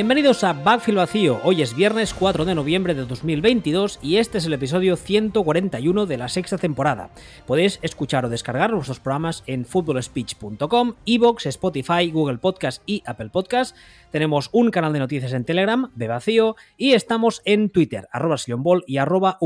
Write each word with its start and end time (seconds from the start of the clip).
Bienvenidos 0.00 0.44
a 0.44 0.54
Backfield 0.54 0.96
Vacío. 0.96 1.40
Hoy 1.44 1.60
es 1.60 1.76
viernes 1.76 2.14
4 2.14 2.46
de 2.46 2.54
noviembre 2.54 2.94
de 2.94 3.04
2022 3.04 3.98
y 4.00 4.16
este 4.16 4.38
es 4.38 4.46
el 4.46 4.54
episodio 4.54 4.96
141 4.96 6.06
de 6.06 6.16
la 6.16 6.30
sexta 6.30 6.56
temporada. 6.56 7.10
Podéis 7.46 7.78
escuchar 7.82 8.24
o 8.24 8.30
descargar 8.30 8.70
nuestros 8.70 8.98
programas 8.98 9.44
en 9.46 9.66
footballspeech.com, 9.66 10.94
Evox, 11.04 11.44
Spotify, 11.44 12.10
Google 12.10 12.38
Podcast 12.38 12.82
y 12.86 13.02
Apple 13.04 13.28
Podcast. 13.28 13.76
Tenemos 14.10 14.48
un 14.52 14.70
canal 14.70 14.94
de 14.94 15.00
noticias 15.00 15.34
en 15.34 15.44
Telegram, 15.44 15.92
de 15.94 16.08
Vacío, 16.08 16.56
y 16.78 16.92
estamos 16.92 17.42
en 17.44 17.68
Twitter, 17.68 18.08
arroba 18.10 18.36
Ball 18.56 18.84
y 18.86 18.96
arroba. 18.96 19.38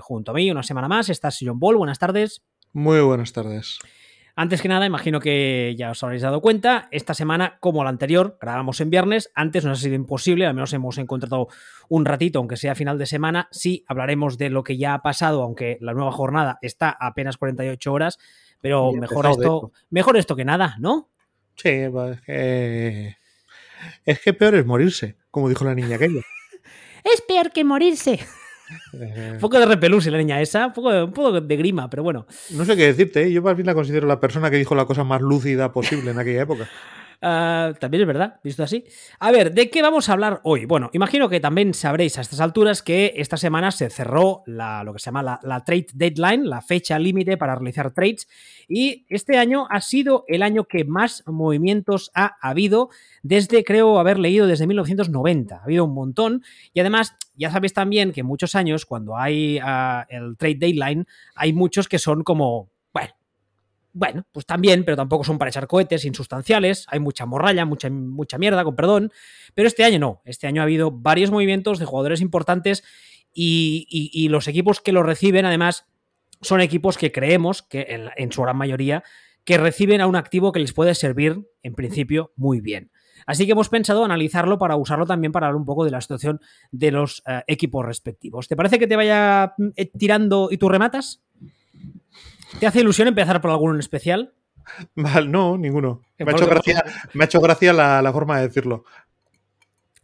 Junto 0.00 0.30
a 0.30 0.34
mí, 0.34 0.48
una 0.48 0.62
semana 0.62 0.86
más, 0.86 1.08
está 1.08 1.32
Sion 1.32 1.58
Ball. 1.58 1.76
Buenas 1.76 1.98
tardes. 1.98 2.44
Muy 2.72 3.00
buenas 3.00 3.32
tardes. 3.32 3.80
Antes 4.36 4.62
que 4.62 4.68
nada, 4.68 4.86
imagino 4.86 5.20
que 5.20 5.74
ya 5.76 5.90
os 5.90 6.02
habréis 6.02 6.22
dado 6.22 6.40
cuenta, 6.40 6.88
esta 6.90 7.14
semana, 7.14 7.58
como 7.60 7.84
la 7.84 7.90
anterior, 7.90 8.38
grabamos 8.40 8.80
en 8.80 8.90
viernes, 8.90 9.30
antes 9.34 9.64
nos 9.64 9.78
ha 9.78 9.82
sido 9.82 9.94
imposible, 9.94 10.46
al 10.46 10.54
menos 10.54 10.72
hemos 10.72 10.98
encontrado 10.98 11.48
un 11.88 12.04
ratito, 12.04 12.38
aunque 12.38 12.56
sea 12.56 12.74
final 12.74 12.98
de 12.98 13.06
semana, 13.06 13.48
sí 13.50 13.84
hablaremos 13.88 14.38
de 14.38 14.50
lo 14.50 14.64
que 14.64 14.76
ya 14.76 14.94
ha 14.94 15.02
pasado, 15.02 15.42
aunque 15.42 15.78
la 15.80 15.94
nueva 15.94 16.12
jornada 16.12 16.58
está 16.62 16.88
a 16.88 17.08
apenas 17.08 17.36
48 17.36 17.92
horas, 17.92 18.18
pero 18.60 18.92
mejor 18.92 19.26
esto, 19.26 19.72
mejor 19.90 20.16
esto 20.16 20.36
que 20.36 20.44
nada, 20.44 20.76
¿no? 20.78 21.08
Sí, 21.56 21.86
pues 21.90 22.18
es 22.18 22.22
que... 22.22 23.16
es 24.04 24.20
que 24.20 24.32
peor 24.32 24.54
es 24.54 24.66
morirse, 24.66 25.16
como 25.30 25.48
dijo 25.48 25.64
la 25.64 25.74
niña 25.74 25.96
aquella. 25.96 26.22
es 27.04 27.20
peor 27.22 27.52
que 27.52 27.64
morirse. 27.64 28.20
Un 28.92 29.38
poco 29.38 29.58
de 29.58 29.66
repelús 29.66 30.06
la 30.06 30.18
niña 30.18 30.40
esa, 30.40 30.68
un 30.68 30.72
poco, 30.72 31.40
de 31.40 31.56
grima, 31.56 31.88
pero 31.90 32.02
bueno. 32.02 32.26
No 32.50 32.64
sé 32.64 32.76
qué 32.76 32.86
decirte, 32.86 33.22
¿eh? 33.22 33.32
yo 33.32 33.42
más 33.42 33.56
bien 33.56 33.66
la 33.66 33.74
considero 33.74 34.06
la 34.06 34.20
persona 34.20 34.50
que 34.50 34.56
dijo 34.56 34.74
la 34.74 34.84
cosa 34.84 35.04
más 35.04 35.20
lúcida 35.20 35.72
posible 35.72 36.10
en 36.10 36.18
aquella 36.18 36.42
época. 36.42 36.68
Ah, 37.22 37.74
también 37.78 38.00
es 38.02 38.06
verdad, 38.06 38.40
visto 38.42 38.62
así. 38.62 38.84
A 39.18 39.30
ver, 39.30 39.52
¿de 39.52 39.68
qué 39.68 39.82
vamos 39.82 40.08
a 40.08 40.14
hablar 40.14 40.40
hoy? 40.42 40.64
Bueno, 40.64 40.88
imagino 40.94 41.28
que 41.28 41.38
también 41.38 41.74
sabréis 41.74 42.16
a 42.16 42.22
estas 42.22 42.40
alturas 42.40 42.82
que 42.82 43.12
esta 43.16 43.36
semana 43.36 43.70
se 43.72 43.90
cerró 43.90 44.42
la, 44.46 44.82
lo 44.84 44.94
que 44.94 45.00
se 45.00 45.06
llama 45.06 45.38
la, 45.42 45.64
trade 45.64 45.88
deadline, 45.92 46.48
la 46.48 46.62
fecha 46.62 46.98
límite 46.98 47.36
para 47.36 47.54
realizar 47.54 47.92
trades, 47.92 48.26
y 48.68 49.04
este 49.10 49.36
año 49.36 49.66
ha 49.68 49.82
sido 49.82 50.24
el 50.28 50.42
año 50.42 50.64
que 50.64 50.84
más 50.86 51.22
movimientos 51.26 52.10
ha 52.14 52.36
habido 52.40 52.88
desde, 53.22 53.64
creo 53.64 53.98
haber 53.98 54.18
leído, 54.18 54.46
desde 54.46 54.66
1990. 54.66 55.56
Ha 55.56 55.64
habido 55.64 55.84
un 55.84 55.92
montón, 55.92 56.42
y 56.72 56.80
además 56.80 57.16
ya 57.34 57.50
sabéis 57.50 57.74
también 57.74 58.12
que 58.12 58.22
muchos 58.22 58.54
años, 58.54 58.86
cuando 58.86 59.18
hay 59.18 59.58
ah, 59.62 60.06
el 60.08 60.38
trade 60.38 60.56
deadline, 60.58 61.06
hay 61.34 61.52
muchos 61.52 61.86
que 61.86 61.98
son 61.98 62.22
como, 62.22 62.70
bueno, 63.92 64.26
pues 64.32 64.46
también, 64.46 64.84
pero 64.84 64.96
tampoco 64.96 65.24
son 65.24 65.38
para 65.38 65.50
echar 65.50 65.66
cohetes 65.66 66.04
insustanciales, 66.04 66.86
hay 66.88 67.00
mucha 67.00 67.26
morralla, 67.26 67.64
mucha, 67.64 67.90
mucha 67.90 68.38
mierda, 68.38 68.64
con 68.64 68.76
perdón, 68.76 69.12
pero 69.54 69.68
este 69.68 69.84
año 69.84 69.98
no, 69.98 70.22
este 70.24 70.46
año 70.46 70.62
ha 70.62 70.64
habido 70.64 70.90
varios 70.90 71.30
movimientos 71.30 71.78
de 71.78 71.86
jugadores 71.86 72.20
importantes 72.20 72.84
y, 73.32 74.28
los 74.30 74.48
equipos 74.48 74.80
que 74.80 74.92
lo 74.92 75.02
reciben 75.02 75.46
además 75.46 75.86
son 76.40 76.60
equipos 76.60 76.98
que 76.98 77.12
creemos 77.12 77.62
que 77.62 78.10
en, 78.16 78.32
su 78.32 78.42
gran 78.42 78.56
mayoría 78.56 79.02
que 79.44 79.58
reciben 79.58 80.00
a 80.00 80.06
un 80.06 80.16
activo 80.16 80.52
que 80.52 80.60
les 80.60 80.72
puede 80.72 80.94
servir 80.94 81.48
en 81.62 81.74
principio 81.74 82.32
muy 82.36 82.60
bien. 82.60 82.90
Así 83.26 83.44
que 83.46 83.52
hemos 83.52 83.68
pensado 83.68 84.04
analizarlo 84.04 84.58
para 84.58 84.76
usarlo 84.76 85.06
también 85.06 85.32
para 85.32 85.46
hablar 85.46 85.58
un 85.60 85.66
poco 85.66 85.84
de 85.84 85.90
la 85.90 86.00
situación 86.00 86.40
de 86.70 86.90
los 86.90 87.22
eh, 87.26 87.42
equipos 87.46 87.84
respectivos. 87.84 88.48
¿Te 88.48 88.56
parece 88.56 88.78
que 88.78 88.86
te 88.86 88.96
vaya 88.96 89.54
eh, 89.76 89.86
tirando 89.86 90.48
y 90.50 90.56
tú 90.56 90.68
rematas? 90.68 91.22
¿Te 92.58 92.66
hace 92.66 92.80
ilusión 92.80 93.08
empezar 93.08 93.40
por 93.40 93.50
alguno 93.50 93.74
en 93.74 93.80
especial? 93.80 94.34
Vale, 94.94 95.28
no, 95.28 95.56
ninguno. 95.56 96.02
Me 96.18 96.30
ha, 96.30 96.34
hecho 96.34 96.46
gracia, 96.46 96.84
me 97.14 97.24
ha 97.24 97.26
hecho 97.26 97.40
gracia 97.40 97.72
la, 97.72 98.12
forma 98.12 98.38
de 98.38 98.48
decirlo. 98.48 98.84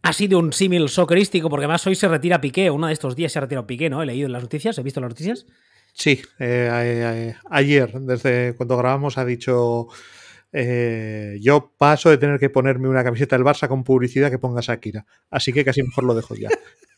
Ha 0.03 0.13
sido 0.13 0.39
un 0.39 0.53
símil 0.53 0.89
soccerístico, 0.89 1.49
porque 1.49 1.65
además 1.65 1.85
hoy 1.87 1.95
se 1.95 2.07
retira 2.07 2.39
Piqué, 2.39 2.71
uno 2.71 2.87
de 2.87 2.93
estos 2.93 3.15
días 3.15 3.31
se 3.31 3.39
ha 3.39 3.41
retirado 3.41 3.67
Piqué, 3.67 3.89
¿no? 3.89 4.01
He 4.01 4.05
leído 4.05 4.27
en 4.27 4.33
las 4.33 4.43
noticias, 4.43 4.77
he 4.77 4.83
visto 4.83 5.01
las 5.01 5.09
noticias. 5.09 5.45
Sí, 5.93 6.21
eh, 6.39 7.33
ayer, 7.49 7.99
desde 8.01 8.55
cuando 8.55 8.77
grabamos, 8.77 9.17
ha 9.17 9.25
dicho 9.25 9.87
eh, 10.53 11.37
yo 11.41 11.73
paso 11.77 12.09
de 12.09 12.17
tener 12.17 12.39
que 12.39 12.49
ponerme 12.49 12.87
una 12.87 13.03
camiseta 13.03 13.35
del 13.35 13.45
Barça 13.45 13.67
con 13.67 13.83
publicidad 13.83 14.31
que 14.31 14.39
ponga 14.39 14.61
Shakira. 14.61 15.05
Así 15.29 15.51
que 15.51 15.65
casi 15.65 15.83
mejor 15.83 16.03
lo 16.03 16.15
dejo 16.15 16.35
ya. 16.35 16.49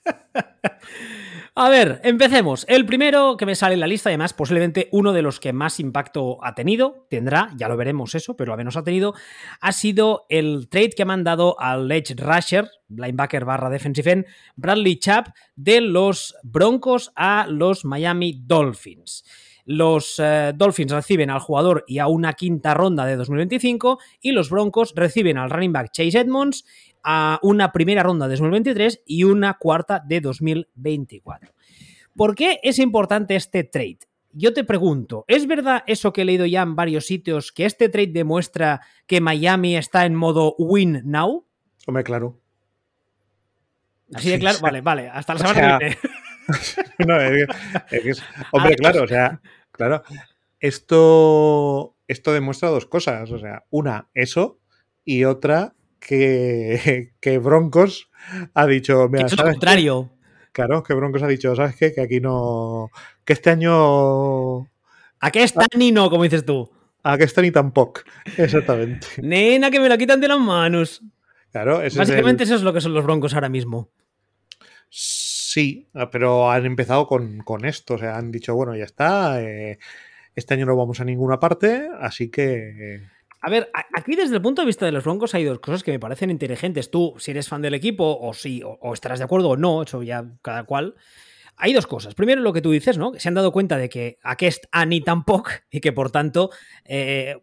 A 1.61 1.67
ver, 1.67 1.99
empecemos. 2.05 2.65
El 2.69 2.85
primero 2.85 3.35
que 3.35 3.45
me 3.45 3.53
sale 3.53 3.73
en 3.73 3.81
la 3.81 3.87
lista, 3.87 4.09
además, 4.09 4.31
posiblemente 4.31 4.87
uno 4.93 5.11
de 5.11 5.21
los 5.21 5.41
que 5.41 5.51
más 5.51 5.81
impacto 5.81 6.37
ha 6.41 6.55
tenido, 6.55 7.05
tendrá, 7.09 7.49
ya 7.57 7.67
lo 7.67 7.75
veremos 7.75 8.15
eso, 8.15 8.37
pero 8.37 8.53
al 8.53 8.57
menos 8.57 8.77
ha 8.77 8.83
tenido, 8.85 9.13
ha 9.59 9.73
sido 9.73 10.25
el 10.29 10.69
trade 10.69 10.91
que 10.91 11.01
ha 11.01 11.05
mandado 11.05 11.59
al 11.59 11.91
Edge 11.91 12.15
Rusher, 12.15 12.71
linebacker 12.87 13.43
barra 13.43 13.69
defensive 13.69 14.09
end, 14.09 14.25
Bradley 14.55 14.99
Chubb, 14.99 15.33
de 15.57 15.81
los 15.81 16.33
Broncos 16.43 17.11
a 17.13 17.45
los 17.49 17.83
Miami 17.83 18.41
Dolphins. 18.41 19.25
Los 19.71 20.15
eh, 20.17 20.51
Dolphins 20.55 20.93
reciben 20.93 21.29
al 21.29 21.41
jugador 21.41 21.83
y 21.87 21.99
a 21.99 22.07
una 22.07 22.33
quinta 22.33 22.73
ronda 22.73 23.05
de 23.05 23.15
2025 23.17 23.99
y 24.19 24.31
los 24.31 24.49
Broncos 24.49 24.93
reciben 24.95 25.37
al 25.37 25.51
running 25.51 25.73
back 25.73 25.91
Chase 25.91 26.21
Edmonds 26.21 26.65
a 27.03 27.39
una 27.41 27.71
primera 27.71 28.03
ronda 28.03 28.27
de 28.27 28.35
2023 28.35 29.03
y 29.05 29.23
una 29.23 29.57
cuarta 29.57 30.03
de 30.05 30.21
2024. 30.21 31.53
¿Por 32.15 32.35
qué 32.35 32.59
es 32.63 32.79
importante 32.79 33.35
este 33.35 33.63
trade? 33.63 33.99
Yo 34.31 34.53
te 34.53 34.63
pregunto, 34.63 35.25
¿es 35.27 35.47
verdad 35.47 35.83
eso 35.87 36.13
que 36.13 36.21
he 36.21 36.25
leído 36.25 36.45
ya 36.45 36.61
en 36.61 36.75
varios 36.75 37.05
sitios, 37.05 37.51
que 37.51 37.65
este 37.65 37.89
trade 37.89 38.11
demuestra 38.13 38.81
que 39.07 39.21
Miami 39.21 39.75
está 39.75 40.05
en 40.05 40.15
modo 40.15 40.55
win 40.57 41.01
now? 41.03 41.45
Hombre, 41.87 42.03
claro. 42.03 42.39
Así 44.13 44.29
de 44.29 44.39
claro, 44.39 44.59
vale, 44.61 44.81
vale, 44.81 45.07
hasta 45.07 45.33
la 45.33 45.39
semana 45.39 45.79
que 45.79 45.85
viene. 45.85 45.97
no, 47.07 47.19
es, 47.19 48.23
hombre, 48.51 48.75
claro, 48.75 49.03
o 49.03 49.07
sea, 49.07 49.39
Claro, 49.79 50.03
esto, 50.59 51.95
esto 52.09 52.33
demuestra 52.33 52.67
dos 52.67 52.85
cosas. 52.85 53.31
O 53.31 53.39
sea, 53.39 53.63
una, 53.69 54.09
eso, 54.13 54.59
y 55.05 55.23
otra, 55.23 55.73
que, 55.99 57.11
que 57.19 57.37
Broncos 57.37 58.09
ha 58.53 58.65
dicho. 58.65 59.07
Mira, 59.09 59.25
es 59.25 59.37
lo 59.37 59.43
contrario. 59.43 60.09
Claro, 60.51 60.83
que 60.83 60.93
Broncos 60.93 61.23
ha 61.23 61.27
dicho, 61.27 61.55
¿sabes 61.55 61.75
qué? 61.75 61.93
Que 61.93 62.01
aquí 62.01 62.19
no. 62.19 62.91
Que 63.23 63.33
este 63.33 63.49
año. 63.49 64.61
¿A 65.21 65.31
qué 65.31 65.43
está 65.43 65.65
ni 65.77 65.91
no, 65.91 66.09
como 66.09 66.23
dices 66.23 66.45
tú? 66.45 66.69
A 67.03 67.17
qué 67.17 67.23
está 67.23 67.41
ni 67.41 67.51
tampoco. 67.51 68.01
Exactamente. 68.37 69.07
Nena, 69.21 69.69
que 69.71 69.79
me 69.79 69.89
la 69.89 69.97
quitan 69.97 70.19
de 70.19 70.27
las 70.27 70.39
manos. 70.39 71.01
Claro, 71.51 71.79
Básicamente 71.79 72.43
eso 72.43 72.55
es 72.55 72.61
lo 72.61 72.73
que 72.73 72.81
son 72.81 72.93
los 72.93 73.03
Broncos 73.03 73.33
ahora 73.33 73.49
mismo. 73.49 73.89
Sí, 74.89 75.87
ah, 75.95 76.09
pero 76.11 76.51
han 76.51 76.65
empezado 76.65 77.07
con, 77.07 77.65
esto, 77.65 77.95
o 77.95 77.97
sea, 77.97 78.17
han 78.17 78.31
dicho, 78.31 78.53
bueno, 78.53 78.75
ya 78.75 78.83
está, 78.83 79.41
eh, 79.41 79.79
este 80.35 80.53
año 80.53 80.67
no 80.67 80.75
vamos 80.75 80.99
a 80.99 81.05
ninguna 81.05 81.39
parte, 81.39 81.89
así 81.99 82.29
que... 82.29 83.01
A 83.41 83.49
ver, 83.49 83.69
aquí 83.73 84.15
desde 84.15 84.35
el 84.35 84.41
punto 84.41 84.61
de 84.61 84.65
vista 84.65 84.85
de 84.85 84.91
los 84.91 85.03
Broncos 85.03 85.33
hay 85.33 85.45
dos 85.45 85.59
cosas 85.59 85.83
que 85.83 85.91
me 85.91 85.99
parecen 85.99 86.29
inteligentes. 86.29 86.91
Tú, 86.91 87.15
si 87.17 87.31
eres 87.31 87.47
fan 87.47 87.61
del 87.61 87.73
equipo, 87.73 88.17
o 88.19 88.33
si, 88.33 88.61
o, 88.63 88.93
estarás 88.93 89.19
de 89.19 89.25
acuerdo 89.25 89.49
o 89.49 89.57
no, 89.57 89.83
eso 89.83 90.03
ya 90.03 90.25
cada 90.41 90.63
cual. 90.63 90.95
Hay 91.55 91.73
dos 91.73 91.87
cosas. 91.87 92.15
Primero, 92.15 92.41
lo 92.41 92.53
que 92.53 92.61
tú 92.61 92.71
dices, 92.71 92.97
¿no? 92.97 93.11
Que 93.11 93.19
se 93.19 93.27
han 93.27 93.33
dado 93.33 93.51
cuenta 93.51 93.77
de 93.77 93.89
que 93.89 94.17
aquest 94.23 94.65
ani 94.71 95.01
tampoco 95.01 95.51
y 95.69 95.81
que 95.81 95.91
por 95.91 96.09
tanto 96.09 96.51
eh, 96.85 97.37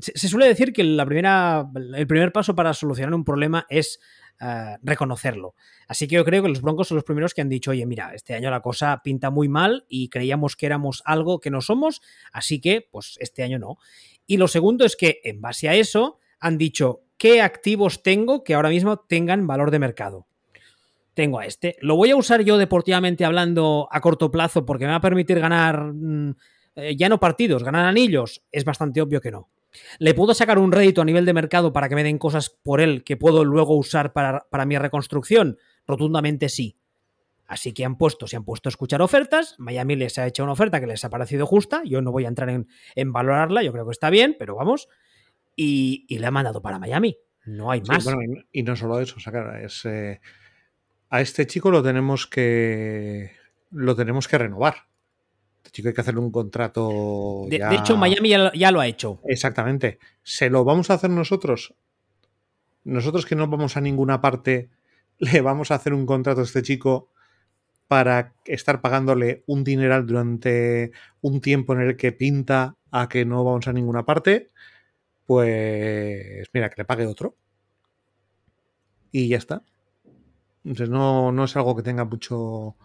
se 0.00 0.28
suele 0.28 0.46
decir 0.46 0.74
que 0.74 0.84
la 0.84 1.06
primera, 1.06 1.66
el 1.94 2.06
primer 2.06 2.32
paso 2.32 2.54
para 2.54 2.74
solucionar 2.74 3.14
un 3.14 3.24
problema 3.24 3.66
es 3.70 3.98
eh, 4.38 4.76
reconocerlo. 4.82 5.54
Así 5.88 6.06
que 6.06 6.16
yo 6.16 6.24
creo 6.24 6.42
que 6.42 6.50
los 6.50 6.60
Broncos 6.60 6.88
son 6.88 6.96
los 6.96 7.04
primeros 7.04 7.32
que 7.32 7.40
han 7.40 7.48
dicho, 7.48 7.70
oye, 7.70 7.86
mira, 7.86 8.12
este 8.14 8.34
año 8.34 8.50
la 8.50 8.60
cosa 8.60 9.00
pinta 9.02 9.30
muy 9.30 9.48
mal 9.48 9.86
y 9.88 10.10
creíamos 10.10 10.56
que 10.56 10.66
éramos 10.66 11.02
algo 11.06 11.40
que 11.40 11.50
no 11.50 11.62
somos, 11.62 12.02
así 12.32 12.60
que, 12.60 12.86
pues, 12.90 13.16
este 13.20 13.42
año 13.42 13.58
no. 13.58 13.78
Y 14.26 14.36
lo 14.36 14.48
segundo 14.48 14.84
es 14.84 14.96
que, 14.96 15.20
en 15.24 15.40
base 15.40 15.68
a 15.68 15.74
eso, 15.74 16.18
han 16.40 16.58
dicho, 16.58 17.02
¿qué 17.18 17.42
activos 17.42 18.02
tengo 18.02 18.44
que 18.44 18.54
ahora 18.54 18.68
mismo 18.68 18.98
tengan 18.98 19.46
valor 19.46 19.70
de 19.70 19.78
mercado? 19.78 20.26
Tengo 21.14 21.38
a 21.38 21.46
este. 21.46 21.76
¿Lo 21.80 21.96
voy 21.96 22.10
a 22.10 22.16
usar 22.16 22.42
yo 22.42 22.58
deportivamente 22.58 23.24
hablando 23.24 23.88
a 23.90 24.00
corto 24.00 24.30
plazo 24.30 24.66
porque 24.66 24.84
me 24.84 24.90
va 24.90 24.96
a 24.96 25.00
permitir 25.00 25.40
ganar 25.40 25.92
mm, 25.94 26.34
eh, 26.76 26.96
ya 26.96 27.08
no 27.08 27.18
partidos, 27.18 27.62
ganar 27.62 27.86
anillos? 27.86 28.42
Es 28.52 28.64
bastante 28.64 29.00
obvio 29.00 29.20
que 29.20 29.30
no. 29.30 29.48
¿Le 29.98 30.14
puedo 30.14 30.34
sacar 30.34 30.58
un 30.58 30.72
rédito 30.72 31.00
a 31.00 31.04
nivel 31.04 31.24
de 31.24 31.32
mercado 31.32 31.72
para 31.72 31.88
que 31.88 31.94
me 31.94 32.04
den 32.04 32.18
cosas 32.18 32.50
por 32.50 32.80
él 32.80 33.04
que 33.04 33.16
puedo 33.16 33.44
luego 33.44 33.76
usar 33.76 34.12
para, 34.12 34.66
mi 34.66 34.78
reconstrucción? 34.78 35.58
Rotundamente 35.86 36.48
sí. 36.48 36.76
Así 37.46 37.72
que 37.72 37.84
han 37.84 37.96
puesto, 37.96 38.26
se 38.26 38.36
han 38.36 38.44
puesto 38.44 38.68
a 38.68 38.70
escuchar 38.70 39.02
ofertas. 39.02 39.54
Miami 39.58 39.96
les 39.96 40.18
ha 40.18 40.26
hecho 40.26 40.42
una 40.42 40.52
oferta 40.52 40.80
que 40.80 40.86
les 40.86 41.04
ha 41.04 41.10
parecido 41.10 41.46
justa. 41.46 41.82
Yo 41.84 42.02
no 42.02 42.12
voy 42.12 42.24
a 42.24 42.28
entrar 42.28 42.48
en, 42.50 43.12
valorarla, 43.12 43.62
yo 43.62 43.72
creo 43.72 43.86
que 43.86 43.92
está 43.92 44.10
bien, 44.10 44.36
pero 44.38 44.56
vamos. 44.56 44.88
Y, 45.54 46.06
le 46.08 46.26
ha 46.26 46.30
mandado 46.30 46.60
para 46.60 46.78
Miami. 46.78 47.16
No 47.44 47.70
hay 47.70 47.80
más. 47.82 48.06
y 48.52 48.62
no 48.62 48.74
solo 48.74 49.00
eso, 49.00 49.16
o 49.16 49.56
es, 49.58 49.84
eh, 49.84 50.20
a 51.10 51.20
este 51.20 51.46
chico 51.46 51.70
lo 51.70 51.82
tenemos 51.82 52.26
que 52.26 53.30
lo 53.70 53.94
tenemos 53.94 54.26
que 54.26 54.38
renovar 54.38 54.74
chico 55.76 55.88
hay 55.88 55.94
que 55.94 56.00
hacerle 56.00 56.20
un 56.20 56.30
contrato. 56.30 57.44
De, 57.48 57.56
hecho, 57.72 57.96
Miami 57.96 58.30
ya, 58.54 58.70
lo 58.70 58.80
ha 58.80 58.86
hecho. 58.86 59.20
Exactamente. 59.24 59.98
¿Se 60.22 60.48
lo 60.48 60.64
vamos 60.64 60.90
a 60.90 60.94
hacer 60.94 61.10
nosotros? 61.10 61.74
nosotros 62.84 63.26
que 63.26 63.34
no 63.34 63.48
vamos 63.48 63.76
a 63.76 63.80
ninguna 63.80 64.20
parte, 64.20 64.70
le 65.18 65.40
vamos 65.40 65.70
a 65.70 65.74
hacer 65.74 65.92
un 65.92 66.06
contrato 66.06 66.40
a 66.40 66.44
este 66.44 66.62
chico 66.62 67.10
para 67.88 68.34
estar 68.44 68.80
pagándole 68.80 69.44
un 69.46 69.64
dineral 69.64 70.06
durante 70.06 70.92
un 71.20 71.40
tiempo 71.40 71.72
en 71.74 71.80
el 71.80 71.96
que 71.96 72.12
pinta 72.12 72.76
a 72.90 73.08
que 73.08 73.24
no 73.24 73.44
vamos 73.44 73.68
a 73.68 73.72
ninguna 73.72 74.04
parte, 74.04 74.50
pues 75.26 76.48
mira, 76.52 76.68
que 76.70 76.82
le 76.82 76.84
pague 76.84 77.06
otro. 77.06 77.36
Y 79.12 79.28
ya 79.28 79.38
está. 79.38 79.62
Entonces 80.64 80.90
no, 80.90 81.32
no 81.32 81.44
es 81.44 81.56
algo 81.56 81.76
que 81.76 81.82
tenga 81.82 82.04
mucho. 82.04 82.76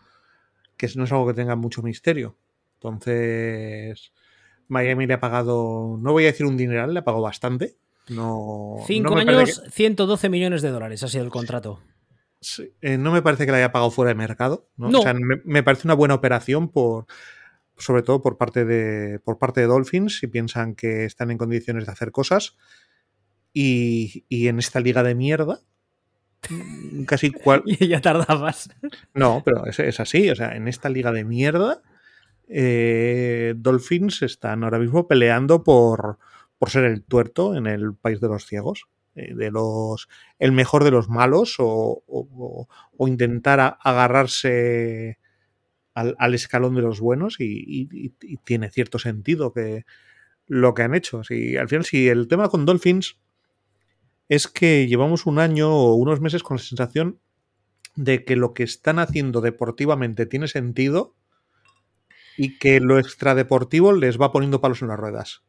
que 0.78 0.88
no 0.96 1.04
es 1.06 1.12
algo 1.12 1.28
que 1.28 1.34
tenga 1.34 1.56
mucho 1.56 1.82
misterio. 1.82 2.36
Entonces. 2.76 4.12
Miami 4.72 5.06
le 5.06 5.16
ha 5.16 5.20
pagado. 5.20 5.98
No 6.00 6.14
voy 6.14 6.24
a 6.24 6.28
decir 6.28 6.46
un 6.46 6.56
dineral, 6.56 6.94
le 6.94 7.00
ha 7.00 7.04
pagado 7.04 7.24
bastante. 7.24 7.76
No, 8.08 8.78
Cinco 8.88 9.16
años, 9.16 9.62
112 9.70 10.30
millones 10.30 10.62
de 10.62 10.70
dólares 10.70 11.04
ha 11.04 11.08
sido 11.10 11.26
el 11.26 11.30
contrato. 11.30 11.82
Eh, 12.82 12.98
no 12.98 13.12
me 13.12 13.22
parece 13.22 13.46
que 13.46 13.52
le 13.52 13.60
haya 13.60 13.72
pagado 13.72 13.92
fuera 13.92 14.10
de 14.10 14.16
mercado. 14.16 14.68
¿no? 14.78 15.00
O 15.00 15.02
sea, 15.02 15.14
me, 15.14 15.64
parece 15.64 15.88
una 15.88 15.94
buena 15.94 16.16
operación 16.16 16.70
por. 16.70 17.06
Sobre 17.78 18.04
todo 18.04 18.22
por 18.22 18.38
parte 18.38 18.66
de. 18.66 19.20
por 19.20 19.38
parte 19.38 19.62
de 19.62 19.68
Dolphins, 19.68 20.20
si 20.20 20.28
piensan 20.28 20.76
que 20.76 21.06
están 21.06 21.32
en 21.32 21.38
condiciones 21.38 21.86
de 21.86 21.92
hacer 21.92 22.12
cosas. 22.12 22.58
Y, 23.54 24.26
y 24.30 24.48
en 24.48 24.60
esta 24.60 24.80
liga 24.80 25.04
de 25.04 25.14
mierda, 25.14 25.62
casi 27.06 27.32
cual. 27.32 27.64
y 27.66 27.88
ya 27.88 28.02
tardabas. 28.02 28.70
No, 29.14 29.42
pero 29.44 29.66
es, 29.66 30.00
así. 30.00 30.30
O 30.30 30.36
sea, 30.36 30.56
en 30.56 30.68
esta 30.68 30.90
liga 30.90 31.12
de 31.12 31.24
mierda, 31.24 31.82
eh, 32.48 33.54
Dolphins 33.58 34.22
están 34.22 34.64
ahora 34.64 34.80
mismo 34.80 35.08
peleando 35.08 35.64
por, 35.64 36.18
por 36.58 36.70
ser 36.70 36.86
el 36.86 37.04
tuerto 37.04 37.56
en 37.56 37.68
el 37.68 37.94
país 37.94 38.20
de 38.20 38.28
los 38.28 38.46
ciegos. 38.46 38.88
Eh, 39.14 39.34
de 39.36 39.52
los 39.52 40.08
el 40.40 40.54
mejor 40.54 40.86
de 40.86 40.92
los 40.92 41.10
malos 41.10 41.56
o, 41.60 42.68
intentar 43.00 43.78
agarrarse 43.82 45.20
al, 45.94 46.34
escalón 46.34 46.76
de 46.76 46.82
los 46.82 47.02
buenos 47.02 47.36
y, 47.40 48.14
tiene 48.46 48.70
cierto 48.70 49.00
sentido 49.00 49.52
que 49.52 49.86
lo 50.48 50.74
que 50.74 50.84
han 50.84 50.96
hecho. 50.96 51.24
Si, 51.26 51.58
al 51.58 51.68
final, 51.68 51.84
si 51.84 52.08
el 52.08 52.30
tema 52.30 52.48
con 52.48 52.66
Dolphins 52.66 53.18
es 54.30 54.48
que 54.48 54.88
llevamos 54.88 55.26
un 55.26 55.40
año 55.40 55.70
o 55.70 55.96
unos 55.96 56.22
meses 56.22 56.42
con 56.42 56.56
la 56.56 56.64
sensación 56.64 57.20
de 57.96 58.24
que 58.24 58.38
lo 58.38 58.54
que 58.54 58.64
están 58.64 58.98
haciendo 59.00 59.42
deportivamente 59.42 60.26
tiene 60.26 60.48
sentido 60.48 61.16
y 62.38 62.58
que 62.60 62.80
lo 62.80 62.98
extradeportivo 62.98 63.92
les 63.92 64.20
va 64.20 64.32
poniendo 64.32 64.62
palos 64.62 64.82
en 64.82 64.88
las 64.88 65.00
ruedas. 65.00 65.44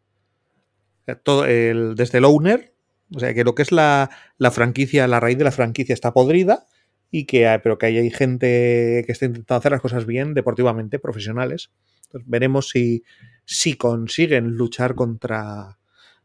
Todo 1.22 1.46
el, 1.46 1.94
desde 1.94 2.18
el 2.18 2.24
owner, 2.24 2.71
o 3.14 3.20
sea, 3.20 3.34
que 3.34 3.44
lo 3.44 3.54
que 3.54 3.62
es 3.62 3.72
la, 3.72 4.10
franquicia, 4.52 5.06
la 5.06 5.20
raíz 5.20 5.38
de 5.38 5.44
la 5.44 5.52
franquicia 5.52 5.92
está 5.92 6.12
podrida 6.12 6.66
y 7.10 7.26
que 7.26 7.60
pero 7.62 7.78
que 7.78 7.86
hay 7.86 8.10
gente 8.10 9.02
que 9.06 9.12
está 9.12 9.26
intentando 9.26 9.58
hacer 9.58 9.72
las 9.72 9.80
cosas 9.80 10.06
bien 10.06 10.34
deportivamente, 10.34 10.98
profesionales. 10.98 11.70
Entonces, 12.04 12.28
veremos 12.28 12.68
si, 12.68 13.04
si 13.44 13.74
consiguen 13.74 14.56
luchar 14.56 14.94
contra, 14.94 15.78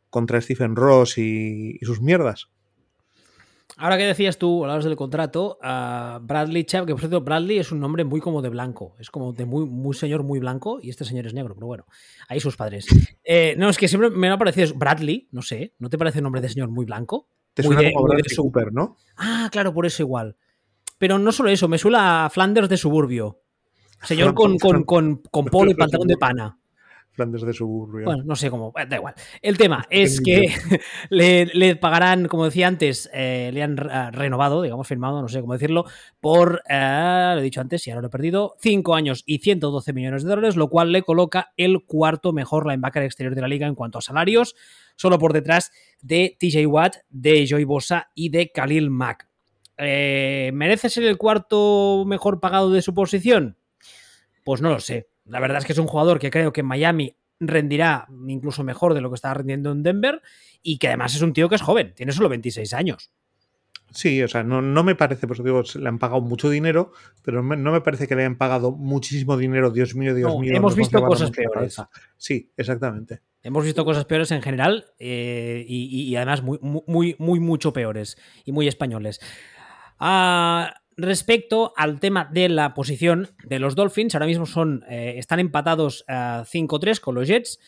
contra 0.09 0.41
Stephen 0.41 0.75
Ross 0.75 1.17
y, 1.17 1.77
sus 1.81 2.01
mierdas. 2.01 2.49
Ahora 3.75 3.97
que 3.97 4.05
decías 4.05 4.37
tú, 4.37 4.63
hablabas 4.63 4.85
del 4.85 4.95
contrato, 4.95 5.59
a 5.61 6.19
Bradley 6.21 6.63
Chubb, 6.63 6.85
que 6.85 6.93
por 6.93 6.99
cierto, 6.99 7.21
Bradley 7.21 7.59
es 7.59 7.71
un 7.71 7.79
nombre 7.79 8.03
muy 8.05 8.21
como 8.21 8.41
de 8.41 8.49
blanco, 8.49 8.95
es 8.99 9.11
como 9.11 9.33
de 9.33 9.45
muy, 9.45 9.65
muy 9.65 9.93
señor 9.93 10.23
muy 10.23 10.39
blanco 10.39 10.79
y 10.81 10.89
este 10.89 11.05
señor 11.05 11.27
es 11.27 11.33
negro, 11.33 11.53
pero 11.53 11.67
bueno, 11.67 11.85
ahí 12.27 12.39
sus 12.39 12.55
padres. 12.55 12.87
Eh, 13.29 13.55
no, 13.57 13.67
es 13.67 13.77
que 13.77 13.89
siempre 13.89 14.09
me 14.09 14.29
ha 14.29 14.37
parecido 14.37 14.73
Bradley, 14.73 15.27
no 15.31 15.41
sé, 15.41 15.73
¿no 15.79 15.89
te 15.89 15.97
parece 15.97 16.19
un 16.19 16.23
nombre 16.23 16.39
de 16.39 16.47
señor 16.47 16.69
muy 16.69 16.85
blanco? 16.85 17.27
Te 17.53 17.61
suena 17.61 17.91
como 17.91 18.05
Bradley 18.05 18.23
Super, 18.29 18.71
¿no? 18.71 18.95
Ah, 19.17 19.49
claro, 19.51 19.73
por 19.73 19.85
eso 19.85 20.01
igual. 20.01 20.37
Pero 20.97 21.19
no 21.19 21.33
solo 21.33 21.49
eso, 21.49 21.67
me 21.67 21.77
suena 21.77 22.25
a 22.25 22.29
Flanders 22.29 22.69
de 22.69 22.77
suburbio. 22.77 23.41
Señor 24.01 24.33
con, 24.33 24.57
con, 24.57 24.83
con, 24.85 25.21
con 25.29 25.45
polo 25.47 25.71
y 25.71 25.73
pantalón 25.73 26.07
de 26.07 26.15
pana 26.15 26.57
de 27.17 27.53
suburbio. 27.53 28.05
Bueno, 28.05 28.23
no 28.23 28.35
sé 28.35 28.49
cómo, 28.49 28.71
da 28.87 28.95
igual. 28.95 29.15
El 29.41 29.57
tema 29.57 29.85
es 29.89 30.21
que 30.21 30.53
le, 31.09 31.75
pagarán, 31.75 32.27
como 32.27 32.45
decía 32.45 32.67
antes, 32.67 33.09
eh, 33.11 33.49
le 33.53 33.63
han 33.63 33.77
ah, 33.89 34.11
renovado, 34.11 34.61
digamos, 34.61 34.87
firmado, 34.87 35.21
no 35.21 35.27
sé 35.27 35.41
cómo 35.41 35.53
decirlo, 35.53 35.85
por, 36.19 36.61
eh, 36.69 37.31
lo 37.33 37.39
he 37.39 37.43
dicho 37.43 37.59
antes 37.59 37.85
y 37.87 37.91
ahora 37.91 38.01
lo 38.01 38.07
he 38.07 38.11
perdido, 38.11 38.55
5 38.59 38.95
años 38.95 39.23
y 39.25 39.39
112 39.39 39.93
millones 39.93 40.23
de 40.23 40.29
dólares, 40.29 40.55
lo 40.55 40.69
cual 40.69 40.91
le 40.91 41.01
coloca 41.01 41.53
el 41.57 41.85
cuarto 41.85 42.33
mejor 42.33 42.67
linebacker 42.67 43.03
exterior 43.03 43.33
de 43.33 43.41
la 43.41 43.47
liga 43.47 43.67
en 43.67 43.75
cuanto 43.75 43.97
a 43.97 44.01
salarios, 44.01 44.55
solo 44.95 45.17
por 45.17 45.33
detrás 45.33 45.71
de 46.01 46.37
TJ 46.39 46.67
Watt, 46.67 46.97
de 47.09 47.47
Joy 47.47 47.63
Bosa 47.63 48.11
y 48.13 48.29
de 48.29 48.51
Khalil 48.51 48.91
Mack. 48.91 49.27
Eh, 49.77 50.51
¿Merece 50.53 50.89
ser 50.89 51.03
el 51.03 51.17
cuarto 51.17 52.03
mejor 52.05 52.39
pagado 52.39 52.71
de 52.71 52.81
su 52.81 52.93
posición? 52.93 53.57
Pues 54.43 54.61
no 54.61 54.69
lo 54.69 54.79
sé. 54.79 55.07
La 55.27 55.39
verdad 55.39 55.59
es 55.59 55.65
que 55.65 55.73
es 55.73 55.79
un 55.79 55.87
jugador 55.87 56.19
que 56.19 56.29
creo 56.29 56.53
que 56.53 56.61
en 56.61 56.67
Miami 56.67 57.15
rendirá 57.39 58.07
incluso 58.27 58.63
mejor 58.63 58.93
de 58.93 59.01
lo 59.01 59.09
que 59.09 59.15
estaba 59.15 59.35
rendiendo 59.35 59.71
en 59.71 59.83
Denver 59.83 60.21
y 60.63 60.77
que 60.77 60.87
además 60.87 61.15
es 61.15 61.21
un 61.21 61.33
tío 61.33 61.49
que 61.49 61.55
es 61.55 61.61
joven, 61.61 61.93
tiene 61.95 62.11
solo 62.11 62.29
26 62.29 62.73
años. 62.73 63.11
Sí, 63.91 64.21
o 64.21 64.27
sea, 64.27 64.43
no, 64.43 64.61
no 64.61 64.83
me 64.83 64.95
parece, 64.95 65.27
por 65.27 65.37
eso 65.37 65.43
digo, 65.43 65.63
le 65.75 65.87
han 65.87 65.97
pagado 65.97 66.21
mucho 66.21 66.49
dinero, 66.49 66.91
pero 67.23 67.41
no 67.41 67.71
me 67.71 67.81
parece 67.81 68.07
que 68.07 68.15
le 68.15 68.23
hayan 68.23 68.37
pagado 68.37 68.71
muchísimo 68.71 69.37
dinero, 69.37 69.71
Dios 69.71 69.95
mío, 69.95 70.13
Dios 70.13 70.37
mío. 70.39 70.53
Hemos 70.55 70.75
visto 70.75 71.01
cosas 71.01 71.31
peores. 71.31 71.77
Sí, 72.17 72.51
exactamente. 72.57 73.21
Hemos 73.43 73.63
visto 73.63 73.85
cosas 73.85 74.03
peores 74.05 74.31
en 74.31 74.41
general 74.41 74.85
eh, 74.99 75.63
y, 75.67 76.13
además 76.17 76.43
muy, 76.43 76.59
muy, 76.61 77.15
muy, 77.17 77.39
mucho 77.39 77.71
peores 77.71 78.17
y 78.43 78.51
muy 78.51 78.67
españoles. 78.67 79.21
Ah, 79.99 80.73
respecto 80.97 81.73
al 81.77 81.99
tema 81.99 82.27
de 82.31 82.49
la 82.49 82.73
posición 82.73 83.29
de 83.43 83.59
los 83.59 83.75
Dolphins, 83.75 84.15
ahora 84.15 84.25
mismo 84.25 84.45
son, 84.45 84.83
eh, 84.89 85.15
están 85.17 85.39
empatados 85.39 86.03
a 86.07 86.43
5-3 86.45 86.99
con 86.99 87.15
los 87.15 87.27
Jets. 87.27 87.59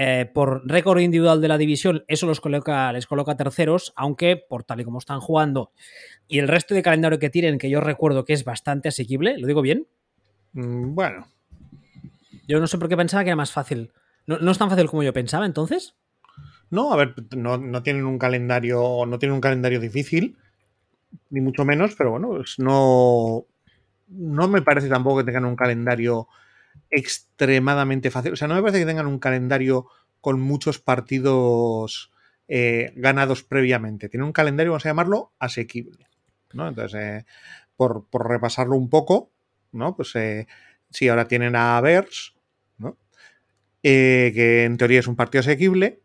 Eh, 0.00 0.30
por 0.32 0.62
récord 0.64 1.00
individual 1.00 1.40
de 1.40 1.48
la 1.48 1.58
división, 1.58 2.04
eso 2.06 2.26
los 2.26 2.40
coloca, 2.40 2.92
les 2.92 3.08
coloca 3.08 3.36
terceros, 3.36 3.92
aunque 3.96 4.36
por 4.36 4.62
tal 4.62 4.80
y 4.80 4.84
como 4.84 5.00
están 5.00 5.18
jugando 5.18 5.72
y 6.28 6.38
el 6.38 6.46
resto 6.46 6.74
de 6.74 6.82
calendario 6.82 7.18
que 7.18 7.30
tienen, 7.30 7.58
que 7.58 7.70
yo 7.70 7.80
recuerdo 7.80 8.24
que 8.24 8.34
es 8.34 8.44
bastante 8.44 8.90
asequible, 8.90 9.38
¿lo 9.38 9.46
digo 9.46 9.62
bien? 9.62 9.88
Mm, 10.52 10.94
bueno. 10.94 11.26
Yo 12.46 12.60
no 12.60 12.66
sé 12.66 12.78
por 12.78 12.88
qué 12.88 12.96
pensaba 12.96 13.24
que 13.24 13.30
era 13.30 13.36
más 13.36 13.50
fácil. 13.50 13.90
¿No, 14.26 14.38
no 14.38 14.52
es 14.52 14.58
tan 14.58 14.70
fácil 14.70 14.88
como 14.88 15.02
yo 15.02 15.12
pensaba 15.12 15.46
entonces? 15.46 15.96
No, 16.70 16.92
a 16.92 16.96
ver, 16.96 17.14
no, 17.34 17.56
no, 17.56 17.82
tienen 17.82 18.04
un 18.04 18.18
calendario, 18.18 19.04
no 19.06 19.18
tienen 19.18 19.34
un 19.34 19.40
calendario 19.40 19.80
difícil 19.80 20.36
ni 21.30 21.40
mucho 21.40 21.64
menos, 21.64 21.94
pero 21.96 22.12
bueno, 22.12 22.40
no, 22.58 23.46
no 24.08 24.48
me 24.48 24.62
parece 24.62 24.88
tampoco 24.88 25.18
que 25.18 25.24
tengan 25.24 25.44
un 25.44 25.56
calendario 25.56 26.28
extremadamente 26.90 28.10
fácil. 28.10 28.32
O 28.32 28.36
sea, 28.36 28.48
no 28.48 28.54
me 28.54 28.62
parece 28.62 28.80
que 28.80 28.86
tengan 28.86 29.06
un 29.06 29.18
calendario 29.18 29.86
con 30.20 30.40
muchos 30.40 30.78
partidos 30.78 32.12
eh, 32.48 32.92
ganados 32.96 33.42
previamente. 33.42 34.08
Tienen 34.08 34.26
un 34.26 34.32
calendario, 34.32 34.72
vamos 34.72 34.86
a 34.86 34.90
llamarlo, 34.90 35.32
asequible. 35.38 36.06
¿no? 36.52 36.68
Entonces, 36.68 37.00
eh, 37.00 37.24
por, 37.76 38.06
repasarlo 38.12 38.76
un 38.76 38.88
poco, 38.88 39.30
¿no? 39.72 39.94
Pues 39.94 40.14
eh, 40.16 40.46
sí, 40.90 41.08
ahora 41.08 41.28
tienen 41.28 41.54
a 41.56 41.80
Bears, 41.80 42.34
¿no? 42.78 42.96
que 43.82 44.64
en 44.64 44.76
teoría 44.76 45.00
es 45.00 45.06
un 45.06 45.16
partido 45.16 45.40
asequible. 45.40 46.02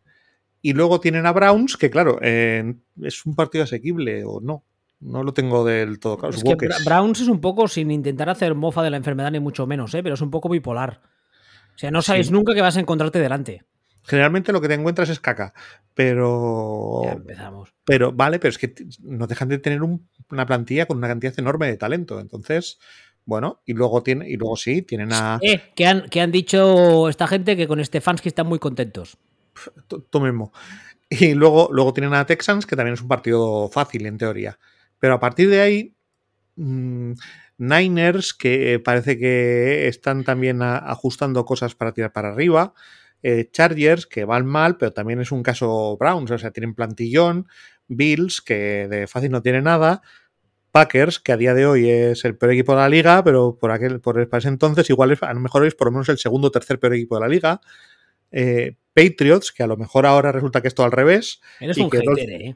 Y 0.61 0.73
luego 0.73 1.01
tienen 1.01 1.25
a 1.25 1.33
Browns, 1.33 1.75
que 1.75 1.89
claro, 1.89 2.21
es 2.21 3.25
un 3.25 3.35
partido 3.35 3.65
asequible 3.65 4.23
o 4.25 4.39
no. 4.39 4.63
No 5.03 5.23
lo 5.23 5.33
tengo 5.33 5.65
del 5.65 5.99
todo 5.99 6.17
claro. 6.17 6.35
Es 6.35 6.43
que, 6.43 6.55
Browns 6.85 7.21
es 7.21 7.27
un 7.27 7.41
poco, 7.41 7.67
sin 7.67 7.91
intentar 7.91 8.29
hacer 8.29 8.55
mofa 8.55 8.81
de 8.83 8.89
la 8.89 8.97
enfermedad 8.97 9.31
ni 9.31 9.39
mucho 9.39 9.67
menos, 9.67 9.93
¿eh? 9.93 10.01
pero 10.01 10.15
es 10.15 10.21
un 10.21 10.31
poco 10.31 10.49
bipolar. 10.49 11.01
O 11.75 11.77
sea, 11.77 11.91
no 11.91 12.01
sabes 12.01 12.31
nunca 12.31 12.53
que 12.53 12.61
vas 12.61 12.77
a 12.77 12.79
encontrarte 12.79 13.19
delante. 13.19 13.63
Generalmente 14.05 14.51
lo 14.51 14.61
que 14.61 14.67
te 14.67 14.73
encuentras 14.75 15.09
es 15.09 15.19
caca, 15.19 15.53
pero... 15.93 17.01
Ya 17.03 17.13
empezamos. 17.13 17.73
Pero 17.85 18.11
vale, 18.11 18.39
pero 18.39 18.49
es 18.49 18.57
que 18.57 18.73
no 19.01 19.27
dejan 19.27 19.49
de 19.49 19.57
tener 19.59 19.81
una 19.81 20.45
plantilla 20.45 20.85
con 20.85 20.97
una 20.97 21.07
cantidad 21.07 21.33
enorme 21.37 21.67
de 21.67 21.77
talento. 21.77 22.19
Entonces, 22.19 22.79
bueno, 23.25 23.61
y 23.65 23.73
luego 23.73 24.03
tiene, 24.03 24.29
y 24.29 24.35
luego 24.35 24.55
sí, 24.55 24.81
tienen 24.81 25.13
a... 25.13 25.39
Eh, 25.41 25.71
que 25.75 25.87
han, 25.87 26.09
que 26.09 26.21
han 26.21 26.31
dicho 26.31 27.09
esta 27.09 27.27
gente 27.27 27.55
que 27.55 27.67
con 27.67 27.83
Stefanski 27.83 28.29
están 28.29 28.47
muy 28.47 28.59
contentos. 28.59 29.17
Tú 29.87 30.19
mismo. 30.19 30.51
Y 31.09 31.33
luego, 31.33 31.69
luego 31.71 31.93
tienen 31.93 32.13
a 32.13 32.25
Texans, 32.25 32.65
que 32.65 32.75
también 32.75 32.95
es 32.95 33.01
un 33.01 33.07
partido 33.07 33.69
fácil 33.69 34.05
en 34.05 34.17
teoría. 34.17 34.57
Pero 35.03 35.15
a 35.15 35.19
partir 35.19 35.49
de 35.49 35.59
ahí, 35.59 35.97
mm, 36.55 37.11
Niners, 37.57 38.33
que 38.33 38.79
parece 38.79 39.19
que 39.19 39.89
están 39.89 40.23
también 40.23 40.61
ajustando 40.61 41.43
cosas 41.43 41.75
para 41.75 41.91
tirar 41.91 42.13
para 42.13 42.29
arriba. 42.29 42.73
Eh, 43.21 43.49
Chargers, 43.51 44.07
que 44.07 44.23
van 44.23 44.45
mal, 44.45 44.77
pero 44.77 44.93
también 44.93 45.19
es 45.19 45.33
un 45.33 45.43
caso 45.43 45.97
Browns, 45.97 46.31
o 46.31 46.37
sea, 46.37 46.51
tienen 46.51 46.73
plantillón. 46.73 47.49
Bills, 47.89 48.39
que 48.39 48.87
de 48.87 49.05
fácil 49.07 49.31
no 49.31 49.41
tiene 49.41 49.61
nada. 49.61 50.01
Packers, 50.71 51.19
que 51.19 51.33
a 51.33 51.37
día 51.37 51.53
de 51.53 51.65
hoy 51.65 51.89
es 51.89 52.23
el 52.23 52.37
peor 52.37 52.53
equipo 52.53 52.71
de 52.71 52.77
la 52.77 52.87
liga, 52.87 53.25
pero 53.25 53.57
por 53.59 53.71
aquel, 53.71 53.99
por 53.99 54.21
ese 54.21 54.47
entonces 54.47 54.89
igual 54.89 55.11
es, 55.11 55.21
a 55.21 55.33
lo 55.33 55.41
mejor 55.41 55.65
es 55.65 55.75
por 55.75 55.87
lo 55.87 55.91
menos 55.91 56.07
el 56.07 56.17
segundo 56.17 56.47
o 56.47 56.51
tercer 56.51 56.79
peor 56.79 56.93
equipo 56.93 57.15
de 57.15 57.21
la 57.21 57.27
liga. 57.27 57.59
Eh, 58.31 58.77
Patriots, 58.93 59.51
que 59.51 59.63
a 59.63 59.67
lo 59.67 59.75
mejor 59.75 60.05
ahora 60.05 60.31
resulta 60.31 60.61
que 60.61 60.69
es 60.69 60.73
todo 60.73 60.85
al 60.85 60.93
revés. 60.93 61.41
Eres 61.59 61.77
un 61.77 61.91
hater, 61.91 62.29
¿eh? 62.29 62.55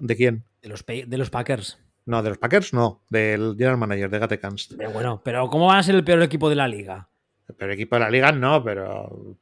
¿De 0.00 0.16
quién? 0.16 0.46
De 0.62 0.68
los, 0.68 0.84
de 0.86 1.18
los 1.18 1.30
Packers. 1.30 1.78
No, 2.04 2.22
de 2.22 2.30
los 2.30 2.38
Packers 2.38 2.72
no, 2.72 3.02
del 3.10 3.54
general 3.56 3.78
manager, 3.78 4.10
de 4.10 4.18
Gatekanst. 4.18 4.74
Pero 4.76 4.90
bueno, 4.90 5.20
pero 5.24 5.48
¿cómo 5.48 5.66
van 5.66 5.78
a 5.78 5.82
ser 5.82 5.94
el 5.94 6.04
peor 6.04 6.22
equipo 6.22 6.48
de 6.48 6.56
la 6.56 6.66
liga? 6.66 7.08
El 7.48 7.54
peor 7.54 7.70
equipo 7.72 7.96
de 7.96 8.00
la 8.00 8.10
liga 8.10 8.32
no, 8.32 8.62
pero. 8.62 9.36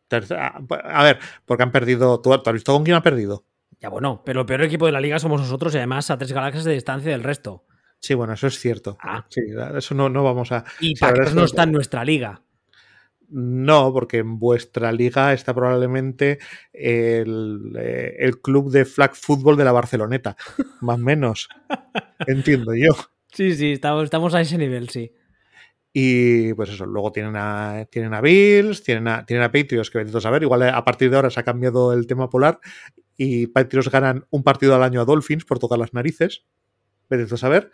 A 0.85 1.03
ver, 1.05 1.19
porque 1.45 1.63
han 1.63 1.73
perdido. 1.73 2.21
¿Tú 2.21 2.33
has 2.33 2.53
visto 2.53 2.73
con 2.73 2.85
quién 2.85 2.97
ha 2.97 3.03
perdido? 3.03 3.45
Ya 3.81 3.89
bueno, 3.89 4.23
pero 4.25 4.41
el 4.41 4.47
peor 4.47 4.63
equipo 4.63 4.87
de 4.87 4.93
la 4.93 5.01
liga 5.01 5.19
somos 5.19 5.41
nosotros 5.41 5.75
y 5.75 5.79
además 5.79 6.11
a 6.11 6.19
tres 6.19 6.33
galaxias 6.33 6.65
de 6.65 6.73
distancia 6.73 7.13
del 7.13 7.23
resto. 7.23 7.65
Sí, 7.99 8.15
bueno, 8.15 8.33
eso 8.35 8.47
es 8.47 8.59
cierto. 8.59 8.99
Ah. 9.01 9.25
Sí, 9.29 9.43
eso 9.77 9.95
no, 9.95 10.09
no 10.09 10.25
vamos 10.25 10.53
a. 10.53 10.65
Y 10.81 10.99
Packers 10.99 11.35
no 11.35 11.45
está 11.45 11.63
en 11.63 11.73
nuestra 11.73 12.05
liga. 12.05 12.43
No, 13.31 13.93
porque 13.93 14.19
en 14.19 14.39
vuestra 14.39 14.93
liga 14.93 15.33
está 15.33 15.55
probablemente 15.55 16.39
el, 16.73 17.73
eh, 17.79 18.17
el 18.19 18.41
club 18.41 18.71
de 18.71 18.85
flag 18.85 19.15
football 19.15 19.57
de 19.57 19.65
la 19.65 19.73
Barceloneta, 19.73 20.37
más 20.81 20.97
o 20.97 21.03
menos. 21.03 21.49
Entiendo 22.27 22.75
yo. 22.75 22.91
Sí, 23.33 23.55
sí, 23.55 23.73
estamos, 23.73 24.05
estamos 24.05 24.35
a 24.35 24.41
ese 24.41 24.59
nivel, 24.59 24.89
sí. 24.89 25.13
Y 25.93 26.55
pues 26.55 26.71
eso, 26.71 26.87
luego 26.87 27.11
tienen 27.11 27.35
a, 27.37 27.87
tienen 27.91 28.15
a 28.15 28.21
Bills, 28.21 28.83
tienen 28.83 29.09
a, 29.09 29.25
tienen 29.27 29.45
a 29.45 29.51
Patriots, 29.51 29.91
que 29.91 29.99
a 29.99 30.21
saber, 30.21 30.43
igual 30.43 30.63
a 30.63 30.85
partir 30.85 31.11
de 31.11 31.17
ahora 31.17 31.31
se 31.31 31.41
ha 31.41 31.45
cambiado 31.45 31.93
el 31.93 32.07
tema 32.07 32.31
polar 32.31 32.61
y 33.17 33.49
Patriots 33.49 33.91
ganan 33.91 34.25
un 34.31 34.43
partido 34.43 34.75
al 34.75 34.83
año 34.83 35.01
a 35.01 35.05
Dolphins 35.05 35.45
por 35.45 35.59
tocar 35.59 35.79
las 35.79 35.93
narices, 35.93 36.47
a 37.11 37.37
saber. 37.37 37.71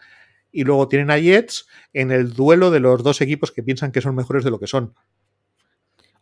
Y 0.51 0.65
luego 0.65 0.89
tienen 0.89 1.11
a 1.11 1.19
Jets 1.19 1.69
en 1.93 2.11
el 2.11 2.33
duelo 2.33 2.71
de 2.71 2.81
los 2.81 3.03
dos 3.03 3.21
equipos 3.21 3.53
que 3.53 3.63
piensan 3.63 3.93
que 3.93 4.01
son 4.01 4.17
mejores 4.17 4.45
de 4.45 4.51
lo 4.51 4.59
que 4.59 4.67
son. 4.67 4.95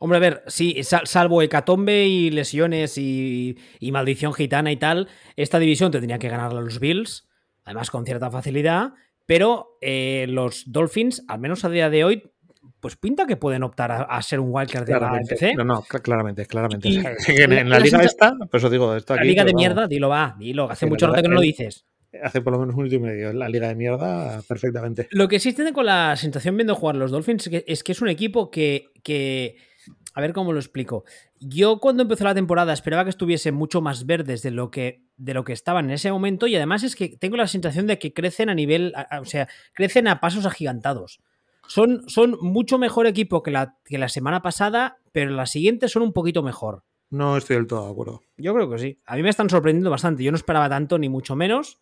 Hombre, 0.04 0.18
a 0.18 0.20
ver, 0.20 0.42
sí, 0.48 0.82
salvo 0.82 1.40
hecatombe 1.40 2.04
y 2.04 2.30
lesiones 2.30 2.98
y, 2.98 3.56
maldición 3.90 4.34
gitana 4.34 4.70
y 4.70 4.76
tal, 4.76 5.08
esta 5.34 5.58
división 5.58 5.90
tendría 5.92 6.18
que 6.18 6.28
ganar 6.28 6.50
a 6.50 6.60
los 6.60 6.78
Bills, 6.78 7.26
además 7.64 7.90
con 7.90 8.04
cierta 8.04 8.30
facilidad, 8.30 8.92
pero 9.24 9.78
eh, 9.80 10.26
los 10.28 10.70
Dolphins, 10.70 11.24
al 11.26 11.38
menos 11.38 11.64
a 11.64 11.70
día 11.70 11.88
de 11.88 12.04
hoy, 12.04 12.30
pues 12.80 12.96
pinta 12.96 13.24
que 13.24 13.38
pueden 13.38 13.62
optar 13.62 14.06
a, 14.06 14.20
ser 14.20 14.40
un 14.40 14.50
wildcard 14.52 14.84
de 14.84 14.92
la. 14.92 15.20
No, 15.56 15.64
no, 15.64 15.80
claramente, 15.80 16.44
claramente. 16.44 16.86
en, 17.28 17.70
la 17.70 17.78
liga 17.78 18.02
esta, 18.02 18.34
pues 18.50 18.62
os 18.62 18.70
digo, 18.70 18.94
esto 18.94 19.14
aquí, 19.14 19.20
La 19.20 19.24
liga 19.24 19.44
de 19.44 19.54
mierda, 19.54 19.86
dilo 19.86 20.10
va, 20.10 20.36
dilo, 20.38 20.70
hace 20.70 20.84
mucho 20.84 21.06
rato 21.06 21.22
que 21.22 21.28
no 21.28 21.36
lo 21.36 21.40
dices. 21.40 21.86
Hace 22.22 22.42
por 22.42 22.52
lo 22.52 22.58
menos 22.58 22.74
un 22.74 22.82
minuto 22.82 22.96
y 22.96 23.08
medio. 23.08 23.32
La 23.32 23.48
liga 23.48 23.68
de 23.68 23.74
mierda, 23.74 24.42
perfectamente. 24.46 25.08
Lo 25.12 25.28
que 25.28 25.40
sí 25.40 25.54
tiene 25.54 25.72
con 25.72 25.86
la 25.86 26.14
sensación 26.16 26.58
viendo 26.58 26.74
jugar 26.74 26.96
los 26.96 27.10
Dolphins 27.10 27.48
es 27.66 27.82
que 27.82 27.92
es 27.92 28.02
un 28.02 28.08
equipo 28.08 28.50
que, 28.50 28.92
que 29.02 29.56
a 30.14 30.20
ver 30.20 30.32
cómo 30.32 30.52
lo 30.52 30.60
explico. 30.60 31.04
Yo 31.40 31.80
cuando 31.80 32.02
empezó 32.02 32.24
la 32.24 32.34
temporada 32.34 32.72
esperaba 32.72 33.04
que 33.04 33.10
estuviese 33.10 33.52
mucho 33.52 33.82
más 33.82 34.06
verdes 34.06 34.42
de 34.42 34.52
lo 34.52 34.70
que, 34.70 35.02
de 35.16 35.34
lo 35.34 35.44
que 35.44 35.52
estaban 35.52 35.86
en 35.86 35.90
ese 35.90 36.10
momento 36.10 36.46
y 36.46 36.54
además 36.54 36.84
es 36.84 36.94
que 36.94 37.16
tengo 37.16 37.36
la 37.36 37.48
sensación 37.48 37.86
de 37.88 37.98
que 37.98 38.14
crecen 38.14 38.48
a 38.48 38.54
nivel, 38.54 38.94
o 39.20 39.24
sea, 39.24 39.48
crecen 39.74 40.06
a 40.06 40.20
pasos 40.20 40.46
agigantados. 40.46 41.20
Son, 41.66 42.08
son 42.08 42.36
mucho 42.40 42.78
mejor 42.78 43.06
equipo 43.06 43.42
que 43.42 43.50
la, 43.50 43.76
que 43.84 43.98
la 43.98 44.08
semana 44.08 44.40
pasada, 44.40 44.98
pero 45.12 45.30
las 45.30 45.50
siguientes 45.50 45.90
son 45.90 46.02
un 46.02 46.12
poquito 46.12 46.42
mejor. 46.42 46.84
No 47.10 47.36
estoy 47.36 47.56
del 47.56 47.66
todo 47.66 47.86
de 47.86 47.92
acuerdo. 47.92 48.22
Yo 48.36 48.54
creo 48.54 48.70
que 48.70 48.78
sí. 48.78 49.00
A 49.06 49.16
mí 49.16 49.22
me 49.22 49.30
están 49.30 49.50
sorprendiendo 49.50 49.90
bastante. 49.90 50.22
Yo 50.22 50.30
no 50.30 50.36
esperaba 50.36 50.68
tanto 50.68 50.98
ni 50.98 51.08
mucho 51.08 51.36
menos. 51.36 51.80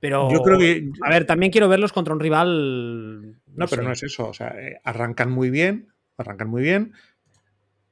Pero. 0.00 0.30
Yo 0.30 0.42
creo 0.42 0.58
que. 0.58 0.90
A 1.02 1.08
ver, 1.08 1.24
también 1.24 1.50
quiero 1.50 1.68
verlos 1.68 1.92
contra 1.92 2.12
un 2.12 2.20
rival. 2.20 3.40
No, 3.46 3.66
pero 3.68 3.82
no 3.82 3.92
es 3.92 4.02
eso. 4.02 4.28
O 4.28 4.34
sea, 4.34 4.48
eh, 4.48 4.78
arrancan 4.84 5.30
muy 5.30 5.48
bien. 5.48 5.88
Arrancan 6.18 6.48
muy 6.48 6.62
bien 6.62 6.92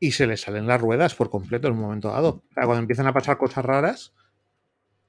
y 0.05 0.13
se 0.13 0.27
les 0.27 0.43
salen 0.43 0.67
las 0.67 0.79
ruedas 0.79 1.15
por 1.15 1.31
completo 1.31 1.67
en 1.67 1.73
un 1.73 1.81
momento 1.81 2.11
dado. 2.11 2.45
O 2.51 2.53
sea, 2.53 2.65
cuando 2.65 2.81
empiezan 2.81 3.07
a 3.07 3.15
pasar 3.15 3.39
cosas 3.39 3.65
raras, 3.65 4.13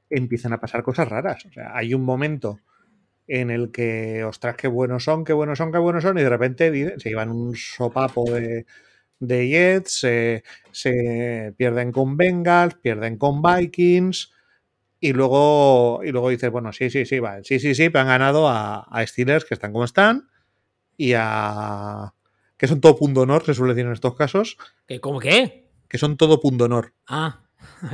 empiezan 0.09 0.53
a 0.53 0.61
pasar 0.61 0.83
cosas 0.83 1.09
raras. 1.09 1.45
O 1.45 1.51
sea, 1.51 1.75
hay 1.75 1.93
un 1.93 2.03
momento 2.03 2.61
en 3.27 3.51
el 3.51 3.73
que, 3.73 4.23
ostras, 4.23 4.55
qué 4.55 4.69
buenos 4.69 5.03
son, 5.03 5.25
qué 5.25 5.33
buenos 5.33 5.57
son, 5.57 5.73
qué 5.73 5.79
buenos 5.79 6.01
son, 6.01 6.17
y 6.17 6.21
de 6.21 6.29
repente 6.29 6.97
se 6.97 7.09
llevan 7.09 7.29
un 7.29 7.57
sopapo 7.57 8.23
de, 8.31 8.65
de 9.19 9.47
Jets, 9.49 10.07
se, 10.71 11.53
pierden 11.57 11.91
con 11.91 12.15
Bengals, 12.15 12.75
pierden 12.75 13.17
con 13.17 13.41
Vikings, 13.41 14.31
y 15.01 15.11
luego, 15.11 16.05
y 16.05 16.11
luego 16.11 16.29
dices, 16.29 16.51
bueno, 16.51 16.71
sí, 16.71 16.89
sí, 16.89 17.05
sí, 17.05 17.19
vale, 17.19 17.43
sí, 17.43 17.59
sí, 17.59 17.75
sí, 17.75 17.85
han 17.85 18.07
ganado 18.07 18.47
a, 18.47 18.83
a 18.83 19.05
Steelers, 19.05 19.43
que 19.43 19.55
están 19.55 19.73
como 19.73 19.83
están, 19.83 20.29
y 20.95 21.15
a, 21.17 22.14
que 22.57 22.67
son 22.67 22.81
todo 22.81 22.95
punto 22.95 23.21
honor, 23.21 23.43
se 23.43 23.53
suele 23.53 23.73
decir 23.73 23.85
en 23.85 23.93
estos 23.93 24.15
casos. 24.15 24.57
¿Que, 24.87 24.99
¿Cómo 24.99 25.19
qué? 25.19 25.69
Que 25.87 25.97
son 25.97 26.17
todo 26.17 26.39
punto 26.39 26.65
honor. 26.65 26.93
Ah, 27.07 27.41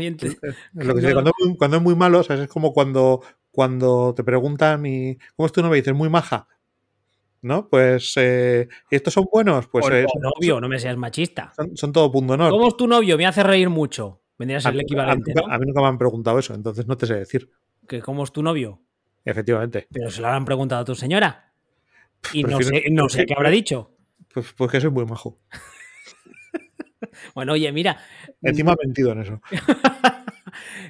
lo 0.74 0.96
que 0.96 1.14
cuando, 1.58 1.78
es 1.78 1.84
muy 1.84 1.96
malo, 1.96 2.22
es 2.22 2.48
como 2.50 2.74
cuando, 2.74 3.22
cuando 3.52 4.14
te 4.16 4.24
preguntan 4.24 4.86
y 4.86 5.18
¿cómo 5.36 5.46
es 5.48 5.52
tu 5.52 5.62
novia? 5.62 5.78
Y 5.78 5.82
dices, 5.82 5.96
muy 5.96 6.10
maja. 6.10 6.48
¿No? 7.44 7.68
Pues 7.70 8.14
eh, 8.18 8.68
¿estos 8.92 9.16
son 9.16 9.26
buenos? 9.32 9.66
Pues 9.66 9.88
eh, 9.92 10.06
novio, 10.20 10.62
no 10.62 10.70
me 10.70 10.78
seas 10.78 10.96
machista. 10.96 11.52
Son, 11.74 11.92
todo 11.92 12.12
punto 12.12 12.34
honor. 12.34 12.52
¿Cómo 12.52 12.68
es 12.68 12.78
tu 12.78 12.88
novio? 12.88 13.18
Me 13.18 13.26
hace 13.26 13.42
reír 13.42 13.68
mucho. 13.68 14.22
Vendría 14.38 14.60
a 14.60 14.62
ser 14.62 14.76
el 14.76 14.82
equivalente. 14.82 15.34
A, 15.50 15.58
mí 15.58 15.66
nunca 15.66 15.82
me 15.82 15.88
han 15.88 15.98
preguntado 15.98 16.38
eso, 16.38 16.54
entonces 16.54 16.86
no 16.86 16.98
te 16.98 17.08
sé 17.08 17.16
decir. 17.16 17.50
¿Que 17.88 18.00
¿Cómo 18.00 18.24
es 18.24 18.32
tu 18.32 18.44
novio? 18.44 18.82
Efectivamente. 19.26 19.88
Pero 19.92 20.12
se 20.12 20.22
lo 20.22 20.28
han 20.28 20.46
preguntado 20.46 20.82
a 20.82 20.86
tu 20.86 20.94
señora. 20.94 21.52
Y 22.32 22.44
no 22.44 22.62
sé, 22.62 22.84
no 22.92 23.10
sé 23.10 23.26
qué 23.26 23.34
habrá 23.36 23.50
dicho. 23.50 23.91
Pues, 24.34 24.54
pues, 24.54 24.72
que 24.72 24.82
soy 24.82 24.90
muy 24.92 25.06
majo. 25.06 25.40
bueno, 27.36 27.54
oye, 27.54 27.72
mira. 27.72 27.98
Encima 28.42 28.74
he 28.74 28.86
mentido 28.86 29.12
en 29.12 29.22
eso. 29.22 29.42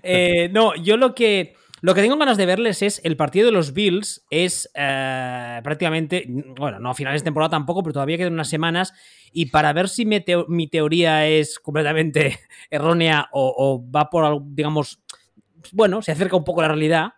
Eh, 0.04 0.50
no, 0.52 0.74
yo 0.76 0.98
lo 0.98 1.14
que. 1.14 1.54
Lo 1.82 1.96
que 1.96 2.02
tengo 2.02 2.18
ganas 2.18 2.38
de 2.38 2.46
verles 2.46 2.84
es 2.84 3.02
el 3.04 3.18
partido 3.18 3.48
de 3.48 3.52
los 3.52 3.74
Bills 3.74 4.24
es 4.30 4.70
eh, 4.76 5.60
prácticamente, 5.64 6.26
bueno, 6.28 6.80
no 6.80 6.92
a 6.92 6.94
finales 6.94 7.22
de 7.22 7.26
temporada 7.26 7.50
tampoco, 7.50 7.82
pero 7.82 7.94
todavía 7.94 8.18
quedan 8.18 8.34
unas 8.34 8.50
semanas 8.50 8.94
y 9.32 9.48
para 9.48 9.74
ver 9.74 9.90
si 9.90 10.06
mi, 10.06 10.68
teoría 10.68 11.28
es 11.28 11.58
completamente 11.58 12.40
errónea 12.70 13.30
o, 13.32 13.84
va 13.84 14.12
por, 14.12 14.44
digamos, 14.54 15.02
bueno, 15.72 16.04
se 16.04 16.12
acerca 16.12 16.36
un 16.36 16.44
poco 16.44 16.62
a 16.62 16.64
la 16.64 16.70
realidad, 16.70 17.14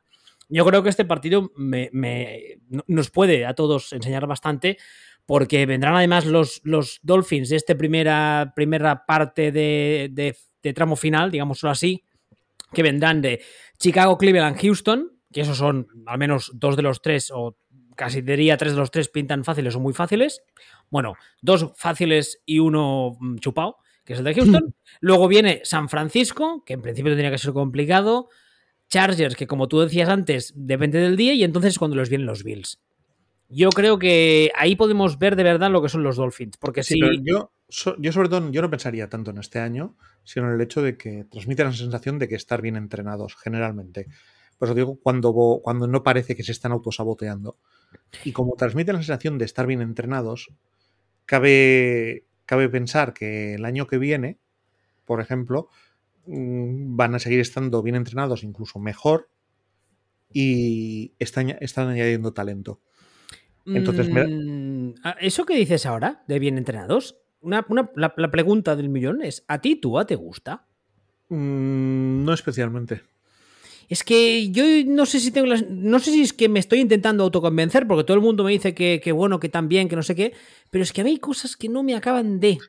yo 0.47 0.65
creo 0.65 0.81
que 0.81 0.89
este 0.89 1.03
partido 1.03 1.51
nos 1.57 3.09
puede 3.09 3.45
a 3.45 3.55
todos 3.55 3.91
enseñar 3.91 4.27
bastante 4.27 4.77
porque 5.25 5.65
vendrán 5.65 5.95
además 5.95 6.25
los, 6.25 6.61
los 6.63 6.99
Dolphins 7.01 7.49
de 7.49 7.55
esta 7.55 7.75
primera, 7.75 8.53
primera 8.55 9.05
parte 9.05 9.51
de, 9.51 10.35
tramo 10.73 10.95
final, 10.95 11.31
digámoslo 11.31 11.69
así, 11.69 12.03
que 12.73 12.83
vendrán 12.83 13.21
de 13.21 13.41
Chicago, 13.77 14.17
Cleveland, 14.17 14.59
Houston, 14.59 15.11
que 15.31 15.41
esos 15.41 15.57
son 15.57 15.87
al 16.05 16.17
menos 16.17 16.51
dos 16.55 16.75
de 16.75 16.81
los 16.81 17.01
tres, 17.01 17.31
o 17.33 17.57
casi 17.95 18.21
diría 18.21 18.57
tres 18.57 18.73
de 18.73 18.79
los 18.79 18.91
tres 18.91 19.09
pintan 19.09 19.43
fáciles 19.43 19.75
o 19.75 19.79
muy 19.79 19.93
fáciles. 19.93 20.41
Bueno, 20.89 21.13
dos 21.41 21.71
fáciles 21.75 22.41
y 22.45 22.59
uno 22.59 23.17
mm, 23.19 23.37
chupado, 23.37 23.77
que 24.03 24.13
es 24.13 24.19
el 24.19 24.25
de 24.25 24.33
Houston. 24.35 24.75
Luego 24.99 25.27
viene 25.27 25.61
San 25.63 25.89
Francisco, 25.89 26.63
que 26.65 26.73
en 26.73 26.81
principio 26.81 27.11
tendría 27.11 27.31
que 27.31 27.37
ser 27.37 27.53
complicado. 27.53 28.29
Chargers, 28.89 29.35
que 29.35 29.47
como 29.47 29.67
tú 29.67 29.79
decías 29.79 30.09
antes, 30.09 30.53
depende 30.55 30.99
del 30.99 31.15
día, 31.15 31.33
y 31.33 31.43
entonces 31.43 31.79
cuando 31.79 31.95
los 31.95 32.09
vienen 32.09 32.27
los 32.27 32.43
Bills. 32.43 32.79
Yo 33.49 33.69
creo 33.69 33.99
que 33.99 34.51
ahí 34.55 34.75
podemos 34.75 35.19
ver 35.19 35.35
de 35.35 35.43
verdad 35.43 35.69
lo 35.69 35.81
que 35.81 35.89
son 35.89 36.03
los 36.03 36.15
Dolphins. 36.15 36.57
Porque 36.57 36.83
sí, 36.83 36.99
yo, 37.23 37.51
yo, 37.97 38.11
sobre 38.11 38.29
todo, 38.29 38.51
yo 38.51 38.61
no 38.61 38.69
pensaría 38.69 39.09
tanto 39.09 39.31
en 39.31 39.37
este 39.37 39.59
año, 39.59 39.95
sino 40.23 40.47
en 40.47 40.55
el 40.55 40.61
hecho 40.61 40.81
de 40.81 40.97
que 40.97 41.25
transmiten 41.25 41.67
la 41.67 41.73
sensación 41.73 42.19
de 42.19 42.27
que 42.27 42.35
estar 42.35 42.61
bien 42.61 42.75
entrenados, 42.75 43.35
generalmente. 43.35 44.07
Pues 44.57 44.71
os 44.71 44.75
digo, 44.75 44.99
cuando, 45.01 45.33
cuando 45.63 45.87
no 45.87 46.03
parece 46.03 46.35
que 46.35 46.43
se 46.43 46.51
están 46.51 46.71
autosaboteando. 46.71 47.57
Y 48.23 48.31
como 48.31 48.55
transmiten 48.55 48.95
la 48.95 49.01
sensación 49.01 49.37
de 49.37 49.45
estar 49.45 49.67
bien 49.67 49.81
entrenados, 49.81 50.49
cabe, 51.25 52.25
cabe 52.45 52.69
pensar 52.69 53.13
que 53.13 53.55
el 53.55 53.65
año 53.65 53.87
que 53.87 53.97
viene, 53.97 54.39
por 55.05 55.21
ejemplo, 55.21 55.69
mm, 56.25 56.95
van 56.95 57.15
a 57.15 57.19
seguir 57.19 57.39
estando 57.39 57.81
bien 57.81 57.95
entrenados, 57.95 58.43
incluso 58.43 58.79
mejor, 58.79 59.29
y 60.31 61.13
están, 61.19 61.49
están 61.59 61.89
añadiendo 61.89 62.33
talento. 62.33 62.81
Entonces, 63.65 64.09
mm, 64.09 64.95
ah, 65.03 65.15
¿Eso 65.21 65.45
que 65.45 65.55
dices 65.55 65.85
ahora, 65.85 66.23
de 66.27 66.39
bien 66.39 66.57
entrenados? 66.57 67.17
Una, 67.39 67.65
la, 67.95 68.31
pregunta 68.31 68.75
del 68.75 68.89
millón 68.89 69.21
es: 69.21 69.43
¿a 69.47 69.61
ti 69.61 69.75
Tua 69.75 70.05
te 70.05 70.15
gusta? 70.15 70.65
Mm, 71.29 72.23
no 72.23 72.33
especialmente. 72.33 73.01
Es 73.89 74.03
que 74.03 74.49
yo 74.51 74.63
no 74.87 75.05
sé 75.05 75.19
si 75.19 75.31
tengo 75.31 75.47
las, 75.47 75.69
No 75.69 75.99
sé 75.99 76.11
si 76.11 76.21
es 76.21 76.33
que 76.33 76.49
me 76.49 76.59
estoy 76.59 76.79
intentando 76.79 77.23
autoconvencer, 77.23 77.85
porque 77.87 78.05
todo 78.05 78.15
el 78.15 78.23
mundo 78.23 78.43
me 78.43 78.51
dice 78.51 78.73
que, 78.73 79.11
bueno, 79.11 79.39
que 79.39 79.49
tan 79.49 79.67
bien, 79.67 79.89
que 79.89 79.95
no 79.95 80.03
sé 80.03 80.15
qué. 80.15 80.33
Pero 80.69 80.83
es 80.83 80.93
que 80.93 81.01
a 81.01 81.03
mí 81.03 81.11
hay 81.11 81.19
cosas 81.19 81.55
que 81.55 81.69
no 81.69 81.83
me 81.83 81.95
acaban 81.95 82.39
de. 82.39 82.59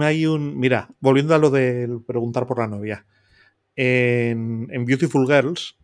Hay 0.00 0.26
un. 0.26 0.58
Mira, 0.58 0.90
volviendo 1.00 1.34
a 1.34 1.38
lo 1.38 1.50
de 1.50 1.88
preguntar 2.06 2.46
por 2.46 2.58
la 2.58 2.66
novia. 2.66 3.06
En, 3.76 4.68
en 4.70 4.84
Beautiful 4.84 5.26
Girls, 5.26 5.76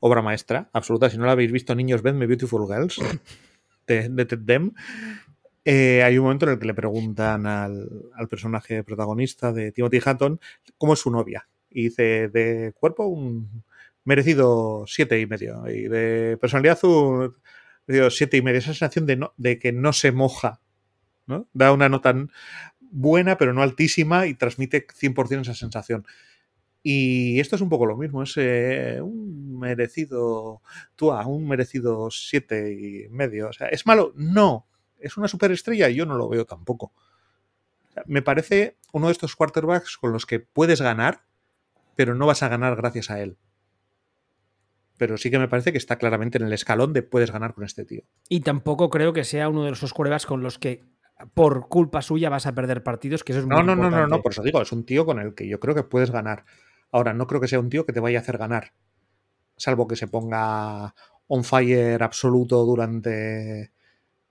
obra 0.00 0.20
maestra, 0.20 0.68
absoluta. 0.72 1.08
Si 1.08 1.16
no 1.16 1.24
la 1.24 1.32
habéis 1.32 1.52
visto, 1.52 1.74
niños, 1.74 2.02
vedme 2.02 2.26
Beautiful 2.26 2.66
Girls. 2.66 3.00
de, 3.86 4.24
Ted 4.24 4.38
Dem, 4.38 4.72
eh, 5.64 6.02
hay 6.02 6.18
un 6.18 6.24
momento 6.24 6.46
en 6.46 6.52
el 6.52 6.58
que 6.58 6.66
le 6.66 6.74
preguntan 6.74 7.46
al, 7.46 7.88
personaje 8.28 8.82
protagonista 8.82 9.52
de 9.52 9.72
Timothy 9.72 10.00
Hatton 10.04 10.40
cómo 10.78 10.94
es 10.94 11.00
su 11.00 11.10
novia. 11.10 11.48
Y 11.70 11.84
dice, 11.84 12.28
de 12.28 12.72
cuerpo 12.78 13.06
un, 13.06 13.62
merecido 14.04 14.84
siete 14.86 15.20
y 15.20 15.26
medio. 15.26 15.64
Y 15.68 15.88
de 15.88 16.36
personalidad 16.40 16.76
azul, 16.76 17.36
merecido 17.86 18.10
siete 18.10 18.36
y 18.36 18.42
medio. 18.42 18.58
Esa 18.58 18.72
sensación 18.72 19.06
de, 19.06 19.16
no, 19.16 19.32
de 19.36 19.58
que 19.58 19.72
no 19.72 19.92
se 19.92 20.12
moja. 20.12 20.60
¿no? 21.26 21.48
Da 21.52 21.72
una 21.72 21.88
nota 21.88 22.14
buena, 22.80 23.38
pero 23.38 23.54
no 23.54 23.62
altísima, 23.62 24.26
y 24.26 24.34
transmite 24.34 24.86
100% 24.86 25.42
esa 25.42 25.54
sensación. 25.54 26.06
Y 26.82 27.38
esto 27.38 27.54
es 27.56 27.62
un 27.62 27.68
poco 27.68 27.86
lo 27.86 27.96
mismo, 27.96 28.24
es 28.24 28.34
eh, 28.36 28.98
un 29.00 29.58
merecido 29.58 30.62
Tua, 30.96 31.24
un 31.26 31.46
merecido 31.46 32.10
siete 32.10 32.72
y 32.72 33.08
medio. 33.08 33.48
O 33.48 33.52
sea, 33.52 33.68
¿es 33.68 33.86
malo? 33.86 34.12
No. 34.16 34.66
¿Es 34.98 35.16
una 35.16 35.28
superestrella? 35.28 35.88
Yo 35.90 36.06
no 36.06 36.16
lo 36.16 36.28
veo 36.28 36.44
tampoco. 36.44 36.92
me 38.06 38.22
parece 38.22 38.78
uno 38.92 39.06
de 39.06 39.12
estos 39.12 39.36
quarterbacks 39.36 39.96
con 39.96 40.12
los 40.12 40.26
que 40.26 40.40
puedes 40.40 40.80
ganar, 40.80 41.24
pero 41.94 42.14
no 42.14 42.26
vas 42.26 42.42
a 42.42 42.48
ganar 42.48 42.74
gracias 42.76 43.10
a 43.10 43.20
él. 43.20 43.36
Pero 44.98 45.16
sí 45.16 45.30
que 45.30 45.38
me 45.38 45.48
parece 45.48 45.72
que 45.72 45.78
está 45.78 45.96
claramente 45.96 46.38
en 46.38 46.44
el 46.44 46.52
escalón 46.52 46.92
de 46.92 47.02
puedes 47.02 47.30
ganar 47.30 47.54
con 47.54 47.64
este 47.64 47.84
tío. 47.84 48.02
Y 48.28 48.40
tampoco 48.40 48.90
creo 48.90 49.12
que 49.12 49.24
sea 49.24 49.48
uno 49.48 49.64
de 49.64 49.72
esos 49.72 49.92
quarterbacks 49.92 50.26
con 50.26 50.42
los 50.42 50.58
que 50.58 50.84
por 51.34 51.68
culpa 51.68 52.02
suya 52.02 52.28
vas 52.28 52.46
a 52.46 52.54
perder 52.54 52.82
partidos, 52.82 53.22
que 53.22 53.32
eso 53.32 53.40
es 53.40 53.46
no, 53.46 53.56
muy 53.56 53.66
no, 53.66 53.72
importante. 53.72 53.96
No, 53.96 54.08
no, 54.08 54.16
no, 54.16 54.22
por 54.22 54.32
eso 54.32 54.42
digo, 54.42 54.60
es 54.60 54.72
un 54.72 54.84
tío 54.84 55.06
con 55.06 55.20
el 55.20 55.34
que 55.34 55.46
yo 55.46 55.60
creo 55.60 55.74
que 55.74 55.84
puedes 55.84 56.10
ganar. 56.10 56.44
Ahora, 56.92 57.14
no 57.14 57.26
creo 57.26 57.40
que 57.40 57.48
sea 57.48 57.58
un 57.58 57.70
tío 57.70 57.84
que 57.84 57.92
te 57.92 58.00
vaya 58.00 58.18
a 58.18 58.22
hacer 58.22 58.38
ganar, 58.38 58.74
salvo 59.56 59.88
que 59.88 59.96
se 59.96 60.08
ponga 60.08 60.94
on 61.26 61.42
fire 61.42 62.02
absoluto 62.02 62.64
durante, 62.64 63.72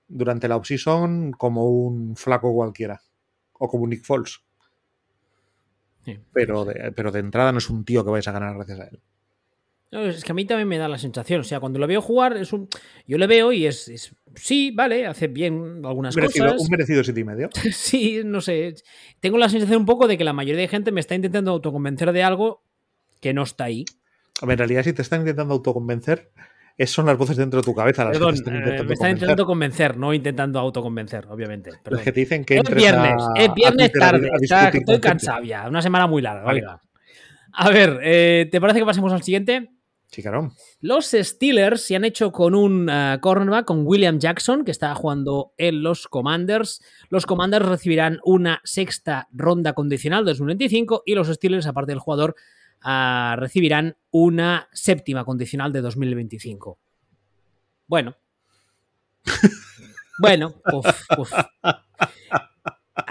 durante 0.07 0.47
la 0.47 0.57
offseason 0.57 1.31
como 1.31 1.65
un 1.65 2.15
flaco 2.15 2.53
cualquiera, 2.53 3.01
o 3.53 3.67
como 3.67 3.83
un 3.83 3.89
Nick 3.89 4.05
Foles. 4.05 4.41
Sí. 6.05 6.19
Pero, 6.33 6.65
de, 6.65 6.91
pero 6.91 7.11
de 7.11 7.19
entrada 7.19 7.51
no 7.51 7.57
es 7.57 7.69
un 7.69 7.83
tío 7.83 8.03
que 8.05 8.11
vayas 8.11 8.27
a 8.27 8.31
ganar 8.31 8.55
gracias 8.55 8.79
a 8.79 8.83
él. 8.85 9.01
No, 9.91 10.05
es 10.05 10.23
que 10.23 10.31
a 10.31 10.35
mí 10.35 10.45
también 10.45 10.67
me 10.69 10.77
da 10.77 10.87
la 10.87 10.97
sensación. 10.97 11.41
O 11.41 11.43
sea, 11.43 11.59
cuando 11.59 11.77
lo 11.77 11.85
veo 11.85 12.01
jugar, 12.01 12.37
es 12.37 12.53
un. 12.53 12.69
Yo 13.07 13.17
le 13.17 13.27
veo 13.27 13.51
y 13.51 13.65
es. 13.65 13.89
es 13.89 14.15
sí, 14.35 14.71
vale, 14.71 15.05
hace 15.05 15.27
bien 15.27 15.81
algunas 15.83 16.15
merecido, 16.15 16.45
cosas. 16.45 16.61
Un 16.61 16.67
merecido 16.71 17.03
siete 17.03 17.19
y 17.19 17.23
medio. 17.25 17.49
sí, 17.73 18.21
no 18.23 18.39
sé. 18.39 18.73
Tengo 19.19 19.37
la 19.37 19.49
sensación 19.49 19.79
un 19.81 19.85
poco 19.85 20.07
de 20.07 20.17
que 20.17 20.23
la 20.23 20.31
mayoría 20.33 20.61
de 20.61 20.67
gente 20.69 20.91
me 20.91 21.01
está 21.01 21.15
intentando 21.15 21.51
autoconvencer 21.51 22.11
de 22.13 22.23
algo 22.23 22.63
que 23.19 23.33
no 23.33 23.43
está 23.43 23.65
ahí. 23.65 23.83
A 24.41 24.45
ver, 24.45 24.53
en 24.53 24.57
realidad, 24.59 24.83
si 24.83 24.93
te 24.93 25.01
están 25.01 25.19
intentando 25.19 25.53
autoconvencer, 25.53 26.31
esas 26.77 26.95
son 26.95 27.05
las 27.05 27.17
voces 27.17 27.35
dentro 27.35 27.59
de 27.59 27.65
tu 27.65 27.75
cabeza 27.75 28.05
las 28.05 28.13
Perdón, 28.17 28.29
que 28.35 28.35
te 28.35 28.39
están 28.39 28.55
intentando 28.55 28.83
eh, 28.83 28.87
me 28.87 28.93
están 28.93 28.97
convencer. 28.97 29.11
intentando 29.17 29.45
convencer, 29.45 29.97
no 29.97 30.13
intentando 30.13 30.59
autoconvencer, 30.59 31.27
obviamente. 31.29 31.71
Perdón. 31.83 32.01
Que 32.03 32.11
te 32.13 32.19
dicen 32.21 32.45
que 32.45 32.55
Es 32.59 32.63
viernes, 32.73 33.13
a- 33.21 33.41
es 33.43 33.53
viernes 33.53 33.91
a- 33.93 33.99
tarde. 33.99 34.29
a 34.33 34.37
está- 34.41 34.69
estoy 34.69 34.99
cansado 35.01 35.43
ya. 35.43 35.67
Una 35.67 35.81
semana 35.81 36.07
muy 36.07 36.21
larga. 36.21 36.43
Vale. 36.43 36.61
oiga. 36.61 36.81
A 37.53 37.69
ver, 37.69 37.99
eh, 38.01 38.47
¿te 38.49 38.61
parece 38.61 38.79
que 38.79 38.85
pasemos 38.85 39.11
al 39.11 39.21
siguiente? 39.21 39.69
Claro. 40.11 40.51
Los 40.81 41.11
Steelers 41.11 41.81
se 41.83 41.95
han 41.95 42.03
hecho 42.03 42.33
con 42.33 42.53
un 42.53 42.89
eh, 42.89 43.17
cornerback, 43.21 43.65
con 43.65 43.87
William 43.87 44.19
Jackson, 44.19 44.65
que 44.65 44.71
está 44.71 44.93
jugando 44.93 45.53
en 45.57 45.83
los 45.83 46.07
Commanders. 46.09 46.81
Los 47.09 47.25
Commanders 47.25 47.65
recibirán 47.65 48.19
una 48.25 48.59
sexta 48.65 49.29
ronda 49.31 49.71
condicional 49.71 50.25
de 50.25 50.31
2025 50.31 51.03
y 51.05 51.15
los 51.15 51.29
Steelers, 51.29 51.65
aparte 51.65 51.93
del 51.93 51.99
jugador, 51.99 52.35
ah, 52.81 53.37
recibirán 53.39 53.95
una 54.09 54.67
séptima 54.73 55.23
condicional 55.23 55.71
de 55.71 55.79
2025. 55.79 56.77
Bueno. 57.87 58.17
bueno, 60.19 60.55
uf, 60.73 60.87
uf. 61.17 61.31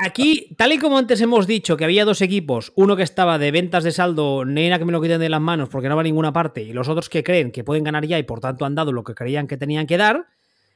Aquí, 0.02 0.54
tal 0.56 0.72
y 0.72 0.78
como 0.78 0.96
antes 0.96 1.20
hemos 1.20 1.46
dicho 1.46 1.76
que 1.76 1.84
había 1.84 2.06
dos 2.06 2.22
equipos, 2.22 2.72
uno 2.74 2.96
que 2.96 3.02
estaba 3.02 3.36
de 3.36 3.50
ventas 3.50 3.84
de 3.84 3.92
saldo, 3.92 4.46
nena 4.46 4.78
que 4.78 4.86
me 4.86 4.92
lo 4.92 5.02
quiten 5.02 5.20
de 5.20 5.28
las 5.28 5.42
manos 5.42 5.68
porque 5.68 5.90
no 5.90 5.94
va 5.94 6.00
a 6.00 6.04
ninguna 6.04 6.32
parte, 6.32 6.62
y 6.62 6.72
los 6.72 6.88
otros 6.88 7.10
que 7.10 7.22
creen 7.22 7.52
que 7.52 7.64
pueden 7.64 7.84
ganar 7.84 8.06
ya 8.06 8.18
y 8.18 8.22
por 8.22 8.40
tanto 8.40 8.64
han 8.64 8.74
dado 8.74 8.92
lo 8.92 9.04
que 9.04 9.14
creían 9.14 9.46
que 9.46 9.58
tenían 9.58 9.86
que 9.86 9.98
dar, 9.98 10.26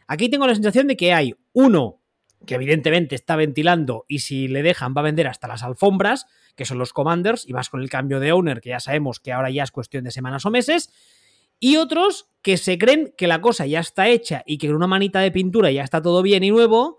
aquí 0.06 0.28
tengo 0.28 0.46
la 0.46 0.54
sensación 0.54 0.88
de 0.88 0.96
que 0.98 1.14
hay 1.14 1.34
uno 1.54 2.02
que 2.44 2.56
evidentemente 2.56 3.14
está 3.14 3.34
ventilando 3.36 4.04
y 4.08 4.18
si 4.18 4.46
le 4.46 4.62
dejan 4.62 4.92
va 4.94 5.00
a 5.00 5.04
vender 5.04 5.26
hasta 5.26 5.48
las 5.48 5.62
alfombras, 5.62 6.26
que 6.54 6.66
son 6.66 6.76
los 6.76 6.92
Commanders, 6.92 7.48
y 7.48 7.54
vas 7.54 7.70
con 7.70 7.80
el 7.80 7.88
cambio 7.88 8.20
de 8.20 8.32
owner, 8.32 8.60
que 8.60 8.68
ya 8.68 8.80
sabemos 8.80 9.20
que 9.20 9.32
ahora 9.32 9.48
ya 9.48 9.62
es 9.62 9.70
cuestión 9.70 10.04
de 10.04 10.10
semanas 10.10 10.44
o 10.44 10.50
meses, 10.50 10.90
y 11.58 11.76
otros 11.76 12.28
que 12.42 12.58
se 12.58 12.76
creen 12.76 13.14
que 13.16 13.26
la 13.26 13.40
cosa 13.40 13.64
ya 13.64 13.80
está 13.80 14.06
hecha 14.06 14.42
y 14.44 14.58
que 14.58 14.66
con 14.66 14.76
una 14.76 14.86
manita 14.86 15.20
de 15.20 15.30
pintura 15.30 15.70
ya 15.70 15.82
está 15.82 16.02
todo 16.02 16.20
bien 16.20 16.44
y 16.44 16.50
nuevo, 16.50 16.98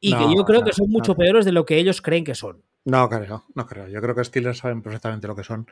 y 0.00 0.12
No, 0.12 0.18
que 0.18 0.34
yo 0.34 0.44
creo 0.44 0.60
no, 0.60 0.66
que 0.66 0.72
son 0.72 0.90
mucho 0.90 1.12
no. 1.12 1.16
peores 1.16 1.44
de 1.44 1.52
lo 1.52 1.66
que 1.66 1.78
ellos 1.78 2.02
creen 2.02 2.24
que 2.24 2.34
son. 2.34 2.62
No 2.84 3.08
creo, 3.08 3.44
no 3.54 3.66
creo. 3.66 3.88
Yo 3.88 4.00
creo 4.00 4.14
que 4.14 4.24
Steelers 4.24 4.58
saben 4.58 4.82
perfectamente 4.82 5.26
lo 5.26 5.34
que 5.34 5.42
son 5.44 5.66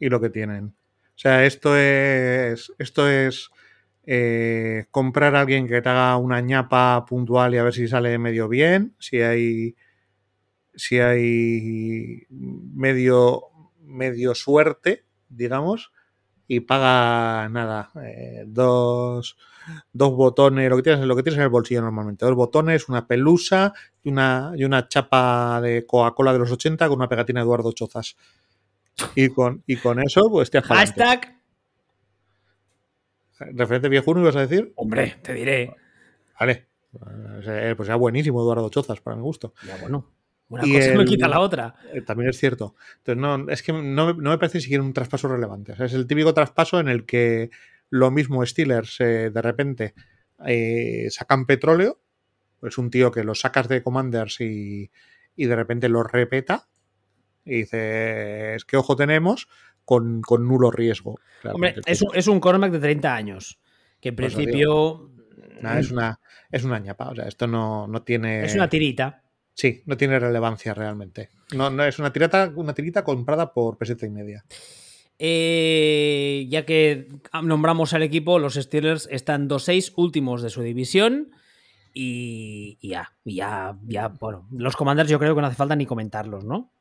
y 0.00 0.08
lo 0.08 0.20
que 0.20 0.30
tienen. 0.30 0.66
O 0.66 1.18
sea, 1.18 1.44
esto 1.46 1.76
es. 1.76 2.72
Esto 2.78 3.08
es. 3.08 3.50
eh, 4.06 4.86
comprar 4.90 5.36
a 5.36 5.42
alguien 5.42 5.68
que 5.68 5.82
te 5.82 5.88
haga 5.88 6.16
una 6.18 6.40
ñapa 6.40 7.04
puntual 7.06 7.54
y 7.54 7.58
a 7.58 7.64
ver 7.64 7.74
si 7.74 7.88
sale 7.88 8.18
medio 8.18 8.48
bien. 8.48 8.94
Si 9.00 9.20
hay. 9.22 9.76
Si 10.74 10.98
hay 11.00 12.26
medio. 12.30 13.42
medio 13.80 14.34
suerte, 14.34 15.04
digamos. 15.28 15.92
Y 16.46 16.60
paga 16.60 17.48
nada. 17.48 17.90
eh, 18.02 18.44
dos. 18.46 19.36
Dos 19.94 20.12
botones, 20.14 20.68
lo 20.68 20.76
que 20.76 20.82
tienes, 20.82 21.06
lo 21.06 21.16
que 21.16 21.22
tienes 21.22 21.38
en 21.38 21.44
el 21.44 21.48
bolsillo 21.48 21.80
normalmente. 21.80 22.26
Dos 22.26 22.34
botones, 22.34 22.86
una 22.90 23.06
pelusa 23.06 23.72
y 24.02 24.10
una, 24.10 24.52
y 24.56 24.64
una 24.64 24.88
chapa 24.88 25.58
de 25.62 25.86
Coca-Cola 25.86 26.34
de 26.34 26.38
los 26.40 26.50
80 26.52 26.86
con 26.88 26.98
una 26.98 27.08
pegatina 27.08 27.40
de 27.40 27.44
Eduardo 27.44 27.72
Chozas. 27.72 28.14
Y 29.14 29.30
con, 29.30 29.62
y 29.66 29.76
con 29.76 30.00
eso, 30.00 30.28
pues 30.30 30.50
te. 30.50 30.60
Hashtag, 30.60 31.40
Referente 33.38 33.88
viejuno, 33.88 34.20
ibas 34.20 34.36
a 34.36 34.46
decir. 34.46 34.72
hombre, 34.76 35.16
te 35.22 35.32
diré. 35.34 35.74
Vale. 36.38 36.66
Eh, 37.46 37.74
Pues 37.76 37.88
ya 37.88 37.96
buenísimo 37.96 38.40
Eduardo 38.42 38.68
Chozas, 38.68 39.00
para 39.00 39.16
mi 39.16 39.22
gusto. 39.22 39.54
Ya 39.66 39.76
bueno, 39.80 40.10
una 40.48 40.66
Y 40.66 40.72
cosa 40.74 40.94
no 40.94 41.00
el- 41.02 41.06
quita 41.08 41.28
la 41.28 41.40
otra. 41.40 41.74
Eh, 41.92 42.02
También 42.02 42.30
es 42.30 42.38
cierto. 42.38 42.74
Entonces, 42.98 43.20
no, 43.20 43.48
es 43.50 43.62
que 43.62 43.72
no, 43.72 44.14
me- 44.14 44.22
no 44.22 44.30
me 44.30 44.38
parece 44.38 44.60
siquiera 44.60 44.82
un 44.82 44.92
traspaso 44.92 45.28
relevante. 45.28 45.72
O 45.72 45.76
sea, 45.76 45.86
es 45.86 45.94
el 45.94 46.06
típico 46.06 46.34
traspaso 46.34 46.78
en 46.80 46.88
el 46.88 47.06
que 47.06 47.50
lo 47.90 48.10
mismo 48.10 48.44
Steelers 48.44 49.00
eh, 49.00 49.30
de 49.30 49.42
repente 49.42 49.94
eh, 50.46 51.06
sacan 51.10 51.46
petróleo. 51.46 52.00
Es 52.62 52.78
un 52.78 52.90
tío 52.90 53.10
que 53.10 53.24
lo 53.24 53.34
sacas 53.34 53.68
de 53.68 53.82
Commanders 53.82 54.40
y, 54.40 54.90
y 55.36 55.46
de 55.46 55.56
repente 55.56 55.88
lo 55.88 56.02
repeta. 56.02 56.68
Y 57.44 57.58
dices, 57.58 58.64
¿qué 58.64 58.76
ojo 58.76 58.96
tenemos? 58.96 59.48
Con, 59.84 60.22
con 60.22 60.48
nulo 60.48 60.70
riesgo. 60.70 61.20
Hombre, 61.44 61.74
es 61.84 62.00
un, 62.00 62.08
es 62.14 62.26
un 62.26 62.40
cornerback 62.40 62.72
de 62.72 62.78
30 62.80 63.14
años, 63.14 63.60
que 64.00 64.08
en 64.10 64.16
Pues 64.16 64.32
principio 64.34 65.10
es 65.78 65.90
una, 65.90 66.18
es 66.50 66.64
una 66.64 66.78
ñapa. 66.78 67.10
O 67.10 67.14
sea, 67.14 67.26
esto 67.28 67.46
no, 67.46 67.86
no 67.86 68.02
tiene. 68.02 68.44
es 68.46 68.54
una 68.54 68.68
tirita. 68.70 69.23
Sí, 69.54 69.82
no 69.86 69.96
tiene 69.96 70.18
relevancia 70.18 70.74
realmente. 70.74 71.30
No, 71.54 71.70
no 71.70 71.84
es 71.84 71.98
una 71.98 72.12
tirata, 72.12 72.52
una 72.56 72.74
tirita 72.74 73.04
comprada 73.04 73.52
por 73.52 73.78
peseta 73.78 74.04
y 74.04 74.10
media. 74.10 74.44
Eh, 75.18 76.46
ya 76.48 76.66
que 76.66 77.08
nombramos 77.42 77.92
al 77.94 78.02
equipo, 78.02 78.38
los 78.38 78.54
Steelers 78.54 79.08
están 79.10 79.48
2-6 79.48 79.92
últimos 79.96 80.42
de 80.42 80.50
su 80.50 80.62
división. 80.62 81.30
Y, 81.92 82.76
y 82.80 82.88
ya, 82.88 83.12
ya, 83.24 83.78
ya, 83.86 84.08
bueno, 84.08 84.48
los 84.50 84.74
Commanders 84.74 85.08
yo 85.08 85.20
creo 85.20 85.34
que 85.36 85.40
no 85.40 85.46
hace 85.46 85.56
falta 85.56 85.76
ni 85.76 85.86
comentarlos, 85.86 86.44
¿no? 86.44 86.72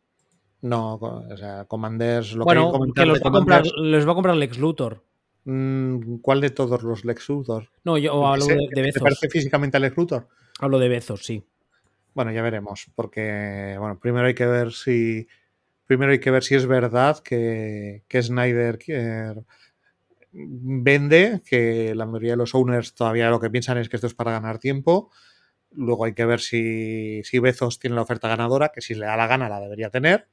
No, 0.62 0.96
o 0.96 1.38
sea, 1.38 1.66
Commanders, 1.66 2.34
lo 2.34 2.46
bueno, 2.46 2.68
que 2.68 2.72
comentar 2.72 3.04
que 3.04 3.08
los 3.10 3.20
va, 3.22 3.30
a 3.30 3.32
comprar, 3.32 3.64
los 3.76 4.08
va 4.08 4.12
a 4.12 4.16
comprar 4.16 4.36
Lex 4.36 4.58
Luthor. 4.58 5.04
mm, 5.44 6.18
¿cuál 6.22 6.42
de 6.42 6.50
todos 6.50 6.82
los 6.84 7.06
Lex 7.06 7.30
Luthor? 7.30 7.70
No, 7.84 7.98
yo 8.00 8.26
hablo 8.26 8.46
¿Se- 8.46 8.54
de, 8.56 8.60
de 8.62 8.68
¿Te 8.74 8.82
Bezos. 8.82 9.04
parece 9.04 9.30
físicamente 9.30 9.78
a 9.78 9.80
Lex 9.82 9.96
Luthor? 9.98 10.28
Hablo 10.60 10.80
de 10.80 10.90
Bezos, 10.90 11.24
sí. 11.24 11.44
Bueno, 12.14 12.32
ya 12.32 12.42
veremos, 12.44 12.92
porque 12.96 13.76
bueno, 13.80 14.00
primero 14.00 14.28
hay 14.28 14.36
que 14.36 14.46
ver 14.46 14.72
si 14.72 15.28
primero 15.86 16.12
hay 16.14 16.20
que 16.20 16.32
ver 16.32 16.44
si 16.44 16.56
es 16.56 16.68
verdad 16.68 17.20
que, 17.20 18.04
que 18.08 18.24
Snyder 18.24 18.78
quiere- 18.80 19.36
vende, 20.34 21.42
que 21.46 21.94
la 21.96 22.06
mayoría 22.06 22.32
de 22.32 22.38
los 22.38 22.56
owners 22.56 22.96
todavía 22.96 23.30
lo 23.30 23.40
que 23.40 23.50
piensan 23.50 23.78
es 23.78 23.90
que 23.90 23.98
esto 23.98 24.08
es 24.08 24.14
para 24.16 24.32
ganar 24.32 24.60
tiempo. 24.60 25.12
Luego 25.72 26.06
hay 26.06 26.14
que 26.14 26.26
ver 26.26 26.40
si, 26.42 27.24
si 27.24 27.40
Bezos 27.40 27.80
tiene 27.80 27.96
la 27.98 28.04
oferta 28.04 28.28
ganadora, 28.30 28.72
que 28.74 28.82
si 28.82 28.96
le 28.96 29.06
da 29.08 29.18
la 29.18 29.28
gana 29.28 29.50
la 29.50 29.60
debería 29.62 29.90
tener. 29.92 30.28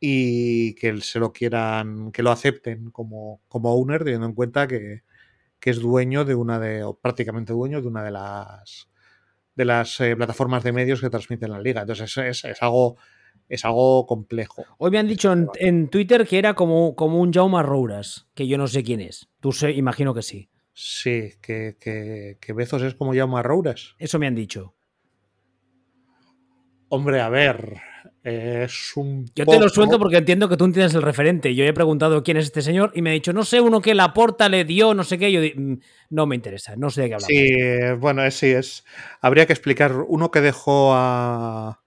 Y 0.00 0.74
que 0.74 1.00
se 1.00 1.18
lo 1.18 1.32
quieran, 1.32 2.12
que 2.12 2.22
lo 2.22 2.30
acepten 2.30 2.90
como, 2.90 3.40
como 3.48 3.72
owner, 3.74 4.04
teniendo 4.04 4.26
en 4.26 4.34
cuenta 4.34 4.66
que, 4.68 5.02
que 5.60 5.70
es 5.70 5.80
dueño 5.80 6.24
de 6.24 6.34
una 6.36 6.58
de, 6.60 6.84
o 6.84 6.98
prácticamente 6.98 7.52
dueño 7.54 7.82
de 7.82 7.88
una 7.88 8.04
de 8.04 8.12
las 8.12 8.90
de 9.54 9.64
las 9.64 10.00
eh, 10.00 10.16
plataformas 10.16 10.62
de 10.64 10.72
medios 10.72 11.00
que 11.00 11.10
transmiten 11.10 11.50
la 11.50 11.60
liga. 11.60 11.82
Entonces 11.82 12.16
es, 12.16 12.24
es- 12.24 12.44
es 12.44 12.62
algo 12.62 12.96
es 13.48 13.64
algo 13.64 14.06
complejo. 14.06 14.64
Hoy 14.78 14.90
me 14.90 14.98
han 14.98 15.06
dicho 15.06 15.30
en, 15.32 15.48
en 15.56 15.88
Twitter 15.88 16.26
que 16.26 16.38
era 16.38 16.54
como, 16.54 16.94
como 16.96 17.20
un 17.20 17.30
Jaume 17.32 17.62
Rouras, 17.62 18.26
que 18.34 18.46
yo 18.46 18.56
no 18.56 18.66
sé 18.66 18.82
quién 18.82 19.00
es. 19.02 19.28
Tú 19.40 19.52
sé, 19.52 19.72
imagino 19.72 20.14
que 20.14 20.22
sí. 20.22 20.48
Sí, 20.72 21.32
que, 21.42 21.76
que, 21.78 22.38
que 22.40 22.52
Bezos 22.54 22.82
es 22.82 22.94
como 22.94 23.12
a 23.12 23.42
Rouras. 23.42 23.94
Eso 23.98 24.18
me 24.18 24.26
han 24.26 24.34
dicho. 24.34 24.74
Hombre, 26.88 27.20
a 27.20 27.28
ver. 27.28 27.80
Es 28.24 28.96
un. 28.96 29.26
Yo 29.34 29.44
te 29.44 29.60
lo 29.60 29.68
suelto 29.68 29.98
porque 29.98 30.16
entiendo 30.16 30.48
que 30.48 30.56
tú 30.56 30.72
tienes 30.72 30.94
el 30.94 31.02
referente. 31.02 31.54
Yo 31.54 31.62
he 31.64 31.74
preguntado 31.74 32.22
quién 32.22 32.38
es 32.38 32.46
este 32.46 32.62
señor 32.62 32.90
y 32.94 33.02
me 33.02 33.10
ha 33.10 33.12
dicho, 33.12 33.34
no 33.34 33.44
sé, 33.44 33.60
uno 33.60 33.82
que 33.82 33.94
la 33.94 34.14
porta 34.14 34.48
le 34.48 34.64
dio, 34.64 34.94
no 34.94 35.04
sé 35.04 35.18
qué. 35.18 35.30
Yo 35.30 35.40
mm, 35.42 35.78
no 36.08 36.24
me 36.24 36.34
interesa, 36.34 36.74
no 36.74 36.88
sé 36.88 37.02
de 37.02 37.08
qué 37.08 37.14
hablamos. 37.16 37.28
Sí, 37.28 37.98
bueno, 37.98 38.30
sí, 38.30 38.46
es. 38.46 38.84
Habría 39.20 39.44
que 39.44 39.52
explicar. 39.52 39.92
Uno 40.08 40.30
que 40.30 40.40
dejó 40.40 40.94
a. 40.94 41.82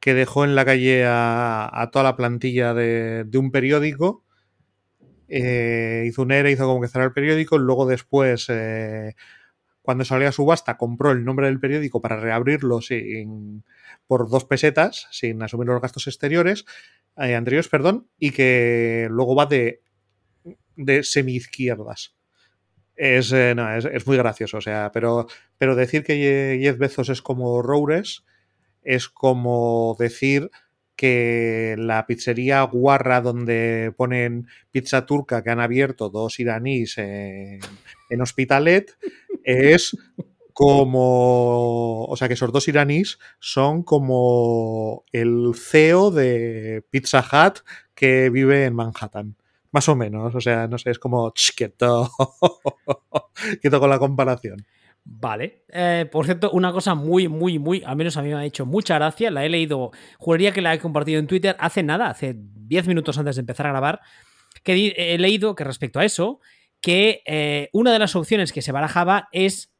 que 0.00 0.12
dejó 0.12 0.44
en 0.44 0.56
la 0.56 0.64
calle 0.64 1.04
a, 1.06 1.88
toda 1.92 2.02
la 2.02 2.16
plantilla 2.16 2.74
de, 2.74 3.24
un 3.34 3.52
periódico. 3.52 4.24
Eh, 5.28 6.04
hizo 6.08 6.22
un 6.22 6.32
ERE, 6.32 6.50
hizo 6.50 6.66
como 6.66 6.80
que 6.80 6.88
cerrar 6.88 7.06
el 7.08 7.14
periódico. 7.14 7.58
Luego 7.58 7.86
después. 7.86 8.46
Eh, 8.48 9.14
cuando 9.86 10.04
salió 10.04 10.28
a 10.28 10.32
subasta, 10.32 10.76
compró 10.76 11.12
el 11.12 11.24
nombre 11.24 11.46
del 11.46 11.60
periódico 11.60 12.02
para 12.02 12.20
reabrirlo 12.20 12.80
por 14.06 14.28
dos 14.28 14.44
pesetas, 14.44 15.08
sin 15.10 15.42
asumir 15.42 15.68
los 15.68 15.80
gastos 15.80 16.06
exteriores, 16.08 16.66
eh, 17.16 17.34
anteriores, 17.34 17.68
perdón, 17.68 18.08
y 18.18 18.32
que 18.32 19.06
luego 19.10 19.34
va 19.34 19.46
de, 19.46 19.80
de 20.76 21.02
semi-izquierdas. 21.02 22.14
Es, 22.96 23.32
eh, 23.32 23.54
es, 23.92 24.06
muy 24.06 24.16
gracioso, 24.16 24.58
o 24.58 24.60
sea, 24.60 24.90
pero, 24.92 25.26
pero 25.56 25.74
decir 25.74 26.02
que 26.02 26.58
Jeff 26.60 26.78
Bezos 26.78 27.08
es 27.08 27.22
como 27.22 27.62
Roures 27.62 28.24
es 28.82 29.08
como 29.08 29.96
decir 29.98 30.50
que 30.96 31.76
la 31.78 32.06
pizzería 32.06 32.62
guarra 32.62 33.20
donde 33.20 33.92
ponen 33.96 34.46
pizza 34.72 35.04
turca 35.04 35.42
que 35.42 35.50
han 35.50 35.60
abierto 35.60 36.08
dos 36.08 36.40
iraníes 36.40 36.96
en, 36.98 37.60
en 38.10 38.20
Hospitalet 38.20 38.96
es 39.44 39.96
como, 40.56 42.06
o 42.06 42.16
sea, 42.16 42.28
que 42.28 42.34
esos 42.34 42.50
dos 42.50 42.66
iraníes 42.66 43.18
son 43.40 43.82
como 43.82 45.04
el 45.12 45.52
CEO 45.54 46.10
de 46.10 46.82
Pizza 46.90 47.20
Hut 47.20 47.58
que 47.94 48.30
vive 48.30 48.64
en 48.64 48.74
Manhattan. 48.74 49.36
Más 49.70 49.88
o 49.90 49.96
menos, 49.96 50.34
o 50.34 50.40
sea, 50.40 50.66
no 50.66 50.78
sé, 50.78 50.90
es 50.90 50.98
como 50.98 51.30
quieto, 51.54 52.10
quieto 53.60 53.80
con 53.80 53.90
la 53.90 53.98
comparación. 53.98 54.64
Vale. 55.04 55.64
Eh, 55.68 56.08
por 56.10 56.24
cierto, 56.24 56.50
una 56.50 56.72
cosa 56.72 56.94
muy, 56.94 57.28
muy, 57.28 57.58
muy, 57.58 57.82
al 57.84 57.96
menos 57.96 58.16
a 58.16 58.22
mí 58.22 58.30
me 58.30 58.36
ha 58.36 58.44
hecho 58.44 58.64
mucha 58.66 58.94
gracia, 58.96 59.30
la 59.30 59.44
he 59.44 59.50
leído, 59.50 59.92
juraría 60.18 60.52
que 60.52 60.62
la 60.62 60.72
he 60.72 60.78
compartido 60.78 61.20
en 61.20 61.26
Twitter 61.26 61.54
hace 61.60 61.82
nada, 61.82 62.08
hace 62.08 62.34
10 62.34 62.88
minutos 62.88 63.18
antes 63.18 63.36
de 63.36 63.40
empezar 63.40 63.66
a 63.66 63.70
grabar, 63.70 64.00
que 64.64 64.94
he 64.96 65.18
leído 65.18 65.54
que 65.54 65.64
respecto 65.64 66.00
a 66.00 66.04
eso, 66.04 66.40
que 66.80 67.22
eh, 67.26 67.68
una 67.72 67.92
de 67.92 67.98
las 67.98 68.16
opciones 68.16 68.52
que 68.52 68.62
se 68.62 68.72
barajaba 68.72 69.28
es 69.32 69.72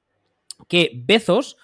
que 0.69 0.93
Bezos 0.95 1.57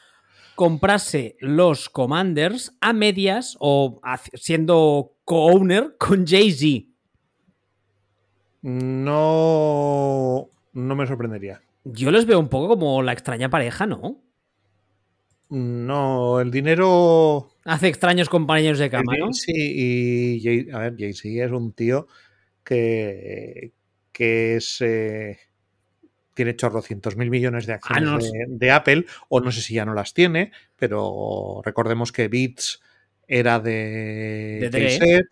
comprase 0.55 1.37
los 1.40 1.88
Commanders 1.88 2.77
a 2.81 2.92
medias 2.92 3.57
o 3.59 4.01
siendo 4.35 5.16
co-owner 5.25 5.97
con 5.99 6.27
Jay-Z. 6.27 6.88
No, 8.62 10.49
no 10.73 10.97
me 10.97 11.07
sorprendería. 11.07 11.61
Yo 11.85 12.11
les 12.11 12.27
veo 12.27 12.38
un 12.38 12.49
poco 12.49 12.68
como 12.68 13.03
la 13.03 13.12
extraña 13.12 13.51
pareja, 13.51 13.87
¿no? 13.87 14.23
No, 15.49 16.40
el 16.40 16.51
dinero. 16.51 17.51
Hace 17.64 17.88
extraños 17.88 18.29
compañeros 18.29 18.79
de 18.79 18.88
cama, 18.88 19.14
¿no? 19.18 19.33
Sí, 19.33 19.53
y 19.53 20.71
a 20.71 20.79
ver, 20.79 20.97
Jay-Z 20.97 21.45
es 21.45 21.51
un 21.51 21.73
tío 21.73 22.07
que, 22.64 23.73
que 24.12 24.57
es. 24.57 24.81
Eh, 24.81 25.38
tiene 26.35 26.57
chorrocientos 26.57 27.16
mil 27.16 27.31
millones 27.31 27.66
de 27.66 27.75
acciones 27.75 28.33
ah, 28.35 28.44
de, 28.48 28.70
Apple, 28.70 29.05
o 29.29 29.40
no 29.40 29.53
sé 29.53 29.61
si 29.61 29.75
ya 29.75 29.85
no 29.85 29.92
las 29.92 30.14
tiene, 30.14 30.51
pero 30.77 31.61
recordemos 31.62 32.11
que 32.11 32.29
Beats 32.29 32.81
era 33.27 33.61
de, 33.61 34.68
de 34.72 35.27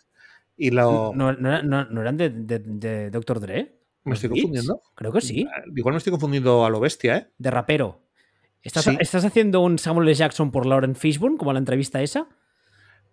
y 0.56 0.70
lo... 0.70 1.12
¿No, 1.14 1.30
eran 1.30 2.16
de, 2.18 2.28
de, 2.28 3.10
Dr. 3.10 3.40
Dre? 3.40 3.78
¿Me 4.04 4.12
estoy 4.14 4.28
confundiendo? 4.28 4.82
Creo 4.94 5.10
que 5.10 5.22
sí. 5.22 5.46
Igual 5.74 5.94
me 5.94 5.98
estoy 5.98 6.10
confundiendo 6.10 6.66
a 6.66 6.70
lo 6.70 6.80
bestia, 6.80 7.16
¿eh? 7.16 7.28
De 7.38 7.50
rapero. 7.50 8.02
¿Estás, 8.62 8.86
¿Estás 8.86 9.24
haciendo 9.24 9.62
un 9.62 9.78
Samuel 9.78 10.08
L. 10.08 10.14
Jackson 10.14 10.50
por 10.50 10.66
Lauren 10.66 10.96
Fishburne, 10.96 11.38
como 11.38 11.54
la 11.54 11.58
entrevista 11.60 12.02
esa? 12.02 12.28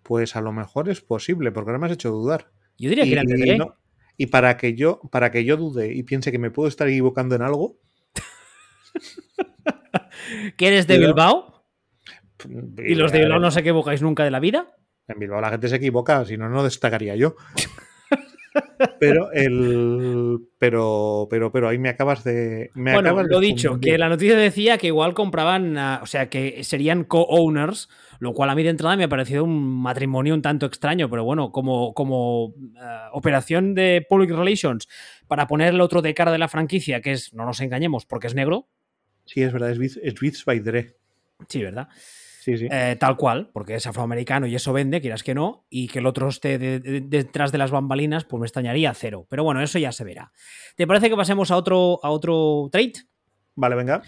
Pues 0.02 0.36
a 0.36 0.42
lo 0.42 0.52
mejor 0.52 0.90
es 0.90 1.00
posible, 1.00 1.50
porque 1.50 1.70
ahora 1.70 1.78
me 1.78 1.86
has 1.86 1.92
hecho 1.92 2.10
dudar. 2.10 2.50
Yo 2.76 2.90
diría 2.90 3.04
que 3.04 3.12
era 3.12 3.22
de 3.24 3.58
y 4.18 4.26
para 4.26 4.56
que 4.58 4.74
yo, 4.74 5.00
para 5.10 5.30
que 5.30 5.44
yo 5.44 5.56
dude 5.56 5.94
y 5.94 6.02
piense 6.02 6.30
que 6.32 6.38
me 6.38 6.50
puedo 6.50 6.68
estar 6.68 6.88
equivocando 6.88 7.36
en 7.36 7.42
algo. 7.42 7.78
¿Que 10.56 10.66
eres 10.66 10.86
de 10.86 10.98
Bilbao? 10.98 11.64
¿Y 12.78 12.96
los 12.96 13.12
de 13.12 13.20
Bilbao 13.20 13.38
no 13.38 13.50
se 13.50 13.60
equivocáis 13.60 14.02
nunca 14.02 14.24
de 14.24 14.32
la 14.32 14.40
vida? 14.40 14.74
En 15.06 15.20
Bilbao 15.20 15.40
la 15.40 15.50
gente 15.50 15.68
se 15.68 15.76
equivoca, 15.76 16.24
si 16.24 16.36
no, 16.36 16.48
no 16.48 16.64
destacaría 16.64 17.14
yo. 17.14 17.36
Pero 19.00 19.30
el 19.32 20.38
pero 20.58 21.26
pero 21.30 21.52
pero 21.52 21.68
ahí 21.68 21.78
me 21.78 21.88
acabas 21.88 22.24
de 22.24 22.70
me 22.74 22.92
bueno 22.92 23.22
lo 23.22 23.40
dicho 23.40 23.78
que 23.80 23.98
la 23.98 24.08
noticia 24.08 24.36
decía 24.36 24.78
que 24.78 24.88
igual 24.88 25.14
compraban 25.14 25.76
o 25.76 26.06
sea 26.06 26.28
que 26.28 26.62
serían 26.64 27.04
co-owners 27.04 27.88
lo 28.20 28.34
cual 28.34 28.50
a 28.50 28.54
mí 28.54 28.62
de 28.62 28.70
entrada 28.70 28.96
me 28.96 29.04
ha 29.04 29.08
parecido 29.08 29.44
un 29.44 29.80
matrimonio 29.80 30.34
un 30.34 30.42
tanto 30.42 30.66
extraño, 30.66 31.08
pero 31.08 31.24
bueno, 31.24 31.52
como, 31.52 31.94
como 31.94 32.54
eh, 32.76 32.98
operación 33.12 33.74
de 33.74 34.04
public 34.08 34.30
relations 34.30 34.88
para 35.26 35.46
poner 35.46 35.74
el 35.74 35.80
otro 35.80 36.02
de 36.02 36.14
cara 36.14 36.32
de 36.32 36.38
la 36.38 36.48
franquicia, 36.48 37.00
que 37.00 37.12
es, 37.12 37.32
no 37.32 37.44
nos 37.44 37.60
engañemos, 37.60 38.06
porque 38.06 38.26
es 38.26 38.34
negro. 38.34 38.68
Sí, 39.24 39.42
es 39.42 39.52
verdad, 39.52 39.70
es 39.70 40.20
Beats, 40.20 40.44
by 40.44 40.60
Dre. 40.60 40.96
Sí, 41.48 41.62
¿verdad? 41.62 41.88
Sí, 42.48 42.56
sí. 42.56 42.68
Eh, 42.70 42.96
tal 42.98 43.18
cual, 43.18 43.50
porque 43.52 43.74
es 43.74 43.86
afroamericano 43.86 44.46
y 44.46 44.54
eso 44.54 44.72
vende, 44.72 45.02
quieras 45.02 45.22
que 45.22 45.34
no, 45.34 45.66
y 45.68 45.88
que 45.88 45.98
el 45.98 46.06
otro 46.06 46.28
esté 46.28 46.58
detrás 46.58 47.52
de 47.52 47.58
las 47.58 47.70
bambalinas, 47.70 48.24
pues 48.24 48.40
me 48.40 48.46
extrañaría 48.46 48.94
cero. 48.94 49.26
Pero 49.28 49.44
bueno, 49.44 49.60
eso 49.60 49.78
ya 49.78 49.92
se 49.92 50.02
verá. 50.02 50.32
¿Te 50.74 50.86
parece 50.86 51.10
que 51.10 51.16
pasemos 51.16 51.50
a 51.50 51.56
otro, 51.56 52.00
a 52.02 52.08
otro 52.08 52.70
trade? 52.72 52.94
Vale, 53.54 53.76
venga. 53.76 54.00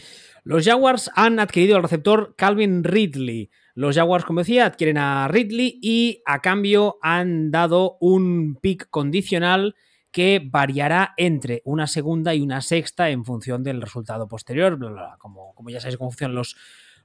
Los 0.43 0.65
Jaguars 0.65 1.11
han 1.17 1.39
adquirido 1.39 1.77
el 1.77 1.83
receptor 1.83 2.35
Calvin 2.35 2.83
Ridley. 2.83 3.51
Los 3.75 3.97
Jaguars, 3.97 4.25
como 4.25 4.41
decía, 4.41 4.65
adquieren 4.65 4.97
a 4.97 5.29
Ridley 5.29 5.79
y 5.83 6.23
a 6.25 6.41
cambio 6.41 6.97
han 7.03 7.51
dado 7.51 7.99
un 8.01 8.57
pick 8.57 8.89
condicional 8.89 9.75
que 10.11 10.41
variará 10.43 11.13
entre 11.19 11.61
una 11.67 11.87
segunda 11.87 12.35
y 12.35 12.41
una 12.41 12.63
sexta 12.63 13.11
en 13.11 13.27
función 13.27 13.63
del 13.63 13.83
resultado 13.83 14.29
posterior, 14.29 14.79
Como, 15.19 15.55
como, 15.55 15.69
ya 15.69 15.79
sabéis 15.79 15.99
cómo 15.99 16.11
funcionan 16.11 16.37
los, 16.37 16.57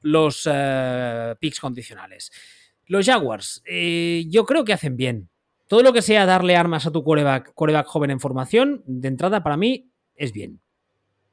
los 0.06 0.48
eh, 0.52 1.36
picks 1.40 1.60
condicionales. 1.60 2.32
Los 2.86 3.08
Jaguars, 3.08 3.64
eh, 3.66 4.26
yo 4.30 4.46
creo 4.46 4.64
que 4.64 4.74
hacen 4.74 4.96
bien. 4.96 5.30
Todo 5.68 5.82
lo 5.82 5.94
que 5.94 6.04
sea 6.04 6.28
darle 6.28 6.56
armas 6.56 6.86
a 6.86 6.92
tu 6.92 7.04
quarterback, 7.04 7.54
joven 7.88 8.12
en 8.12 8.20
formación, 8.20 8.84
de 8.86 9.08
entrada 9.08 9.42
para 9.42 9.58
mí 9.58 9.90
es 10.16 10.32
bien. 10.32 10.62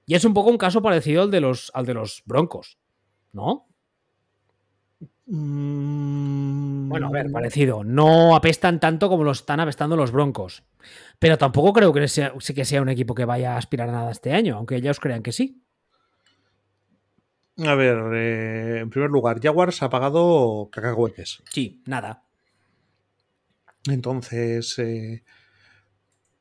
Y 0.06 0.14
es 0.14 0.24
un 0.24 0.32
poco 0.32 0.48
un 0.48 0.56
caso 0.56 0.80
parecido 0.80 1.22
al 1.22 1.30
de 1.30 1.42
los, 1.42 1.70
al 1.74 1.84
de 1.84 1.92
los 1.92 2.22
Broncos, 2.24 2.78
¿no? 3.32 3.68
Mm. 5.26 6.88
Bueno, 6.88 7.08
a 7.08 7.10
ver, 7.10 7.30
parecido. 7.30 7.84
No 7.84 8.34
apestan 8.34 8.80
tanto 8.80 9.10
como 9.10 9.22
lo 9.22 9.32
están 9.32 9.60
apestando 9.60 9.96
los 9.96 10.12
Broncos. 10.12 10.64
Pero 11.18 11.36
tampoco 11.36 11.74
creo 11.74 11.92
que 11.92 12.08
sea, 12.08 12.32
que 12.54 12.64
sea 12.64 12.80
un 12.80 12.88
equipo 12.88 13.14
que 13.14 13.26
vaya 13.26 13.54
a 13.54 13.58
aspirar 13.58 13.90
a 13.90 13.92
nada 13.92 14.10
este 14.10 14.32
año, 14.32 14.56
aunque 14.56 14.76
ellos 14.76 14.98
crean 14.98 15.22
que 15.22 15.32
sí. 15.32 15.61
A 17.58 17.74
ver, 17.74 17.98
eh, 18.14 18.78
en 18.80 18.90
primer 18.90 19.10
lugar, 19.10 19.40
Jaguars 19.42 19.82
ha 19.82 19.90
pagado 19.90 20.68
cacahuetes. 20.72 21.42
Sí, 21.50 21.82
nada. 21.86 22.24
Entonces, 23.86 24.78
eh, 24.78 25.22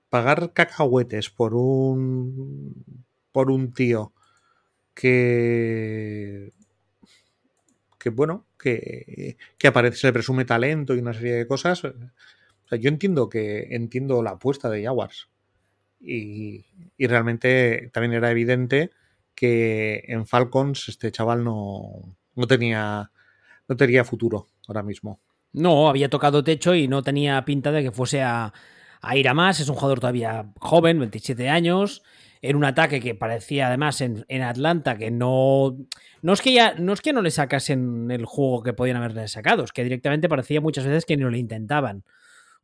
pagar 0.10 0.54
cacahuetes 0.54 1.30
por 1.30 1.54
un 1.54 3.06
por 3.32 3.50
un 3.50 3.74
tío 3.74 4.14
que 4.94 6.52
que 7.98 8.10
bueno, 8.10 8.48
que, 8.58 9.38
que 9.58 9.68
aparece, 9.68 9.98
se 9.98 10.14
presume 10.14 10.46
talento 10.46 10.96
y 10.96 11.00
una 11.00 11.14
serie 11.14 11.34
de 11.34 11.48
cosas. 11.48 11.82
yo 11.84 12.90
entiendo 12.90 13.30
que 13.30 13.68
entiendo 13.72 14.24
la 14.24 14.32
apuesta 14.32 14.70
de 14.70 14.84
Jaguars. 14.84 15.30
Y, 16.00 16.66
realmente 16.98 17.90
también 17.94 18.14
era 18.14 18.32
evidente 18.32 18.92
que 19.36 20.04
en 20.08 20.26
Falcons 20.26 20.90
este 20.90 21.12
chaval 21.12 21.44
no, 21.44 22.18
no 22.36 22.48
tenía 22.48 23.12
no 23.68 23.78
tenía 23.78 24.04
futuro 24.04 24.48
ahora 24.68 24.84
mismo. 24.84 25.20
No, 25.54 25.90
había 25.90 26.10
tocado 26.10 26.44
techo 26.44 26.76
y 26.76 26.88
no 26.88 27.04
tenía 27.04 27.44
pinta 27.46 27.72
de 27.72 27.84
que 27.84 27.92
fuese 27.92 28.22
a, 28.22 28.54
a 29.02 29.18
ir 29.18 29.28
a 29.28 29.34
más. 29.34 29.60
Es 29.60 29.70
un 29.70 29.76
jugador 29.76 30.00
todavía 30.00 30.52
joven, 30.60 31.00
27 31.00 31.50
años 31.50 32.04
en 32.42 32.56
un 32.56 32.66
ataque 32.66 33.00
que 33.00 33.16
parecía 33.16 33.68
además 33.68 34.02
en, 34.02 34.42
Atlanta 34.42 34.98
que 34.98 35.12
no 35.12 35.78
no 36.22 36.34
es 36.34 36.42
que 36.42 36.54
ya 36.54 36.74
no 36.76 36.94
es 36.94 37.02
que 37.02 37.14
no 37.14 37.22
le 37.22 37.32
sacasen 37.32 38.10
el 38.10 38.26
juego 38.26 38.64
que 38.64 38.74
podían 38.74 38.98
haberle 38.98 39.28
sacado, 39.28 39.64
es 39.64 39.72
que 39.72 39.84
directamente 39.84 40.28
parecía 40.28 40.62
muchas 40.62 40.86
veces 40.86 41.06
que 41.06 41.18
no 41.18 41.30
lo 41.30 41.38
intentaban. 41.38 42.04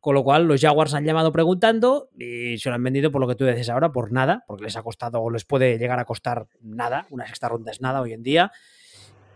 Con 0.00 0.14
lo 0.14 0.22
cual 0.22 0.44
los 0.44 0.60
Jaguars 0.60 0.94
han 0.94 1.04
llamado 1.04 1.32
preguntando 1.32 2.08
y 2.16 2.56
se 2.58 2.68
lo 2.68 2.76
han 2.76 2.82
vendido 2.84 3.10
por 3.10 3.20
lo 3.20 3.26
que 3.26 3.34
tú 3.34 3.44
dices 3.44 3.68
ahora, 3.68 3.90
por 3.90 4.12
nada, 4.12 4.44
porque 4.46 4.64
les 4.64 4.76
ha 4.76 4.82
costado 4.82 5.20
o 5.20 5.30
les 5.30 5.44
puede 5.44 5.76
llegar 5.76 5.98
a 5.98 6.04
costar 6.04 6.46
nada, 6.60 7.06
una 7.10 7.26
sexta 7.26 7.48
ronda 7.48 7.72
es 7.72 7.80
nada 7.80 8.00
hoy 8.00 8.12
en 8.12 8.22
día. 8.22 8.52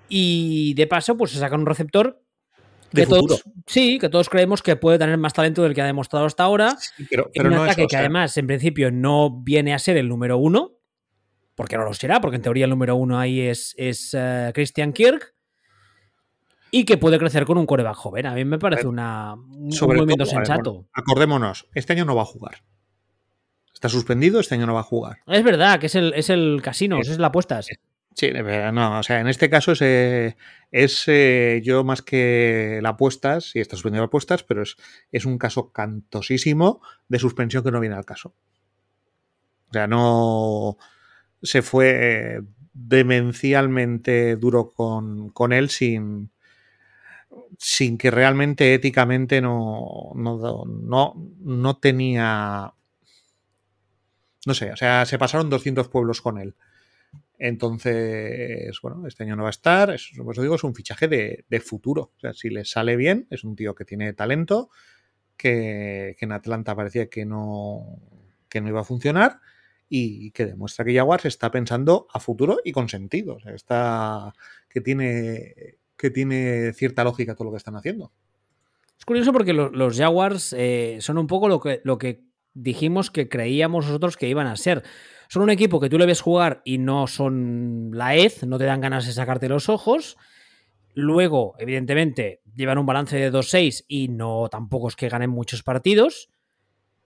Y 0.08 0.74
de 0.74 0.86
paso, 0.86 1.16
pues 1.16 1.32
se 1.32 1.38
sacan 1.38 1.60
un 1.60 1.66
receptor 1.66 2.22
de 2.92 3.06
futuro. 3.06 3.36
sí, 3.66 3.98
que 3.98 4.08
todos 4.08 4.28
creemos 4.28 4.62
que 4.62 4.76
puede 4.76 4.98
tener 4.98 5.16
más 5.18 5.32
talento 5.32 5.62
del 5.62 5.74
que 5.74 5.82
ha 5.82 5.86
demostrado 5.86 6.26
hasta 6.26 6.44
ahora. 6.44 6.76
pero, 7.08 7.30
en 7.32 7.46
un 7.46 7.54
no 7.54 7.64
ataque 7.64 7.82
es, 7.82 7.88
que 7.88 7.96
además, 7.96 8.36
en 8.36 8.46
principio, 8.46 8.90
no 8.90 9.42
viene 9.42 9.74
a 9.74 9.78
ser 9.78 9.96
el 9.96 10.08
número 10.08 10.38
uno, 10.38 10.72
porque 11.54 11.76
no 11.76 11.84
lo 11.84 11.94
será, 11.94 12.20
porque 12.20 12.36
en 12.36 12.42
teoría 12.42 12.64
el 12.64 12.70
número 12.70 12.96
uno 12.96 13.18
ahí 13.18 13.40
es, 13.40 13.74
es 13.78 14.14
eh, 14.14 14.50
Christian 14.54 14.92
Kirk. 14.92 15.31
Y 16.74 16.84
que 16.86 16.96
puede 16.96 17.18
crecer 17.18 17.44
con 17.44 17.58
un 17.58 17.66
coreback 17.66 17.94
joven. 17.94 18.24
A 18.26 18.34
mí 18.34 18.44
me 18.46 18.58
parece 18.58 18.86
una, 18.88 19.34
un 19.34 19.70
Sobre 19.70 19.98
movimiento 19.98 20.24
todo, 20.24 20.34
a 20.34 20.38
ver, 20.38 20.46
sensato. 20.46 20.86
acordémonos, 20.94 21.68
este 21.74 21.92
año 21.92 22.04
no 22.06 22.16
va 22.16 22.22
a 22.22 22.24
jugar. 22.24 22.62
Está 23.74 23.88
suspendido, 23.90 24.40
este 24.40 24.54
año 24.54 24.66
no 24.66 24.72
va 24.74 24.80
a 24.80 24.84
jugar. 24.84 25.18
Es 25.26 25.44
verdad 25.44 25.78
que 25.78 25.86
es 25.86 25.94
el, 25.96 26.14
es 26.14 26.30
el 26.30 26.60
casino, 26.62 26.98
Es- 26.98 27.08
es 27.10 27.18
la 27.18 27.26
apuestas. 27.26 27.66
Sí, 28.14 28.28
pero 28.32 28.72
no, 28.72 28.98
o 28.98 29.02
sea, 29.02 29.20
en 29.20 29.26
este 29.28 29.48
caso 29.50 29.72
es, 29.72 29.80
eh, 29.82 30.36
es 30.70 31.04
eh, 31.08 31.60
yo 31.64 31.82
más 31.84 32.02
que 32.02 32.78
la 32.82 32.90
apuestas, 32.90 33.44
sí 33.52 33.58
está 33.60 33.74
suspendido 33.76 34.02
la 34.02 34.06
apuestas, 34.06 34.42
pero 34.42 34.62
es, 34.62 34.76
es 35.10 35.24
un 35.26 35.38
caso 35.38 35.72
cantosísimo 35.72 36.82
de 37.08 37.18
suspensión 37.18 37.64
que 37.64 37.70
no 37.70 37.80
viene 37.80 37.96
al 37.96 38.04
caso. 38.04 38.34
O 39.68 39.72
sea, 39.72 39.86
no 39.86 40.76
se 41.42 41.62
fue 41.62 42.36
eh, 42.36 42.40
demencialmente 42.74 44.36
duro 44.36 44.70
con, 44.70 45.30
con 45.30 45.52
él 45.52 45.70
sin, 45.70 46.30
sin 47.64 47.96
que 47.96 48.10
realmente 48.10 48.74
éticamente 48.74 49.40
no, 49.40 50.10
no, 50.16 50.64
no, 50.66 51.14
no 51.38 51.76
tenía... 51.76 52.74
No 54.44 54.54
sé, 54.54 54.72
o 54.72 54.76
sea, 54.76 55.06
se 55.06 55.16
pasaron 55.16 55.48
200 55.48 55.86
pueblos 55.86 56.20
con 56.20 56.38
él. 56.38 56.56
Entonces, 57.38 58.76
bueno, 58.82 59.06
este 59.06 59.22
año 59.22 59.36
no 59.36 59.44
va 59.44 59.50
a 59.50 59.52
estar. 59.52 59.90
Es, 59.90 60.10
por 60.16 60.34
eso 60.34 60.42
digo, 60.42 60.56
es 60.56 60.64
un 60.64 60.74
fichaje 60.74 61.06
de, 61.06 61.44
de 61.48 61.60
futuro. 61.60 62.10
O 62.16 62.20
sea, 62.20 62.32
si 62.32 62.50
le 62.50 62.64
sale 62.64 62.96
bien, 62.96 63.28
es 63.30 63.44
un 63.44 63.54
tío 63.54 63.76
que 63.76 63.84
tiene 63.84 64.12
talento, 64.12 64.68
que, 65.36 66.16
que 66.18 66.24
en 66.24 66.32
Atlanta 66.32 66.74
parecía 66.74 67.08
que 67.08 67.24
no, 67.24 68.00
que 68.48 68.60
no 68.60 68.70
iba 68.70 68.80
a 68.80 68.84
funcionar 68.84 69.38
y 69.88 70.32
que 70.32 70.46
demuestra 70.46 70.84
que 70.84 70.96
Jaguars 70.96 71.26
está 71.26 71.52
pensando 71.52 72.08
a 72.12 72.18
futuro 72.18 72.58
y 72.64 72.72
con 72.72 72.88
sentido. 72.88 73.36
O 73.36 73.40
sea, 73.40 73.54
está 73.54 74.34
que 74.68 74.80
tiene, 74.80 75.76
que 76.02 76.10
tiene 76.10 76.72
cierta 76.74 77.04
lógica 77.04 77.34
todo 77.36 77.44
lo 77.46 77.50
que 77.52 77.58
están 77.58 77.76
haciendo. 77.76 78.12
Es 78.98 79.04
curioso 79.04 79.32
porque 79.32 79.52
lo- 79.52 79.70
los 79.70 79.96
Jaguars 79.96 80.52
eh, 80.58 80.98
son 81.00 81.16
un 81.16 81.28
poco 81.28 81.48
lo 81.48 81.60
que, 81.60 81.80
lo 81.84 81.96
que 81.96 82.24
dijimos 82.54 83.10
que 83.12 83.28
creíamos 83.28 83.86
nosotros 83.86 84.16
que 84.16 84.28
iban 84.28 84.48
a 84.48 84.56
ser. 84.56 84.82
Son 85.28 85.42
un 85.42 85.50
equipo 85.50 85.78
que 85.80 85.88
tú 85.88 85.98
le 85.98 86.06
ves 86.06 86.20
jugar 86.20 86.60
y 86.64 86.78
no 86.78 87.06
son 87.06 87.90
la 87.94 88.16
EZ, 88.16 88.44
no 88.46 88.58
te 88.58 88.64
dan 88.64 88.80
ganas 88.80 89.06
de 89.06 89.12
sacarte 89.12 89.48
los 89.48 89.68
ojos. 89.68 90.16
Luego, 90.94 91.54
evidentemente, 91.58 92.42
llevan 92.54 92.78
un 92.78 92.84
balance 92.86 93.16
de 93.16 93.30
2-6 93.32 93.84
y 93.88 94.08
no 94.08 94.48
tampoco 94.50 94.88
es 94.88 94.96
que 94.96 95.08
ganen 95.08 95.30
muchos 95.30 95.62
partidos, 95.62 96.30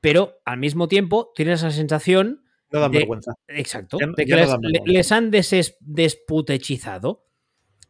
pero 0.01 0.41
al 0.47 0.59
mismo 0.59 0.89
tiempo 0.89 1.33
tienes 1.37 1.61
esa 1.61 1.71
sensación 1.71 2.43
No 2.73 2.81
dan 2.81 2.91
De- 2.91 2.99
vergüenza. 2.99 3.35
Exacto. 3.47 3.99
Ya 4.01 4.07
no- 4.07 4.15
de 4.17 4.25
que 4.25 4.31
ya 4.31 4.37
no 4.57 4.59
les, 4.87 5.13
han 5.13 5.31
desputechizado. 5.31 7.26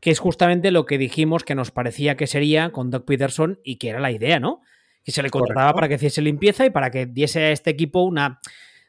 Que 0.01 0.11
es 0.11 0.19
justamente 0.19 0.71
lo 0.71 0.87
que 0.87 0.99
dijimos 0.99 1.43
que 1.45 1.55
nos 1.55 1.71
parecía 1.71 2.17
que 2.17 2.27
sería 2.27 2.71
con 2.71 2.91
Doug 2.91 3.05
Peterson 3.05 3.59
y 3.65 3.77
que 3.77 3.89
era 3.89 4.01
la 4.01 4.13
idea, 4.13 4.39
¿no? 4.41 4.61
Que 5.05 5.13
se 5.13 5.23
le 5.23 5.31
contrataba 5.31 5.73
Correcto. 5.73 5.77
para 5.77 5.89
que 5.89 5.95
hiciese 5.95 6.23
limpieza 6.23 6.67
y 6.67 6.71
para 6.71 6.91
que 6.91 7.07
diese 7.07 7.41
a 7.45 7.51
este 7.53 7.71
equipo 7.71 8.03
una 8.03 8.41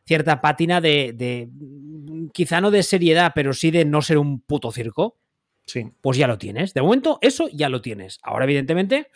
cierta 0.06 0.41
pátina 0.41 0.82
de, 0.82 1.13
de- 1.13 1.50
Quizá 2.34 2.60
no 2.62 2.72
de 2.72 2.84
seriedad, 2.84 3.32
pero 3.36 3.54
sí 3.54 3.72
de 3.72 3.86
no 3.86 4.02
ser 4.02 4.17
un 4.17 4.41
puto 4.41 4.72
circo. 4.72 5.17
Sí. 5.65 5.86
Pues 6.02 6.17
ya 6.17 6.28
lo 6.28 6.38
tienes. 6.38 6.74
De 6.74 6.82
momento, 6.82 7.20
eso 7.22 7.48
ya 7.52 7.70
lo 7.70 7.82
tienes. 7.82 8.20
Ahora, 8.24 8.46
evidentemente. 8.46 9.08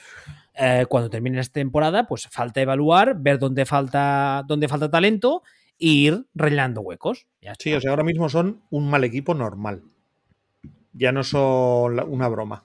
eh, 0.53 0.85
cuando 0.89 1.09
termine 1.09 1.39
esta 1.39 1.53
temporada, 1.53 2.07
pues 2.07 2.27
falta 2.29 2.61
evaluar, 2.61 3.15
ver 3.19 3.39
dónde 3.39 3.65
falta, 3.65 4.43
dónde 4.47 4.67
falta 4.67 4.91
talento 4.91 5.43
e 5.79 5.87
ir 5.87 6.25
rellenando 6.35 6.81
huecos. 6.81 7.25
Ya. 7.41 7.53
Sí, 7.57 7.73
o 7.73 7.79
sea, 7.79 7.91
ahora 7.91 8.03
mismo 8.03 8.27
son 8.29 8.61
un 8.69 8.89
mal 8.89 9.03
equipo 9.05 9.33
normal. 9.33 9.81
Ya 10.93 11.11
no 11.11 11.23
son 11.23 11.99
una 12.09 12.27
broma. 12.27 12.63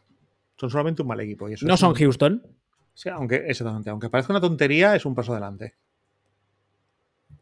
Son 0.56 0.70
solamente 0.70 1.02
un 1.02 1.08
mal 1.08 1.20
equipo. 1.20 1.48
Y 1.48 1.54
eso 1.54 1.66
no 1.66 1.76
son 1.76 1.90
un- 1.90 1.94
Houston. 1.96 2.42
Sí, 2.94 3.08
aunque, 3.10 3.36
exactamente, 3.46 3.90
aunque 3.90 4.08
parezca 4.08 4.32
una 4.32 4.40
tontería, 4.40 4.96
es 4.96 5.04
un 5.04 5.14
paso 5.14 5.32
adelante. 5.32 5.74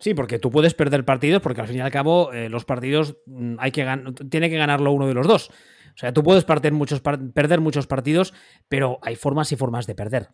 Sí, 0.01 0.12
porque 0.14 0.38
tú 0.38 0.51
puedes 0.51 0.75
perder 0.75 1.05
partidos, 1.05 1.40
porque 1.40 1.61
al 1.61 1.68
fin 1.68 1.77
y 1.77 1.81
al 1.81 1.90
cabo 1.90 2.33
eh, 2.33 2.49
los 2.49 2.64
partidos 2.64 3.16
mm, 3.27 3.55
hay 3.59 3.70
que 3.70 3.87
tiene 4.29 4.51
que 4.51 4.57
ganarlo 4.59 4.90
uno 4.92 5.07
de 5.07 5.14
los 5.14 5.27
dos. 5.27 5.51
O 5.94 5.97
sea, 5.97 6.12
tú 6.12 6.25
puedes 6.25 6.44
perder 6.44 6.73
muchos, 6.73 7.01
par- 7.01 7.20
perder 7.33 7.61
muchos 7.61 7.87
partidos, 7.87 8.35
pero 8.68 8.99
hay 9.03 9.14
formas 9.14 9.53
y 9.53 9.57
formas 9.57 9.87
de 9.87 9.94
perder. 9.94 10.29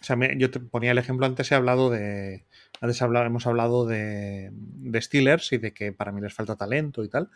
O 0.00 0.04
sea, 0.04 0.14
me- 0.14 0.36
yo 0.38 0.50
te 0.52 0.60
ponía 0.60 0.92
el 0.92 0.98
ejemplo, 0.98 1.26
antes 1.26 1.50
he 1.50 1.56
hablado 1.56 1.90
de. 1.90 2.44
Antes 2.80 3.00
hemos 3.02 3.46
hablado 3.48 3.84
de, 3.86 4.50
de 4.52 5.02
Steelers 5.02 5.52
y 5.52 5.58
de 5.58 5.74
que 5.74 5.92
para 5.92 6.12
mí 6.12 6.20
les 6.20 6.32
falta 6.32 6.54
talento 6.54 7.02
y 7.02 7.08
tal. 7.08 7.28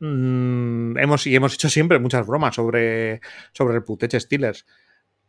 Mm, 0.00 0.96
hemos, 0.98 1.26
y 1.26 1.34
hemos 1.34 1.54
hecho 1.54 1.68
siempre 1.68 1.98
muchas 1.98 2.26
bromas 2.26 2.54
sobre, 2.54 3.20
sobre 3.52 3.76
el 3.76 3.84
puteche 3.84 4.20
Steelers. 4.20 4.66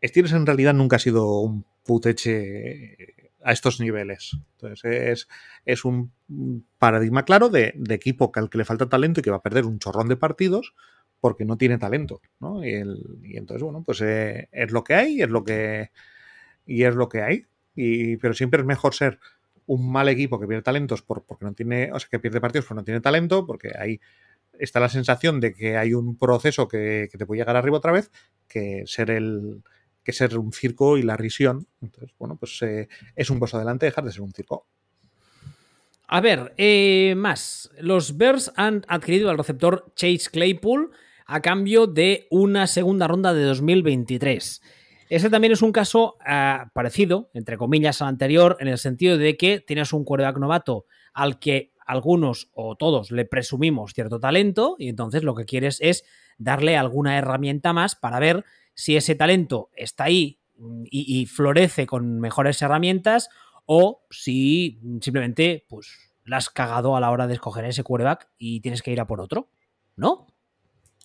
Steelers 0.03 0.33
en 0.33 0.45
realidad 0.45 0.73
nunca 0.73 0.97
ha 0.97 0.99
sido 0.99 1.39
un 1.39 1.65
puteche 1.83 3.25
a 3.43 3.51
estos 3.51 3.79
niveles. 3.79 4.37
Entonces 4.53 4.83
es, 4.83 5.27
es 5.65 5.85
un 5.85 6.11
paradigma 6.77 7.25
claro 7.25 7.49
de, 7.49 7.73
de 7.75 7.95
equipo 7.95 8.31
al 8.35 8.49
que 8.49 8.57
le 8.57 8.65
falta 8.65 8.89
talento 8.89 9.19
y 9.19 9.23
que 9.23 9.31
va 9.31 9.37
a 9.37 9.41
perder 9.41 9.65
un 9.65 9.79
chorrón 9.79 10.07
de 10.07 10.17
partidos 10.17 10.73
porque 11.19 11.45
no 11.45 11.57
tiene 11.57 11.77
talento. 11.77 12.21
Y, 12.63 13.37
entonces, 13.37 13.63
bueno, 13.63 13.83
pues 13.83 14.01
eh, 14.01 14.49
es 14.51 14.71
lo 14.71 14.83
que 14.83 14.95
hay, 14.95 15.21
es 15.21 15.29
lo 15.29 15.43
que 15.43 15.91
y 16.65 16.83
es 16.83 16.95
lo 16.95 17.09
que 17.09 17.21
hay. 17.21 17.45
Y, 17.75 18.17
pero 18.17 18.33
siempre 18.33 18.61
es 18.61 18.65
mejor 18.65 18.93
ser 18.93 19.19
un 19.65 19.91
mal 19.91 20.09
equipo 20.09 20.39
que 20.39 20.47
pierde 20.47 20.63
talentos 20.63 21.01
por, 21.01 21.23
porque 21.23 21.45
no 21.45 21.53
tiene, 21.53 21.91
o 21.91 21.99
sea, 21.99 22.09
que 22.09 22.19
pierde 22.19 22.41
partidos 22.41 22.65
porque 22.65 22.79
no 22.79 22.85
tiene 22.85 23.01
talento, 23.01 23.45
porque 23.45 23.71
ahí 23.77 23.99
está 24.59 24.79
la 24.79 24.89
sensación 24.89 25.39
de 25.39 25.53
que 25.53 25.77
hay 25.77 25.93
un 25.93 26.17
proceso 26.17 26.67
que, 26.67 27.09
que 27.11 27.17
te 27.17 27.25
puede 27.25 27.41
llegar 27.41 27.55
arriba 27.55 27.77
otra 27.77 27.91
vez, 27.91 28.11
que 28.47 28.83
ser 28.85 29.09
el 29.09 29.63
que 30.03 30.13
ser 30.13 30.37
un 30.37 30.51
circo 30.51 30.97
y 30.97 31.03
la 31.03 31.17
risión. 31.17 31.67
Entonces, 31.81 32.15
bueno, 32.17 32.35
pues 32.37 32.61
eh, 32.61 32.87
es 33.15 33.29
un 33.29 33.39
paso 33.39 33.57
adelante 33.57 33.85
dejar 33.85 34.03
de 34.05 34.11
ser 34.11 34.21
un 34.21 34.31
circo. 34.31 34.65
A 36.07 36.21
ver, 36.21 36.53
eh, 36.57 37.13
más. 37.15 37.69
Los 37.79 38.17
Bears 38.17 38.51
han 38.55 38.83
adquirido 38.87 39.29
al 39.29 39.37
receptor 39.37 39.93
Chase 39.95 40.29
Claypool 40.31 40.91
a 41.27 41.41
cambio 41.41 41.85
de 41.85 42.27
una 42.31 42.65
segunda 42.65 43.07
ronda 43.07 43.33
de 43.33 43.43
2023. 43.43 44.61
Ese 45.09 45.29
también 45.29 45.53
es 45.53 45.61
un 45.61 45.71
caso 45.71 46.17
ah, 46.25 46.71
parecido, 46.73 47.29
entre 47.33 47.57
comillas, 47.57 48.01
al 48.01 48.07
anterior, 48.07 48.57
en 48.59 48.67
el 48.67 48.79
sentido 48.79 49.17
de 49.17 49.37
que 49.37 49.59
tienes 49.59 49.93
un 49.93 50.03
quarterback 50.03 50.37
novato 50.37 50.85
al 51.13 51.37
que 51.39 51.73
algunos 51.89 52.51
o 52.53 52.75
todos 52.75 53.09
le 53.09 53.25
presumimos 53.25 53.93
cierto 53.93 54.19
talento 54.19 54.75
y 54.77 54.89
entonces 54.89 55.23
lo 55.23 55.33
que 55.33 55.45
quieres 55.45 55.79
es 55.81 56.05
darle 56.37 56.77
alguna 56.77 57.17
herramienta 57.17 57.73
más 57.73 57.95
para 57.95 58.19
ver 58.19 58.45
si 58.75 58.95
ese 58.95 59.15
talento 59.15 59.71
está 59.75 60.03
ahí 60.03 60.39
mm, 60.57 60.83
y, 60.85 61.21
y 61.21 61.25
florece 61.25 61.87
con 61.87 62.19
mejores 62.19 62.61
herramientas 62.61 63.29
o 63.65 64.05
si 64.11 64.79
simplemente 65.01 65.65
pues 65.67 66.13
la 66.25 66.37
has 66.37 66.51
cagado 66.51 66.95
a 66.95 66.99
la 66.99 67.09
hora 67.09 67.25
de 67.25 67.33
escoger 67.33 67.65
ese 67.65 67.83
quarterback 67.83 68.29
y 68.37 68.61
tienes 68.61 68.83
que 68.83 68.91
ir 68.91 69.01
a 69.01 69.07
por 69.07 69.19
otro, 69.19 69.49
¿no? 69.95 70.27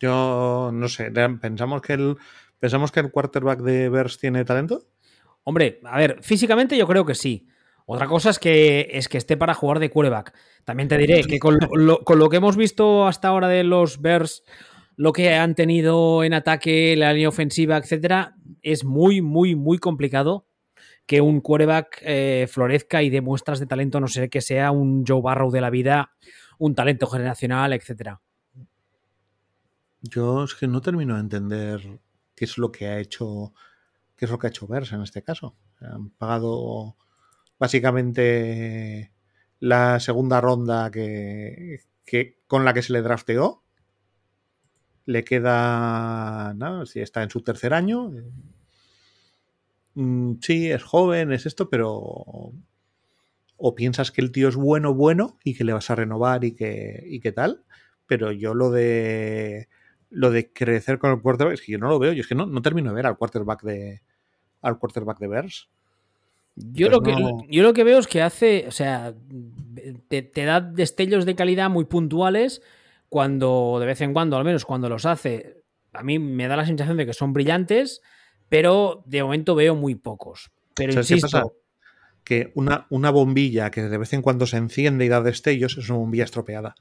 Yo 0.00 0.70
no 0.70 0.88
sé, 0.88 1.10
pensamos 1.40 1.80
que 1.80 1.94
el 1.94 2.16
pensamos 2.60 2.92
que 2.92 3.00
el 3.00 3.10
quarterback 3.10 3.60
de 3.60 3.88
Bears 3.88 4.18
tiene 4.18 4.44
talento. 4.44 4.86
Hombre, 5.44 5.80
a 5.84 5.96
ver, 5.96 6.22
físicamente 6.22 6.76
yo 6.76 6.86
creo 6.86 7.06
que 7.06 7.14
sí. 7.14 7.48
Otra 7.86 8.06
cosa 8.06 8.30
es 8.30 8.38
que, 8.38 8.88
es 8.92 9.08
que 9.08 9.18
esté 9.18 9.36
para 9.36 9.54
jugar 9.54 9.78
de 9.78 9.90
quarterback. 9.90 10.34
También 10.64 10.88
te 10.88 10.96
diré 10.96 11.22
que 11.24 11.38
con 11.38 11.58
lo, 11.58 11.68
lo- 11.76 12.04
con 12.04 12.18
lo 12.18 12.28
que 12.30 12.38
hemos 12.38 12.56
visto 12.56 13.06
hasta 13.06 13.28
ahora 13.28 13.48
de 13.48 13.62
los 13.64 14.00
Bears, 14.00 14.42
lo 14.96 15.12
que 15.12 15.34
han 15.34 15.54
tenido 15.54 16.24
en 16.24 16.32
ataque, 16.34 16.96
la 16.96 17.12
línea 17.12 17.28
ofensiva, 17.28 17.76
etcétera, 17.76 18.36
es 18.62 18.84
muy, 18.84 19.20
muy, 19.20 19.54
muy 19.54 19.78
complicado 19.78 20.46
que 21.04 21.20
un 21.20 21.42
quarterback 21.42 21.98
eh, 22.02 22.46
florezca 22.50 23.02
y 23.02 23.10
dé 23.10 23.20
muestras 23.20 23.60
de 23.60 23.66
talento, 23.66 23.98
a 23.98 24.00
no 24.00 24.08
sé 24.08 24.30
que 24.30 24.40
sea 24.40 24.70
un 24.70 25.04
Joe 25.06 25.20
Barrow 25.20 25.50
de 25.50 25.60
la 25.60 25.68
vida, 25.68 26.12
un 26.58 26.74
talento 26.74 27.06
generacional, 27.06 27.74
etcétera. 27.74 28.22
Yo 30.00 30.44
es 30.44 30.54
que 30.54 30.66
no 30.66 30.80
termino 30.80 31.14
de 31.14 31.20
entender 31.20 32.00
qué 32.34 32.44
es 32.44 32.58
lo 32.58 32.70
que 32.72 32.86
ha 32.86 32.98
hecho, 32.98 33.52
qué 34.16 34.24
es 34.26 34.30
lo 34.30 34.38
que 34.38 34.46
ha 34.46 34.50
hecho 34.50 34.66
Bears 34.66 34.92
en 34.92 35.02
este 35.02 35.22
caso. 35.22 35.56
Han 35.80 36.10
pagado 36.10 36.96
básicamente 37.58 39.12
la 39.60 40.00
segunda 40.00 40.40
ronda 40.40 40.90
que, 40.90 41.80
que 42.04 42.38
con 42.46 42.64
la 42.64 42.74
que 42.74 42.82
se 42.82 42.92
le 42.92 43.02
drafteó. 43.02 43.62
Le 45.06 45.22
queda, 45.24 46.54
nada, 46.54 46.86
si 46.86 47.00
está 47.00 47.22
en 47.22 47.30
su 47.30 47.42
tercer 47.42 47.74
año. 47.74 48.10
Mm, 49.94 50.34
sí, 50.40 50.70
es 50.70 50.82
joven, 50.82 51.32
es 51.32 51.46
esto, 51.46 51.68
pero 51.70 52.52
o 53.56 53.74
piensas 53.74 54.10
que 54.10 54.20
el 54.20 54.32
tío 54.32 54.48
es 54.48 54.56
bueno, 54.56 54.94
bueno 54.94 55.38
y 55.44 55.54
que 55.54 55.64
le 55.64 55.72
vas 55.72 55.90
a 55.90 55.94
renovar 55.94 56.44
y 56.44 56.52
que, 56.52 57.04
y 57.06 57.20
que 57.20 57.32
tal. 57.32 57.64
Pero 58.06 58.32
yo 58.32 58.54
lo 58.54 58.70
de 58.70 59.68
lo 60.10 60.30
de 60.30 60.52
crecer 60.52 60.98
con 60.98 61.10
el 61.10 61.20
quarterback, 61.20 61.54
es 61.54 61.60
que 61.62 61.72
yo 61.72 61.78
no 61.78 61.88
lo 61.88 61.98
veo, 61.98 62.12
yo 62.12 62.20
es 62.20 62.28
que 62.28 62.34
no, 62.36 62.46
no 62.46 62.62
termino 62.62 62.90
de 62.90 62.94
ver 62.96 63.06
al 63.06 63.16
quarterback 63.16 63.62
de 63.62 64.02
al 64.62 64.78
quarterback 64.78 65.18
de 65.18 65.28
Bears. 65.28 65.70
Yo 66.56 66.88
lo, 66.88 67.02
que, 67.02 67.12
yo 67.48 67.62
lo 67.64 67.72
que 67.74 67.82
veo 67.84 67.98
es 67.98 68.06
que 68.06 68.22
hace, 68.22 68.66
o 68.68 68.70
sea, 68.70 69.12
te, 70.08 70.22
te, 70.22 70.44
da 70.44 70.60
destellos 70.60 71.26
de 71.26 71.34
calidad 71.34 71.68
muy 71.68 71.84
puntuales 71.84 72.62
cuando, 73.08 73.78
de 73.80 73.86
vez 73.86 74.00
en 74.00 74.12
cuando, 74.12 74.36
al 74.36 74.44
menos 74.44 74.64
cuando 74.64 74.88
los 74.88 75.04
hace, 75.04 75.62
a 75.92 76.02
mí 76.04 76.18
me 76.18 76.46
da 76.46 76.56
la 76.56 76.64
sensación 76.66 76.96
de 76.96 77.06
que 77.06 77.12
son 77.12 77.32
brillantes, 77.32 78.02
pero 78.48 79.02
de 79.06 79.22
momento 79.22 79.54
veo 79.56 79.74
muy 79.74 79.96
pocos. 79.96 80.52
Pero 80.74 80.92
¿Sabes 80.92 81.10
insisto? 81.10 81.54
Que 82.22 82.52
una, 82.54 82.86
una 82.88 83.10
bombilla 83.10 83.70
que 83.70 83.82
de 83.82 83.98
vez 83.98 84.12
en 84.12 84.22
cuando 84.22 84.46
se 84.46 84.56
enciende 84.56 85.04
y 85.04 85.08
da 85.08 85.20
destellos 85.20 85.76
es 85.76 85.88
una 85.90 85.98
bombilla 85.98 86.24
estropeada. 86.24 86.74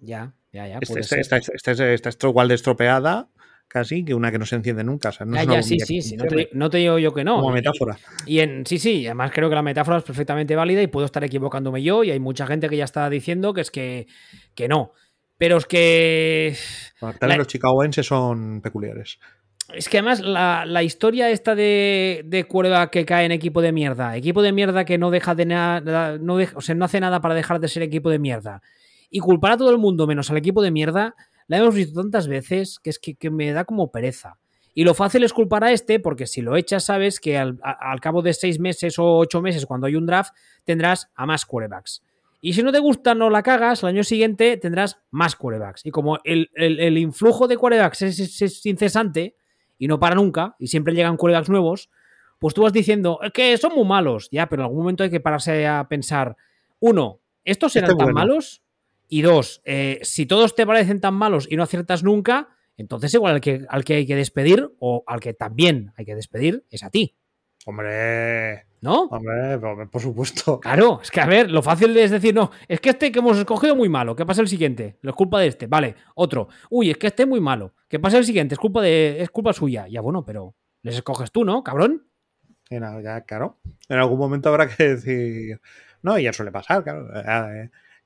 ya, 0.00 0.32
ya, 0.52 0.66
ya. 0.68 0.78
Está, 0.80 1.02
ser. 1.02 1.20
está, 1.20 1.36
está, 1.36 1.72
está- 1.72 1.92
está 1.92 2.08
estro- 2.08 2.30
igual 2.30 2.48
de 2.48 2.54
estropeada 2.54 3.28
casi 3.74 4.04
que 4.04 4.14
una 4.14 4.30
que 4.30 4.38
no 4.38 4.46
se 4.46 4.54
enciende 4.54 4.84
nunca. 4.84 5.08
O 5.08 5.12
sea, 5.12 5.26
no 5.26 5.36
es 5.36 5.44
una 5.44 5.54
ya, 5.56 5.62
sí, 5.62 5.78
sí, 5.80 6.16
no 6.16 6.24
te, 6.26 6.48
no 6.52 6.70
te 6.70 6.78
digo 6.78 6.96
yo 7.00 7.12
que 7.12 7.24
no. 7.24 7.34
como 7.36 7.50
Y- 7.50 7.54
metáfora. 7.54 7.98
Y 8.24 8.38
en, 8.38 8.64
sí, 8.64 8.78
sí, 8.78 9.04
además 9.06 9.32
creo 9.34 9.48
que 9.48 9.56
la 9.56 9.62
metáfora 9.62 9.98
es 9.98 10.04
perfectamente 10.04 10.54
válida 10.54 10.80
y 10.80 10.86
puedo 10.86 11.04
estar 11.06 11.24
equivocándome 11.24 11.82
yo 11.82 12.04
y 12.04 12.12
hay 12.12 12.20
mucha 12.20 12.46
gente 12.46 12.68
que 12.68 12.76
ya 12.76 12.84
está 12.84 13.10
diciendo 13.10 13.52
que 13.52 13.60
es 13.62 13.70
que, 13.72 14.06
que 14.54 14.68
no. 14.68 14.92
Pero 15.36 15.56
es 15.56 15.66
que... 15.66 16.54
La- 17.20 17.36
los 17.36 17.48
chicagoenses 17.48 18.06
son 18.06 18.60
peculiares. 18.62 19.18
Es 19.74 19.88
que 19.88 19.98
además 19.98 20.20
la, 20.20 20.64
la 20.66 20.82
historia 20.82 21.30
esta 21.30 21.54
de, 21.54 22.22
de 22.26 22.44
cuerda 22.44 22.90
que 22.90 23.04
cae 23.04 23.24
en 23.24 23.32
equipo 23.32 23.60
de 23.62 23.72
mierda, 23.72 24.16
equipo 24.16 24.42
de 24.42 24.52
mierda 24.52 24.84
que 24.84 24.98
no 24.98 25.10
deja 25.10 25.34
de 25.34 25.46
nada, 25.46 26.18
no 26.18 26.36
deja- 26.36 26.56
o 26.56 26.60
sea, 26.60 26.74
no 26.74 26.84
hace 26.84 27.00
nada 27.00 27.20
para 27.20 27.34
dejar 27.34 27.58
de 27.60 27.68
ser 27.68 27.82
equipo 27.82 28.10
de 28.10 28.18
mierda, 28.18 28.60
y 29.10 29.20
culpar 29.20 29.52
a 29.52 29.56
todo 29.56 29.70
el 29.70 29.78
mundo 29.78 30.06
menos 30.06 30.30
al 30.30 30.36
equipo 30.36 30.60
de 30.62 30.70
mierda, 30.70 31.14
la 31.46 31.58
hemos 31.58 31.74
visto 31.74 32.00
tantas 32.00 32.28
veces 32.28 32.78
que 32.78 32.90
es 32.90 32.98
que, 32.98 33.14
que 33.14 33.30
me 33.30 33.52
da 33.52 33.64
como 33.64 33.90
pereza. 33.90 34.38
Y 34.76 34.82
lo 34.84 34.94
fácil 34.94 35.22
es 35.22 35.32
culpar 35.32 35.62
a 35.64 35.70
este, 35.72 36.00
porque 36.00 36.26
si 36.26 36.40
lo 36.42 36.56
echas, 36.56 36.84
sabes 36.84 37.20
que 37.20 37.38
al, 37.38 37.60
a- 37.62 37.92
al 37.92 38.00
cabo 38.00 38.22
de 38.22 38.32
seis 38.34 38.58
meses 38.58 38.98
o 38.98 39.18
ocho 39.18 39.40
meses, 39.40 39.66
cuando 39.66 39.86
hay 39.86 39.94
un 39.94 40.06
draft, 40.06 40.32
tendrás 40.64 41.10
a 41.14 41.26
más 41.26 41.46
quarterbacks. 41.46 42.02
Y 42.40 42.52
si 42.54 42.62
no 42.62 42.72
te 42.72 42.78
gusta, 42.80 43.14
no 43.14 43.30
la 43.30 43.42
cagas, 43.42 43.82
el 43.82 43.90
año 43.90 44.04
siguiente 44.04 44.56
tendrás 44.56 44.98
más 45.10 45.36
quarterbacks. 45.36 45.86
Y 45.86 45.90
como 45.92 46.18
el, 46.24 46.50
el- 46.54 46.80
el 46.80 46.98
influjo 46.98 47.46
de 47.46 47.56
quarterbacks 47.56 48.02
es, 48.02 48.18
es- 48.18 48.42
es 48.42 48.66
incesante 48.66 49.36
y 49.78 49.86
no 49.86 49.98
para 50.00 50.16
nunca, 50.16 50.56
y 50.58 50.66
siempre 50.66 50.92
llegan 50.94 51.16
quarterbacks 51.16 51.50
nuevos, 51.50 51.88
pues 52.40 52.52
tú 52.52 52.62
vas 52.62 52.72
diciendo 52.72 53.20
"Es 53.22 53.32
que 53.32 53.56
son 53.56 53.74
muy 53.76 53.84
malos. 53.86 54.28
Ya, 54.32 54.48
pero 54.48 54.62
en 54.62 54.64
algún 54.66 54.80
momento 54.80 55.04
hay 55.04 55.10
que 55.10 55.20
pararse 55.20 55.66
a 55.68 55.86
pensar, 55.88 56.36
uno, 56.80 57.20
¿estos 57.44 57.68
Este 57.76 57.78
serán 57.80 57.90
es 57.92 57.96
tan 57.96 58.06
bueno. 58.06 58.18
malos? 58.20 58.60
Y 59.08 59.22
dos, 59.22 59.62
eh, 59.64 60.00
si 60.02 60.26
todos 60.26 60.54
te 60.54 60.66
parecen 60.66 61.00
tan 61.00 61.14
malos 61.14 61.46
y 61.50 61.56
no 61.56 61.62
aciertas 61.62 62.02
nunca, 62.02 62.48
entonces 62.76 63.12
igual 63.14 63.34
al 63.34 63.40
que, 63.40 63.66
al 63.68 63.84
que 63.84 63.94
hay 63.94 64.06
que 64.06 64.16
despedir 64.16 64.70
o 64.78 65.04
al 65.06 65.20
que 65.20 65.34
también 65.34 65.92
hay 65.96 66.04
que 66.04 66.14
despedir 66.14 66.64
es 66.70 66.82
a 66.82 66.90
ti, 66.90 67.16
Hombre, 67.66 68.66
¿no? 68.82 69.04
hombre, 69.04 69.86
por 69.90 70.00
supuesto. 70.00 70.60
Claro, 70.60 71.00
es 71.02 71.10
que 71.10 71.22
a 71.22 71.26
ver, 71.26 71.50
lo 71.50 71.62
fácil 71.62 71.96
es 71.96 72.10
decir, 72.10 72.34
no, 72.34 72.50
es 72.68 72.78
que 72.78 72.90
este 72.90 73.10
que 73.10 73.20
hemos 73.20 73.38
escogido 73.38 73.72
es 73.72 73.78
muy 73.78 73.88
malo, 73.88 74.14
¿qué 74.14 74.26
pasa 74.26 74.42
el 74.42 74.48
siguiente? 74.48 74.98
Es 75.02 75.12
culpa 75.12 75.40
de 75.40 75.46
este, 75.46 75.66
vale, 75.66 75.94
otro. 76.14 76.48
Uy, 76.68 76.90
es 76.90 76.98
que 76.98 77.06
este 77.06 77.22
es 77.22 77.28
muy 77.28 77.40
malo, 77.40 77.74
¿qué 77.88 77.98
pasa 77.98 78.18
el 78.18 78.26
siguiente? 78.26 78.54
Es 78.54 78.58
culpa 78.58 78.82
de, 78.82 79.22
es 79.22 79.30
culpa 79.30 79.54
suya. 79.54 79.88
Ya 79.88 80.02
bueno, 80.02 80.26
pero 80.26 80.54
les 80.82 80.96
escoges 80.96 81.32
tú, 81.32 81.44
¿no, 81.44 81.64
cabrón? 81.64 82.06
Ya, 82.68 83.22
claro. 83.22 83.58
En 83.88 83.98
algún 83.98 84.18
momento 84.18 84.50
habrá 84.50 84.68
que 84.68 84.84
decir. 84.84 85.60
No, 86.02 86.18
y 86.18 86.24
ya 86.24 86.32
suele 86.34 86.52
pasar, 86.52 86.82
claro. 86.84 87.08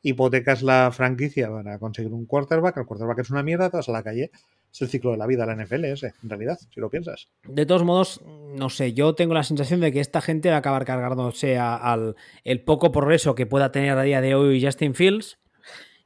Hipotecas 0.02 0.62
la 0.62 0.90
franquicia 0.92 1.50
para 1.50 1.78
conseguir 1.78 2.12
un 2.12 2.26
quarterback. 2.26 2.76
El 2.78 2.86
quarterback 2.86 3.18
es 3.20 3.30
una 3.30 3.42
mierda, 3.42 3.70
te 3.70 3.76
vas 3.78 3.88
a 3.88 3.92
la 3.92 4.02
calle. 4.02 4.30
Es 4.72 4.82
el 4.82 4.88
ciclo 4.88 5.10
de 5.12 5.16
la 5.16 5.26
vida, 5.26 5.46
la 5.46 5.54
NFL 5.56 5.84
ese, 5.86 6.12
en 6.22 6.28
realidad, 6.28 6.58
si 6.72 6.78
lo 6.80 6.90
piensas. 6.90 7.28
De 7.44 7.64
todos 7.64 7.84
modos, 7.84 8.20
no 8.54 8.68
sé, 8.68 8.92
yo 8.92 9.14
tengo 9.14 9.32
la 9.34 9.42
sensación 9.42 9.80
de 9.80 9.90
que 9.92 10.00
esta 10.00 10.20
gente 10.20 10.50
va 10.50 10.56
a 10.56 10.58
acabar 10.58 10.84
cargándose 10.84 11.56
a- 11.56 11.74
al 11.76 12.16
el 12.44 12.62
poco 12.62 12.92
progreso 12.92 13.34
que 13.34 13.46
pueda 13.46 13.72
tener 13.72 13.96
a 13.96 14.02
día 14.02 14.20
de 14.20 14.34
hoy 14.34 14.62
Justin 14.62 14.94
Fields. 14.94 15.38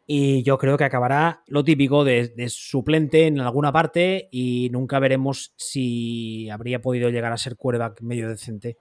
Y 0.07 0.43
yo 0.43 0.59
creo 0.59 0.77
que 0.77 0.85
acabará 0.85 1.43
lo 1.47 1.65
típico 1.65 2.05
de, 2.05 2.29
de 2.29 2.49
suplente 2.49 3.27
en 3.27 3.41
alguna 3.41 3.73
parte 3.73 4.29
y 4.33 4.69
nunca 4.73 4.99
veremos 4.99 5.53
si 5.57 6.49
habría 6.51 6.81
podido 6.81 7.09
llegar 7.11 7.33
a 7.33 7.37
ser 7.39 7.57
quarterback 7.57 8.01
medio 8.03 8.29
decente. 8.29 8.77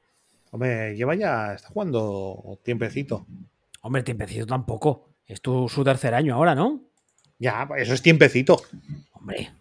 Hombre, 0.52 0.96
lleva 0.96 1.16
ya, 1.16 1.54
está 1.54 1.70
jugando 1.70 2.60
tiempecito. 2.64 3.26
Hombre, 3.82 4.04
tiempecito 4.04 4.46
tampoco. 4.46 5.10
Es 5.26 5.42
tu, 5.42 5.68
su 5.70 5.84
tercer 5.84 6.14
año 6.14 6.36
ahora, 6.36 6.56
¿no? 6.56 6.84
Ya, 7.40 7.68
eso 7.78 7.94
es 7.94 8.02
tiempecito. 8.02 8.62
Hombre. 9.14 9.52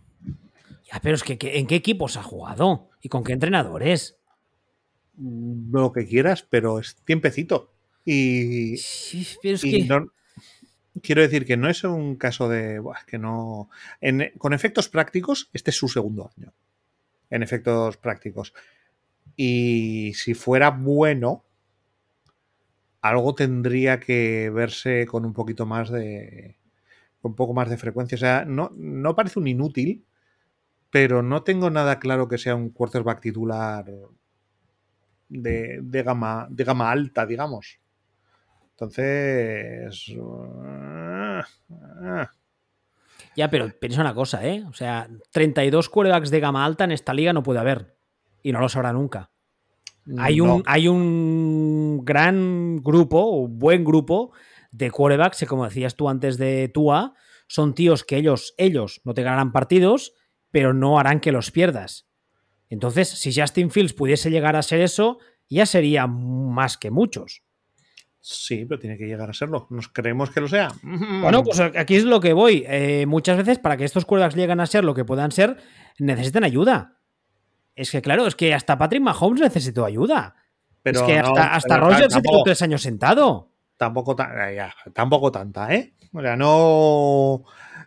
Ya, 0.92 1.00
pero 1.02 1.14
es 1.14 1.22
que, 1.22 1.38
que- 1.38 1.58
¿en 1.58 1.66
qué 1.66 1.76
equipos 1.76 2.16
ha 2.16 2.22
jugado? 2.22 2.90
¿Y 3.00 3.08
con 3.08 3.24
qué 3.24 3.32
entrenadores? 3.32 4.16
Lo 5.16 5.92
que 5.92 6.06
quieras, 6.06 6.42
pero 6.48 6.78
es 6.80 6.96
tiempecito. 7.04 7.72
Y, 8.04 8.76
Sí, 8.78 9.26
pero 9.42 9.54
es 9.54 9.64
y 9.64 9.70
que... 9.82 9.84
no- 9.84 10.08
quiero 11.02 11.22
decir 11.22 11.46
que 11.46 11.56
no 11.56 11.68
es 11.68 11.84
un 11.84 12.16
caso 12.16 12.48
de 12.48 12.78
buah, 12.80 13.04
que 13.06 13.18
no. 13.18 13.70
en- 14.00 14.32
con 14.38 14.52
efectos 14.52 14.88
prácticos, 14.88 15.48
este 15.52 15.70
es 15.70 15.76
su 15.76 15.88
segundo 15.88 16.30
año. 16.36 16.52
En 17.30 17.42
efectos 17.42 17.96
prácticos. 17.96 18.52
Y 19.36 20.12
si 20.14 20.34
fuera 20.34 20.70
bueno, 20.70 21.44
algo 23.00 23.34
tendría 23.34 24.00
que 24.00 24.50
verse 24.50 25.06
con 25.06 25.24
un 25.24 25.32
poquito 25.32 25.66
más 25.66 25.90
de. 25.90 26.58
con 27.20 27.32
un 27.32 27.36
poco 27.36 27.54
más 27.54 27.68
de 27.70 27.78
frecuencia. 27.78 28.16
O 28.16 28.18
sea, 28.18 28.44
no, 28.44 28.72
no 28.76 29.14
parece 29.16 29.38
un 29.38 29.48
inútil, 29.48 30.04
pero 30.90 31.22
no 31.22 31.42
tengo 31.42 31.70
nada 31.70 31.98
claro 31.98 32.28
que 32.28 32.38
sea 32.38 32.54
un 32.54 32.70
quarterback 32.70 33.20
titular 33.20 33.86
de, 35.28 35.80
de 35.82 36.02
gama, 36.02 36.46
de 36.50 36.64
gama 36.64 36.90
alta, 36.90 37.24
digamos. 37.26 37.80
Entonces. 38.72 40.14
ah, 40.62 41.46
ah, 41.70 42.30
Ya, 43.36 43.50
pero 43.50 43.68
piensa 43.78 44.00
una 44.00 44.14
cosa, 44.14 44.46
¿eh? 44.46 44.64
O 44.66 44.72
sea, 44.72 45.08
32 45.32 45.88
quarterbacks 45.88 46.30
de 46.30 46.40
gama 46.40 46.64
alta 46.64 46.84
en 46.84 46.92
esta 46.92 47.14
liga 47.14 47.32
no 47.32 47.42
puede 47.42 47.60
haber. 47.60 47.96
Y 48.42 48.52
no 48.52 48.60
lo 48.60 48.68
sabrá 48.68 48.92
nunca. 48.92 49.29
Hay 50.18 50.40
un, 50.40 50.62
hay 50.66 50.88
un 50.88 52.04
gran 52.04 52.82
grupo, 52.82 53.24
un 53.30 53.58
buen 53.58 53.84
grupo 53.84 54.32
de 54.72 54.90
quarterbacks 54.90 55.38
que, 55.38 55.46
como 55.46 55.64
decías 55.64 55.96
tú 55.96 56.08
antes 56.08 56.38
de 56.38 56.68
Tua, 56.68 57.14
son 57.46 57.74
tíos 57.74 58.04
que 58.04 58.16
ellos, 58.16 58.54
ellos 58.58 59.00
no 59.04 59.14
te 59.14 59.22
ganarán 59.22 59.52
partidos, 59.52 60.14
pero 60.50 60.72
no 60.72 60.98
harán 60.98 61.20
que 61.20 61.32
los 61.32 61.50
pierdas. 61.50 62.08
Entonces, 62.68 63.08
si 63.08 63.34
Justin 63.34 63.70
Fields 63.70 63.92
pudiese 63.92 64.30
llegar 64.30 64.56
a 64.56 64.62
ser 64.62 64.80
eso, 64.80 65.18
ya 65.48 65.66
sería 65.66 66.06
más 66.06 66.78
que 66.78 66.90
muchos. 66.90 67.42
Sí, 68.20 68.66
pero 68.66 68.78
tiene 68.78 68.98
que 68.98 69.06
llegar 69.06 69.30
a 69.30 69.32
serlo. 69.32 69.66
¿Nos 69.70 69.88
creemos 69.88 70.30
que 70.30 70.40
lo 70.40 70.48
sea? 70.48 70.72
Bueno, 70.82 71.42
pues 71.42 71.58
aquí 71.58 71.96
es 71.96 72.04
lo 72.04 72.20
que 72.20 72.32
voy. 72.34 72.64
Eh, 72.68 73.06
muchas 73.06 73.38
veces, 73.38 73.58
para 73.58 73.76
que 73.76 73.84
estos 73.84 74.04
quarterbacks 74.04 74.36
lleguen 74.36 74.60
a 74.60 74.66
ser 74.66 74.84
lo 74.84 74.94
que 74.94 75.04
puedan 75.04 75.32
ser, 75.32 75.56
necesitan 75.98 76.44
ayuda. 76.44 76.99
Es 77.80 77.90
que, 77.90 78.02
claro, 78.02 78.26
es 78.26 78.34
que 78.36 78.52
hasta 78.52 78.76
Patrick 78.76 79.02
Mahomes 79.02 79.40
necesitó 79.40 79.84
ayuda. 79.84 80.34
Pero 80.82 81.00
es 81.00 81.06
que 81.06 81.20
no, 81.20 81.28
hasta, 81.28 81.54
hasta 81.54 81.74
pero 81.76 81.88
Rogers 81.90 82.12
se 82.14 82.20
tiró 82.20 82.42
tres 82.44 82.60
años 82.62 82.82
sentado. 82.82 83.50
Tampoco, 83.76 84.14
ta- 84.14 84.50
eh, 84.50 84.56
ya, 84.56 84.74
tampoco 84.92 85.32
tanta, 85.32 85.74
¿eh? 85.74 85.94
O 86.12 86.20
sea, 86.20 86.36
no, 86.36 87.44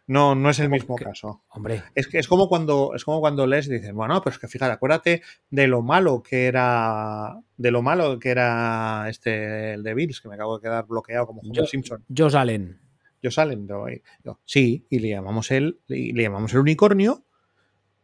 no, 0.07 0.33
no 0.35 0.49
es 0.49 0.59
el 0.59 0.69
mismo 0.69 0.95
que- 0.95 1.05
caso. 1.05 1.43
Hombre, 1.49 1.83
Es 1.93 2.07
que 2.07 2.17
es 2.19 2.27
como 2.27 2.47
cuando 2.47 2.93
es 2.95 3.03
como 3.05 3.19
cuando 3.19 3.45
les 3.45 3.67
dicen, 3.69 3.95
bueno, 3.95 4.21
pues 4.21 4.39
que 4.39 4.47
fíjate, 4.47 4.71
acuérdate 4.73 5.21
de 5.49 5.67
lo 5.67 5.81
malo 5.81 6.23
que 6.23 6.47
era 6.47 7.35
de 7.57 7.71
lo 7.71 7.81
malo 7.81 8.17
que 8.19 8.29
era 8.29 9.05
este 9.09 9.73
el 9.73 9.83
de 9.83 9.93
Bills, 9.93 10.21
que 10.21 10.29
me 10.29 10.35
acabo 10.35 10.57
de 10.57 10.63
quedar 10.63 10.85
bloqueado 10.87 11.27
como 11.27 11.41
Homer 11.41 11.67
Simpson. 11.67 12.03
Josh 12.15 12.35
Allen. 12.35 12.79
Yo 13.21 13.31
salen, 13.31 13.67
yo, 13.67 13.85
yo, 14.25 14.39
sí, 14.43 14.85
y 14.89 14.99
le 14.99 15.09
llamamos 15.09 15.49
el, 15.51 15.79
y 15.87 16.11
le 16.11 16.23
llamamos 16.23 16.51
el 16.53 16.59
unicornio, 16.59 17.23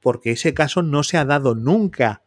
porque 0.01 0.31
ese 0.31 0.53
caso 0.53 0.81
no 0.81 1.03
se 1.03 1.17
ha 1.17 1.25
dado 1.25 1.55
nunca. 1.55 2.23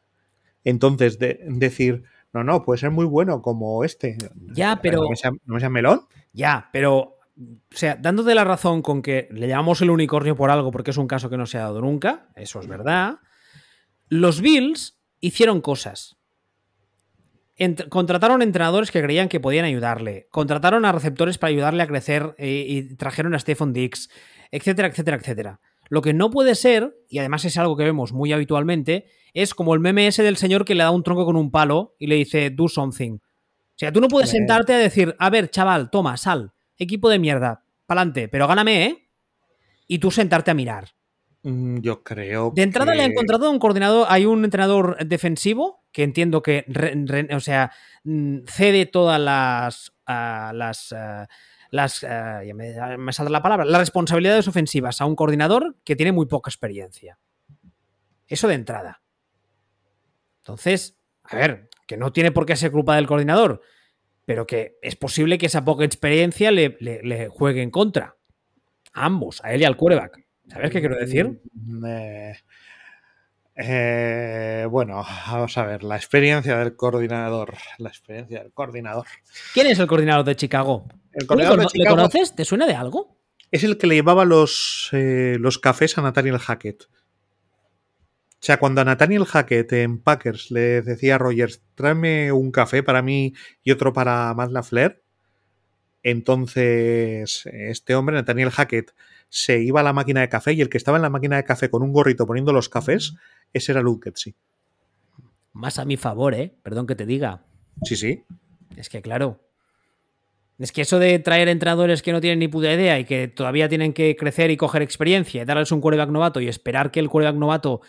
Entonces, 0.64 1.18
de, 1.18 1.40
decir, 1.48 2.04
no, 2.32 2.44
no, 2.44 2.62
puede 2.64 2.78
ser 2.78 2.90
muy 2.90 3.04
bueno 3.06 3.42
como 3.42 3.84
este. 3.84 4.16
Ya, 4.54 4.80
pero- 4.80 5.02
¿No 5.02 5.10
me 5.10 5.16
sea, 5.16 5.30
no 5.30 5.54
me 5.54 5.60
sea 5.60 5.70
melón? 5.70 6.02
Ya, 6.32 6.68
pero. 6.72 7.18
O 7.38 7.74
sea, 7.74 7.96
dándote 7.96 8.34
la 8.34 8.44
razón 8.44 8.82
con 8.82 9.00
que 9.00 9.26
le 9.32 9.48
llamamos 9.48 9.80
el 9.80 9.88
unicornio 9.90 10.36
por 10.36 10.50
algo 10.50 10.70
porque 10.70 10.90
es 10.90 10.98
un 10.98 11.08
caso 11.08 11.30
que 11.30 11.38
no 11.38 11.46
se 11.46 11.56
ha 11.56 11.62
dado 11.62 11.80
nunca, 11.80 12.28
eso 12.36 12.60
es 12.60 12.66
verdad. 12.66 13.20
Los 14.08 14.42
Bills 14.42 14.98
hicieron 15.20 15.62
cosas. 15.62 16.16
Ent- 17.58 17.88
contrataron 17.88 18.42
entrenadores 18.42 18.90
que 18.90 19.02
creían 19.02 19.28
que 19.28 19.40
podían 19.40 19.64
ayudarle. 19.64 20.28
Contrataron 20.30 20.84
a 20.84 20.92
receptores 20.92 21.38
para 21.38 21.50
ayudarle 21.50 21.82
a 21.82 21.86
crecer 21.86 22.34
eh, 22.38 22.64
y 22.68 22.94
trajeron 22.96 23.34
a 23.34 23.38
Stephon 23.38 23.72
Dix, 23.72 24.10
etcétera, 24.50 24.88
etcétera, 24.88 25.16
etcétera. 25.16 25.60
Lo 25.92 26.00
que 26.00 26.14
no 26.14 26.30
puede 26.30 26.54
ser, 26.54 26.96
y 27.10 27.18
además 27.18 27.44
es 27.44 27.58
algo 27.58 27.76
que 27.76 27.84
vemos 27.84 28.14
muy 28.14 28.32
habitualmente, 28.32 29.04
es 29.34 29.52
como 29.52 29.74
el 29.74 29.80
meme 29.80 30.06
ese 30.06 30.22
del 30.22 30.38
señor 30.38 30.64
que 30.64 30.74
le 30.74 30.84
da 30.84 30.90
un 30.90 31.02
tronco 31.02 31.26
con 31.26 31.36
un 31.36 31.50
palo 31.50 31.96
y 31.98 32.06
le 32.06 32.14
dice, 32.14 32.48
do 32.48 32.66
something. 32.66 33.16
O 33.16 33.76
sea, 33.76 33.92
tú 33.92 34.00
no 34.00 34.08
puedes 34.08 34.30
sentarte 34.30 34.72
a 34.72 34.78
decir, 34.78 35.14
a 35.18 35.28
ver, 35.28 35.50
chaval, 35.50 35.90
toma, 35.90 36.16
sal, 36.16 36.54
equipo 36.78 37.10
de 37.10 37.18
mierda, 37.18 37.66
pa'lante, 37.84 38.26
pero 38.28 38.48
gáname, 38.48 38.86
¿eh? 38.86 39.10
Y 39.86 39.98
tú 39.98 40.10
sentarte 40.10 40.50
a 40.50 40.54
mirar. 40.54 40.94
Mm, 41.42 41.80
yo 41.80 42.02
creo. 42.02 42.52
De 42.54 42.62
entrada 42.62 42.92
que... 42.92 42.96
le 42.96 43.04
ha 43.04 43.06
encontrado 43.08 43.50
un 43.50 43.58
coordinador, 43.58 44.06
hay 44.08 44.24
un 44.24 44.44
entrenador 44.44 44.96
defensivo 45.06 45.84
que 45.92 46.04
entiendo 46.04 46.42
que, 46.42 46.64
re, 46.68 46.94
re, 47.04 47.28
o 47.36 47.40
sea, 47.40 47.70
mm, 48.04 48.44
cede 48.46 48.86
todas 48.86 49.20
las, 49.20 49.90
uh, 50.08 50.54
las, 50.54 50.90
uh, 50.92 51.26
las 51.72 52.02
uh, 52.02 52.54
me, 52.54 53.12
saldrá 53.12 53.32
la 53.32 53.42
palabra, 53.42 53.64
las 53.64 53.80
responsabilidades 53.80 54.46
ofensivas 54.46 55.00
a 55.00 55.06
un 55.06 55.16
coordinador 55.16 55.74
que 55.84 55.96
tiene 55.96 56.12
muy 56.12 56.26
poca 56.26 56.50
experiencia. 56.50 57.18
Eso 58.26 58.46
de 58.46 58.54
entrada. 58.54 59.02
Entonces, 60.42 60.98
a 61.24 61.34
ver, 61.34 61.70
que 61.86 61.96
no 61.96 62.12
tiene 62.12 62.30
por 62.30 62.44
qué 62.44 62.56
ser 62.56 62.72
culpa 62.72 62.94
del 62.96 63.06
coordinador, 63.06 63.62
pero 64.26 64.46
que 64.46 64.76
es 64.82 64.96
posible 64.96 65.38
que 65.38 65.46
esa 65.46 65.64
poca 65.64 65.86
experiencia 65.86 66.50
le, 66.50 66.76
le, 66.78 67.28
juegue 67.28 67.62
en 67.62 67.70
contra. 67.70 68.16
A 68.92 69.06
ambos, 69.06 69.42
a 69.42 69.54
él 69.54 69.62
y 69.62 69.64
al 69.64 69.78
quarterback. 69.78 70.26
¿Sabes 70.48 70.70
qué 70.70 70.80
quiero 70.80 70.98
decir? 70.98 71.40
Eh, 71.86 72.34
eh, 73.54 74.66
bueno, 74.70 75.04
vamos 75.26 75.58
a 75.58 75.64
ver, 75.64 75.82
la 75.82 75.96
experiencia 75.96 76.58
del 76.58 76.76
coordinador. 76.76 77.54
La 77.78 77.88
experiencia 77.88 78.42
del 78.42 78.52
coordinador. 78.52 79.06
¿Quién 79.52 79.66
es 79.66 79.78
el 79.78 79.86
coordinador 79.86 80.24
de 80.24 80.36
Chicago? 80.36 80.88
El 81.12 81.26
coordinador 81.26 81.58
¿Le, 81.58 81.64
de 81.64 81.68
Chicago 81.68 81.96
¿Le 81.96 82.02
conoces? 82.02 82.34
¿Te 82.34 82.44
suena 82.44 82.66
de 82.66 82.74
algo? 82.74 83.18
Es 83.50 83.64
el 83.64 83.76
que 83.76 83.86
le 83.86 83.96
llevaba 83.96 84.24
los, 84.24 84.88
eh, 84.92 85.36
los 85.38 85.58
cafés 85.58 85.98
a 85.98 86.02
Nathaniel 86.02 86.38
Hackett. 86.38 86.84
O 86.84 88.44
sea, 88.44 88.58
cuando 88.58 88.80
a 88.80 88.84
Nathaniel 88.84 89.24
Hackett 89.24 89.72
en 89.74 90.00
Packers 90.00 90.50
le 90.50 90.82
decía 90.82 91.14
a 91.14 91.18
Rogers, 91.18 91.62
tráeme 91.76 92.32
un 92.32 92.50
café 92.50 92.82
para 92.82 93.00
mí 93.00 93.34
y 93.62 93.70
otro 93.70 93.92
para 93.92 94.34
Matt 94.34 94.50
LaFleur, 94.50 95.00
entonces 96.02 97.46
este 97.46 97.94
hombre, 97.94 98.16
Nathaniel 98.16 98.50
Hackett, 98.50 98.92
se 99.34 99.62
iba 99.62 99.80
a 99.80 99.82
la 99.82 99.94
máquina 99.94 100.20
de 100.20 100.28
café 100.28 100.52
y 100.52 100.60
el 100.60 100.68
que 100.68 100.76
estaba 100.76 100.98
en 100.98 101.02
la 101.02 101.08
máquina 101.08 101.36
de 101.36 101.44
café 101.44 101.70
con 101.70 101.82
un 101.82 101.90
gorrito 101.90 102.26
poniendo 102.26 102.52
los 102.52 102.68
cafés, 102.68 103.14
ese 103.54 103.72
era 103.72 103.80
Luke. 103.80 104.12
Más 105.54 105.78
a 105.78 105.86
mi 105.86 105.96
favor, 105.96 106.34
¿eh? 106.34 106.54
Perdón 106.62 106.86
que 106.86 106.94
te 106.94 107.06
diga. 107.06 107.42
Sí, 107.82 107.96
sí. 107.96 108.24
Es 108.76 108.90
que 108.90 109.00
claro. 109.00 109.40
Es 110.58 110.70
que 110.70 110.82
eso 110.82 110.98
de 110.98 111.18
traer 111.18 111.48
entrenadores 111.48 112.02
que 112.02 112.12
no 112.12 112.20
tienen 112.20 112.40
ni 112.40 112.48
puta 112.48 112.74
idea 112.74 112.98
y 112.98 113.06
que 113.06 113.26
todavía 113.26 113.70
tienen 113.70 113.94
que 113.94 114.16
crecer 114.16 114.50
y 114.50 114.58
coger 114.58 114.82
experiencia 114.82 115.40
y 115.40 115.44
darles 115.46 115.72
un 115.72 115.80
quarterback 115.80 116.10
novato 116.10 116.38
y 116.42 116.48
esperar 116.48 116.90
que 116.90 117.00
el 117.00 117.08
quarterback 117.08 117.40
novato 117.40 117.80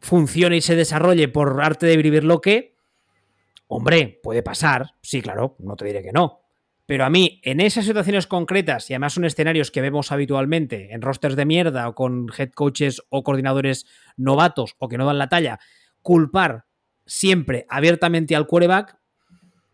funcione 0.00 0.56
y 0.56 0.62
se 0.62 0.74
desarrolle 0.74 1.28
por 1.28 1.62
arte 1.62 1.86
de 1.86 1.96
vivir 1.96 2.24
lo 2.24 2.40
que, 2.40 2.74
hombre, 3.68 4.18
puede 4.20 4.42
pasar. 4.42 4.94
Sí, 5.00 5.22
claro, 5.22 5.54
no 5.60 5.76
te 5.76 5.84
diré 5.84 6.02
que 6.02 6.10
no. 6.10 6.40
Pero 6.86 7.04
a 7.04 7.10
mí, 7.10 7.40
en 7.42 7.60
esas 7.60 7.84
situaciones 7.84 8.28
concretas, 8.28 8.88
y 8.88 8.94
además 8.94 9.14
son 9.14 9.24
escenarios 9.24 9.72
que 9.72 9.80
vemos 9.80 10.12
habitualmente 10.12 10.92
en 10.92 11.02
rosters 11.02 11.34
de 11.34 11.44
mierda 11.44 11.88
o 11.88 11.94
con 11.94 12.28
head 12.38 12.52
coaches 12.52 13.02
o 13.08 13.24
coordinadores 13.24 13.86
novatos 14.16 14.76
o 14.78 14.88
que 14.88 14.96
no 14.96 15.04
dan 15.04 15.18
la 15.18 15.28
talla, 15.28 15.58
culpar 16.00 16.64
siempre 17.04 17.66
abiertamente 17.68 18.36
al 18.36 18.46
quarterback, 18.46 18.96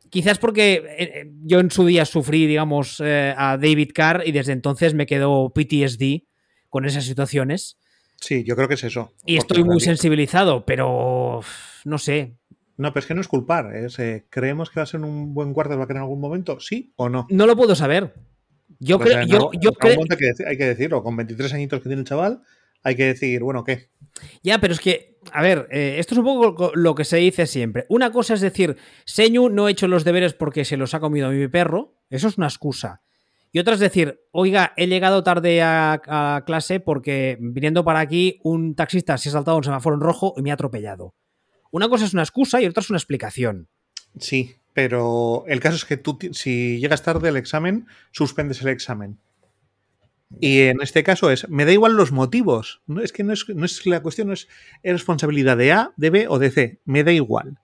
quizás 0.09 0.39
porque 0.39 0.83
eh, 0.99 1.31
yo 1.45 1.61
en 1.61 1.71
su 1.71 1.85
día 1.85 2.07
sufrí, 2.07 2.47
digamos, 2.47 3.01
eh, 3.01 3.35
a 3.37 3.59
David 3.59 3.91
Carr 3.95 4.23
y 4.27 4.33
desde 4.33 4.53
entonces 4.53 4.95
me 4.95 5.07
quedó 5.07 5.53
PTSD 5.53 6.25
con 6.71 6.87
esas 6.87 7.05
situaciones. 7.05 7.79
Sí, 8.21 8.45
yo 8.45 8.57
creo 8.57 8.69
que 8.69 8.75
es 8.75 8.85
eso. 8.85 9.13
Y 9.27 9.37
estoy 9.37 9.65
muy 9.65 9.81
sensibilizado, 9.81 10.65
pero 10.65 11.41
no 11.85 11.99
sé, 11.99 12.37
no, 12.83 12.93
pero 12.93 13.01
es 13.01 13.07
que 13.07 13.15
no 13.15 13.21
es 13.21 13.29
culpar. 13.29 13.75
Es, 13.75 13.99
eh, 13.99 14.27
¿Creemos 14.29 14.69
que 14.69 14.81
va 14.81 14.83
a 14.85 14.87
ser 14.87 15.01
un 15.01 15.33
buen 15.33 15.55
quarterback 15.55 15.91
en 15.91 15.97
algún 15.97 16.21
momento? 16.21 16.61
¿Sí 16.61 16.93
o 16.97 17.09
no? 17.09 17.27
No 17.31 17.47
lo 17.47 17.57
puedo 17.57 17.75
saber. 17.75 18.13
Yo 18.79 18.99
Pues 18.99 19.13
creo. 19.13 19.27
Yo, 19.27 19.51
yo 19.61 19.71
momento 19.81 20.15
hay, 20.15 20.19
que 20.19 20.45
hay 20.47 20.59
que 20.59 20.67
decirlo. 20.67 21.03
Con 21.03 21.17
23 21.17 21.55
añitos 21.55 21.81
que 21.81 21.89
tiene 21.89 22.01
el 22.01 22.07
chaval, 22.07 22.43
hay 22.83 22.97
que 22.97 23.07
decir, 23.07 23.43
bueno, 23.43 23.65
¿qué? 23.65 23.89
Ya, 24.43 24.59
pero 24.59 24.75
es 24.75 24.81
que, 24.81 25.19
a 25.33 25.43
ver, 25.43 25.69
eh, 25.71 25.97
esto 25.99 26.15
es 26.15 26.19
un 26.19 26.25
poco 26.25 26.73
lo 26.75 26.95
que 26.95 27.05
se 27.05 27.17
dice 27.17 27.47
siempre. 27.47 27.87
Una 27.89 28.11
cosa 28.11 28.35
es 28.35 28.41
decir, 28.41 28.77
Señu 29.05 29.49
no 29.49 29.69
he 29.69 29.73
hecho 29.73 29.89
los 29.89 30.05
deberes 30.05 30.35
porque 30.35 30.65
se 30.65 30.77
los 30.77 30.95
ha 30.95 31.01
comido 31.01 31.31
mi 31.31 31.49
perro. 31.49 31.95
Eso 32.11 32.29
es 32.29 32.37
una 32.37 32.47
excusa. 32.49 33.03
Y 33.53 33.59
otra 33.59 33.75
es 33.75 33.81
decir, 33.81 34.21
oiga, 34.33 34.73
he 34.77 34.87
llegado 34.87 35.23
tarde 35.23 35.63
a, 35.63 36.01
a 36.07 36.45
clase 36.45 36.81
porque 36.81 37.37
viniendo 37.41 37.85
para 37.85 38.01
aquí 38.01 38.41
un 38.43 38.75
taxista 38.75 39.19
se 39.19 39.29
ha 39.29 39.33
saltado 39.33 39.59
un 39.59 39.65
semáforo 39.65 39.95
en 39.95 40.01
rojo 40.01 40.35
y 40.37 40.43
me 40.43 40.51
ha 40.51 40.55
atropellado. 40.55 41.15
Una 41.73 41.89
cosa 41.89 42.05
es 42.05 42.13
una 42.13 42.23
excusa 42.23 42.61
y 42.61 42.67
otra 42.67 42.83
es 42.83 42.91
una 42.91 42.99
explicación. 42.99 43.67
Sí, 44.19 44.57
pero 44.75 45.45
el 45.49 45.59
caso 45.59 45.77
es 45.77 45.85
que 45.85 45.97
tú, 45.97 46.19
si 46.33 46.79
llegas 46.79 47.03
tarde 47.03 47.31
al 47.31 47.37
examen, 47.37 47.87
suspendes 48.13 48.61
el 48.63 48.69
examen. 48.69 49.19
Y 50.39 50.61
en 50.61 50.81
este 50.81 51.03
caso 51.03 51.31
es, 51.31 51.49
me 51.49 51.65
da 51.65 51.73
igual 51.73 51.95
los 51.95 52.13
motivos. 52.13 52.83
No, 52.87 53.01
es 53.01 53.13
que 53.13 53.25
no 53.25 53.33
es, 53.33 53.47
no 53.49 53.67
la 53.87 54.03
cuestión, 54.03 54.29
no 54.29 54.35
es, 54.35 54.49
es 54.83 54.93
responsabilidad 54.93 55.57
de 55.57 55.73
A, 55.73 55.93
de 55.97 56.11
B 56.11 56.27
o 56.29 56.39
de 56.39 56.51
C. 56.51 56.81
Me 56.85 57.05
da 57.05 57.13
igual. 57.13 57.59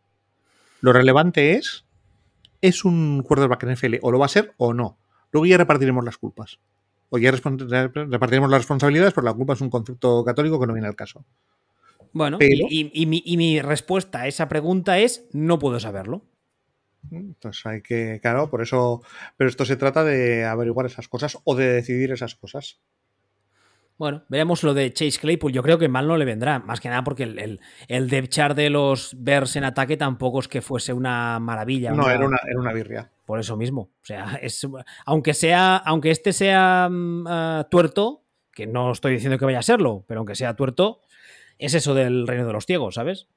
Lo 0.81 0.93
relevante 0.93 1.53
es, 1.53 1.85
es 2.61 2.85
un 2.85 3.23
quarterback 3.23 3.65
NFL, 3.65 3.97
o 4.03 4.11
lo 4.11 4.19
va 4.19 4.27
a 4.27 4.31
ser 4.31 4.55
o 4.57 4.73
no. 4.73 4.99
Luego 5.33 5.47
ya 5.47 5.59
repartiremos 5.59 6.05
las 6.05 6.17
culpas. 6.17 6.59
O 7.11 7.19
ya 7.19 7.31
repartiremos 7.31 8.51
las 8.51 8.61
responsabilidades, 8.61 9.15
porque 9.15 9.27
la 9.27 9.35
culpa 9.35 9.55
es 9.55 9.61
un 9.61 9.71
concepto 9.71 10.25
católico 10.25 10.61
que 10.61 10.67
no 10.67 10.75
viene 10.75 10.89
al 10.89 10.97
caso. 10.97 11.25
Bueno, 12.19 12.39
Pero- 12.39 12.67
y, 12.69 12.81
y- 12.87 13.03
y 13.03 13.07
mi, 13.07 13.23
y 13.25 13.37
mi 13.37 13.61
respuesta 13.63 14.21
a 14.23 14.27
esa 14.27 14.49
pregunta 14.49 14.99
es, 14.99 15.27
no 15.33 15.59
puedo 15.59 15.79
saberlo. 15.81 16.25
Entonces 17.11 17.65
hay 17.65 17.81
que, 17.81 18.19
claro, 18.21 18.51
por 18.51 18.61
eso, 18.61 19.03
pero 19.37 19.49
esto 19.49 19.65
se 19.65 19.77
trata 19.77 20.05
de 20.05 20.45
averiguar 20.45 20.85
esas 20.87 21.09
cosas 21.09 21.39
o 21.45 21.55
de 21.55 21.67
decidir 21.69 22.11
esas 22.13 22.35
cosas. 22.35 22.81
Bueno, 23.97 24.23
veremos 24.29 24.63
lo 24.63 24.75
de 24.75 24.93
Chase 24.93 25.19
Claypool. 25.19 25.53
Yo 25.53 25.63
creo 25.63 25.79
que 25.79 25.89
mal 25.89 26.07
no 26.07 26.17
le 26.17 26.25
vendrá. 26.25 26.61
Más 26.61 26.81
que 26.81 26.89
nada 26.89 27.03
porque 27.03 27.25
el, 27.25 27.39
el, 27.39 27.61
el 27.89 28.09
depth 28.09 28.29
chart 28.31 28.57
de 28.57 28.71
los 28.71 29.17
Bears 29.19 29.57
en 29.57 29.65
ataque 29.65 29.97
tampoco 29.97 30.39
es 30.41 30.47
que 30.49 30.61
fuese 30.63 30.93
una 30.93 31.41
maravilla. 31.41 31.91
No, 31.91 32.05
una- 32.05 32.15
era 32.15 32.27
una, 32.27 32.39
era 32.49 32.61
una 32.61 32.73
birria. 32.73 33.11
Por 33.27 33.41
eso 33.41 33.57
mismo. 33.57 33.81
O 34.01 34.05
sea, 34.05 34.39
es, 34.43 34.67
aunque 35.05 35.35
sea, 35.35 35.77
aunque 35.77 36.11
este 36.13 36.33
sea 36.33 36.89
mm, 36.91 37.25
ah, 37.27 37.67
tuerto, 37.71 38.23
que 38.53 38.67
no 38.67 38.93
estoy 38.93 39.13
diciendo 39.15 39.37
que 39.39 39.45
vaya 39.45 39.59
a 39.61 39.63
serlo, 39.63 40.05
pero 40.07 40.19
aunque 40.21 40.35
sea 40.37 40.55
tuerto, 40.55 41.01
es 41.59 41.75
eso 41.75 41.95
del 41.95 42.27
reino 42.27 42.47
de 42.47 42.53
los 42.53 42.67
ciegos, 42.67 42.95
¿sabes? 42.95 43.29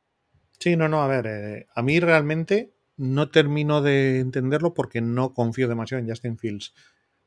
Sí, 0.59 0.75
no, 0.75 0.87
no, 0.87 1.01
a 1.01 1.07
ver, 1.07 1.27
eh, 1.27 1.67
a 1.73 1.81
mí 1.81 1.99
realmente 1.99 2.73
no 2.97 3.29
termino 3.29 3.81
de 3.81 4.19
entenderlo 4.19 4.73
porque 4.73 5.01
no 5.01 5.33
confío 5.33 5.67
demasiado 5.67 6.03
en 6.03 6.09
Justin 6.09 6.37
Fields. 6.37 6.73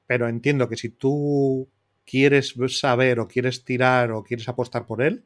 Pero 0.07 0.29
entiendo 0.29 0.69
que 0.69 0.77
si 0.77 0.91
tú 0.91 1.69
quieres 2.05 2.55
saber 2.69 3.19
o 3.19 3.27
quieres 3.27 3.65
tirar 3.65 4.13
o 4.13 4.23
quieres 4.23 4.49
apostar 4.49 4.87
por 4.87 5.03
él, 5.03 5.25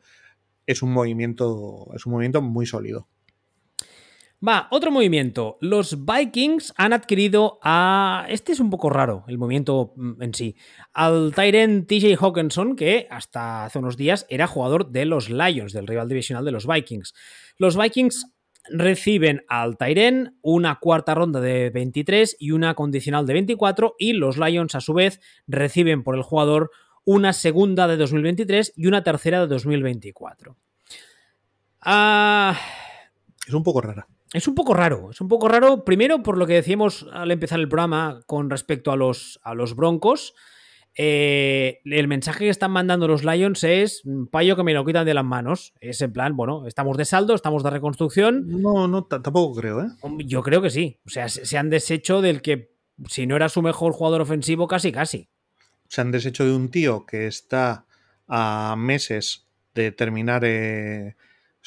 es 0.67 0.83
un 0.83 0.93
movimiento, 0.93 1.89
es 1.95 2.07
un 2.07 2.13
movimiento 2.13 2.41
muy 2.41 2.67
sólido. 2.67 3.09
Va, 4.47 4.69
otro 4.71 4.93
movimiento. 4.93 5.59
Los 5.61 6.05
Vikings 6.05 6.73
han 6.77 6.93
adquirido 6.93 7.59
a. 7.61 8.25
Este 8.29 8.53
es 8.53 8.61
un 8.61 8.71
poco 8.71 8.89
raro, 8.89 9.25
el 9.27 9.37
movimiento 9.37 9.95
mm, 9.97 10.23
en 10.23 10.35
sí. 10.35 10.55
Al 10.93 11.33
Tyrant 11.35 11.89
TJ 11.89 12.17
Hawkinson, 12.21 12.77
que 12.77 13.09
hasta 13.11 13.65
hace 13.65 13.81
unos 13.81 13.97
días 13.97 14.27
era 14.29 14.47
jugador 14.47 14.91
de 14.91 15.07
los 15.07 15.29
Lions, 15.29 15.73
del 15.73 15.89
rival 15.89 16.09
divisional 16.09 16.45
de 16.45 16.53
los 16.53 16.69
Vikings. 16.69 17.15
Los 17.57 17.77
Vikings 17.77 18.27
reciben 18.71 19.45
al 19.49 19.77
Tyrant 19.77 20.35
una 20.43 20.79
cuarta 20.79 21.17
ronda 21.17 21.41
de 21.41 21.71
23 21.71 22.37
y 22.39 22.53
una 22.53 22.75
condicional 22.75 23.27
de 23.27 23.33
24, 23.33 23.97
y 23.99 24.13
los 24.13 24.39
Lions, 24.39 24.77
a 24.77 24.81
su 24.81 24.95
vez, 24.95 25.21
reciben 25.49 26.05
por 26.05 26.15
el 26.15 26.23
jugador 26.23 26.71
una 27.05 27.33
segunda 27.33 27.89
de 27.89 27.97
2023 27.97 28.75
y 28.77 28.87
una 28.87 29.03
tercera 29.03 29.41
de 29.41 29.49
2024. 29.49 30.57
Ah. 31.81 32.57
Es 33.45 33.55
un 33.55 33.65
poco 33.65 33.81
rara. 33.81 34.07
Es 34.33 34.47
un 34.47 34.55
poco 34.55 34.75
raro, 34.75 35.11
es 35.11 35.21
un 35.21 35.29
poco 35.29 35.49
raro, 35.49 35.85
primero 35.85 36.23
por 36.23 36.37
lo 36.37 36.47
que 36.47 36.53
decíamos 36.55 37.07
al 37.13 37.31
empezar 37.31 37.61
el 37.61 37.69
programa 37.69 38.21
con 38.27 38.51
respecto 38.51 38.93
a 38.93 38.97
los, 38.97 39.41
a 39.43 39.55
los 39.55 39.75
Broncos. 39.75 40.35
Eh, 41.01 41.81
el 41.85 42.09
mensaje 42.09 42.41
que 42.47 42.49
están 42.51 42.73
mandando 42.73 43.07
los 43.07 43.23
Lions 43.25 43.63
es 43.63 44.03
"Mm, 44.05 44.27
payo 44.27 44.57
que 44.57 44.65
me 44.65 44.75
lo 44.75 44.85
quitan 44.85 45.07
de 45.07 45.15
las 45.15 45.25
manos. 45.25 45.73
Es 45.81 46.01
en 46.03 46.13
plan, 46.13 46.37
bueno, 46.37 46.67
estamos 46.67 46.97
de 46.97 47.05
saldo, 47.05 47.35
estamos 47.35 47.63
de 47.63 47.71
reconstrucción. 47.71 48.61
No, 48.61 48.89
no, 48.89 49.05
tampoco 49.05 49.55
creo, 49.61 49.81
¿eh? 49.83 49.89
Yo 50.27 50.43
creo 50.43 50.61
que 50.61 50.71
sí. 50.71 50.99
O 51.07 51.09
sea, 51.09 51.29
se 51.29 51.47
se 51.47 51.57
han 51.57 51.71
deshecho 51.71 52.21
del 52.21 52.43
que, 52.43 52.73
si 53.09 53.27
no 53.29 53.37
era 53.37 53.49
su 53.49 53.63
mejor 53.63 53.93
jugador 53.93 54.21
ofensivo, 54.23 54.67
casi 54.67 54.91
casi. 54.91 55.29
Se 55.89 56.01
han 56.01 56.11
deshecho 56.11 56.45
de 56.45 56.55
un 56.55 56.69
tío 56.71 57.07
que 57.07 57.29
está 57.29 57.87
a 58.27 58.75
meses 58.77 59.47
de 59.75 59.93
terminar 59.93 60.43
eh, 60.45 61.15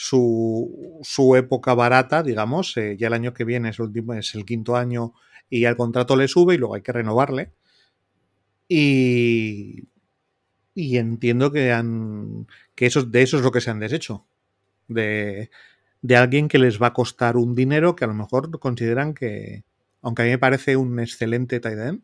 su, 0.01 0.99
su 1.03 1.35
época 1.35 1.75
barata, 1.75 2.23
digamos. 2.23 2.75
eh, 2.77 2.97
ya 2.97 3.05
el 3.05 3.13
año 3.13 3.35
que 3.35 3.43
viene 3.43 3.69
es 3.69 3.79
el, 4.35 4.45
quinto 4.45 4.75
año 4.75 5.13
y 5.47 5.61
ya 5.61 5.69
el 5.69 5.77
contrato 5.77 6.15
le 6.15 6.27
sube 6.27 6.55
y 6.55 6.57
luego 6.57 6.73
hay 6.73 6.81
que 6.81 6.91
renovarle. 6.91 7.51
Y, 8.67 9.83
y 10.73 10.97
entiendo 10.97 11.51
que, 11.51 11.71
han, 11.71 12.47
que 12.73 12.89
de 12.89 13.21
eso 13.21 13.37
es 13.37 13.43
lo 13.43 13.51
que 13.51 13.61
se 13.61 13.69
han 13.69 13.79
deshecho. 13.79 14.25
De, 14.87 15.51
de 16.01 16.15
alguien 16.17 16.47
que 16.47 16.57
les 16.57 16.81
va 16.81 16.87
a 16.87 16.93
costar 16.93 17.37
un 17.37 17.53
dinero 17.53 17.95
que 17.95 18.05
a 18.05 18.07
lo 18.07 18.15
mejor 18.15 18.59
consideran 18.59 19.13
que, 19.13 19.65
aunque 20.01 20.23
a 20.23 20.25
mí 20.25 20.31
me 20.31 20.39
parece 20.39 20.77
un 20.77 20.99
excelente 20.99 21.59
tight 21.59 22.01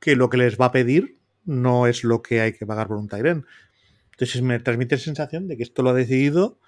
que 0.00 0.16
lo 0.16 0.28
que 0.28 0.38
les 0.38 0.58
va 0.60 0.66
a 0.66 0.72
pedir 0.72 1.18
no 1.44 1.86
es 1.86 2.02
lo 2.02 2.20
que 2.20 2.40
hay 2.40 2.52
que 2.52 2.66
pagar 2.66 2.88
por 2.88 2.96
un 2.96 3.08
Tyren. 3.08 3.46
Entonces 4.18 4.42
me 4.42 4.58
transmite 4.58 4.96
la 4.96 5.00
sensación 5.00 5.46
de 5.46 5.56
que 5.56 5.62
esto 5.62 5.84
lo 5.84 5.90
ha 5.90 5.94
decidido 5.94 6.58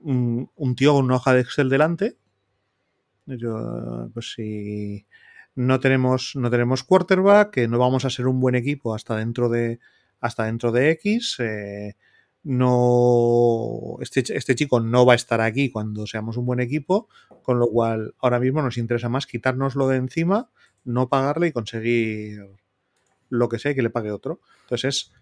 un, 0.00 0.50
un 0.56 0.74
tío 0.74 0.94
con 0.94 1.04
una 1.04 1.14
hoja 1.14 1.32
de 1.32 1.42
Excel 1.42 1.68
delante. 1.68 2.16
Yo, 3.26 4.10
pues 4.12 4.32
si 4.32 5.06
no 5.54 5.78
tenemos, 5.78 6.32
no 6.34 6.50
tenemos 6.50 6.82
quarterback, 6.82 7.52
que 7.52 7.68
no 7.68 7.78
vamos 7.78 8.04
a 8.04 8.10
ser 8.10 8.26
un 8.26 8.40
buen 8.40 8.56
equipo 8.56 8.96
hasta 8.96 9.16
dentro 9.16 9.48
de, 9.48 9.78
hasta 10.20 10.46
dentro 10.46 10.72
de 10.72 10.90
X. 10.90 11.36
Eh, 11.38 11.94
no, 12.42 13.96
este, 14.00 14.24
este, 14.36 14.56
chico 14.56 14.80
no 14.80 15.06
va 15.06 15.12
a 15.12 15.16
estar 15.16 15.40
aquí 15.40 15.70
cuando 15.70 16.04
seamos 16.08 16.36
un 16.36 16.46
buen 16.46 16.58
equipo, 16.58 17.08
con 17.44 17.60
lo 17.60 17.68
cual 17.68 18.14
ahora 18.18 18.40
mismo 18.40 18.60
nos 18.60 18.76
interesa 18.76 19.08
más 19.08 19.26
quitárnoslo 19.26 19.86
de 19.86 19.98
encima, 19.98 20.50
no 20.84 21.08
pagarle 21.08 21.48
y 21.48 21.52
conseguir 21.52 22.40
lo 23.28 23.48
que 23.48 23.60
sea 23.60 23.74
que 23.74 23.82
le 23.82 23.90
pague 23.90 24.10
otro. 24.10 24.40
Entonces, 24.62 25.12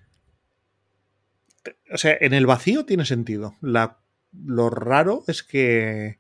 o 1.93 1.99
sea, 1.99 2.17
en 2.21 2.35
el 2.35 2.47
vacío 2.47 2.85
tiene 2.85 3.05
sentido. 3.05 3.57
Lo 3.63 4.71
raro 4.71 5.25
es 5.27 5.43
que 5.43 6.19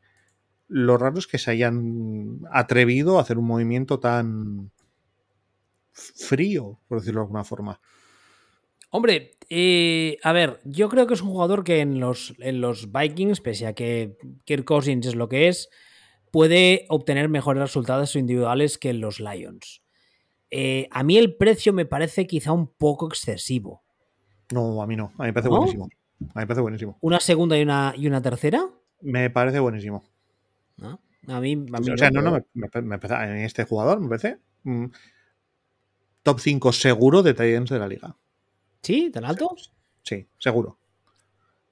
lo 0.68 0.98
raro 0.98 1.18
es 1.18 1.26
que 1.26 1.38
se 1.38 1.50
hayan 1.50 2.40
atrevido 2.50 3.18
a 3.18 3.22
hacer 3.22 3.38
un 3.38 3.46
movimiento 3.46 4.00
tan 4.00 4.72
frío, 5.92 6.80
por 6.88 6.98
decirlo 6.98 7.20
de 7.20 7.24
alguna 7.24 7.44
forma. 7.44 7.80
Hombre, 8.90 9.32
eh, 9.48 10.18
a 10.22 10.32
ver, 10.32 10.60
yo 10.64 10.88
creo 10.88 11.06
que 11.06 11.14
es 11.14 11.22
un 11.22 11.30
jugador 11.30 11.64
que 11.64 11.80
en 11.80 12.00
los, 12.00 12.34
en 12.38 12.60
los 12.60 12.92
Vikings, 12.92 13.40
pese 13.40 13.66
a 13.66 13.74
que 13.74 14.16
Kirk 14.44 14.64
Cousins 14.64 15.06
es 15.06 15.14
lo 15.14 15.28
que 15.28 15.48
es, 15.48 15.68
puede 16.32 16.86
obtener 16.88 17.28
mejores 17.28 17.62
resultados 17.62 18.16
individuales 18.16 18.78
que 18.78 18.90
en 18.90 19.00
los 19.00 19.20
Lions. 19.20 19.82
Eh, 20.50 20.88
a 20.90 21.02
mí 21.02 21.16
el 21.16 21.36
precio 21.36 21.72
me 21.72 21.86
parece 21.86 22.26
quizá 22.26 22.52
un 22.52 22.68
poco 22.68 23.08
excesivo. 23.08 23.84
No, 24.52 24.82
a 24.82 24.86
mí 24.86 24.96
no. 24.96 25.12
A 25.18 25.22
mí 25.22 25.28
me 25.28 25.32
parece 25.32 25.48
buenísimo. 25.48 25.88
A 26.20 26.24
mí 26.24 26.30
me 26.34 26.46
parece 26.46 26.60
buenísimo. 26.60 26.98
¿Una 27.00 27.20
segunda 27.20 27.58
y 27.58 27.62
una, 27.62 27.94
y 27.96 28.06
una 28.06 28.22
tercera? 28.22 28.66
Me 29.00 29.30
parece 29.30 29.58
buenísimo. 29.58 30.04
¿No? 30.76 31.00
A 31.28 31.40
mí, 31.40 31.52
a 31.52 31.80
mí 31.80 31.90
o 31.90 31.96
sea, 31.96 32.10
no, 32.10 32.22
no, 32.22 32.32
me, 32.54 32.68
me, 32.82 32.96
en 32.96 33.36
este 33.38 33.64
jugador 33.64 34.00
me 34.00 34.08
parece 34.08 34.38
mm, 34.62 34.86
top 36.22 36.38
5 36.38 36.72
seguro 36.72 37.22
de 37.22 37.34
Titans 37.34 37.70
de 37.70 37.78
la 37.78 37.88
liga. 37.88 38.16
¿Sí? 38.82 39.10
¿Tan 39.10 39.24
alto? 39.24 39.56
Sí, 40.02 40.28
seguro. 40.38 40.78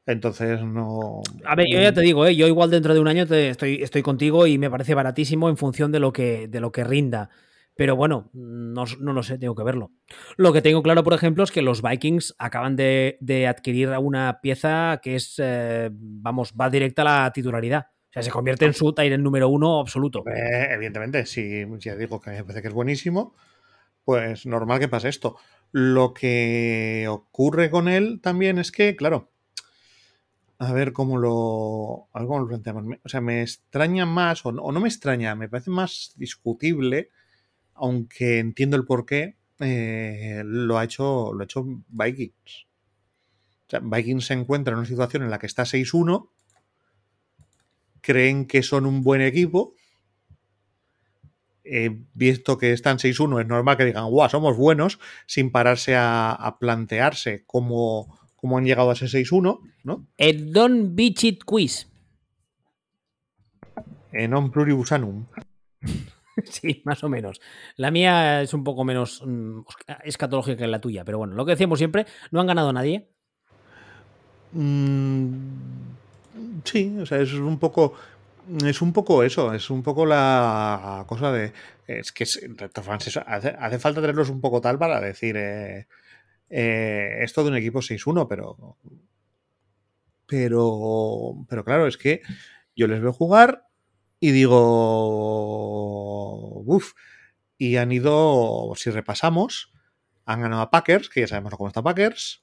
Entonces 0.06 0.62
no. 0.62 1.22
A 1.44 1.54
ver, 1.54 1.66
yo 1.70 1.80
ya 1.80 1.92
te 1.92 2.02
digo, 2.02 2.26
¿eh? 2.26 2.36
yo 2.36 2.46
igual 2.46 2.70
dentro 2.70 2.92
de 2.92 3.00
un 3.00 3.08
año 3.08 3.26
te 3.26 3.48
estoy, 3.48 3.82
estoy 3.82 4.02
contigo 4.02 4.46
y 4.46 4.58
me 4.58 4.68
parece 4.68 4.94
baratísimo 4.94 5.48
en 5.48 5.56
función 5.56 5.92
de 5.92 6.00
lo 6.00 6.12
que, 6.12 6.48
de 6.48 6.60
lo 6.60 6.72
que 6.72 6.84
rinda. 6.84 7.30
Pero 7.76 7.96
bueno, 7.96 8.30
no, 8.32 8.84
no, 9.00 9.12
lo 9.12 9.22
sé, 9.22 9.38
tengo 9.38 9.54
que 9.54 9.64
verlo. 9.64 9.90
Lo 10.36 10.52
que 10.52 10.62
tengo 10.62 10.82
claro, 10.82 11.02
por 11.02 11.12
ejemplo, 11.12 11.42
es 11.42 11.50
que 11.50 11.62
los 11.62 11.82
Vikings 11.82 12.36
acaban 12.38 12.76
de, 12.76 13.18
de 13.20 13.48
adquirir 13.48 13.90
una 13.98 14.38
pieza 14.40 15.00
que 15.02 15.16
es, 15.16 15.34
eh, 15.38 15.90
vamos, 15.92 16.54
va 16.58 16.70
directa 16.70 17.02
a 17.02 17.22
la 17.22 17.32
titularidad. 17.32 17.88
O 18.10 18.12
sea, 18.14 18.22
se 18.22 18.30
convierte 18.30 18.64
en 18.64 18.74
su 18.74 18.94
en 18.96 19.22
número 19.24 19.48
uno 19.48 19.80
absoluto. 19.80 20.22
Eh, 20.28 20.68
evidentemente, 20.70 21.26
si 21.26 21.66
ya 21.80 21.96
digo 21.96 22.20
que 22.20 22.30
me 22.30 22.44
parece 22.44 22.62
que 22.62 22.68
es 22.68 22.74
buenísimo, 22.74 23.34
pues 24.04 24.46
normal 24.46 24.78
que 24.78 24.86
pase 24.86 25.08
esto. 25.08 25.36
Lo 25.72 26.14
que 26.14 27.06
ocurre 27.08 27.70
con 27.70 27.88
él 27.88 28.20
también 28.22 28.58
es 28.58 28.70
que, 28.70 28.94
claro, 28.94 29.30
a 30.58 30.72
ver 30.72 30.92
cómo 30.92 31.18
lo, 31.18 32.06
a 32.12 32.24
cómo 32.24 32.38
lo 32.38 32.46
planteamos. 32.46 32.98
O 33.04 33.08
sea, 33.08 33.20
me 33.20 33.42
extraña 33.42 34.06
más, 34.06 34.46
o 34.46 34.52
no 34.52 34.80
me 34.80 34.88
extraña, 34.88 35.34
me 35.34 35.48
parece 35.48 35.72
más 35.72 36.12
discutible 36.16 37.10
aunque 37.74 38.38
entiendo 38.38 38.76
el 38.76 38.84
porqué, 38.84 39.36
eh, 39.60 40.42
lo, 40.44 40.78
ha 40.78 40.84
hecho, 40.84 41.32
lo 41.32 41.40
ha 41.40 41.44
hecho 41.44 41.64
Vikings. 41.88 42.66
O 43.66 43.70
sea, 43.70 43.80
Vikings 43.80 44.26
se 44.26 44.34
encuentra 44.34 44.72
en 44.72 44.78
una 44.78 44.88
situación 44.88 45.22
en 45.22 45.30
la 45.30 45.38
que 45.38 45.46
está 45.46 45.64
6-1, 45.64 46.28
creen 48.00 48.46
que 48.46 48.62
son 48.62 48.86
un 48.86 49.02
buen 49.02 49.20
equipo, 49.20 49.74
eh, 51.64 52.02
visto 52.12 52.58
que 52.58 52.72
están 52.72 52.98
6-1, 52.98 53.40
es 53.40 53.46
normal 53.46 53.76
que 53.78 53.86
digan, 53.86 54.10
guau, 54.10 54.28
somos 54.28 54.56
buenos, 54.56 54.98
sin 55.26 55.50
pararse 55.50 55.94
a, 55.96 56.56
plantearse 56.60 57.44
cómo, 57.46 58.18
cómo, 58.36 58.58
han 58.58 58.64
llegado 58.64 58.90
a 58.90 58.92
ese 58.92 59.06
6-1, 59.06 59.60
¿no? 59.84 60.06
El 60.18 60.52
Don 60.52 60.94
Bichit 60.94 61.42
Quiz. 61.44 61.88
En 64.12 64.30
non 64.30 64.52
pluribusanum. 64.54 65.26
Sí, 66.44 66.82
más 66.84 67.02
o 67.04 67.08
menos. 67.08 67.40
La 67.76 67.90
mía 67.90 68.42
es 68.42 68.54
un 68.54 68.64
poco 68.64 68.84
menos 68.84 69.22
mm, 69.24 69.60
escatológica 70.04 70.56
que 70.56 70.66
la 70.66 70.80
tuya, 70.80 71.04
pero 71.04 71.18
bueno, 71.18 71.34
lo 71.34 71.44
que 71.44 71.52
decíamos 71.52 71.78
siempre, 71.78 72.06
no 72.30 72.40
han 72.40 72.46
ganado 72.46 72.72
nadie. 72.72 73.08
Mm, 74.52 75.34
sí, 76.64 76.96
o 77.00 77.06
sea, 77.06 77.20
es 77.20 77.32
un 77.34 77.58
poco. 77.58 77.94
Es 78.62 78.82
un 78.82 78.92
poco 78.92 79.22
eso, 79.22 79.54
es 79.54 79.70
un 79.70 79.82
poco 79.82 80.04
la 80.04 81.04
cosa 81.06 81.32
de. 81.32 81.52
Es 81.86 82.12
que 82.12 82.24
hace, 82.24 83.78
falta 83.78 84.00
tenerlos 84.00 84.30
un 84.30 84.40
poco 84.40 84.60
tal 84.60 84.78
para 84.78 85.00
decir. 85.00 85.36
Eh, 85.36 85.86
eh, 86.50 87.18
esto 87.22 87.42
de 87.42 87.50
un 87.50 87.56
equipo 87.56 87.80
6-1, 87.80 88.26
pero. 88.28 88.76
Pero. 90.26 91.34
Pero 91.48 91.64
claro, 91.64 91.86
es 91.86 91.96
que 91.96 92.22
yo 92.76 92.86
les 92.86 93.00
veo 93.00 93.12
jugar 93.12 93.66
y 94.24 94.32
digo, 94.32 94.56
uff, 96.64 96.94
y 97.58 97.76
han 97.76 97.92
ido, 97.92 98.72
si 98.74 98.88
repasamos, 98.88 99.70
han 100.24 100.40
ganado 100.40 100.62
a 100.62 100.70
Packers, 100.70 101.10
que 101.10 101.20
ya 101.20 101.26
sabemos 101.26 101.52
cómo 101.54 101.68
está 101.68 101.82
Packers, 101.82 102.42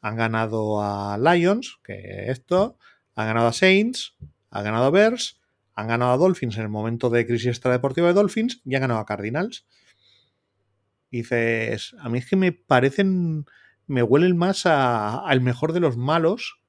han 0.00 0.14
ganado 0.14 0.80
a 0.80 1.18
Lions, 1.18 1.80
que 1.82 2.30
esto, 2.30 2.78
han 3.16 3.26
ganado 3.26 3.48
a 3.48 3.52
Saints, 3.52 4.14
han 4.50 4.62
ganado 4.62 4.84
a 4.84 4.90
Bears, 4.90 5.40
han 5.74 5.88
ganado 5.88 6.12
a 6.12 6.18
Dolphins 6.18 6.56
en 6.56 6.62
el 6.62 6.68
momento 6.68 7.10
de 7.10 7.26
crisis 7.26 7.48
extradeportiva 7.48 8.06
de 8.06 8.14
Dolphins 8.14 8.62
y 8.64 8.76
han 8.76 8.82
ganado 8.82 9.00
a 9.00 9.06
Cardinals. 9.06 9.66
Dices, 11.10 11.96
a 11.98 12.08
mí 12.08 12.18
es 12.18 12.30
que 12.30 12.36
me 12.36 12.52
parecen, 12.52 13.44
me 13.88 14.04
huelen 14.04 14.36
más 14.36 14.66
al 14.66 15.40
mejor 15.40 15.72
de 15.72 15.80
los 15.80 15.96
malos 15.96 16.60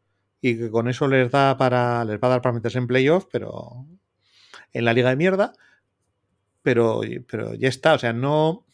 y 0.41 0.57
que 0.57 0.71
con 0.71 0.89
eso 0.89 1.07
les 1.07 1.29
da 1.29 1.55
para, 1.55 2.03
les 2.03 2.19
va 2.19 2.29
a 2.29 2.31
dar 2.31 2.41
para 2.41 2.53
meterse 2.53 2.79
en 2.79 2.87
playoff, 2.87 3.27
pero 3.31 3.85
en 4.73 4.85
la 4.85 4.93
liga 4.93 5.09
de 5.09 5.15
mierda, 5.15 5.53
pero, 6.61 7.01
pero 7.29 7.53
ya 7.55 7.69
está, 7.69 7.93
o 7.93 7.99
sea, 7.99 8.13
no... 8.13 8.65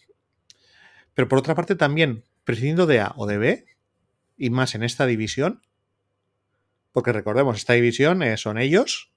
Pero 1.13 1.27
por 1.27 1.39
otra 1.39 1.55
parte 1.55 1.75
también, 1.75 2.23
prescindiendo 2.43 2.85
de 2.85 2.99
A 2.99 3.13
o 3.15 3.25
de 3.25 3.37
B, 3.37 3.65
y 4.37 4.49
más 4.49 4.75
en 4.75 4.83
esta 4.83 5.05
división, 5.05 5.61
porque 6.91 7.13
recordemos, 7.13 7.57
esta 7.57 7.73
división 7.73 8.21
eh, 8.23 8.37
son 8.37 8.57
ellos, 8.57 9.11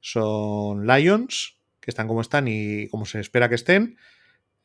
son 0.00 0.86
Lions, 0.86 1.58
que 1.80 1.90
están 1.90 2.08
como 2.08 2.20
están 2.20 2.46
y 2.48 2.88
como 2.88 3.06
se 3.06 3.20
espera 3.20 3.48
que 3.48 3.54
estén, 3.54 3.98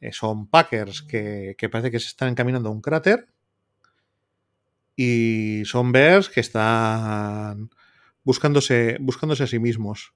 eh, 0.02 0.12
son 0.12 0.48
Packers, 0.48 1.02
que, 1.02 1.56
que, 1.58 1.70
parece 1.70 1.92
que 1.92 2.00
se 2.00 2.08
están 2.08 2.30
encaminando 2.30 2.70
a 2.70 2.72
un 2.72 2.82
cráter, 2.82 3.28
y 4.96 5.64
son 5.64 5.94
Bears, 5.94 6.28
que 6.28 6.42
están 6.42 7.70
buscándose, 8.24 8.98
buscándose 9.00 9.44
a 9.44 9.48
sí 9.48 9.58
mismos. 9.58 10.14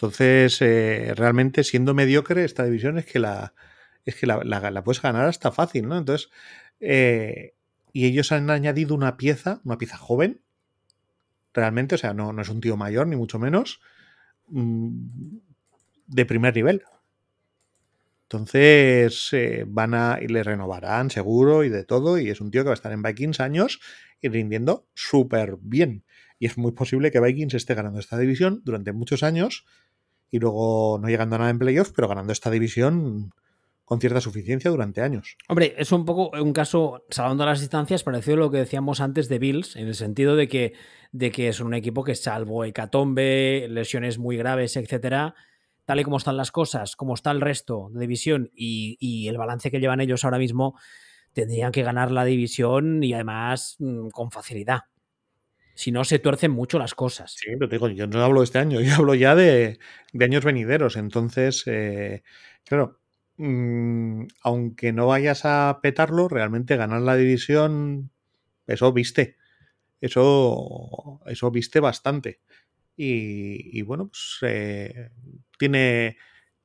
Entonces, 0.00 0.62
eh, 0.62 1.12
realmente 1.14 1.62
siendo 1.62 1.92
mediocre 1.92 2.42
esta 2.46 2.64
división 2.64 2.96
es 2.96 3.04
que 3.04 3.18
la, 3.18 3.52
es 4.06 4.16
que 4.16 4.26
la, 4.26 4.82
puedes 4.82 5.02
ganar 5.02 5.26
hasta 5.26 5.52
fácil, 5.52 5.88
¿no? 5.88 5.98
Entonces, 5.98 6.30
eh, 6.80 7.52
y 7.92 8.06
ellos 8.06 8.32
han 8.32 8.48
añadido 8.48 8.94
una 8.94 9.18
pieza, 9.18 9.60
una 9.62 9.76
pieza 9.76 9.98
joven, 9.98 10.40
realmente, 11.52 11.96
o 11.96 11.98
sea, 11.98 12.14
no, 12.14 12.32
no 12.32 12.40
es 12.40 12.48
un 12.48 12.62
tío 12.62 12.78
mayor, 12.78 13.08
ni 13.08 13.16
mucho 13.16 13.38
menos, 13.38 13.82
mm, 14.48 15.36
de 16.06 16.24
primer 16.24 16.56
nivel. 16.56 16.82
Entonces, 18.22 19.28
eh, 19.32 19.64
van 19.66 19.92
a, 19.92 20.18
y 20.22 20.28
le 20.28 20.42
renovarán 20.42 21.10
seguro 21.10 21.62
y 21.62 21.68
de 21.68 21.84
todo, 21.84 22.18
y 22.18 22.30
es 22.30 22.40
un 22.40 22.50
tío 22.50 22.62
que 22.62 22.68
va 22.68 22.72
a 22.72 22.80
estar 22.80 22.92
en 22.92 23.02
Vikings 23.02 23.40
años 23.40 23.80
y 24.22 24.30
rindiendo 24.30 24.88
súper 24.94 25.58
bien. 25.60 26.04
Y 26.38 26.46
es 26.46 26.56
muy 26.56 26.72
posible 26.72 27.10
que 27.10 27.20
Vikings 27.20 27.52
esté 27.52 27.74
ganando 27.74 28.00
esta 28.00 28.16
división 28.16 28.62
durante 28.64 28.92
muchos 28.92 29.22
años 29.22 29.66
y 30.30 30.38
luego 30.38 30.98
no 31.00 31.08
llegando 31.08 31.36
a 31.36 31.38
nada 31.40 31.50
en 31.50 31.58
playoffs, 31.58 31.92
pero 31.94 32.08
ganando 32.08 32.32
esta 32.32 32.50
división 32.50 33.32
con 33.84 34.00
cierta 34.00 34.20
suficiencia 34.20 34.70
durante 34.70 35.02
años. 35.02 35.36
Hombre, 35.48 35.74
es 35.76 35.90
un 35.90 36.04
poco 36.04 36.30
un 36.40 36.52
caso, 36.52 37.04
salvando 37.10 37.44
las 37.44 37.58
distancias, 37.58 38.04
parecido 38.04 38.36
a 38.36 38.38
lo 38.38 38.50
que 38.52 38.58
decíamos 38.58 39.00
antes 39.00 39.28
de 39.28 39.40
Bills, 39.40 39.74
en 39.74 39.88
el 39.88 39.96
sentido 39.96 40.36
de 40.36 40.46
que, 40.46 40.74
de 41.10 41.32
que 41.32 41.48
es 41.48 41.58
un 41.58 41.74
equipo 41.74 42.04
que 42.04 42.14
salvo 42.14 42.64
hecatombe, 42.64 43.66
lesiones 43.68 44.18
muy 44.18 44.36
graves, 44.36 44.76
etcétera, 44.76 45.34
tal 45.86 45.98
y 45.98 46.04
como 46.04 46.18
están 46.18 46.36
las 46.36 46.52
cosas, 46.52 46.94
como 46.94 47.14
está 47.14 47.32
el 47.32 47.40
resto 47.40 47.88
de 47.92 48.00
división 48.02 48.52
y, 48.54 48.96
y 49.00 49.26
el 49.26 49.38
balance 49.38 49.72
que 49.72 49.80
llevan 49.80 50.00
ellos 50.00 50.24
ahora 50.24 50.38
mismo, 50.38 50.78
tendrían 51.32 51.72
que 51.72 51.82
ganar 51.82 52.12
la 52.12 52.24
división 52.24 53.02
y 53.02 53.12
además 53.12 53.74
mm, 53.80 54.10
con 54.10 54.30
facilidad 54.30 54.82
si 55.80 55.92
no 55.92 56.04
se 56.04 56.18
tuercen 56.18 56.50
mucho 56.50 56.78
las 56.78 56.94
cosas. 56.94 57.36
Sí, 57.38 57.52
pero 57.58 57.66
digo, 57.66 57.88
yo 57.88 58.06
no 58.06 58.22
hablo 58.22 58.40
de 58.40 58.44
este 58.44 58.58
año, 58.58 58.82
yo 58.82 58.94
hablo 58.96 59.14
ya 59.14 59.34
de, 59.34 59.78
años 60.20 60.44
venideros. 60.44 60.96
Entonces, 60.96 61.62
eh, 61.64 62.22
claro, 62.64 63.00
mm, 63.38 64.24
aunque 64.42 64.92
no 64.92 65.06
vayas 65.06 65.46
a 65.46 65.78
petarlo, 65.82 66.28
realmente 66.28 66.76
ganar 66.76 67.00
la 67.00 67.16
división, 67.16 68.10
eso 68.66 68.92
viste. 68.92 69.38
Eso, 70.02 71.22
eso 71.24 71.50
viste 71.50 71.80
bastante. 71.80 72.40
Y, 72.94 73.80
bueno, 73.80 74.08
pues 74.08 74.36
eh, 74.42 75.08
tiene, 75.58 76.18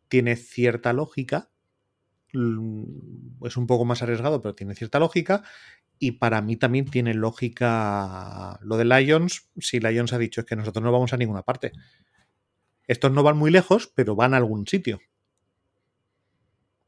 tiene 0.10 0.36
cierta 0.36 0.92
lógica. 0.92 1.52
Es 3.44 3.58
un 3.58 3.68
poco 3.68 3.86
más 3.86 4.02
arriesgado, 4.02 4.42
pero 4.42 4.56
tiene 4.56 4.76
cierta 4.76 5.00
lógica. 5.00 5.44
Y 5.98 6.14
para 6.14 6.42
mí 6.42 6.58
también 6.58 6.86
tiene 6.86 7.14
lógica 7.14 8.60
lo 8.62 8.78
de 8.78 8.86
Lions. 8.86 9.50
Si 9.58 9.80
Lions 9.80 10.14
ha 10.14 10.18
dicho 10.18 10.42
es 10.42 10.48
que 10.48 10.56
nosotros 10.56 10.84
no 10.84 10.92
vamos 10.92 11.14
a 11.14 11.18
ninguna 11.18 11.44
parte. 11.44 11.72
Estos 12.88 13.12
no 13.12 13.24
van 13.24 13.38
muy 13.38 13.52
lejos, 13.52 13.92
pero 13.96 14.16
van 14.16 14.34
a 14.34 14.38
algún 14.38 14.68
sitio. 14.68 15.00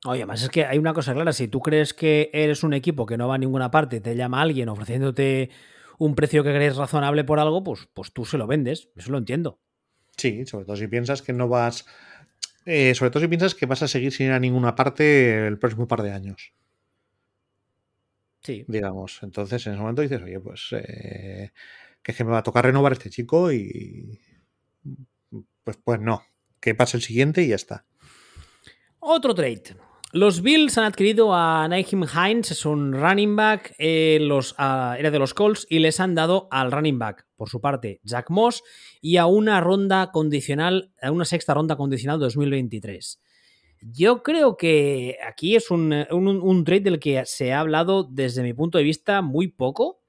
Oye, 0.05 0.21
además 0.21 0.43
es 0.43 0.49
que 0.49 0.65
hay 0.65 0.77
una 0.77 0.93
cosa 0.93 1.13
clara, 1.13 1.33
si 1.33 1.47
tú 1.47 1.59
crees 1.59 1.93
que 1.93 2.29
eres 2.31 2.63
un 2.63 2.73
equipo 2.73 3.05
que 3.05 3.17
no 3.17 3.27
va 3.27 3.35
a 3.35 3.39
ninguna 3.39 3.71
parte, 3.71 3.99
te 3.99 4.15
llama 4.15 4.41
alguien 4.41 4.69
ofreciéndote 4.69 5.49
un 5.97 6.13
precio 6.13 6.43
que 6.43 6.53
crees 6.53 6.75
razonable 6.75 7.23
por 7.23 7.39
algo, 7.39 7.63
pues, 7.63 7.89
pues 7.93 8.13
tú 8.13 8.23
se 8.23 8.37
lo 8.37 8.45
vendes, 8.45 8.89
eso 8.95 9.11
lo 9.11 9.17
entiendo. 9.17 9.59
Sí, 10.15 10.45
sobre 10.45 10.65
todo 10.65 10.75
si 10.75 10.87
piensas 10.87 11.21
que 11.21 11.33
no 11.33 11.47
vas, 11.47 11.85
eh, 12.69 12.93
sobre 12.95 13.11
todo 13.11 13.21
si 13.21 13.29
piensas 13.29 13.55
que 13.55 13.65
vas 13.65 13.81
a 13.81 13.87
seguir 13.87 14.11
sin 14.11 14.27
ir 14.27 14.33
a 14.33 14.39
ninguna 14.39 14.75
parte 14.75 15.47
el 15.47 15.57
próximo 15.57 15.87
par 15.87 16.03
de 16.03 16.11
años. 16.11 16.53
Sí. 18.43 18.65
Digamos, 18.67 19.19
entonces 19.23 19.65
en 19.65 19.73
ese 19.73 19.81
momento 19.81 20.01
dices, 20.01 20.21
oye, 20.21 20.39
pues 20.41 20.67
eh, 20.73 21.51
que 22.03 22.11
es 22.11 22.17
que 22.17 22.23
me 22.25 22.31
va 22.31 22.39
a 22.39 22.43
tocar 22.43 22.65
renovar 22.65 22.91
este 22.91 23.09
chico 23.09 23.53
y 23.53 24.19
pues, 25.63 25.77
pues 25.81 26.01
no, 26.01 26.23
que 26.59 26.75
pase 26.75 26.97
el 26.97 27.03
siguiente 27.03 27.41
y 27.41 27.47
ya 27.47 27.55
está. 27.55 27.85
Otro 28.99 29.33
trade. 29.33 29.77
Los 30.13 30.41
Bills 30.41 30.77
han 30.77 30.85
adquirido 30.85 31.35
a 31.35 31.67
Naheem 31.67 32.05
Hines, 32.05 32.51
es 32.51 32.65
un 32.65 32.93
running 32.93 33.35
back, 33.35 33.75
eh, 33.77 34.19
los, 34.21 34.55
era 34.57 35.11
de 35.11 35.19
los 35.19 35.33
Colts, 35.33 35.67
y 35.69 35.79
les 35.79 35.99
han 35.99 36.15
dado 36.15 36.47
al 36.49 36.71
running 36.71 36.97
back, 36.97 37.27
por 37.35 37.49
su 37.49 37.59
parte, 37.59 37.99
Jack 38.03 38.29
Moss, 38.29 38.63
y 39.01 39.17
a 39.17 39.25
una 39.25 39.59
ronda 39.59 40.11
condicional, 40.13 40.93
a 41.01 41.11
una 41.11 41.25
sexta 41.25 41.53
ronda 41.53 41.75
condicional 41.75 42.21
2023. 42.21 43.19
Yo 43.81 44.23
creo 44.23 44.55
que 44.55 45.17
aquí 45.27 45.57
es 45.57 45.71
un, 45.71 45.89
trade 46.65 46.79
del 46.79 46.99
que 46.99 47.23
se 47.25 47.51
ha 47.51 47.59
hablado 47.59 48.05
desde 48.05 48.43
mi 48.43 48.53
punto 48.53 48.77
de 48.77 48.85
vista 48.85 49.21
muy 49.21 49.49
poco, 49.49 50.01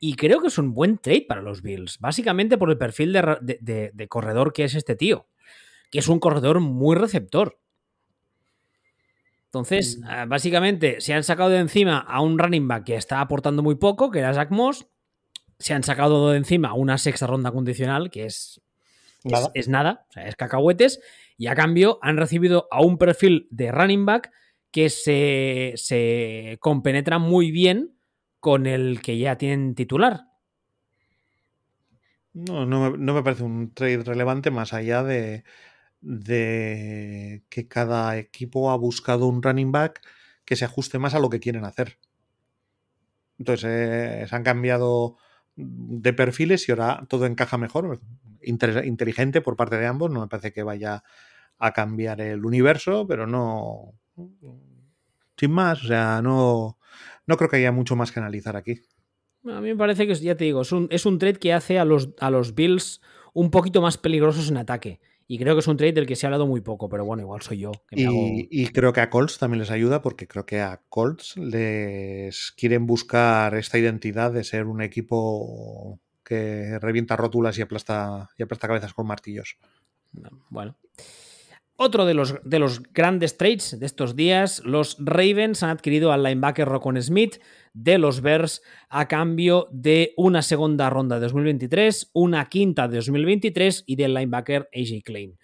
y 0.00 0.14
creo 0.14 0.40
que 0.40 0.48
es 0.48 0.58
un 0.58 0.74
buen 0.74 0.98
trade 0.98 1.26
para 1.28 1.40
los 1.40 1.62
Bills, 1.62 2.00
básicamente 2.00 2.58
por 2.58 2.68
el 2.68 2.78
perfil 2.78 3.12
de 3.12 4.06
corredor 4.08 4.52
que 4.52 4.64
es 4.64 4.74
este 4.74 4.96
tío, 4.96 5.28
que 5.92 6.00
es 6.00 6.08
un 6.08 6.18
corredor 6.18 6.58
muy 6.58 6.96
receptor 6.96 7.60
entonces, 9.50 10.00
ah, 10.04 10.26
básicamente, 10.28 11.00
se 11.00 11.12
han 11.12 11.24
sacado 11.24 11.50
de 11.50 11.58
encima 11.58 11.98
a 11.98 12.20
un 12.20 12.38
running 12.38 12.68
back 12.68 12.84
que 12.84 12.94
está 12.94 13.20
aportando 13.20 13.64
muy 13.64 13.74
poco, 13.74 14.12
que 14.12 14.20
era 14.20 14.32
Zach 14.32 14.52
Moss. 14.52 14.86
Se 15.58 15.74
han 15.74 15.82
sacado 15.82 16.30
de 16.30 16.36
encima 16.36 16.72
una 16.74 16.98
sexta 16.98 17.26
ronda 17.26 17.50
condicional, 17.50 18.12
que 18.12 18.26
es 18.26 18.62
nada. 19.24 19.50
Es, 19.54 19.66
nada, 19.66 20.06
o 20.08 20.12
sea, 20.12 20.28
es 20.28 20.36
cacahuetes. 20.36 21.00
Y 21.36 21.48
a 21.48 21.56
cambio 21.56 21.98
han 22.00 22.16
recibido 22.16 22.68
a 22.70 22.80
un 22.80 22.96
perfil 22.96 23.48
de 23.50 23.72
running 23.72 24.06
back 24.06 24.30
que 24.70 24.88
se, 24.88 25.72
se 25.74 26.56
compenetra 26.60 27.18
muy 27.18 27.50
bien 27.50 27.96
con 28.38 28.68
el 28.68 29.02
que 29.02 29.18
ya 29.18 29.36
tienen 29.36 29.74
titular. 29.74 30.26
No, 32.34 32.66
no 32.66 33.14
me 33.14 33.22
parece 33.24 33.42
un 33.42 33.74
trade 33.74 34.04
relevante 34.04 34.52
más 34.52 34.72
allá 34.72 35.02
de, 35.02 35.42
de 36.00 37.44
que 37.48 37.68
cada 37.68 38.16
equipo 38.16 38.70
ha 38.70 38.76
buscado 38.76 39.26
un 39.26 39.42
running 39.42 39.72
back 39.72 40.00
que 40.44 40.56
se 40.56 40.64
ajuste 40.64 40.98
más 40.98 41.14
a 41.14 41.20
lo 41.20 41.30
que 41.30 41.40
quieren 41.40 41.64
hacer. 41.64 41.98
Entonces, 43.38 44.28
se 44.28 44.36
han 44.36 44.42
cambiado 44.42 45.16
de 45.56 46.12
perfiles 46.12 46.68
y 46.68 46.72
ahora 46.72 47.06
todo 47.08 47.26
encaja 47.26 47.58
mejor. 47.58 48.00
inteligente 48.42 49.40
por 49.40 49.56
parte 49.56 49.76
de 49.76 49.86
ambos. 49.86 50.10
No 50.10 50.20
me 50.20 50.28
parece 50.28 50.52
que 50.52 50.62
vaya 50.62 51.02
a 51.58 51.72
cambiar 51.72 52.20
el 52.20 52.44
universo, 52.44 53.06
pero 53.06 53.26
no. 53.26 53.94
Sin 55.36 55.52
más, 55.52 55.82
o 55.84 55.86
sea, 55.86 56.20
no, 56.22 56.78
no 57.26 57.36
creo 57.36 57.48
que 57.48 57.56
haya 57.56 57.72
mucho 57.72 57.96
más 57.96 58.12
que 58.12 58.20
analizar 58.20 58.56
aquí. 58.56 58.80
A 59.46 59.60
mí 59.60 59.68
me 59.68 59.76
parece 59.76 60.06
que, 60.06 60.14
ya 60.14 60.36
te 60.36 60.44
digo, 60.44 60.62
es 60.62 60.72
un, 60.72 60.88
es 60.90 61.06
un 61.06 61.18
trade 61.18 61.38
que 61.38 61.54
hace 61.54 61.78
a 61.78 61.84
los, 61.86 62.10
a 62.20 62.30
los 62.30 62.54
Bills 62.54 63.00
un 63.32 63.50
poquito 63.50 63.80
más 63.80 63.96
peligrosos 63.96 64.50
en 64.50 64.58
ataque. 64.58 65.00
Y 65.32 65.38
creo 65.38 65.54
que 65.54 65.60
es 65.60 65.68
un 65.68 65.76
trade 65.76 65.92
del 65.92 66.06
que 66.06 66.16
se 66.16 66.26
ha 66.26 66.28
hablado 66.28 66.48
muy 66.48 66.60
poco, 66.60 66.88
pero 66.88 67.04
bueno, 67.04 67.22
igual 67.22 67.40
soy 67.40 67.58
yo. 67.58 67.70
y, 67.92 68.66
creo 68.72 68.92
que 68.92 69.00
a 69.00 69.10
Colts 69.10 69.38
también 69.38 69.60
les 69.60 69.70
ayuda 69.70 70.02
porque 70.02 70.26
creo 70.26 70.44
que 70.44 70.60
a 70.60 70.82
Colts 70.88 71.36
les 71.36 72.50
quieren 72.56 72.84
buscar 72.84 73.54
esta 73.54 73.78
identidad 73.78 74.32
de 74.32 74.42
ser 74.42 74.66
un 74.66 74.82
equipo 74.82 76.00
que 76.24 76.80
revienta 76.80 77.14
rótulas 77.14 77.56
y 77.58 77.62
aplasta, 77.62 78.28
y 78.36 78.42
aplasta 78.42 78.66
cabezas 78.66 78.92
con 78.92 79.06
martillos. 79.06 79.56
Bueno. 80.48 80.76
Otro 81.82 82.04
de 82.04 82.12
los, 82.12 82.34
de 82.44 82.58
los 82.58 82.82
grandes 82.92 83.38
trades 83.38 83.80
de 83.80 83.86
estos 83.86 84.14
días, 84.14 84.60
los 84.66 84.98
Ravens 84.98 85.62
han 85.62 85.70
adquirido 85.70 86.12
al 86.12 86.22
linebacker 86.22 86.68
Rocon 86.68 87.00
Smith 87.00 87.40
de 87.72 87.96
los 87.96 88.20
Bears 88.20 88.60
a 88.90 89.08
cambio 89.08 89.66
de 89.72 90.12
una 90.18 90.42
segunda 90.42 90.90
ronda 90.90 91.16
de 91.16 91.22
2023, 91.22 92.10
una 92.12 92.50
quinta 92.50 92.86
de 92.86 92.96
2023 92.96 93.84
y 93.86 93.96
del 93.96 94.12
linebacker 94.12 94.68
AJ 94.74 95.02
Klein. 95.02 95.38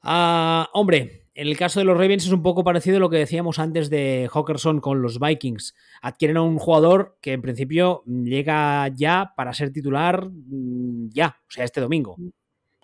Ah, 0.00 0.70
hombre, 0.72 1.26
en 1.34 1.48
el 1.48 1.58
caso 1.58 1.80
de 1.80 1.84
los 1.84 1.98
Ravens 1.98 2.24
es 2.24 2.32
un 2.32 2.42
poco 2.42 2.64
parecido 2.64 2.96
a 2.96 3.00
lo 3.00 3.10
que 3.10 3.18
decíamos 3.18 3.58
antes 3.58 3.90
de 3.90 4.30
Hawkerson 4.32 4.80
con 4.80 5.02
los 5.02 5.20
Vikings. 5.20 5.74
Adquieren 6.00 6.38
a 6.38 6.42
un 6.42 6.58
jugador 6.58 7.18
que 7.20 7.34
en 7.34 7.42
principio 7.42 8.02
llega 8.06 8.88
ya 8.88 9.34
para 9.36 9.52
ser 9.52 9.70
titular 9.70 10.30
mm, 10.30 11.10
ya, 11.10 11.36
o 11.46 11.50
sea, 11.50 11.66
este 11.66 11.82
domingo. 11.82 12.16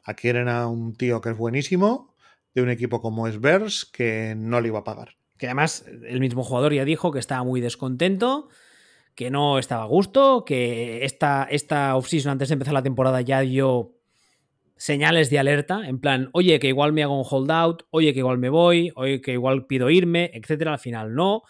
Adquieren 0.04 0.48
a 0.48 0.66
un 0.66 0.94
tío 0.94 1.22
que 1.22 1.30
es 1.30 1.36
buenísimo, 1.38 2.11
de 2.54 2.62
un 2.62 2.70
equipo 2.70 3.00
como 3.00 3.26
es 3.26 3.40
Bears, 3.40 3.84
que 3.84 4.34
no 4.36 4.60
le 4.60 4.68
iba 4.68 4.80
a 4.80 4.84
pagar. 4.84 5.16
Que 5.38 5.46
además 5.46 5.84
el 6.06 6.20
mismo 6.20 6.44
jugador 6.44 6.72
ya 6.72 6.84
dijo 6.84 7.12
que 7.12 7.18
estaba 7.18 7.42
muy 7.42 7.60
descontento, 7.60 8.48
que 9.14 9.30
no 9.30 9.58
estaba 9.58 9.84
a 9.84 9.86
gusto, 9.86 10.44
que 10.44 11.04
esta, 11.04 11.46
esta 11.50 11.96
offseason 11.96 12.32
antes 12.32 12.48
de 12.48 12.54
empezar 12.54 12.74
la 12.74 12.82
temporada 12.82 13.20
ya 13.20 13.40
dio 13.40 13.96
señales 14.76 15.30
de 15.30 15.38
alerta, 15.38 15.86
en 15.86 16.00
plan, 16.00 16.28
oye, 16.32 16.58
que 16.58 16.68
igual 16.68 16.92
me 16.92 17.02
hago 17.02 17.16
un 17.16 17.26
holdout, 17.28 17.84
oye, 17.90 18.12
que 18.12 18.18
igual 18.18 18.38
me 18.38 18.48
voy, 18.48 18.92
oye, 18.96 19.20
que 19.20 19.32
igual 19.32 19.66
pido 19.66 19.90
irme, 19.90 20.30
etcétera. 20.34 20.72
Al 20.72 20.78
final 20.78 21.14
no, 21.14 21.42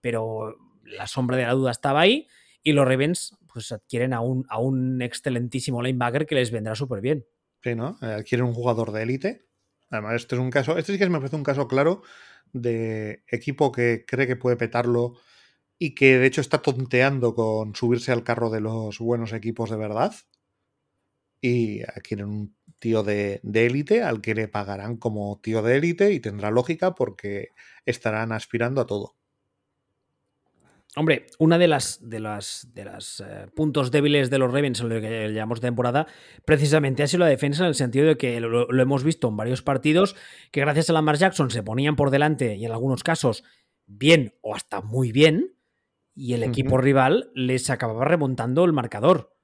pero 0.00 0.56
la 0.84 1.06
sombra 1.06 1.36
de 1.36 1.42
la 1.44 1.52
duda 1.52 1.70
estaba 1.70 2.00
ahí 2.00 2.26
y 2.62 2.72
los 2.72 2.86
Ravens 2.86 3.36
pues 3.52 3.72
adquieren 3.72 4.12
a 4.12 4.20
un, 4.20 4.46
a 4.48 4.58
un 4.58 5.02
excelentísimo 5.02 5.82
linebacker 5.82 6.26
que 6.26 6.34
les 6.34 6.50
vendrá 6.50 6.74
súper 6.74 7.00
bien. 7.00 7.26
Sí, 7.62 7.74
¿no? 7.74 7.98
Eh, 8.00 8.06
adquieren 8.06 8.46
un 8.46 8.54
jugador 8.54 8.92
de 8.92 9.02
élite. 9.02 9.47
Además, 9.90 10.16
este 10.16 10.34
es 10.34 10.40
un 10.40 10.50
caso, 10.50 10.76
este 10.78 10.92
sí 10.92 10.98
que 10.98 11.08
me 11.08 11.18
parece 11.18 11.36
un 11.36 11.42
caso 11.44 11.66
claro 11.68 12.02
de 12.52 13.22
equipo 13.28 13.72
que 13.72 14.04
cree 14.06 14.26
que 14.26 14.36
puede 14.36 14.56
petarlo 14.56 15.14
y 15.78 15.94
que 15.94 16.18
de 16.18 16.26
hecho 16.26 16.40
está 16.42 16.62
tonteando 16.62 17.34
con 17.34 17.74
subirse 17.76 18.12
al 18.12 18.24
carro 18.24 18.50
de 18.50 18.60
los 18.62 18.98
buenos 19.00 19.32
equipos 19.34 19.70
de 19.70 19.76
verdad. 19.78 20.14
Y 21.40 21.82
quieren 22.02 22.26
un 22.28 22.56
tío 22.80 23.02
de 23.02 23.40
élite 23.66 24.02
al 24.02 24.20
que 24.20 24.34
le 24.34 24.48
pagarán 24.48 24.96
como 24.96 25.40
tío 25.40 25.62
de 25.62 25.76
élite 25.76 26.12
y 26.12 26.20
tendrá 26.20 26.50
lógica 26.50 26.94
porque 26.94 27.48
estarán 27.86 28.32
aspirando 28.32 28.80
a 28.80 28.86
todo. 28.86 29.17
Hombre, 30.98 31.26
una 31.38 31.58
de 31.58 31.68
las 31.68 32.00
de 32.10 32.18
las, 32.18 32.70
de 32.74 32.84
las 32.84 33.20
eh, 33.20 33.46
puntos 33.54 33.92
débiles 33.92 34.30
de 34.30 34.38
los 34.38 34.52
Ravens 34.52 34.80
en 34.80 34.88
lo 34.88 35.00
que 35.00 35.32
llamamos 35.32 35.60
temporada, 35.60 36.08
precisamente 36.44 37.04
ha 37.04 37.06
sido 37.06 37.20
la 37.20 37.30
defensa 37.30 37.62
en 37.62 37.68
el 37.68 37.76
sentido 37.76 38.08
de 38.08 38.16
que 38.16 38.40
lo, 38.40 38.68
hemos 38.68 39.04
visto 39.04 39.28
en 39.28 39.36
varios 39.36 39.62
partidos, 39.62 40.16
que 40.50 40.60
gracias 40.60 40.90
a 40.90 40.94
Lamar 40.94 41.16
Jackson 41.16 41.50
se 41.50 41.62
ponían 41.62 41.94
por 41.94 42.10
delante 42.10 42.56
y 42.56 42.64
en 42.64 42.72
algunos 42.72 43.04
casos 43.04 43.44
bien 43.86 44.34
o 44.40 44.56
hasta 44.56 44.80
muy 44.80 45.12
bien, 45.12 45.54
y 46.16 46.34
el 46.34 46.42
equipo 46.42 46.78
rival 46.78 47.30
les 47.32 47.70
acababa 47.70 48.04
remontando 48.04 48.64
el 48.64 48.72
marcador. 48.72 49.36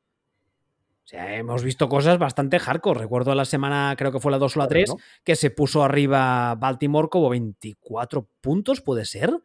O 1.04 1.06
sea, 1.06 1.36
hemos 1.36 1.62
visto 1.62 1.88
cosas 1.88 2.18
bastante 2.18 2.58
hardcore. 2.58 2.98
Recuerdo 2.98 3.32
la 3.36 3.44
semana, 3.44 3.94
creo 3.96 4.10
que 4.10 4.18
fue 4.18 4.32
la 4.32 4.38
2 4.38 4.56
o 4.56 4.58
la 4.58 4.66
3, 4.66 4.92
que 5.22 5.36
se 5.36 5.50
puso 5.50 5.84
arriba 5.84 6.56
Baltimore 6.56 7.08
como 7.08 7.28
24 7.28 8.28
puntos, 8.40 8.80
¿puede 8.80 9.04
ser? 9.04 9.40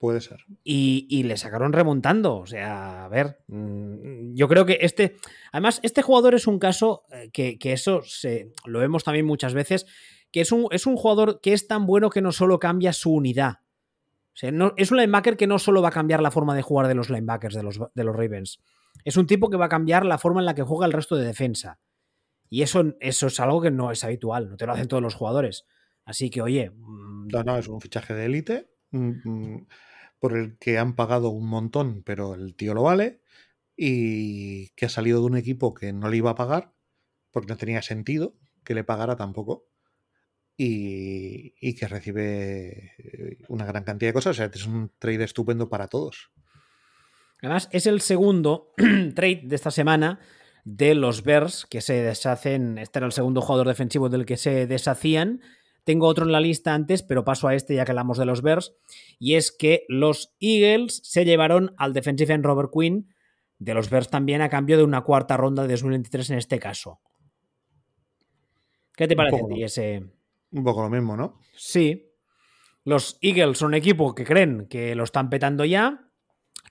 Puede 0.00 0.22
ser. 0.22 0.46
Y, 0.64 1.24
le 1.24 1.36
sacaron 1.36 1.74
remontando. 1.74 2.38
O 2.38 2.46
sea, 2.46 3.04
a 3.04 3.08
ver, 3.08 3.44
mm, 3.48 4.34
yo 4.34 4.48
creo 4.48 4.64
que 4.64 4.78
este. 4.80 5.16
Además, 5.52 5.78
este 5.82 6.00
jugador 6.00 6.34
es 6.34 6.46
un 6.46 6.58
caso 6.58 7.02
eh, 7.12 7.30
que, 7.30 7.58
eso 7.70 8.00
se, 8.02 8.50
lo 8.64 8.78
vemos 8.78 9.04
también 9.04 9.26
muchas 9.26 9.52
veces. 9.52 9.84
Que 10.32 10.40
es 10.40 10.52
un, 10.52 10.68
es 10.70 10.86
un 10.86 10.96
jugador 10.96 11.42
que 11.42 11.52
es 11.52 11.68
tan 11.68 11.84
bueno 11.84 12.08
que 12.08 12.22
no 12.22 12.32
solo 12.32 12.58
cambia 12.58 12.94
su 12.94 13.12
unidad. 13.12 13.56
O 14.32 14.36
sea, 14.40 14.50
no, 14.50 14.72
es 14.78 14.90
un 14.90 14.96
linebacker 14.96 15.36
que 15.36 15.46
no 15.46 15.58
solo 15.58 15.82
va 15.82 15.88
a 15.88 15.92
cambiar 15.92 16.22
la 16.22 16.30
forma 16.30 16.54
de 16.54 16.62
jugar 16.62 16.88
de 16.88 16.94
los 16.94 17.10
linebackers 17.10 17.54
de 17.54 17.62
los, 17.62 17.78
de 17.94 18.04
los 18.04 18.16
Ravens. 18.16 18.62
Es 19.04 19.18
un 19.18 19.26
tipo 19.26 19.50
que 19.50 19.58
va 19.58 19.66
a 19.66 19.68
cambiar 19.68 20.06
la 20.06 20.16
forma 20.16 20.40
en 20.40 20.46
la 20.46 20.54
que 20.54 20.62
juega 20.62 20.86
el 20.86 20.92
resto 20.92 21.16
de 21.16 21.26
defensa. 21.26 21.78
Y 22.48 22.62
eso, 22.62 22.94
eso 23.00 23.26
es 23.26 23.38
algo 23.38 23.60
que 23.60 23.70
no 23.70 23.90
es 23.90 24.02
habitual, 24.02 24.48
no 24.48 24.56
te 24.56 24.64
lo 24.64 24.72
hacen 24.72 24.88
todos 24.88 25.02
los 25.02 25.14
jugadores. 25.14 25.66
Así 26.06 26.30
que, 26.30 26.40
oye, 26.40 26.70
mm, 26.70 27.28
No, 27.28 27.44
no, 27.44 27.58
es 27.58 27.68
un 27.68 27.82
fichaje 27.82 28.14
de 28.14 28.24
élite 28.24 28.70
mm, 28.92 29.10
mm, 29.24 29.66
por 30.20 30.36
el 30.36 30.58
que 30.58 30.78
han 30.78 30.94
pagado 30.94 31.30
un 31.30 31.48
montón, 31.48 32.02
pero 32.04 32.34
el 32.34 32.54
tío 32.54 32.74
lo 32.74 32.84
vale. 32.84 33.20
Y 33.76 34.68
que 34.70 34.86
ha 34.86 34.90
salido 34.90 35.20
de 35.20 35.26
un 35.26 35.36
equipo 35.36 35.74
que 35.74 35.92
no 35.92 36.08
le 36.08 36.18
iba 36.18 36.30
a 36.30 36.34
pagar, 36.34 36.74
porque 37.30 37.48
no 37.48 37.56
tenía 37.56 37.82
sentido 37.82 38.36
que 38.62 38.74
le 38.74 38.84
pagara 38.84 39.16
tampoco. 39.16 39.66
Y, 40.56 41.54
y 41.58 41.74
que 41.74 41.88
recibe 41.88 42.92
eh, 42.98 43.38
una 43.48 43.64
gran 43.64 43.82
cantidad 43.82 44.10
de 44.10 44.14
cosas. 44.14 44.32
O 44.32 44.34
sea, 44.34 44.50
es 44.52 44.66
un 44.66 44.92
trade 44.98 45.24
estupendo 45.24 45.70
para 45.70 45.88
todos. 45.88 46.30
Además, 47.42 47.68
es 47.72 47.86
el 47.86 48.02
segundo 48.02 48.72
trade 49.14 49.42
de 49.44 49.56
esta 49.56 49.70
semana 49.70 50.20
de 50.64 50.94
los 50.94 51.22
Bears 51.22 51.66
que 51.66 51.80
se 51.80 51.94
deshacen. 51.94 52.76
Este 52.76 52.98
era 52.98 53.06
el 53.06 53.12
segundo 53.12 53.40
jugador 53.40 53.68
defensivo 53.68 54.10
del 54.10 54.26
que 54.26 54.36
se 54.36 54.66
deshacían. 54.66 55.40
Tengo 55.84 56.06
otro 56.06 56.24
en 56.24 56.32
la 56.32 56.40
lista 56.40 56.74
antes, 56.74 57.02
pero 57.02 57.24
paso 57.24 57.48
a 57.48 57.54
este 57.54 57.74
ya 57.74 57.84
que 57.84 57.92
hablamos 57.92 58.18
de 58.18 58.26
los 58.26 58.42
Bears. 58.42 58.74
Y 59.18 59.34
es 59.34 59.52
que 59.52 59.84
los 59.88 60.34
Eagles 60.40 61.00
se 61.04 61.24
llevaron 61.24 61.74
al 61.76 61.92
defensive 61.92 62.32
end 62.32 62.44
Robert 62.44 62.70
Quinn 62.72 63.08
de 63.58 63.74
los 63.74 63.90
Bears 63.90 64.08
también 64.08 64.40
a 64.40 64.48
cambio 64.48 64.76
de 64.76 64.84
una 64.84 65.02
cuarta 65.02 65.36
ronda 65.36 65.62
de 65.62 65.68
2023 65.74 66.30
en 66.30 66.38
este 66.38 66.58
caso. 66.58 67.00
¿Qué 68.96 69.06
te 69.06 69.14
parece 69.14 69.38
poco, 69.38 69.54
ese? 69.56 70.02
Un 70.50 70.64
poco 70.64 70.82
lo 70.82 70.90
mismo, 70.90 71.16
¿no? 71.16 71.38
Sí. 71.54 72.10
Los 72.84 73.18
Eagles 73.20 73.58
son 73.58 73.68
un 73.68 73.74
equipo 73.74 74.14
que 74.14 74.24
creen 74.24 74.66
que 74.68 74.94
lo 74.94 75.04
están 75.04 75.28
petando 75.30 75.64
ya, 75.64 76.10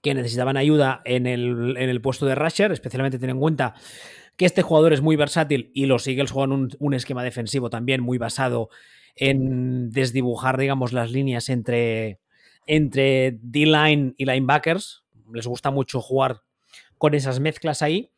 que 0.01 0.13
necesitaban 0.13 0.57
ayuda 0.57 1.01
en 1.05 1.27
el, 1.27 1.77
en 1.77 1.89
el 1.89 2.01
puesto 2.01 2.25
de 2.25 2.35
rusher, 2.35 2.71
especialmente 2.71 3.19
teniendo 3.19 3.37
en 3.37 3.41
cuenta 3.41 3.75
que 4.35 4.45
este 4.45 4.61
jugador 4.61 4.93
es 4.93 5.01
muy 5.01 5.15
versátil 5.15 5.71
y 5.73 5.85
los 5.85 6.07
Eagles 6.07 6.31
juegan 6.31 6.51
un, 6.51 6.69
un 6.79 6.93
esquema 6.93 7.23
defensivo 7.23 7.69
también 7.69 8.01
muy 8.01 8.17
basado 8.17 8.69
en 9.15 9.91
desdibujar, 9.91 10.57
digamos, 10.57 10.93
las 10.93 11.11
líneas 11.11 11.49
entre, 11.49 12.19
entre 12.65 13.37
D-line 13.41 14.13
y 14.17 14.25
linebackers. 14.25 15.03
Les 15.33 15.47
gusta 15.47 15.71
mucho 15.71 16.01
jugar 16.01 16.41
con 16.97 17.13
esas 17.13 17.39
mezclas 17.39 17.81
ahí. 17.81 18.11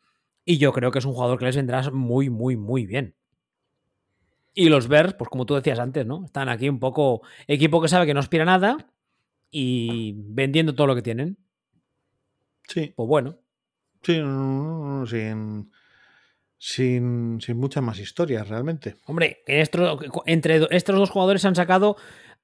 Y 0.44 0.58
yo 0.58 0.72
creo 0.72 0.90
que 0.90 0.98
es 0.98 1.04
un 1.04 1.12
jugador 1.12 1.38
que 1.38 1.44
les 1.44 1.56
vendrá 1.56 1.88
muy, 1.90 2.28
muy, 2.28 2.56
muy 2.56 2.86
bien. 2.86 3.14
Y 4.54 4.68
los 4.68 4.88
Bears, 4.88 5.14
pues 5.14 5.30
como 5.30 5.46
tú 5.46 5.54
decías 5.54 5.78
antes, 5.78 6.04
¿no? 6.04 6.24
Están 6.24 6.48
aquí 6.48 6.68
un 6.68 6.78
poco 6.78 7.22
equipo 7.46 7.80
que 7.80 7.88
sabe 7.88 8.06
que 8.06 8.14
no 8.14 8.20
aspira 8.20 8.42
a 8.42 8.46
nada 8.46 8.76
y 9.50 10.14
vendiendo 10.16 10.74
todo 10.74 10.86
lo 10.86 10.94
que 10.94 11.02
tienen. 11.02 11.38
Sí. 12.68 12.92
Pues 12.94 13.08
bueno. 13.08 13.38
Sí, 14.02 14.14
sin, 14.14 15.70
sin, 16.64 17.40
sin 17.40 17.56
muchas 17.56 17.82
más 17.82 17.98
historias 17.98 18.48
realmente. 18.48 18.94
Hombre, 19.06 19.42
entre 19.46 20.68
estos 20.70 20.96
dos 20.96 21.10
jugadores 21.10 21.44
han 21.44 21.56
sacado 21.56 21.96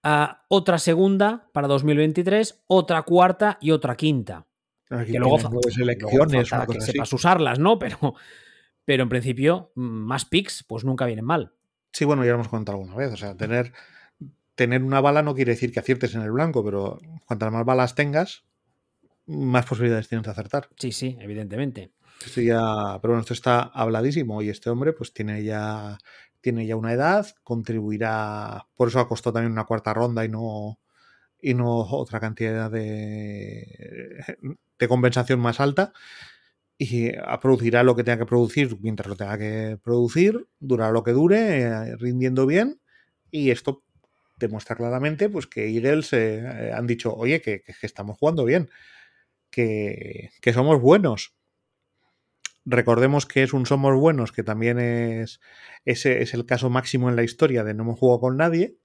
uh, 0.05 0.27
otra 0.49 0.81
segunda 0.81 1.49
para 1.53 1.69
2023, 1.69 2.64
otra 2.66 3.03
cuarta 3.03 3.59
y 3.61 3.71
otra 3.71 3.95
quinta. 3.95 4.45
Aquí 4.91 5.12
que 5.12 5.19
luego, 5.21 5.39
elecciones, 5.81 6.51
luego 6.51 6.73
que 6.73 6.81
sepas 6.81 7.12
usarlas, 7.12 7.61
¿no? 7.61 7.79
Pero, 7.79 8.14
pero 8.85 9.03
en 9.05 9.09
principio, 9.09 9.71
más 9.75 10.25
picks, 10.25 10.64
pues 10.64 10.83
nunca 10.83 11.05
vienen 11.05 11.27
mal. 11.27 11.53
Sí, 11.93 12.05
bueno, 12.05 12.25
ya 12.25 12.31
lo 12.31 12.37
hemos 12.37 12.49
contado 12.49 12.79
alguna 12.79 12.97
vez. 12.97 13.12
O 13.12 13.16
sea, 13.16 13.37
tener, 13.37 13.73
tener 14.55 14.83
una 14.83 15.01
bala 15.01 15.23
no 15.23 15.35
quiere 15.35 15.53
decir 15.53 15.71
que 15.73 15.79
aciertes 15.79 16.14
en 16.14 16.23
el 16.23 16.33
blanco, 16.33 16.64
pero 16.64 16.99
cuantas 17.27 17.53
más 17.53 17.66
balas 17.66 17.95
tengas, 17.95 18.45
más 19.27 19.66
posibilidades 19.66 20.09
tienes 20.09 20.25
de 20.25 20.33
acertar. 20.33 20.71
Sí, 20.77 20.91
sí, 20.91 21.19
evidentemente. 21.21 21.93
Esto 22.25 22.41
ya, 22.41 22.99
pero 23.01 23.12
bueno, 23.12 23.21
esto 23.21 23.35
está 23.35 23.61
habladísimo. 23.62 24.43
Y 24.43 24.51
este 24.51 24.71
hombre 24.71 24.93
pues 24.93 25.12
tiene 25.12 25.45
ya, 25.45 25.99
tiene 26.41 26.66
ya 26.66 26.77
una 26.77 26.93
edad, 26.93 27.27
contribuirá, 27.43 28.66
por 28.77 28.89
eso 28.89 29.01
ha 29.01 29.09
costado 29.09 29.35
también 29.35 29.53
una 29.53 29.64
cuarta 29.64 29.95
ronda 29.95 30.25
y 30.25 30.29
no, 30.29 30.79
y 31.41 31.55
no 31.55 31.79
otra 31.79 32.21
cantidad 32.21 32.71
de, 32.71 34.25
de 34.79 34.89
compensación 34.89 35.41
más 35.41 35.61
alta. 35.61 35.93
Y 36.79 37.11
producirá 37.43 37.83
lo 37.83 37.97
que 37.97 38.05
tenga 38.05 38.19
que 38.19 38.27
producir 38.27 38.79
mientras 38.81 39.09
lo 39.09 39.16
tenga 39.16 39.37
que 39.37 39.79
producir, 39.83 40.47
durará 40.61 40.93
lo 40.93 41.03
que 41.03 41.11
dure, 41.12 41.62
eh, 41.62 41.97
rindiendo 41.97 42.47
bien. 42.47 42.81
Y 43.33 43.51
esto 43.51 43.83
demuestra 44.37 44.77
claramente 44.77 45.29
pues 45.29 45.47
que 45.47 45.69
Eagles 45.69 46.12
eh, 46.12 46.73
han 46.73 46.87
dicho, 46.87 47.14
oye, 47.14 47.41
que, 47.41 47.62
que, 47.62 47.75
estamos 47.83 48.16
jugando 48.19 48.45
bien, 48.45 48.71
que, 49.51 50.31
que, 50.41 50.53
somos 50.53 50.81
buenos. 50.81 51.35
Recordemos 52.71 53.25
que 53.25 53.43
es 53.43 53.55
un 53.55 53.64
somos 53.64 53.97
buenos, 53.97 54.31
que 54.31 54.43
también 54.43 54.79
es, 54.79 55.41
ese 55.87 56.21
es 56.21 56.35
el 56.35 56.45
caso 56.45 56.69
máximo 56.69 57.09
en 57.09 57.16
la 57.16 57.23
historia 57.23 57.64
de 57.64 57.73
no 57.73 57.85
hemos 57.85 57.99
jugado 57.99 58.21
con 58.21 58.37
nadie, 58.37 58.77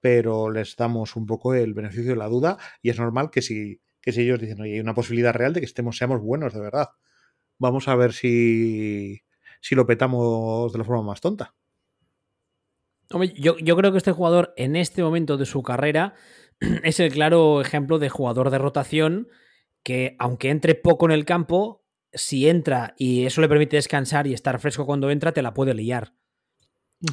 pero 0.00 0.50
les 0.50 0.76
damos 0.76 1.16
un 1.16 1.24
poco 1.24 1.54
el 1.54 1.72
beneficio 1.72 2.10
de 2.10 2.16
la 2.16 2.28
duda 2.28 2.58
y 2.82 2.90
es 2.90 2.98
normal 2.98 3.30
que 3.30 3.40
si, 3.40 3.80
que 4.02 4.12
si 4.12 4.20
ellos 4.20 4.38
dicen, 4.38 4.60
oye, 4.60 4.74
hay 4.74 4.80
una 4.80 4.92
posibilidad 4.92 5.32
real 5.32 5.54
de 5.54 5.60
que 5.60 5.66
estemos, 5.66 5.96
seamos 5.96 6.20
buenos 6.20 6.52
de 6.52 6.60
verdad. 6.60 6.90
Vamos 7.56 7.88
a 7.88 7.96
ver 7.96 8.12
si, 8.12 9.22
si 9.62 9.74
lo 9.74 9.86
petamos 9.86 10.74
de 10.74 10.78
la 10.78 10.84
forma 10.84 11.04
más 11.04 11.22
tonta. 11.22 11.54
Hombre, 13.10 13.32
yo, 13.34 13.56
yo 13.60 13.76
creo 13.76 13.92
que 13.92 13.98
este 13.98 14.12
jugador 14.12 14.52
en 14.58 14.76
este 14.76 15.02
momento 15.02 15.38
de 15.38 15.46
su 15.46 15.62
carrera 15.62 16.16
es 16.82 17.00
el 17.00 17.10
claro 17.12 17.62
ejemplo 17.62 17.98
de 17.98 18.10
jugador 18.10 18.50
de 18.50 18.58
rotación 18.58 19.28
que 19.82 20.16
aunque 20.18 20.50
entre 20.50 20.74
poco 20.74 21.06
en 21.06 21.12
el 21.12 21.24
campo, 21.24 21.81
si 22.12 22.48
entra 22.48 22.94
y 22.96 23.26
eso 23.26 23.40
le 23.40 23.48
permite 23.48 23.76
descansar 23.76 24.26
y 24.26 24.34
estar 24.34 24.58
fresco 24.60 24.86
cuando 24.86 25.10
entra, 25.10 25.32
te 25.32 25.42
la 25.42 25.54
puede 25.54 25.74
liar. 25.74 26.14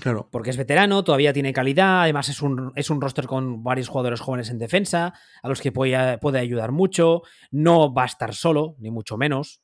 Claro. 0.02 0.30
Porque 0.32 0.52
es 0.52 0.58
veterano, 0.58 1.04
todavía 1.04 1.34
tiene 1.34 1.52
calidad, 1.52 2.04
además 2.04 2.30
es 2.30 2.42
un, 2.42 2.72
es 2.76 2.90
un 2.90 3.02
roster 3.02 3.26
con 3.26 3.64
varios 3.64 3.88
jugadores 3.88 4.20
jóvenes 4.20 4.50
en 4.50 4.60
defensa, 4.60 5.14
a 5.42 5.50
los 5.50 5.62
que 5.62 5.72
puede, 5.72 6.18
puede 6.20 6.40
ayudar 6.40 6.72
mucho, 6.72 7.24
no 7.50 7.94
va 7.94 8.04
a 8.04 8.08
estar 8.08 8.36
solo, 8.36 8.76
ni 8.78 8.92
mucho 8.92 9.18
menos. 9.18 9.62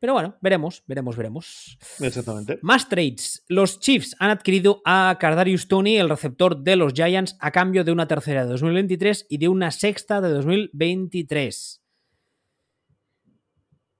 Pero 0.00 0.14
bueno, 0.14 0.36
veremos, 0.40 0.82
veremos, 0.86 1.16
veremos. 1.16 1.78
Exactamente. 2.00 2.58
Más 2.62 2.88
trades. 2.88 3.44
Los 3.48 3.80
Chiefs 3.80 4.16
han 4.18 4.30
adquirido 4.30 4.80
a 4.86 5.16
Cardarius 5.20 5.68
Tony, 5.68 5.98
el 5.98 6.08
receptor 6.08 6.62
de 6.62 6.76
los 6.76 6.94
Giants, 6.94 7.36
a 7.38 7.50
cambio 7.50 7.84
de 7.84 7.92
una 7.92 8.08
tercera 8.08 8.44
de 8.44 8.50
2023 8.50 9.26
y 9.28 9.36
de 9.36 9.48
una 9.48 9.70
sexta 9.70 10.22
de 10.22 10.30
2023. 10.30 11.79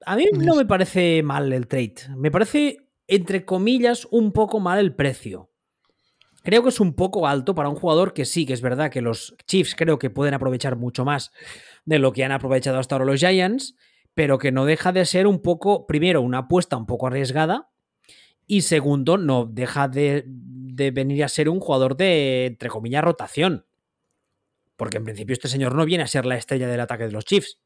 A 0.05 0.15
mí 0.15 0.25
no 0.33 0.55
me 0.55 0.65
parece 0.65 1.23
mal 1.23 1.51
el 1.53 1.67
trade. 1.67 1.95
Me 2.15 2.31
parece, 2.31 2.77
entre 3.07 3.45
comillas, 3.45 4.07
un 4.11 4.31
poco 4.31 4.59
mal 4.59 4.79
el 4.79 4.95
precio. 4.95 5.49
Creo 6.43 6.63
que 6.63 6.69
es 6.69 6.79
un 6.79 6.93
poco 6.93 7.27
alto 7.27 7.53
para 7.53 7.69
un 7.69 7.75
jugador 7.75 8.13
que 8.13 8.25
sí, 8.25 8.45
que 8.45 8.53
es 8.53 8.61
verdad 8.61 8.89
que 8.89 9.01
los 9.01 9.35
Chiefs 9.45 9.75
creo 9.75 9.99
que 9.99 10.09
pueden 10.09 10.33
aprovechar 10.33 10.75
mucho 10.75 11.05
más 11.05 11.31
de 11.85 11.99
lo 11.99 12.13
que 12.13 12.23
han 12.23 12.31
aprovechado 12.31 12.79
hasta 12.79 12.95
ahora 12.95 13.05
los 13.05 13.19
Giants 13.19 13.75
pero 14.13 14.37
que 14.37 14.51
no 14.51 14.65
deja 14.65 14.91
de 14.91 15.05
ser 15.05 15.27
un 15.27 15.41
poco, 15.41 15.87
primero, 15.87 16.21
una 16.21 16.39
apuesta 16.39 16.77
un 16.77 16.85
poco 16.85 17.07
arriesgada 17.07 17.69
y 18.45 18.61
segundo, 18.61 19.17
no 19.17 19.45
deja 19.45 19.87
de, 19.87 20.23
de 20.27 20.91
venir 20.91 21.23
a 21.23 21.29
ser 21.29 21.47
un 21.47 21.59
jugador 21.59 21.95
de, 21.95 22.47
entre 22.47 22.69
comillas, 22.69 23.03
rotación. 23.03 23.65
Porque 24.75 24.97
en 24.97 25.05
principio 25.05 25.33
este 25.33 25.47
señor 25.47 25.75
no 25.75 25.85
viene 25.85 26.03
a 26.03 26.07
ser 26.07 26.25
la 26.25 26.35
estrella 26.35 26.67
del 26.67 26.79
ataque 26.81 27.05
de 27.05 27.11
los 27.11 27.23
Chiefs. 27.23 27.59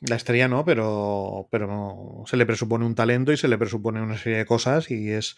La 0.00 0.16
estrella 0.16 0.48
no, 0.48 0.64
pero, 0.64 1.48
pero 1.50 2.24
se 2.26 2.36
le 2.36 2.46
presupone 2.46 2.84
un 2.84 2.94
talento 2.94 3.32
y 3.32 3.36
se 3.36 3.48
le 3.48 3.58
presupone 3.58 4.02
una 4.02 4.18
serie 4.18 4.38
de 4.38 4.46
cosas 4.46 4.90
y 4.90 5.10
es, 5.10 5.36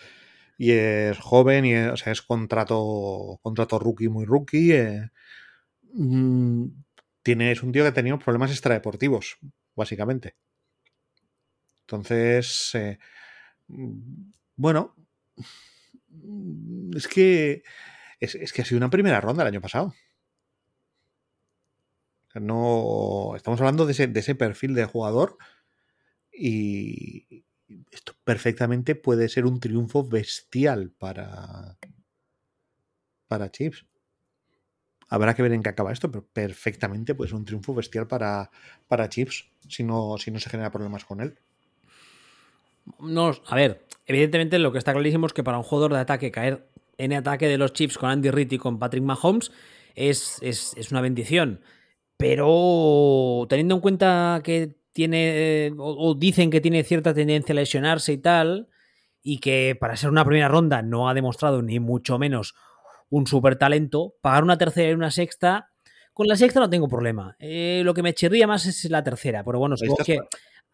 y 0.57 0.73
es 0.73 1.19
joven 1.19 1.65
y 1.65 1.75
es, 1.75 1.93
o 1.93 1.97
sea, 1.97 2.13
es 2.13 2.23
contrato, 2.23 3.39
contrato 3.43 3.79
rookie, 3.79 4.09
muy 4.09 4.25
rookie. 4.25 4.73
Eh, 4.73 5.11
tiene, 7.23 7.53
es 7.53 7.63
un 7.63 7.73
tío 7.73 7.83
que 7.83 7.89
ha 7.89 7.95
tenido 7.95 8.19
problemas 8.19 8.51
extradeportivos 8.51 9.39
básicamente. 9.77 10.35
Entonces, 11.83 12.75
eh, 12.75 12.99
bueno, 14.57 14.95
es 16.95 17.09
que 17.09 17.63
es, 18.21 18.35
es, 18.35 18.53
que 18.53 18.63
ha 18.63 18.65
sido 18.65 18.79
una 18.79 18.91
primera 18.91 19.21
ronda 19.21 19.43
el 19.43 19.49
año 19.49 19.61
pasado. 19.61 19.95
No, 22.35 23.33
estamos 23.37 23.61
hablando 23.61 23.87
de 23.87 23.93
ese, 23.93 24.07
de 24.07 24.21
ese 24.21 24.35
perfil 24.35 24.75
de 24.75 24.85
jugador 24.85 25.39
y 26.33 27.45
esto 27.91 28.15
perfectamente 28.25 28.95
puede 28.95 29.29
ser 29.29 29.47
un 29.47 29.61
triunfo 29.61 30.07
bestial 30.07 30.91
para, 30.91 31.79
para 33.27 33.51
Chips. 33.51 33.87
Habrá 35.09 35.35
que 35.35 35.43
ver 35.43 35.53
en 35.53 35.63
qué 35.63 35.71
acaba 35.71 35.93
esto, 35.93 36.11
pero 36.11 36.27
perfectamente 36.27 37.15
puede 37.15 37.31
ser 37.31 37.39
un 37.39 37.45
triunfo 37.45 37.75
bestial 37.75 38.07
para, 38.07 38.51
para 38.89 39.09
Chips 39.09 39.51
si 39.69 39.83
no, 39.83 40.17
si 40.19 40.31
no 40.31 40.39
se 40.39 40.51
genera 40.51 40.71
problemas 40.71 41.05
con 41.05 41.21
él. 41.21 41.39
No, 43.01 43.33
a 43.47 43.55
ver, 43.55 43.85
evidentemente 44.07 44.59
lo 44.59 44.73
que 44.73 44.79
está 44.79 44.93
clarísimo 44.93 45.27
es 45.27 45.33
que 45.33 45.43
para 45.43 45.59
un 45.59 45.65
jugador 45.65 45.93
de 45.93 46.01
ataque 46.01 46.31
caer 46.31 46.69
en 46.99 47.13
ataque 47.13 47.49
de 47.49 47.59
los 47.59 47.73
Chips 47.73 47.97
con 47.97 48.11
Andy 48.11 48.31
Reid 48.31 48.53
y 48.53 48.59
con 48.59 48.79
Patrick 48.79 49.05
Mahomes 49.05 49.51
es, 49.95 50.39
es, 50.43 50.75
es 50.77 50.91
una 50.91 51.01
bendición. 51.01 51.61
Pero 52.19 53.47
teniendo 53.49 53.77
en 53.77 53.81
cuenta 53.81 54.43
que 54.45 54.77
tiene, 54.93 55.73
o, 55.79 56.11
o, 56.11 56.15
dicen 56.15 56.51
que 56.51 56.61
tiene 56.61 56.85
cierta 56.85 57.15
tendencia 57.15 57.55
a 57.55 57.57
lesionarse 57.57 58.13
y 58.13 58.19
tal, 58.19 58.69
y 59.23 59.39
que 59.39 59.77
para 59.81 59.97
ser 59.97 60.11
una 60.11 60.25
primera 60.25 60.49
ronda 60.49 60.83
no 60.83 61.09
ha 61.09 61.15
demostrado 61.15 61.63
ni 61.63 61.81
mucho 61.81 62.19
menos 62.19 62.55
un 63.11 63.27
súper 63.27 63.57
talento, 63.57 64.15
pagar 64.21 64.43
una 64.43 64.59
tercera 64.59 64.91
y 64.91 64.95
una 64.95 65.11
sexta. 65.11 65.71
Con 66.13 66.27
la 66.27 66.37
sexta 66.37 66.61
no 66.61 66.69
tengo 66.69 66.89
problema. 66.89 67.37
Eh, 67.39 67.83
lo 67.85 67.95
que 67.95 68.03
me 68.03 68.13
chirría 68.15 68.47
más 68.47 68.67
es 68.67 68.85
la 68.91 69.03
tercera, 69.03 69.45
pero 69.45 69.59
bueno, 69.59 69.77
supongo 69.77 70.05
que. 70.05 70.19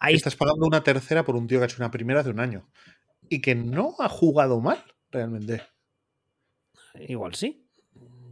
Ahí 0.01 0.14
estás 0.14 0.34
pagando 0.34 0.66
una 0.66 0.82
tercera 0.82 1.24
por 1.24 1.36
un 1.36 1.47
tío 1.47 1.59
que 1.59 1.64
ha 1.64 1.66
hecho 1.66 1.76
una 1.78 1.90
primera 1.90 2.22
de 2.22 2.30
un 2.30 2.40
año 2.40 2.68
y 3.28 3.40
que 3.40 3.55
no 3.55 3.95
ha 4.01 4.09
jugado 4.09 4.61
mal 4.61 4.82
realmente. 5.11 5.62
Igual 6.95 7.34
sí. 7.34 7.63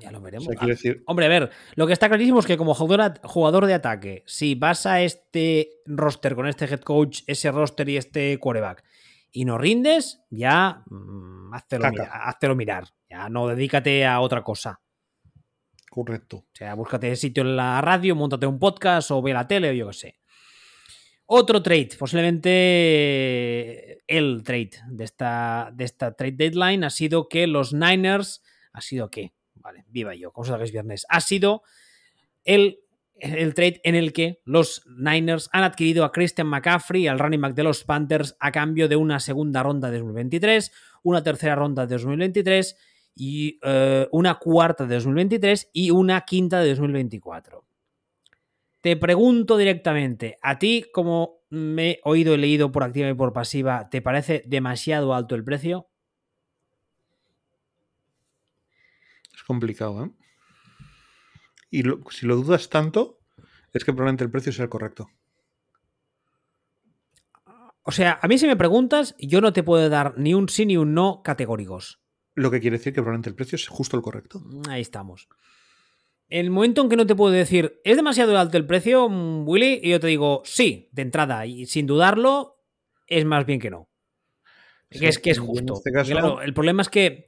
Ya 0.03 0.11
lo 0.11 0.21
veremos. 0.21 0.49
O 0.49 0.53
sea, 0.53 0.67
decir... 0.67 1.05
Hombre, 1.07 1.27
a 1.27 1.29
ver, 1.29 1.51
lo 1.77 1.87
que 1.87 1.93
está 1.93 2.09
clarísimo 2.09 2.41
es 2.41 2.47
que 2.47 2.57
como 2.57 2.75
jugador, 2.75 3.67
de 3.67 3.75
ataque, 3.75 4.25
si 4.27 4.57
vas 4.57 4.85
a 4.85 5.01
este 5.01 5.81
roster 5.87 6.35
con 6.35 6.49
este 6.49 6.65
head 6.65 6.81
coach, 6.81 7.21
ese 7.29 7.53
roster 7.53 7.89
y 7.89 7.97
este 7.97 8.37
quarterback, 8.39 8.83
y 9.31 9.45
no 9.45 9.59
rindes, 9.59 10.21
ya 10.29 10.83
mmm, 10.87 11.55
háztelo, 11.55 12.57
mirar. 12.57 12.89
Ya 13.09 13.29
no 13.29 13.47
dedícate 13.47 14.05
a 14.05 14.21
otra 14.21 14.43
cosa. 14.43 14.81
Correcto. 15.89 16.39
O 16.39 16.51
sea, 16.53 16.75
búscate 16.75 17.15
sitio 17.15 17.45
en 17.45 17.55
la 17.55 17.81
radio, 17.81 18.17
montate 18.17 18.47
un 18.47 18.59
podcast 18.59 19.13
o 19.13 19.23
ve 19.23 19.33
la 19.33 19.47
tele 19.47 19.71
o 19.71 19.73
yo 19.73 19.87
qué 19.89 19.93
sé. 19.93 20.19
Otro 21.27 21.63
trade, 21.63 21.91
posiblemente 21.97 24.03
el 24.09 24.43
trade 24.43 24.73
de 24.89 25.05
esta, 25.05 25.71
de 25.73 25.85
esta 25.85 26.15
trade 26.15 26.33
deadline 26.33 26.83
ha 26.85 26.91
sido 26.91 27.29
que 27.29 27.47
los 27.47 27.73
Niners, 27.73 28.43
ha 28.73 28.81
sido 28.81 29.11
que, 29.11 29.33
vale, 29.63 29.85
viva 29.89 30.15
yo, 30.15 30.33
como 30.33 30.57
es 30.57 30.73
viernes, 30.73 31.07
ha 31.09 31.21
sido 31.21 31.63
el, 32.45 32.81
el 33.15 33.55
trade 33.55 33.81
en 33.85 33.95
el 33.95 34.13
que 34.13 34.41
los 34.45 34.85
Niners 34.87 35.49
han 35.53 35.65
adquirido 35.65 36.05
a 36.05 36.13
Christian 36.13 36.49
McCaffrey, 36.49 37.07
al 37.07 37.19
running 37.19 37.41
back 37.41 37.55
de 37.55 37.63
los 37.63 37.85
Panthers, 37.85 38.37
a 38.41 38.53
cambio 38.53 38.89
de 38.89 38.97
una 38.97 39.21
segunda 39.21 39.63
ronda 39.63 39.91
de 39.91 39.99
2023, 39.99 40.73
una 41.05 41.23
tercera 41.23 41.55
ronda 41.55 41.87
de 41.87 41.95
2023 41.95 42.77
y 43.15 43.59
eh, 43.63 44.09
una 44.13 44.39
cuarta 44.39 44.87
de 44.87 44.95
2023 44.97 45.71
y 45.73 45.91
una 45.91 46.23
quinta 46.23 46.61
de 46.61 46.71
2024. 46.71 47.65
Te 48.81 48.97
pregunto 48.97 49.57
directamente, 49.57 50.39
¿a 50.43 50.59
ti, 50.59 50.87
como 50.93 51.43
me 51.51 51.91
he 51.91 52.01
oído 52.05 52.35
y 52.35 52.39
leído 52.39 52.73
por 52.73 52.83
activa 52.83 53.09
y 53.09 53.15
por 53.15 53.33
pasiva, 53.33 53.89
¿te 53.91 54.03
parece 54.03 54.43
demasiado 54.47 55.15
alto 55.15 55.37
el 55.37 55.45
precio? 55.45 55.91
Es 59.43 59.47
complicado, 59.47 60.05
¿eh? 60.05 60.11
Y 61.70 61.82
si 62.11 62.26
lo 62.26 62.36
dudas 62.36 62.68
tanto, 62.68 63.18
es 63.72 63.84
que 63.84 63.93
probablemente 63.93 64.24
el 64.24 64.30
precio 64.30 64.53
sea 64.53 64.64
el 64.64 64.70
correcto. 64.70 65.11
O 67.82 67.90
sea, 67.90 68.18
a 68.22 68.28
mí 68.28 68.38
si 68.38 68.47
me 68.47 68.57
preguntas, 68.57 69.16
yo 69.18 69.40
no 69.40 69.53
te 69.53 69.62
puedo 69.62 69.88
dar 69.88 70.14
ni 70.16 70.34
un 70.34 70.49
sí 70.49 70.66
ni 70.66 70.76
un 70.76 70.95
no 70.95 71.22
categóricos. 71.24 72.01
Lo 72.34 72.51
que 72.51 72.61
quiere 72.61 72.78
decir 72.78 72.93
que 72.93 73.01
probablemente 73.01 73.30
el 73.30 73.34
precio 73.34 73.57
es 73.57 73.68
justo 73.68 73.97
el 73.97 74.03
correcto. 74.03 74.43
Ahí 74.68 74.82
estamos 74.82 75.28
el 76.32 76.51
momento 76.51 76.80
en 76.80 76.88
que 76.88 76.97
no 76.97 77.07
te 77.07 77.14
puedo 77.14 77.32
decir, 77.32 77.80
¿es 77.84 77.95
demasiado 77.95 78.38
alto 78.38 78.57
el 78.57 78.66
precio, 78.66 79.09
mm, 79.09 79.47
Willy? 79.47 79.80
Y 79.82 79.90
yo 79.90 80.01
te 80.01 80.07
digo, 80.07 80.40
sí, 80.47 80.88
de 80.90 81.03
entrada, 81.03 81.45
y 81.45 81.66
sin 81.66 81.86
dudarlo, 81.86 82.59
es 83.07 83.26
más 83.26 83.45
bien 83.45 83.61
que 83.61 83.70
no. 83.70 83.90
es 84.88 85.18
que 85.18 85.30
es 85.30 85.38
justo. 85.38 85.74
Este 85.74 86.12
claro, 86.12 86.40
el 86.40 86.55
problema 86.55 86.80
es 86.80 86.88
que, 86.88 87.26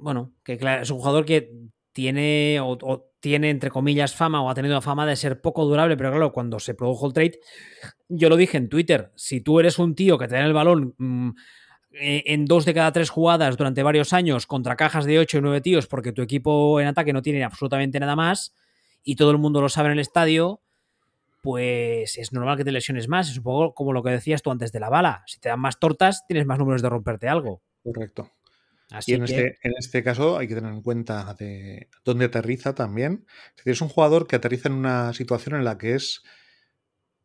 bueno, 0.00 0.32
que 0.42 0.56
claro, 0.56 0.82
es 0.82 0.90
un 0.90 0.98
jugador 0.98 1.24
que 1.24 1.50
tiene 1.92 2.58
o, 2.60 3.10
tiene, 3.20 3.50
entre 3.50 3.70
comillas, 3.70 4.14
fama 4.14 4.42
o 4.42 4.50
ha 4.50 4.54
tenido 4.54 4.80
fama 4.82 5.06
de 5.06 5.16
ser 5.16 5.40
poco 5.40 5.64
durable, 5.64 5.96
pero 5.96 6.10
claro, 6.10 6.32
cuando 6.32 6.58
se 6.58 6.74
produjo 6.74 7.06
el 7.06 7.12
trade, 7.12 7.40
yo 8.08 8.28
lo 8.28 8.36
dije 8.36 8.58
en 8.58 8.68
Twitter, 8.68 9.12
si 9.14 9.40
tú 9.40 9.60
eres 9.60 9.78
un 9.78 9.94
tío 9.94 10.18
que 10.18 10.28
te 10.28 10.34
da 10.34 10.44
el 10.44 10.52
balón 10.52 10.94
mm, 10.98 11.30
eh, 11.92 12.24
en 12.26 12.44
dos 12.44 12.64
de 12.64 12.74
cada 12.74 12.92
tres 12.92 13.10
jugadas 13.10 13.56
durante 13.56 13.82
varios 13.82 14.12
años 14.12 14.46
contra 14.46 14.76
cajas 14.76 15.04
de 15.04 15.18
8 15.20 15.38
y 15.38 15.40
9 15.40 15.60
tíos 15.60 15.86
porque 15.86 16.12
tu 16.12 16.22
equipo 16.22 16.80
en 16.80 16.88
ataque 16.88 17.12
no 17.12 17.22
tiene 17.22 17.44
absolutamente 17.44 18.00
nada 18.00 18.16
más 18.16 18.52
y 19.04 19.16
todo 19.16 19.30
el 19.30 19.38
mundo 19.38 19.60
lo 19.60 19.68
sabe 19.68 19.88
en 19.88 19.92
el 19.92 20.00
estadio, 20.00 20.60
pues 21.40 22.16
es 22.18 22.32
normal 22.32 22.56
que 22.56 22.64
te 22.64 22.72
lesiones 22.72 23.06
más. 23.06 23.30
Es 23.30 23.36
un 23.36 23.44
poco 23.44 23.74
como 23.74 23.92
lo 23.92 24.02
que 24.02 24.10
decías 24.10 24.42
tú 24.42 24.50
antes 24.50 24.72
de 24.72 24.80
la 24.80 24.88
bala. 24.88 25.22
Si 25.26 25.38
te 25.38 25.50
dan 25.50 25.60
más 25.60 25.78
tortas, 25.78 26.26
tienes 26.26 26.46
más 26.46 26.58
números 26.58 26.82
de 26.82 26.88
romperte 26.88 27.28
algo. 27.28 27.62
Correcto. 27.82 28.30
Así 28.90 29.12
y 29.12 29.14
en, 29.14 29.24
este, 29.24 29.58
en 29.62 29.72
este 29.78 30.02
caso 30.02 30.38
hay 30.38 30.46
que 30.46 30.54
tener 30.54 30.72
en 30.72 30.82
cuenta 30.82 31.34
de 31.34 31.88
dónde 32.04 32.26
aterriza 32.26 32.74
también. 32.74 33.26
Es 33.50 33.56
decir, 33.56 33.72
es 33.72 33.80
un 33.80 33.88
jugador 33.88 34.26
que 34.26 34.36
aterriza 34.36 34.68
en 34.68 34.74
una 34.74 35.12
situación 35.14 35.56
en 35.56 35.64
la 35.64 35.78
que 35.78 35.94
es 35.94 36.22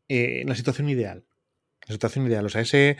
eh, 0.07 0.43
la 0.45 0.55
situación 0.55 0.89
ideal. 0.89 1.25
La 1.87 1.93
situación 1.93 2.25
ideal. 2.25 2.45
O 2.45 2.49
sea, 2.49 2.61
ese 2.61 2.97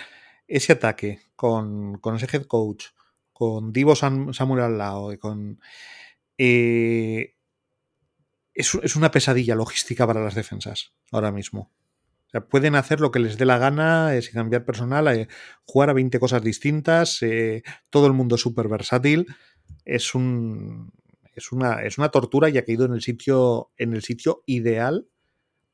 ese 0.50 0.74
ataque 0.74 1.22
con, 1.36 2.02
ese 2.16 2.28
head 2.36 2.46
coach, 2.46 2.88
con 3.32 3.72
Divo 3.72 3.96
Samuel 3.96 4.64
al 4.64 4.78
lado, 4.78 5.14
y 5.14 5.18
con. 5.18 5.62
Eh, 6.38 7.36
es, 8.54 8.96
una 8.96 9.12
pesadilla 9.12 9.56
logística 9.56 10.06
para 10.06 10.22
las 10.22 10.36
defensas 10.36 10.92
ahora 11.12 11.32
mismo. 11.32 11.72
O 12.30 12.32
sea, 12.32 12.42
pueden 12.42 12.76
hacer 12.76 13.02
lo 13.02 13.10
que 13.10 13.18
les 13.18 13.40
dé 13.40 13.46
la 13.46 13.58
gana, 13.58 14.12
sin 14.22 14.34
cambiar 14.34 14.64
personal, 14.64 15.08
eh, 15.08 15.28
jugar 15.66 15.90
a 15.90 15.94
20 15.94 16.20
cosas 16.20 16.44
distintas, 16.44 17.24
eh, 17.24 17.64
todo 17.90 18.06
el 18.06 18.14
mundo 18.14 18.36
es 18.36 18.42
súper 18.42 18.68
versátil. 18.68 19.26
Es 19.84 20.14
un. 20.14 20.92
Es 21.34 21.52
una, 21.52 21.82
es 21.84 21.98
una 21.98 22.10
tortura 22.10 22.50
y 22.50 22.58
ha 22.58 22.66
caído 22.66 22.86
en 22.86 22.94
el 22.94 23.02
sitio. 23.02 23.72
en 23.78 23.94
el 23.94 24.04
sitio 24.04 24.44
ideal 24.46 25.08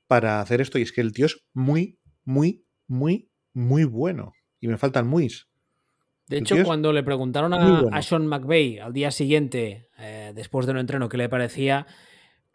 para 0.07 0.39
hacer 0.39 0.61
esto. 0.61 0.79
Y 0.79 0.83
es 0.83 0.93
que 0.93 1.01
el 1.01 1.11
tío 1.11 1.25
es 1.25 1.43
muy, 1.53 1.99
muy, 2.23 2.65
muy, 2.87 3.29
muy 3.53 3.83
bueno 3.83 4.31
y 4.61 4.69
me 4.69 4.77
faltan 4.77 5.07
muis. 5.07 5.49
De 6.27 6.37
hecho, 6.37 6.55
cuando 6.63 6.91
le 6.91 7.03
preguntaron 7.03 7.53
a, 7.53 8.01
Sean 8.01 8.27
McVeigh 8.27 8.79
al 8.79 8.93
día 8.93 9.11
siguiente, 9.11 9.89
eh, 9.99 10.31
después 10.33 10.65
de 10.65 10.71
un 10.71 10.79
entreno, 10.79 11.09
qué 11.09 11.17
le 11.17 11.29
parecía, 11.29 11.85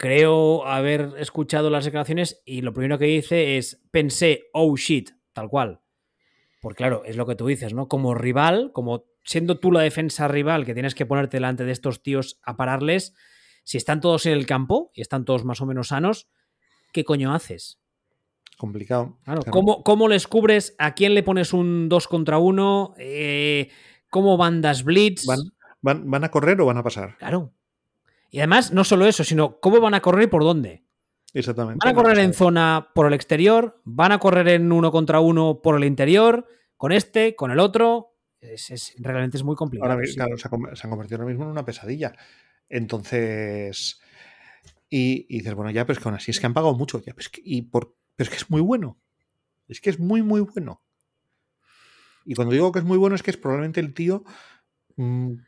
creo 0.01 0.67
haber 0.67 1.13
escuchado 1.19 1.69
las 1.69 1.85
declaraciones 1.85 2.41
y 2.47 2.63
lo 2.63 2.73
primero 2.73 2.99
que 2.99 3.05
dice 3.05 3.59
es, 3.59 3.83
pensé, 3.91 4.45
oh 4.55 4.75
shit, 4.75 5.11
tal 5.35 5.51
cual. 5.51 5.83
Porque 6.63 6.79
claro, 6.79 7.03
es 7.05 7.17
lo 7.17 7.27
que 7.27 7.35
tú 7.35 7.47
dices, 7.47 7.75
¿no? 7.75 7.87
Como 7.87 8.15
rival, 8.15 8.71
como 8.73 9.05
siendo 9.25 9.61
tú 9.61 9.71
la 9.71 9.83
defensa 9.83 10.27
rival 10.27 10.65
que 10.65 10.73
tienes 10.73 10.95
que 10.95 11.05
ponerte 11.05 11.37
delante 11.37 11.67
de 11.67 11.73
estos 11.73 12.03
tíos 12.03 12.41
a 12.43 12.57
pararles, 12.57 13.15
si 13.63 13.77
están 13.77 14.01
todos 14.01 14.25
en 14.25 14.33
el 14.33 14.47
campo 14.47 14.91
y 14.95 15.03
están 15.03 15.27
todos 15.27 15.45
más 15.45 15.61
o 15.61 15.67
menos 15.67 15.89
sanos, 15.89 16.31
¿qué 16.95 17.05
coño 17.05 17.35
haces? 17.35 17.79
complicado. 18.57 19.19
Claro, 19.25 19.43
¿Cómo, 19.51 20.09
les 20.09 20.27
cubres? 20.27 20.75
¿A 20.79 20.95
quién 20.95 21.15
le 21.15 21.23
pones 21.23 21.55
un 21.55 21.89
2 21.89 22.09
contra 22.09 22.39
1? 22.39 22.95
Eh, 22.99 23.71
¿Cómo 24.11 24.37
bandas 24.37 24.85
blitz? 24.85 25.25
¿Van, 25.25 26.11
van, 26.11 26.25
a 26.25 26.31
correr 26.31 26.61
o 26.61 26.67
van 26.67 26.77
a 26.77 26.83
pasar? 26.83 27.17
Claro. 27.17 27.55
Y 28.31 28.39
además, 28.39 28.73
no 28.73 28.85
solo 28.85 29.07
eso, 29.07 29.25
sino 29.25 29.61
cómo 29.61 29.81
van 29.81 29.95
a 29.95 30.01
correr 30.01 30.25
y 30.25 30.27
por 30.29 30.43
dónde. 30.43 30.85
Exactamente. 31.35 31.85
¿Van 31.85 31.95
a 31.95 31.97
correr 31.97 32.19
en 32.19 32.33
zona 32.33 32.89
por 32.95 33.07
el 33.07 33.13
exterior? 33.13 33.81
¿Van 33.85 34.13
a 34.13 34.19
correr 34.19 34.49
en 34.49 34.73
uno 34.73 34.91
contra 34.91 35.21
uno 35.21 35.61
por 35.63 35.77
el 35.77 35.85
interior? 35.85 36.47
¿Con 36.77 36.93
este? 36.93 37.35
¿Con 37.35 37.51
el 37.51 37.59
otro? 37.59 38.17
Es, 38.41 38.95
realmente 38.99 39.37
es 39.37 39.45
muy 39.45 39.57
complicado. 39.57 39.93
Ahora, 39.93 40.05
claro, 40.15 40.37
se, 40.39 40.49
han 40.49 40.91
convertido 40.91 41.19
ahora 41.19 41.31
mismo 41.31 41.45
en 41.45 41.51
una 41.51 41.65
pesadilla. 41.65 42.13
Entonces. 42.69 44.01
Y, 44.89 45.27
dices, 45.37 45.55
bueno, 45.55 45.71
ya, 45.71 45.87
pues 45.87 45.99
que 45.99 46.09
aún 46.09 46.17
así 46.17 46.31
es 46.31 46.41
que 46.41 46.47
han 46.47 46.55
pagado 46.55 46.75
mucho. 46.75 47.01
Ya, 47.03 47.15
¿Y 47.45 47.63
por 47.63 47.95
pero 48.21 48.29
es 48.29 48.37
que 48.37 48.45
es 48.45 48.51
muy 48.51 48.61
bueno. 48.61 49.01
Es 49.67 49.81
que 49.81 49.89
es 49.89 49.99
muy, 49.99 50.21
muy 50.21 50.43
bueno. 50.43 50.83
Y 52.27 52.35
cuando 52.35 52.53
digo 52.53 52.71
que 52.71 52.81
es 52.81 52.85
muy 52.85 52.99
bueno 52.99 53.17
es 53.17 53.23
que 53.23 53.31
es 53.31 53.39
probablemente 53.39 53.81
el 53.81 53.95
tío 53.95 54.25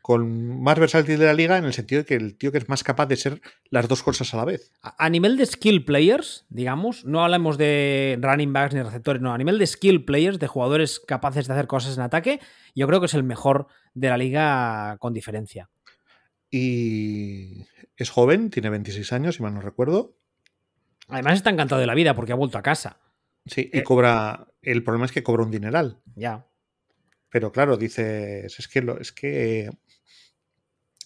con 0.01 0.61
más 0.61 0.79
versátil 0.79 1.19
de 1.19 1.25
la 1.25 1.33
liga 1.33 1.57
en 1.57 1.65
el 1.65 1.73
sentido 1.73 2.01
de 2.01 2.05
que 2.05 2.15
el 2.15 2.37
tío 2.37 2.51
que 2.51 2.57
es 2.57 2.69
más 2.69 2.83
capaz 2.83 3.05
de 3.07 3.15
ser 3.15 3.41
las 3.69 3.87
dos 3.87 4.03
cosas 4.03 4.33
a 4.33 4.37
la 4.37 4.45
vez. 4.45 4.71
A 4.81 5.09
nivel 5.09 5.37
de 5.37 5.45
skill 5.45 5.85
players, 5.85 6.45
digamos, 6.49 7.05
no 7.05 7.23
hablamos 7.23 7.57
de 7.57 8.17
running 8.21 8.53
backs 8.53 8.73
ni 8.73 8.81
receptores, 8.81 9.21
no, 9.21 9.33
a 9.33 9.37
nivel 9.37 9.59
de 9.59 9.67
skill 9.67 10.05
players, 10.05 10.39
de 10.39 10.47
jugadores 10.47 10.99
capaces 10.99 11.47
de 11.47 11.53
hacer 11.53 11.67
cosas 11.67 11.97
en 11.97 12.03
ataque, 12.03 12.39
yo 12.75 12.87
creo 12.87 12.99
que 12.99 13.07
es 13.07 13.13
el 13.13 13.23
mejor 13.23 13.67
de 13.93 14.09
la 14.09 14.17
liga 14.17 14.97
con 14.99 15.13
diferencia. 15.13 15.69
Y 16.49 17.65
es 17.97 18.09
joven, 18.09 18.49
tiene 18.49 18.69
26 18.69 19.13
años, 19.13 19.35
si 19.35 19.43
mal 19.43 19.53
no 19.53 19.61
recuerdo. 19.61 20.15
Además 21.07 21.35
está 21.35 21.49
encantado 21.49 21.81
de 21.81 21.87
la 21.87 21.95
vida 21.95 22.15
porque 22.15 22.31
ha 22.31 22.35
vuelto 22.35 22.57
a 22.57 22.63
casa. 22.63 22.99
Sí, 23.45 23.69
y 23.73 23.79
eh, 23.79 23.83
cobra. 23.83 24.47
El 24.61 24.83
problema 24.83 25.05
es 25.05 25.11
que 25.11 25.23
cobra 25.23 25.43
un 25.43 25.51
dineral. 25.51 25.99
Ya. 26.15 26.47
Pero 27.33 27.51
claro, 27.51 27.77
dices, 27.77 28.59
es 28.59 28.67
que 28.67 28.83
lo, 28.83 28.99
es 28.99 29.11
que 29.11 29.71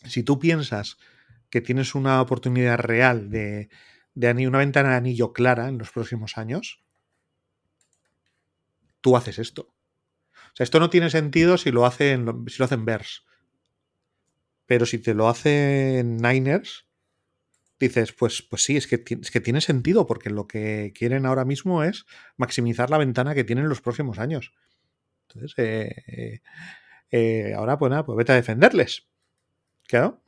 si 0.04 0.24
tú 0.24 0.40
piensas 0.40 0.98
que 1.50 1.62
tienes 1.62 1.96
una 1.96 2.22
oportunidad 2.22 2.80
real 2.80 3.30
de, 3.30 3.70
de 4.14 4.46
una 4.46 4.58
ventana 4.58 4.90
de 4.90 4.96
anillo 4.98 5.32
clara 5.32 5.70
en 5.70 5.78
los 5.78 5.90
próximos 5.90 6.38
años, 6.38 6.84
tú 9.00 9.16
haces 9.16 9.40
esto. 9.40 9.74
O 10.34 10.56
sea, 10.56 10.66
esto 10.66 10.82
no 10.82 10.90
tiene 10.90 11.10
sentido 11.10 11.58
si 11.58 11.72
lo 11.72 11.86
hacen, 11.86 12.26
si 12.50 12.58
lo 12.60 12.66
hacen 12.66 12.84
Bears. 12.84 13.26
Pero 14.66 14.86
si 14.86 15.00
te 15.00 15.14
lo 15.14 15.30
hacen 15.30 16.18
Niners, 16.18 16.90
dices, 17.80 18.12
pues, 18.12 18.42
pues 18.42 18.66
sí, 18.66 18.76
es 18.76 18.88
que, 18.88 19.02
es 19.22 19.32
que 19.32 19.40
tiene 19.40 19.62
sentido, 19.62 20.06
porque 20.06 20.30
lo 20.30 20.46
que 20.46 20.92
quieren 20.94 21.26
ahora 21.26 21.46
mismo 21.46 21.84
es 21.84 22.06
maximizar 22.36 22.90
la 22.90 22.98
ventana 22.98 23.34
que 23.34 23.46
tienen 23.46 23.70
los 23.70 23.80
próximos 23.80 24.20
años. 24.20 24.52
Entonces, 25.28 25.54
eh, 25.58 26.42
eh, 27.12 27.54
ahora, 27.56 27.78
pues 27.78 27.90
nada, 27.90 28.06
pues 28.06 28.18
vete 28.18 28.32
a 28.32 28.36
defenderles. 28.36 29.08
Claro. 29.88 30.22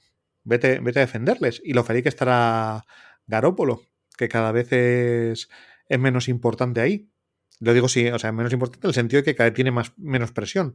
Vete, 0.44 0.80
vete 0.80 1.00
a 1.00 1.02
defenderles. 1.06 1.62
Y 1.64 1.74
lo 1.74 1.84
feliz 1.84 2.04
que 2.04 2.10
estará 2.10 2.86
Garópolo, 3.28 3.84
que 4.18 4.28
cada 4.30 4.52
vez 4.52 4.72
es, 4.72 5.50
es 5.88 6.00
menos 6.00 6.28
importante 6.28 6.82
ahí. 6.82 7.10
Lo 7.60 7.74
digo 7.74 7.88
sí, 7.88 8.08
o 8.08 8.20
sea, 8.20 8.32
menos 8.32 8.54
importante 8.54 8.88
en 8.88 8.90
el 8.90 8.96
sentido 8.96 9.22
de 9.22 9.26
que 9.26 9.36
cada 9.36 9.50
vez 9.50 9.56
tiene 9.56 9.72
más, 9.72 9.94
menos 9.98 10.32
presión. 10.32 10.74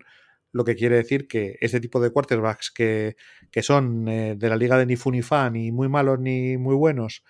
Lo 0.52 0.64
que 0.64 0.76
quiere 0.76 0.96
decir 0.96 1.26
que 1.26 1.56
este 1.60 1.80
tipo 1.80 2.00
de 2.00 2.10
quarterbacks 2.10 2.70
que, 2.70 3.16
que 3.50 3.62
son 3.62 4.06
eh, 4.06 4.36
de 4.36 4.48
la 4.48 4.56
liga 4.56 4.78
de 4.78 4.86
ni 4.86 4.96
fu 4.96 5.10
ni 5.10 5.22
fa, 5.22 5.50
ni 5.50 5.72
muy 5.72 5.88
malos 5.88 6.20
ni 6.20 6.56
muy 6.58 6.76
buenos, 6.76 7.24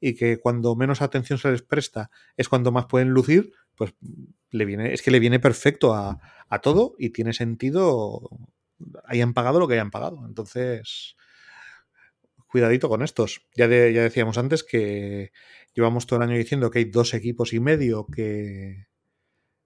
y 0.00 0.14
que 0.14 0.38
cuando 0.38 0.76
menos 0.76 1.02
atención 1.02 1.38
se 1.38 1.50
les 1.50 1.62
presta 1.62 2.10
es 2.36 2.48
cuando 2.48 2.70
más 2.70 2.86
pueden 2.86 3.08
lucir, 3.08 3.52
pues 3.74 3.94
le 4.50 4.64
viene, 4.64 4.92
es 4.92 5.02
que 5.02 5.10
le 5.10 5.20
viene 5.20 5.40
perfecto 5.40 5.94
a, 5.94 6.20
a 6.48 6.60
todo 6.60 6.94
y 6.98 7.10
tiene 7.10 7.32
sentido 7.32 8.30
hayan 9.04 9.34
pagado 9.34 9.58
lo 9.58 9.68
que 9.68 9.74
hayan 9.74 9.90
pagado. 9.90 10.24
Entonces, 10.26 11.16
cuidadito 12.48 12.88
con 12.88 13.02
estos. 13.02 13.46
Ya, 13.54 13.68
de, 13.68 13.92
ya 13.92 14.02
decíamos 14.02 14.38
antes 14.38 14.64
que 14.64 15.32
llevamos 15.74 16.06
todo 16.06 16.18
el 16.18 16.28
año 16.28 16.38
diciendo 16.38 16.70
que 16.70 16.80
hay 16.80 16.84
dos 16.86 17.14
equipos 17.14 17.52
y 17.52 17.60
medio 17.60 18.06
que. 18.06 18.86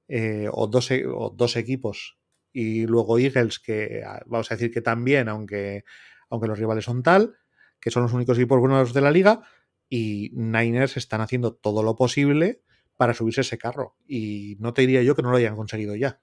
Eh, 0.09 0.49
o, 0.53 0.67
dos, 0.67 0.91
e, 0.91 1.07
o 1.07 1.31
dos 1.31 1.57
equipos 1.57 2.19
y 2.53 2.87
luego 2.87 3.19
Eagles 3.19 3.59
que 3.59 4.03
ah, 4.05 4.21
vamos 4.27 4.51
a 4.51 4.57
decir 4.57 4.71
que 4.71 4.83
también, 4.83 5.29
aunque, 5.29 5.85
aunque 6.29 6.49
los 6.49 6.59
rivales 6.59 6.85
son 6.85 7.03
tal, 7.03 7.37
que 7.81 7.91
son 7.91 8.03
los 8.03 8.13
únicos 8.13 8.37
equipos 8.37 8.61
buenos 8.61 8.93
de 8.93 9.01
la 9.01 9.11
liga, 9.11 9.43
y 9.89 10.31
Niners 10.35 10.99
están 10.99 11.23
haciendo 11.23 11.55
todo 11.55 11.83
lo 11.83 11.97
posible 11.97 12.63
para 13.03 13.15
subirse 13.15 13.41
ese 13.41 13.59
carro. 13.59 13.97
Y 14.07 14.57
no 14.61 14.73
te 14.73 14.83
diría 14.83 15.03
yo 15.03 15.17
que 15.17 15.23
no 15.23 15.33
lo 15.33 15.37
hayan 15.37 15.57
conseguido 15.57 15.97
ya. 15.97 16.21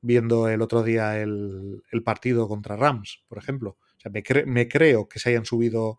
Viendo 0.00 0.48
el 0.48 0.62
otro 0.62 0.82
día 0.82 1.20
el, 1.20 1.82
partido 2.06 2.48
contra 2.48 2.74
Rams, 2.74 3.22
por 3.28 3.36
ejemplo. 3.36 3.76
O 3.98 4.00
sea, 4.00 4.10
me, 4.10 4.22
cre 4.22 4.46
me, 4.46 4.66
creo 4.66 5.10
que 5.10 5.18
se 5.18 5.28
hayan 5.28 5.44
subido 5.44 5.98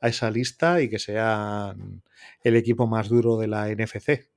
a 0.00 0.08
esa 0.08 0.30
lista 0.30 0.82
y 0.82 0.90
que 0.90 0.98
sean 0.98 2.02
el 2.42 2.56
equipo 2.56 2.86
más 2.86 3.08
duro 3.08 3.38
de 3.38 3.46
la 3.46 3.70
NFC. 3.70 4.28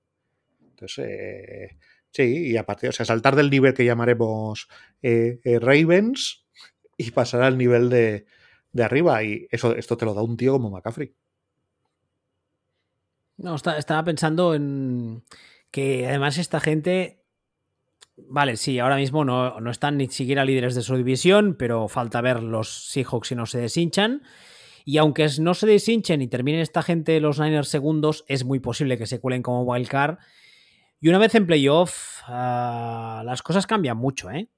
Entonces, 0.61 1.09
eh, 1.09 1.77
sí, 2.09 2.51
y 2.51 2.55
aparte, 2.55 2.87
o 2.87 2.93
sea, 2.93 3.05
saltar 3.05 3.35
del 3.35 3.49
nivel 3.49 3.73
que 3.73 3.83
llamaremos 3.83 4.69
eh, 5.01 5.41
eh, 5.43 5.59
Ravens 5.59 6.45
y 6.95 7.11
pasar 7.11 7.41
al 7.41 7.57
nivel 7.57 7.89
de, 7.89 8.27
de, 8.71 8.83
arriba. 8.85 9.25
Y 9.25 9.45
eso, 9.51 9.75
esto 9.75 9.97
te 9.97 10.05
lo 10.05 10.13
da 10.13 10.21
un 10.21 10.37
tío 10.37 10.53
como 10.53 10.69
McCaffrey. 10.69 11.13
No, 13.39 13.55
estaba 13.55 14.03
pensando 14.03 14.53
en 14.53 15.23
que 15.71 16.07
además 16.07 16.37
esta 16.37 16.59
gente 16.59 17.19
Vale, 18.27 18.57
sí, 18.57 18.79
ahora 18.79 18.97
mismo 18.97 19.23
no, 19.23 19.59
no, 19.61 19.71
están 19.71 19.97
ni 19.97 20.07
siquiera 20.07 20.43
líderes 20.43 20.75
de 20.75 20.81
su 20.81 20.95
división, 20.97 21.55
pero 21.57 21.87
falta 21.87 22.19
ver 22.19 22.43
los 22.43 22.89
Seahawks 22.89 23.29
si 23.29 23.35
no 23.35 23.45
se 23.45 23.59
deshinchan. 23.59 24.23
Y 24.83 24.97
aunque 24.97 25.27
no 25.39 25.53
se 25.53 25.67
deshinchen 25.67 26.21
y 26.21 26.27
terminen 26.27 26.61
esta 26.61 26.81
gente 26.81 27.19
los 27.19 27.39
Niners 27.39 27.69
segundos, 27.69 28.25
es 28.27 28.43
muy 28.43 28.59
posible 28.59 28.97
que 28.97 29.05
se 29.05 29.19
cuelen 29.19 29.41
como 29.41 29.63
wildcard. 29.63 30.17
Y 30.99 31.09
una 31.09 31.17
vez 31.17 31.33
en 31.35 31.47
playoff, 31.47 32.21
uh, 32.27 33.23
las 33.23 33.41
cosas 33.41 33.67
cambian 33.67 33.97
mucho, 33.97 34.29
¿eh? 34.31 34.49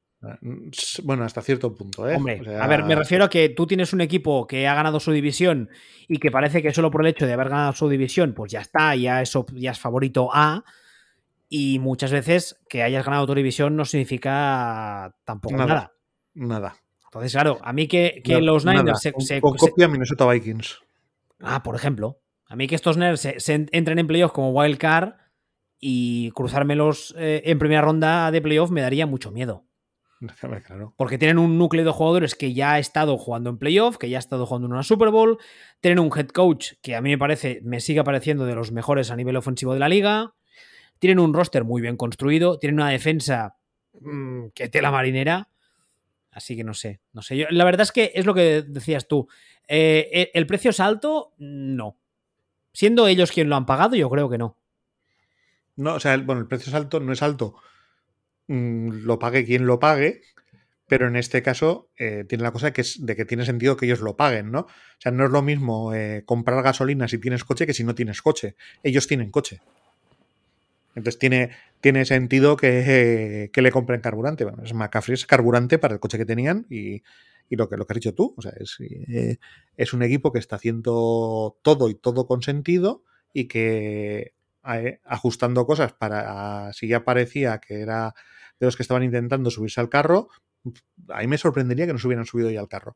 Bueno, 1.04 1.24
hasta 1.24 1.42
cierto 1.42 1.74
punto, 1.74 2.08
¿eh? 2.08 2.16
Hombre, 2.16 2.42
o 2.42 2.44
sea... 2.44 2.64
a 2.64 2.68
ver, 2.68 2.84
me 2.84 2.96
refiero 2.96 3.26
a 3.26 3.30
que 3.30 3.50
tú 3.50 3.66
tienes 3.66 3.92
un 3.92 4.02
equipo 4.02 4.46
que 4.46 4.68
ha 4.68 4.76
ganado 4.76 5.00
su 5.00 5.12
división 5.12 5.70
y 6.08 6.20
que 6.20 6.30
parece 6.30 6.62
que 6.62 6.74
solo 6.74 6.92
por 6.92 7.02
el 7.02 7.08
hecho 7.08 7.26
de 7.26 7.34
haber 7.34 7.50
ganado 7.50 7.74
su 7.74 7.90
división, 7.90 8.34
pues 8.34 8.52
ya 8.52 8.62
está, 8.62 8.96
ya 8.96 9.22
es, 9.22 9.34
ya 9.54 9.72
es 9.72 9.80
favorito 9.80 10.30
A. 10.32 10.64
Y 11.50 11.80
muchas 11.80 12.12
veces 12.12 12.60
que 12.70 12.84
hayas 12.84 13.04
ganado 13.04 13.28
tu 13.28 13.34
división 13.34 13.76
no 13.76 13.84
significa 13.84 15.14
tampoco 15.26 15.58
nada. 15.58 15.92
Nada. 16.34 16.60
nada. 16.60 16.76
Entonces, 17.06 17.34
claro, 17.34 17.60
a 17.62 17.74
mí 17.74 17.88
que, 17.88 18.22
que 18.24 18.40
los 18.40 18.64
Niners 18.64 19.02
se, 19.02 19.14
se, 19.20 19.42
copia 19.42 19.90
Minnesota 19.90 20.26
Vikings. 20.32 20.82
Ah, 21.42 21.62
por 21.62 21.76
ejemplo. 21.76 22.22
A 22.48 22.56
mí 22.56 22.68
que 22.68 22.76
estos 22.76 22.96
Niners 22.96 23.20
se, 23.20 23.40
se 23.40 23.68
entren 23.72 24.00
en 24.00 24.08
playoff 24.08 24.32
como 24.32 24.52
wild 24.52 24.78
card 24.78 25.14
y 25.78 26.32
cruzármelos 26.32 27.14
eh, 27.18 27.42
en 27.46 27.60
primera 27.60 27.82
ronda 27.82 28.32
de 28.32 28.42
playoff 28.42 28.72
me 28.72 28.82
daría 28.82 29.08
mucho 29.08 29.32
miedo. 29.32 29.66
Claro. 30.66 30.94
Porque 30.98 31.18
tienen 31.18 31.40
un 31.40 31.58
núcleo 31.58 31.84
de 31.84 31.92
jugadores 31.92 32.36
que 32.36 32.54
ya 32.54 32.74
ha 32.74 32.80
estado 32.80 33.18
jugando 33.18 33.50
en 33.50 33.58
playoff, 33.58 33.98
que 33.98 34.10
ya 34.10 34.18
ha 34.18 34.20
estado 34.20 34.46
jugando 34.46 34.68
en 34.68 34.74
una 34.74 34.84
Super 34.84 35.10
Bowl. 35.10 35.38
Tienen 35.80 36.00
un 36.00 36.12
head 36.16 36.28
coach 36.28 36.74
que 36.82 36.96
a 36.96 37.02
mí 37.02 37.10
me 37.10 37.18
parece, 37.18 37.60
me 37.64 37.80
sigue 37.80 38.04
pareciendo 38.04 38.46
de 38.46 38.56
los 38.56 38.72
mejores 38.72 39.12
a 39.12 39.16
nivel 39.16 39.36
ofensivo 39.36 39.74
de 39.74 39.80
la 39.80 39.90
liga. 39.90 40.34
Tienen 41.00 41.20
un 41.20 41.34
roster 41.34 41.64
muy 41.64 41.82
bien 41.82 41.98
construido, 41.98 42.60
tienen 42.60 42.80
una 42.80 42.90
defensa 42.90 43.58
mmm, 44.00 44.48
que 44.54 44.70
tela 44.70 44.92
marinera. 44.92 45.50
Así 46.32 46.56
que 46.56 46.64
no 46.64 46.74
sé, 46.74 47.02
no 47.14 47.22
sé. 47.22 47.38
Yo, 47.38 47.48
la 47.50 47.66
verdad 47.66 47.82
es 47.82 47.92
que 47.92 48.12
es 48.16 48.26
lo 48.26 48.34
que 48.34 48.62
decías 48.62 49.08
tú. 49.08 49.28
Eh, 49.68 50.32
¿El 50.34 50.48
precio 50.48 50.70
es 50.70 50.80
alto? 50.80 51.34
No. 51.38 51.98
Siendo 52.74 53.08
ellos 53.08 53.32
quien 53.32 53.50
lo 53.50 53.56
han 53.56 53.66
pagado, 53.66 53.96
yo 53.96 54.10
creo 54.10 54.30
que 54.30 54.38
no. 54.38 54.58
No, 55.76 55.96
o 55.96 56.00
sea, 56.00 56.14
el, 56.14 56.24
bueno, 56.24 56.42
el 56.42 56.48
precio 56.48 56.70
es 56.70 56.76
alto, 56.76 57.00
no 57.00 57.12
es 57.12 57.22
alto. 57.22 57.56
Mm, 58.52 59.06
lo 59.06 59.18
pague 59.18 59.46
quien 59.46 59.66
lo 59.66 59.80
pague, 59.80 60.24
pero 60.86 61.08
en 61.08 61.16
este 61.16 61.42
caso 61.42 61.90
eh, 61.98 62.26
tiene 62.28 62.44
la 62.44 62.52
cosa 62.52 62.72
de 62.72 63.16
que 63.16 63.26
tiene 63.26 63.46
sentido 63.46 63.78
que 63.78 63.86
ellos 63.86 64.02
lo 64.02 64.18
paguen, 64.18 64.52
¿no? 64.52 64.60
O 64.62 64.68
sea, 65.00 65.14
no 65.14 65.24
es 65.24 65.32
lo 65.32 65.42
mismo 65.42 65.94
eh, 65.94 66.24
comprar 66.26 66.62
gasolina 66.62 67.08
si 67.08 67.18
tienes 67.18 67.46
coche 67.46 67.66
que 67.66 67.74
si 67.74 67.86
no 67.86 67.96
tienes 67.96 68.22
coche. 68.22 68.56
Ellos 68.84 69.08
tienen 69.08 69.32
coche. 69.32 69.62
Entonces 70.96 71.18
tiene, 71.18 71.52
tiene 71.80 72.04
sentido 72.04 72.58
que, 72.58 73.50
que, 73.54 73.62
le 73.62 73.72
compren 73.72 74.02
carburante. 74.02 74.44
Bueno, 74.44 74.64
es 74.66 74.74
McCaffrey 74.74 75.14
es 75.14 75.26
carburante 75.26 75.80
para 75.80 75.94
el 75.94 76.02
coche 76.02 76.18
que 76.18 76.26
tenían 76.26 76.66
y, 76.70 77.04
y 77.48 77.56
lo, 77.56 77.70
que, 77.70 77.78
lo 77.78 77.88
que 77.88 77.94
has 77.94 78.00
dicho 78.02 78.14
tú. 78.14 78.34
O 78.38 78.42
sea, 78.42 78.52
es, 78.60 78.78
eh, 78.82 79.38
es, 79.78 79.94
un 79.94 80.04
equipo 80.04 80.34
que 80.34 80.40
está 80.40 80.58
haciendo 80.58 81.58
todo 81.62 81.90
y 81.90 81.96
todo 81.96 82.28
con 82.28 82.42
sentido 82.42 83.06
y 83.34 83.48
que 83.48 84.34
eh, 84.68 85.00
ajustando 85.06 85.66
cosas 85.66 85.94
para 85.94 86.72
si 86.74 86.88
ya 86.88 87.04
parecía 87.04 87.60
que 87.60 87.80
era 87.80 88.14
de 88.62 88.68
los 88.68 88.78
que 88.78 88.84
estaban 88.84 89.02
intentando 89.04 89.50
subirse 89.50 89.82
al 89.82 89.90
carro, 89.90 90.30
a 91.10 91.20
mí 91.22 91.28
me 91.28 91.40
sorprendería 91.40 91.88
que 91.88 91.94
no 91.94 92.00
se 92.00 92.08
hubieran 92.08 92.26
subido 92.26 92.52
ya 92.52 92.60
al 92.60 92.68
carro. 92.68 92.96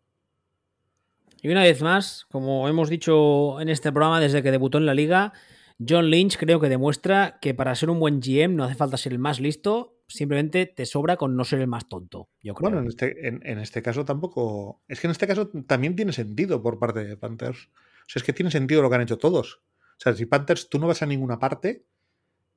Y 1.41 1.49
una 1.49 1.63
vez 1.63 1.81
más, 1.81 2.27
como 2.29 2.69
hemos 2.69 2.87
dicho 2.87 3.59
en 3.59 3.69
este 3.69 3.91
programa 3.91 4.19
desde 4.19 4.43
que 4.43 4.51
debutó 4.51 4.77
en 4.77 4.85
la 4.85 4.93
liga, 4.93 5.33
John 5.77 6.11
Lynch 6.11 6.37
creo 6.37 6.59
que 6.59 6.69
demuestra 6.69 7.39
que 7.41 7.55
para 7.55 7.73
ser 7.73 7.89
un 7.89 7.99
buen 7.99 8.21
GM 8.21 8.55
no 8.55 8.63
hace 8.63 8.75
falta 8.75 8.95
ser 8.95 9.11
el 9.11 9.19
más 9.19 9.39
listo, 9.39 9.97
simplemente 10.07 10.67
te 10.67 10.85
sobra 10.85 11.17
con 11.17 11.35
no 11.35 11.43
ser 11.43 11.61
el 11.61 11.67
más 11.67 11.89
tonto. 11.89 12.29
Yo 12.43 12.53
creo. 12.53 12.69
Bueno, 12.69 12.83
en 12.83 12.87
este, 12.87 13.27
en, 13.27 13.41
en 13.43 13.57
este 13.57 13.81
caso 13.81 14.05
tampoco. 14.05 14.83
Es 14.87 14.99
que 14.99 15.07
en 15.07 15.11
este 15.11 15.25
caso 15.25 15.49
también 15.65 15.95
tiene 15.95 16.13
sentido 16.13 16.61
por 16.61 16.77
parte 16.77 17.03
de 17.03 17.17
Panthers. 17.17 17.69
O 17.73 18.07
sea, 18.07 18.19
es 18.19 18.23
que 18.23 18.33
tiene 18.33 18.51
sentido 18.51 18.83
lo 18.83 18.89
que 18.89 18.95
han 18.95 19.01
hecho 19.01 19.17
todos. 19.17 19.61
O 19.97 19.99
sea, 19.99 20.13
si 20.13 20.27
Panthers 20.27 20.69
tú 20.69 20.77
no 20.77 20.85
vas 20.85 21.01
a 21.01 21.07
ninguna 21.07 21.39
parte 21.39 21.85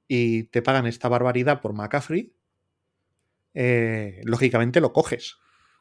y 0.07 0.45
te 0.45 0.61
pagan 0.61 0.87
esta 0.87 1.09
barbaridad 1.09 1.61
por 1.61 1.73
McCaffrey, 1.73 2.35
eh, 3.61 4.21
lógicamente 4.23 4.81
lo 4.81 4.93
coges. 4.93 5.37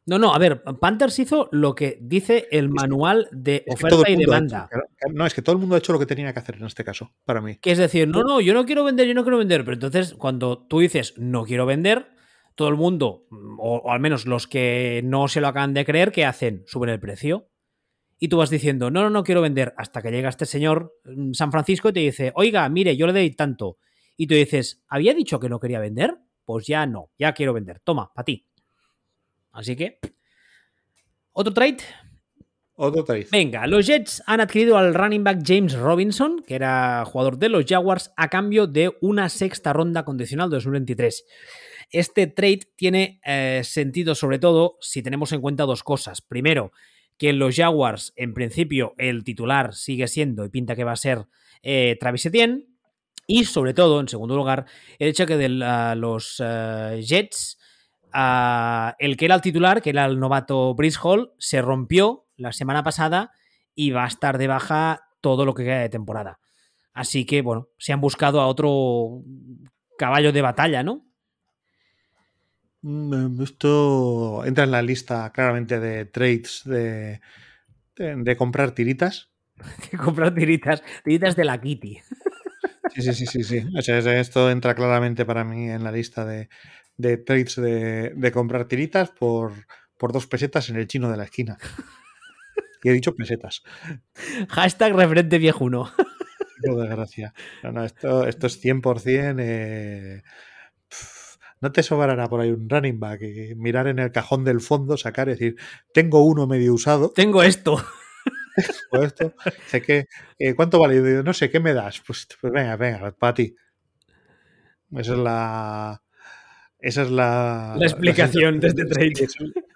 No, 0.07 0.17
no, 0.17 0.34
a 0.34 0.39
ver, 0.39 0.63
Panthers 0.80 1.19
hizo 1.19 1.47
lo 1.51 1.75
que 1.75 1.99
dice 2.01 2.47
el 2.49 2.69
manual 2.69 3.28
de 3.32 3.65
oferta 3.67 4.09
y 4.09 4.15
demanda. 4.15 4.67
Hecho, 4.71 5.13
no, 5.13 5.28
es 5.28 5.34
que 5.36 5.43
todo 5.43 5.53
el 5.53 5.59
mundo 5.59 5.75
ha 5.75 5.78
hecho 5.78 5.93
lo 5.93 5.99
que 5.99 6.07
tenía 6.07 6.34
que 6.34 6.39
hacer 6.39 6.55
en 6.55 6.65
este 6.65 6.84
caso, 6.84 7.11
para 7.23 7.39
mí. 7.39 7.57
Que 7.57 7.71
es 7.71 7.78
decir, 7.78 8.07
no, 8.07 8.23
no, 8.23 8.41
yo 8.41 8.55
no 8.55 8.65
quiero 8.65 8.84
vender, 8.84 9.05
yo 9.05 9.13
no 9.13 9.21
quiero 9.21 9.38
vender. 9.38 9.63
Pero 9.63 9.75
entonces, 9.75 10.15
cuando 10.15 10.57
tú 10.57 10.80
dices 10.80 11.13
no 11.17 11.43
quiero 11.43 11.67
vender, 11.67 12.07
todo 12.55 12.69
el 12.69 12.78
mundo, 12.78 13.28
o, 13.59 13.75
o 13.78 13.91
al 13.91 13.99
menos 13.99 14.25
los 14.25 14.47
que 14.47 15.01
no 15.03 15.28
se 15.28 15.39
lo 15.39 15.49
acaban 15.49 15.75
de 15.75 15.86
creer, 15.86 16.11
¿qué 16.11 16.25
hacen? 16.25 16.63
Suben 16.65 16.89
el 16.89 16.99
precio. 16.99 17.49
Y 18.17 18.30
tú 18.30 18.38
vas 18.38 18.49
diciendo, 18.49 18.89
no, 18.89 19.03
no, 19.03 19.11
no 19.11 19.23
quiero 19.23 19.41
vender, 19.41 19.75
hasta 19.78 20.01
que 20.01 20.09
llega 20.09 20.30
este 20.30 20.47
señor 20.47 20.95
San 21.34 21.51
Francisco 21.51 21.89
y 21.89 21.93
te 21.93 21.99
dice, 21.99 22.32
oiga, 22.34 22.67
mire, 22.69 22.97
yo 22.97 23.05
le 23.05 23.13
doy 23.13 23.30
tanto. 23.36 23.78
Y 24.15 24.25
tú 24.25 24.34
dices, 24.34 24.84
¿había 24.88 25.13
dicho 25.13 25.39
que 25.39 25.49
no 25.49 25.59
quería 25.59 25.80
vender? 25.80 26.17
Pues 26.47 26.65
ya 26.65 26.85
no, 26.85 27.11
ya 27.19 27.33
quiero 27.33 27.51
vender. 27.51 27.81
Toma, 27.81 28.09
para 28.13 28.23
ti. 28.23 28.47
Así 29.51 29.75
que. 29.75 29.99
¿Otro 31.33 31.53
trade? 31.53 31.79
Otro 32.75 33.03
trade. 33.03 33.27
Venga, 33.29 33.67
los 33.67 33.85
Jets 33.85 34.23
han 34.25 34.39
adquirido 34.39 34.77
al 34.77 34.93
running 34.93 35.25
back 35.25 35.41
James 35.45 35.77
Robinson, 35.77 36.41
que 36.47 36.55
era 36.55 37.03
jugador 37.03 37.37
de 37.37 37.49
los 37.49 37.65
Jaguars, 37.65 38.13
a 38.15 38.29
cambio 38.29 38.65
de 38.65 38.95
una 39.01 39.27
sexta 39.27 39.73
ronda 39.73 40.05
condicional 40.05 40.49
de 40.49 40.55
2023. 40.55 41.25
Este 41.89 42.27
trade 42.27 42.61
tiene 42.77 43.19
eh, 43.25 43.59
sentido 43.65 44.15
sobre 44.15 44.39
todo 44.39 44.77
si 44.79 45.03
tenemos 45.03 45.33
en 45.33 45.41
cuenta 45.41 45.65
dos 45.65 45.83
cosas. 45.83 46.21
Primero, 46.21 46.71
que 47.17 47.27
en 47.27 47.39
los 47.39 47.57
Jaguars, 47.57 48.13
en 48.15 48.33
principio, 48.33 48.93
el 48.97 49.25
titular 49.25 49.75
sigue 49.75 50.07
siendo 50.07 50.45
y 50.45 50.49
pinta 50.49 50.77
que 50.77 50.85
va 50.85 50.93
a 50.93 50.95
ser 50.95 51.25
eh, 51.61 51.97
Travis 51.99 52.25
Etienne. 52.25 52.67
Y 53.28 53.45
sobre 53.45 53.73
todo, 53.73 53.99
en 53.99 54.07
segundo 54.07 54.36
lugar, 54.36 54.65
el 54.97 55.09
hecho 55.09 55.25
de 55.25 55.28
que 55.28 55.38
de 55.38 55.49
los 55.95 56.39
uh, 56.39 56.97
Jets 56.99 57.57
Uh, 58.13 58.95
el 58.99 59.17
que 59.17 59.25
era 59.25 59.36
el 59.36 59.41
titular, 59.41 59.82
que 59.82 59.89
era 59.91 60.05
el 60.05 60.19
novato 60.19 60.73
Brice 60.73 60.97
Hall, 61.03 61.34
se 61.38 61.61
rompió 61.61 62.25
la 62.36 62.51
semana 62.51 62.82
pasada 62.84 63.32
y 63.75 63.91
va 63.91 64.05
a 64.05 64.07
estar 64.07 64.38
de 64.38 64.47
baja 64.47 65.03
todo 65.21 65.45
lo 65.45 65.53
que 65.53 65.65
queda 65.65 65.82
de 65.82 65.89
temporada. 65.89 66.39
Así 66.93 67.25
que, 67.25 67.41
bueno, 67.41 67.69
se 67.78 67.93
han 67.93 68.01
buscado 68.01 68.41
a 68.41 68.47
otro 68.47 69.21
caballo 69.99 70.32
de 70.32 70.41
batalla, 70.41 70.84
¿no? 70.84 71.05
Esto 73.43 74.45
entra 74.45 74.63
en 74.63 74.71
la 74.71 74.82
lista 74.82 75.32
claramente 75.32 75.80
de 75.80 76.05
trades 76.05 76.61
de 76.65 77.19
de, 77.97 78.38
comprar 78.38 78.71
tiritas. 78.71 79.30
de 79.91 79.97
comprar 79.97 80.34
tiritas, 80.34 80.84
tiritas 81.03 81.36
de 81.36 81.45
la 81.45 81.59
Kitty. 81.59 81.99
Sí, 82.93 83.01
sí, 83.01 83.13
sí, 83.13 83.25
sí, 83.25 83.43
sí. 83.43 83.65
O 83.77 83.81
sea, 83.81 84.19
esto 84.19 84.49
entra 84.49 84.75
claramente 84.75 85.25
para 85.25 85.43
mí 85.43 85.69
en 85.69 85.83
la 85.83 85.91
lista 85.91 86.25
de, 86.25 86.49
de 86.97 87.17
trades 87.17 87.55
de, 87.55 88.13
de, 88.15 88.31
comprar 88.31 88.67
tiritas 88.67 89.11
por, 89.11 89.53
por 89.97 90.11
dos 90.11 90.27
pesetas 90.27 90.69
en 90.69 90.77
el 90.77 90.88
chino 90.88 91.09
de 91.09 91.17
la 91.17 91.25
esquina. 91.25 91.57
Y 92.83 92.89
he 92.89 92.93
dicho 92.93 93.15
pesetas. 93.15 93.63
Hashtag 94.49 94.95
referente 94.95 95.39
viejuno. 95.39 95.91
Desgracia. 96.61 97.33
No, 97.63 97.71
no, 97.71 97.83
esto, 97.83 98.27
esto 98.27 98.47
es 98.47 98.63
100%. 98.63 99.35
Eh, 99.39 100.21
no 101.61 101.71
te 101.71 101.83
sobrará 101.83 102.27
por 102.29 102.39
ahí 102.39 102.51
un 102.51 102.69
running 102.69 102.99
back 102.99 103.21
y 103.21 103.55
mirar 103.55 103.88
en 103.88 103.99
el 103.99 104.11
cajón 104.11 104.43
del 104.43 104.61
fondo, 104.61 104.95
sacar 104.97 105.27
y 105.27 105.31
decir, 105.31 105.55
tengo 105.91 106.23
uno 106.23 106.47
medio 106.47 106.73
usado. 106.73 107.09
Tengo 107.09 107.43
esto. 107.43 107.83
Esto. 109.03 109.33
Sé 109.67 109.81
que, 109.81 110.05
eh, 110.39 110.53
¿Cuánto 110.55 110.79
vale? 110.79 111.23
No 111.23 111.33
sé, 111.33 111.49
¿qué 111.49 111.59
me 111.59 111.73
das? 111.73 112.01
Pues, 112.05 112.27
pues 112.39 112.51
venga, 112.53 112.75
venga, 112.75 113.11
para 113.11 113.33
ti. 113.33 113.55
Esa 114.91 115.13
es 115.13 115.19
la. 115.19 116.01
Esa 116.79 117.01
es 117.01 117.09
la, 117.09 117.75
la 117.77 117.85
explicación 117.85 118.59
de 118.59 118.67
este 118.67 118.85
trade. 118.85 119.27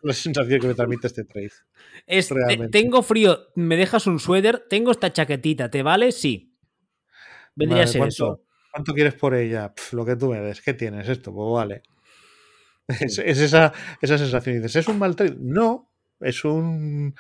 La 0.04 0.14
sensación 0.14 0.60
que 0.60 0.68
me 0.68 0.74
transmite 0.76 1.08
este 1.08 1.24
trade. 1.24 1.52
Es, 2.06 2.30
tengo 2.72 3.02
frío, 3.02 3.48
me 3.56 3.76
dejas 3.76 4.06
un 4.06 4.20
suéter, 4.20 4.66
tengo 4.70 4.92
esta 4.92 5.12
chaquetita, 5.12 5.72
¿te 5.72 5.82
vale? 5.82 6.12
Sí. 6.12 6.56
Vendría 7.56 7.84
a 7.84 7.88
ser 7.88 8.08
eso. 8.08 8.44
¿Cuánto 8.72 8.94
quieres 8.94 9.16
por 9.16 9.34
ella? 9.34 9.74
lo 9.92 10.06
que 10.06 10.16
tú 10.16 10.30
me 10.30 10.40
des. 10.40 10.62
¿Qué 10.62 10.74
tienes 10.74 11.10
esto? 11.10 11.34
Pues 11.34 11.52
vale. 11.54 11.82
Es, 13.00 13.18
esa, 13.20 13.74
esa 14.02 14.18
sensación. 14.18 14.56
Y 14.56 14.60
dices, 14.60 14.78
¿es 14.78 14.88
un 14.88 15.00
mal 15.00 15.16
trade? 15.16 15.38
No, 15.40 15.92
es 16.20 16.44
un, 16.44 17.16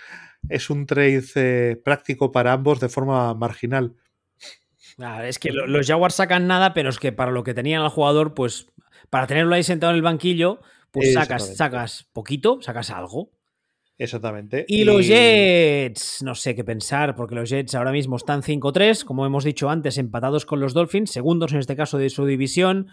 es 0.49 0.69
un 0.69 0.85
trade 0.85 1.23
eh, 1.35 1.81
práctico 1.83 2.31
para 2.31 2.53
ambos 2.53 2.79
de 2.79 2.89
forma 2.89 3.33
marginal. 3.33 3.95
es 5.23 5.39
que 5.39 5.51
los 5.51 5.87
Jaguars 5.87 6.15
sacan 6.15 6.47
nada, 6.47 6.73
pero 6.73 6.89
es 6.89 6.99
que 6.99 7.11
para 7.11 7.31
lo 7.31 7.43
que 7.43 7.53
tenían 7.53 7.81
al 7.81 7.89
jugador, 7.89 8.33
pues 8.33 8.67
para 9.09 9.27
tenerlo 9.27 9.55
ahí 9.55 9.63
sentado 9.63 9.91
en 9.91 9.97
el 9.97 10.01
banquillo, 10.01 10.61
pues 10.91 11.13
sacas, 11.13 11.55
sacas 11.55 12.07
poquito, 12.13 12.59
sacas 12.61 12.89
algo. 12.89 13.31
Exactamente. 13.97 14.65
Y, 14.67 14.83
los 14.83 15.05
Jets, 15.05 16.23
no 16.23 16.33
sé 16.33 16.55
qué 16.55 16.63
pensar, 16.63 17.15
porque 17.15 17.35
los 17.35 17.49
Jets 17.51 17.75
ahora 17.75 17.91
mismo 17.91 18.15
están 18.15 18.41
5-3, 18.41 19.03
como 19.03 19.27
hemos 19.27 19.43
dicho 19.43 19.69
antes, 19.69 19.99
empatados 19.99 20.47
con 20.47 20.59
los 20.59 20.73
Dolphins, 20.73 21.11
segundos 21.11 21.53
en 21.53 21.59
este 21.59 21.75
caso 21.75 21.99
de 21.99 22.09
su 22.09 22.25
división, 22.25 22.87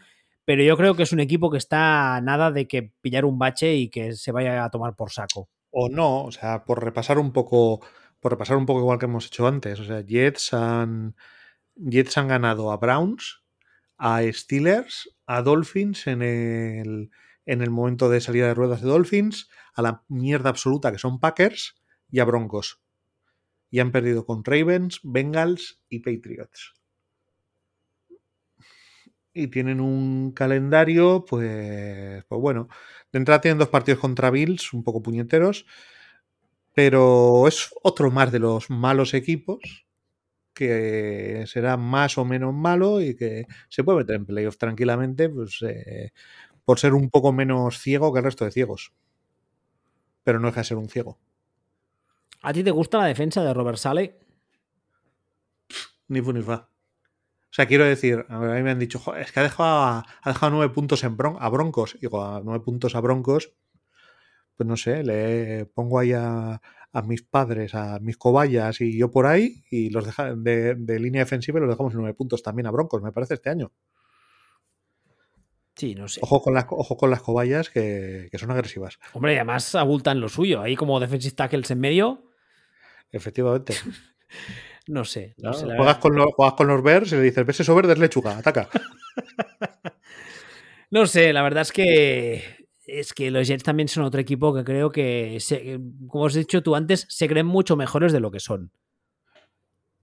pero 0.45 0.63
yo 0.63 0.77
creo 0.77 0.95
que 0.95 1.05
es 1.05 1.13
un 1.13 1.21
equipo 1.21 1.51
que 1.51 1.57
está 1.57 2.21
nada 2.21 2.51
de 2.51 2.69
que 2.69 2.93
pillar 3.01 3.25
un 3.25 3.39
bache 3.39 3.75
y 3.75 3.89
que 3.89 4.13
se 4.13 4.33
vaya 4.33 4.65
a 4.65 4.71
tomar 4.71 4.97
por 4.97 5.11
saco. 5.11 5.49
O 5.71 5.89
no, 5.89 6.25
o 6.25 6.33
sea, 6.33 6.65
por 6.65 6.83
repasar 6.83 7.19
un 7.19 7.33
poco, 7.33 7.81
por 8.21 8.33
repasar 8.33 8.57
un 8.57 8.67
poco 8.67 8.81
igual 8.81 8.99
que 8.99 9.07
hemos 9.07 9.27
hecho 9.27 9.47
antes, 9.47 9.81
o 9.81 9.85
sea, 9.85 10.01
Jets 10.03 10.55
han, 10.55 11.15
Jets 11.77 12.19
han 12.19 12.29
ganado 12.29 12.73
a 12.73 12.79
Browns, 12.79 13.43
a 13.99 14.23
Steelers, 14.33 15.11
a 15.27 15.43
Dolphins 15.43 16.07
en 16.07 16.23
el, 16.23 17.11
en 17.47 17.63
el 17.63 17.71
momento 17.71 18.09
de 18.09 18.21
salida 18.21 18.49
de 18.49 18.55
ruedas 18.55 18.83
de 18.83 18.89
Dolphins, 18.89 19.49
a 19.75 19.83
la 19.83 20.05
mierda 20.09 20.51
absoluta 20.51 20.93
que 20.93 20.99
son 20.99 21.21
Packers 21.21 21.77
y 22.11 22.21
a 22.21 22.25
Broncos. 22.25 22.81
Y 23.71 23.81
han 23.81 23.93
perdido 23.93 24.25
con 24.25 24.45
Ravens, 24.45 25.01
Bengals 25.03 25.83
y 25.89 26.01
Patriots. 26.01 26.78
Y 29.35 29.49
tienen 29.49 29.81
un 29.81 30.33
calendario, 30.33 31.25
pues, 31.29 32.25
pues 32.25 32.41
bueno, 32.41 32.69
de 33.13 33.19
entrada 33.19 33.41
tienen 33.41 33.59
dos 33.59 33.69
partidos 33.69 34.01
contra 34.01 34.31
Bills, 34.31 34.73
un 34.73 34.83
poco 34.83 35.03
puñeteros, 35.03 35.67
pero 36.75 37.47
es 37.49 37.71
otro 37.83 38.11
más 38.11 38.33
de 38.33 38.39
los 38.39 38.71
malos 38.71 39.15
equipos 39.15 39.87
que 40.55 41.45
será 41.47 41.77
más 41.77 42.19
o 42.19 42.25
menos 42.25 42.55
malo 42.55 43.01
y 43.01 43.17
que 43.17 43.47
se 43.69 43.85
puede 43.85 43.99
meter 44.01 44.17
en 44.17 44.27
playoff 44.27 44.59
tranquilamente, 44.59 45.29
pues 45.29 45.59
eh, 45.63 46.13
por 46.65 46.79
ser 46.81 46.95
un 46.95 47.11
poco 47.11 47.33
menos 47.33 47.79
ciego 47.79 48.13
que 48.13 48.21
el 48.21 48.25
resto 48.27 48.45
de 48.45 48.53
ciegos 48.53 48.93
pero 50.29 50.41
no 50.41 50.49
deja 50.49 50.61
de 50.61 50.65
ser 50.65 50.77
un 50.77 50.91
ciego. 50.91 51.19
¿A 52.43 52.53
ti 52.53 52.63
te 52.63 52.71
gusta 52.71 52.99
la 52.99 53.07
defensa 53.07 53.43
de 53.43 53.55
Robert 53.55 53.79
Sale? 53.79 54.19
Ni 56.09 56.21
fu 56.21 56.35
ni 56.35 56.43
fa. 56.43 56.59
O 57.51 57.55
sea, 57.55 57.67
quiero 57.67 57.85
decir, 57.85 58.27
a 58.29 58.39
mí 58.39 58.63
me 58.63 58.71
han 58.71 58.79
dicho, 58.79 59.01
es 59.17 59.33
que 59.33 59.41
ha 59.41 59.43
dejado, 59.43 60.05
ha 60.23 60.31
dejado 60.31 60.53
nueve 60.53 60.73
puntos 60.73 61.03
en 61.05 61.17
a 61.39 61.49
Broncos. 61.49 61.97
Digo, 62.01 62.23
a 62.23 62.43
nueve 62.45 62.63
puntos 62.65 62.95
a 62.95 63.01
Broncos, 63.01 63.55
pues 64.57 64.67
no 64.67 64.77
sé, 64.77 65.03
le 65.03 65.67
pongo 65.67 65.99
ahí 65.99 66.13
a, 66.13 66.61
mis 67.05 67.23
padres, 67.23 67.75
a 67.75 67.99
mis 68.01 68.17
cobayas 68.17 68.81
y 68.81 68.99
yo 68.99 69.11
por 69.11 69.27
ahí, 69.27 69.65
y 69.71 69.91
los 69.91 70.05
deja, 70.05 70.35
de, 70.35 70.75
de, 70.75 70.99
línea 70.99 71.23
defensiva 71.23 71.59
y 71.59 71.63
los 71.63 71.71
dejamos 71.71 71.93
en 71.95 72.01
nueve 72.01 72.15
puntos 72.15 72.43
también 72.43 72.67
a 72.67 72.71
Broncos, 72.71 73.03
me 73.03 73.13
parece, 73.13 73.35
este 73.35 73.51
año. 73.51 73.73
Sí, 75.79 75.95
no 75.95 76.09
sé. 76.09 76.21
Ojo 76.25 76.43
con 76.43 76.55
las, 76.55 76.67
ojo 76.71 76.97
con 76.97 77.09
las 77.09 77.23
cobayas 77.23 77.71
que, 77.71 78.29
son 78.37 78.51
agresivas. 78.51 78.99
Hombre, 79.13 79.37
además 79.37 79.77
abultan 79.77 80.21
lo 80.21 80.29
suyo. 80.29 80.61
Ahí 80.61 80.75
como 80.75 80.99
defensive 80.99 81.37
tackles 81.37 81.71
en 81.71 81.79
medio. 81.79 82.33
Efectivamente. 83.13 83.75
no 84.89 85.05
sé. 85.05 85.35
juegas, 85.39 85.99
con 85.99 86.17
los, 86.17 86.27
juegas, 86.35 86.55
con 86.55 86.67
los, 86.67 86.83
Bears 86.83 87.13
y 87.13 87.17
le 87.17 87.23
dices, 87.23 87.47
ves 87.47 87.61
eso 87.61 87.75
verde, 87.75 87.93
es 87.93 87.99
lechuga, 87.99 88.39
ataca. 88.39 88.69
no 90.91 91.07
sé, 91.07 91.33
la 91.33 91.43
verdad 91.43 91.63
es 91.63 91.73
que 91.73 92.43
es 92.87 93.13
que 93.13 93.31
los 93.31 93.47
Jets 93.47 93.63
también 93.63 93.89
son 93.89 94.05
otro 94.05 94.19
equipo 94.19 94.55
que 94.55 94.65
creo 94.65 94.91
que, 94.91 95.39
como 96.09 96.27
has 96.27 96.35
dicho 96.35 96.63
tú 96.63 96.75
antes, 96.75 97.07
se 97.11 97.29
creen 97.29 97.47
mucho 97.47 97.77
mejores 97.77 98.13
de 98.13 98.21
lo 98.21 98.31
que 98.31 98.41
son. 98.41 98.73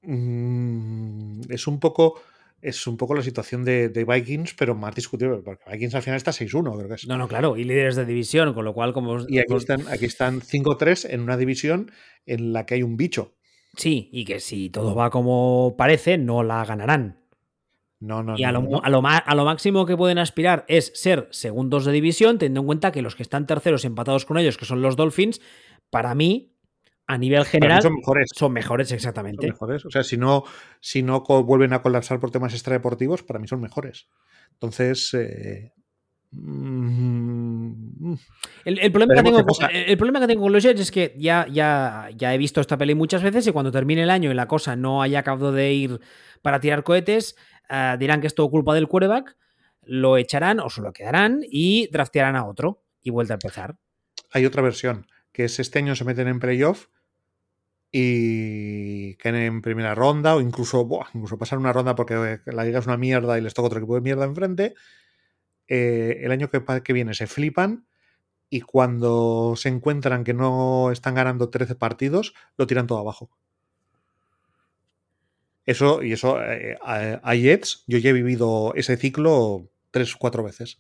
Mm, 0.04 1.42
es 1.50 1.66
un 1.66 1.80
poco 1.80 2.22
es 2.62 2.88
un 2.88 2.98
poco 2.98 3.14
la 3.14 3.22
situación 3.22 3.64
de, 3.64 3.90
Vikings, 3.90 4.56
pero 4.56 4.74
más 4.74 4.96
discutible, 4.96 5.38
porque 5.44 5.70
Vikings 5.70 5.96
al 5.96 6.02
final 6.02 6.18
está 6.18 6.32
6-1, 6.32 6.76
creo 6.76 6.88
que 6.88 6.96
es. 6.96 7.08
No, 7.08 7.18
no, 7.18 7.28
claro, 7.28 7.58
y 7.58 7.64
líderes 7.64 7.96
de 7.96 8.06
división, 8.06 8.56
con 8.56 8.66
lo 8.66 8.74
cual 8.74 8.92
como... 8.92 9.20
Y 9.28 9.38
aquí 9.38 9.54
están, 9.54 9.88
aquí 9.88 10.06
están 10.06 10.42
5-3 10.42 11.12
en 11.12 11.22
una 11.22 11.38
división 11.38 11.92
en 12.26 12.54
la 12.54 12.66
que 12.66 12.76
hay 12.76 12.84
un 12.84 12.98
bicho. 12.98 13.35
Sí, 13.76 14.10
y 14.12 14.26
que 14.26 14.40
si 14.40 14.70
todo 14.70 14.96
va 14.96 15.10
como 15.10 15.76
parece, 15.78 16.18
no 16.18 16.44
la 16.44 16.64
ganarán. 16.66 17.20
No, 18.00 18.22
no, 18.22 18.38
y 18.38 18.44
a, 18.44 18.52
lo, 18.52 18.60
A, 18.84 18.90
lo, 18.90 19.02
a, 19.06 19.36
lo, 19.36 19.46
máximo 19.46 19.86
que 19.86 19.96
pueden 19.98 20.18
aspirar 20.18 20.66
es 20.68 20.92
ser 20.96 21.28
segundos 21.32 21.86
de 21.86 21.92
división, 21.92 22.38
teniendo 22.38 22.60
en 22.60 22.66
cuenta 22.68 22.92
que 22.92 23.02
los 23.02 23.16
que 23.16 23.24
están 23.24 23.48
terceros 23.48 23.86
empatados 23.86 24.26
con 24.26 24.38
ellos, 24.38 24.58
que 24.58 24.66
son 24.66 24.82
los 24.82 24.96
Dolphins, 24.96 25.42
para 25.90 26.14
mí 26.14 26.56
a 27.08 27.18
nivel 27.18 27.46
general 27.46 27.82
son 27.82 27.96
mejores. 27.96 28.30
Son 28.36 28.52
mejores, 28.52 28.92
exactamente. 28.92 29.48
mejores. 29.48 29.86
O 29.86 29.90
sea, 29.90 30.04
si 30.04 30.18
no, 30.18 30.44
si 30.80 31.04
no 31.04 31.22
vuelven 31.22 31.74
a 31.74 31.82
colapsar 31.82 32.20
por 32.20 32.32
temas 32.32 32.54
extradeportivos, 32.54 33.24
para 33.24 33.40
mí 33.40 33.48
son 33.48 33.62
mejores. 33.62 34.08
Entonces. 34.54 35.14
Eh, 35.14 35.72
mm, 36.32 37.45
el, 38.66 38.92
problema 38.92 39.16
que 39.16 39.24
tengo, 39.24 39.46
el, 39.72 39.98
problema 39.98 40.20
que 40.20 40.28
tengo, 40.28 40.42
con 40.44 40.52
los 40.52 40.64
Jets 40.64 40.82
es 40.82 40.92
que 40.92 41.16
ya, 41.18 41.48
ya, 41.52 42.10
ya 42.16 42.34
he 42.34 42.38
visto 42.38 42.62
esta 42.62 42.78
peli 42.78 42.96
muchas 42.96 43.24
veces 43.24 43.48
y 43.48 43.52
cuando 43.52 43.72
termine 43.72 44.04
el 44.04 44.10
año 44.10 44.32
y 44.32 44.34
la 44.34 44.48
cosa 44.48 44.76
no 44.76 45.02
haya 45.02 45.20
acabado 45.20 45.52
de 45.52 45.74
ir 45.74 46.00
para 46.42 46.60
tirar 46.60 46.84
cohetes, 46.84 47.36
eh, 47.70 47.96
dirán 48.00 48.22
que 48.22 48.28
es 48.28 48.36
todo 48.36 48.50
culpa 48.50 48.74
del 48.74 48.88
quarterback, 48.88 49.36
lo 49.84 50.18
echarán 50.18 50.60
o 50.60 50.70
se 50.70 50.82
lo 50.82 50.94
quedarán 50.94 51.42
y 51.50 51.88
draftearán 51.92 52.36
a 52.36 52.46
otro 52.46 52.84
y 53.02 53.12
vuelta 53.12 53.34
a 53.34 53.36
empezar. 53.36 53.78
Hay 54.32 54.46
otra 54.46 54.62
versión, 54.62 55.08
que 55.32 55.46
es 55.46 55.60
este 55.60 55.80
año 55.80 55.96
se 55.96 56.06
meten 56.06 56.28
en 56.28 56.40
playoff 56.40 56.88
y 57.92 59.16
caen 59.16 59.36
en 59.36 59.62
primera 59.62 59.96
ronda 59.96 60.36
o 60.36 60.42
incluso, 60.42 60.88
incluso 61.14 61.38
pasar 61.38 61.60
una 61.60 61.72
ronda 61.72 61.96
porque 61.96 62.40
la 62.46 62.66
liga 62.66 62.80
es 62.80 62.88
una 62.88 62.98
mierda 62.98 63.38
y 63.38 63.42
les 63.42 63.54
toca 63.54 63.68
otro 63.68 63.80
equipo 63.80 63.96
de 63.96 64.02
mierda 64.02 64.26
enfrente. 64.26 64.74
Eh, 65.68 66.20
el 66.22 66.32
año 66.32 66.50
que, 66.50 66.64
que, 66.84 66.94
viene 66.94 67.14
se 67.14 67.28
flipan 67.28 67.88
y 68.50 68.62
cuando 68.62 69.56
se 69.56 69.70
encuentran 69.70 70.24
que 70.24 70.34
no 70.34 70.92
están 70.92 71.16
ganando 71.16 71.50
13 71.50 71.76
partidos, 71.76 72.34
lo 72.58 72.68
tiran 72.68 72.88
todo 72.88 73.00
abajo. 73.00 73.32
Eso, 75.66 76.04
y 76.04 76.14
eso, 76.14 76.40
eh, 76.42 76.78
a, 76.84 77.36
Jets, 77.36 77.84
yo 77.88 77.98
ya 77.98 78.12
he 78.12 78.14
vivido 78.14 78.74
ese 78.76 78.98
ciclo 78.98 79.72
tres 79.90 80.14
o 80.14 80.18
cuatro 80.20 80.44
veces. 80.44 80.80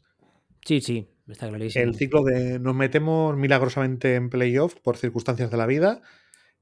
Sí, 0.63 0.79
sí, 0.79 1.07
está 1.27 1.49
clarísimo. 1.49 1.83
El 1.83 1.95
ciclo 1.95 2.23
de 2.23 2.59
nos 2.59 2.75
metemos 2.75 3.35
milagrosamente 3.35 4.15
en 4.15 4.29
playoff 4.29 4.75
por 4.75 4.97
circunstancias 4.97 5.49
de 5.49 5.57
la 5.57 5.65
vida 5.65 6.01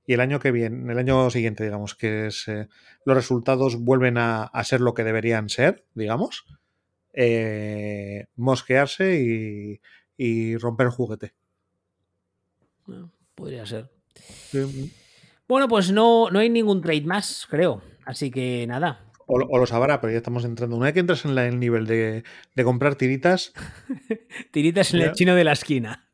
y 0.05 0.13
el 0.13 0.21
año 0.21 0.39
que 0.39 0.51
viene, 0.51 0.91
el 0.91 0.97
año 0.97 1.29
siguiente, 1.29 1.63
digamos, 1.63 1.95
que 1.95 2.27
es, 2.27 2.47
eh, 2.47 2.67
los 3.05 3.15
resultados 3.15 3.77
vuelven 3.77 4.17
a, 4.17 4.49
ser 4.63 4.79
lo 4.79 4.93
que 4.93 5.03
deberían 5.03 5.49
ser, 5.49 5.85
digamos, 5.93 6.45
eh, 7.14 8.26
mosquearse 8.35 9.80
y, 10.18 10.57
romper 10.57 10.88
el 10.88 10.91
juguete. 10.91 11.34
podría 13.35 13.65
ser. 13.65 13.90
Bueno, 15.48 15.68
pues 15.68 15.91
no, 15.91 16.30
no 16.30 16.40
hay 16.40 16.49
ningún 16.49 16.81
trade 16.81 17.02
más, 17.02 17.48
creo. 17.49 17.81
Así 18.06 18.31
que 18.31 18.65
nada. 18.68 19.11
O, 19.26 19.38
lo 19.38 19.65
sabrá, 19.65 20.02
pero 20.02 20.11
ya 20.11 20.18
estamos 20.18 20.45
entrando. 20.45 20.76
Una 20.76 20.85
vez 20.85 20.94
que 20.94 20.99
entras 20.99 21.26
en 21.26 21.38
el 21.38 21.60
nivel 21.60 21.85
de, 21.88 22.23
comprar 22.64 22.95
tiritas. 22.95 23.53
tiritas 24.52 24.94
en 24.94 25.02
el 25.02 25.14
chino 25.14 25.35
de 25.35 25.44
la 25.44 25.53
esquina. 25.53 26.10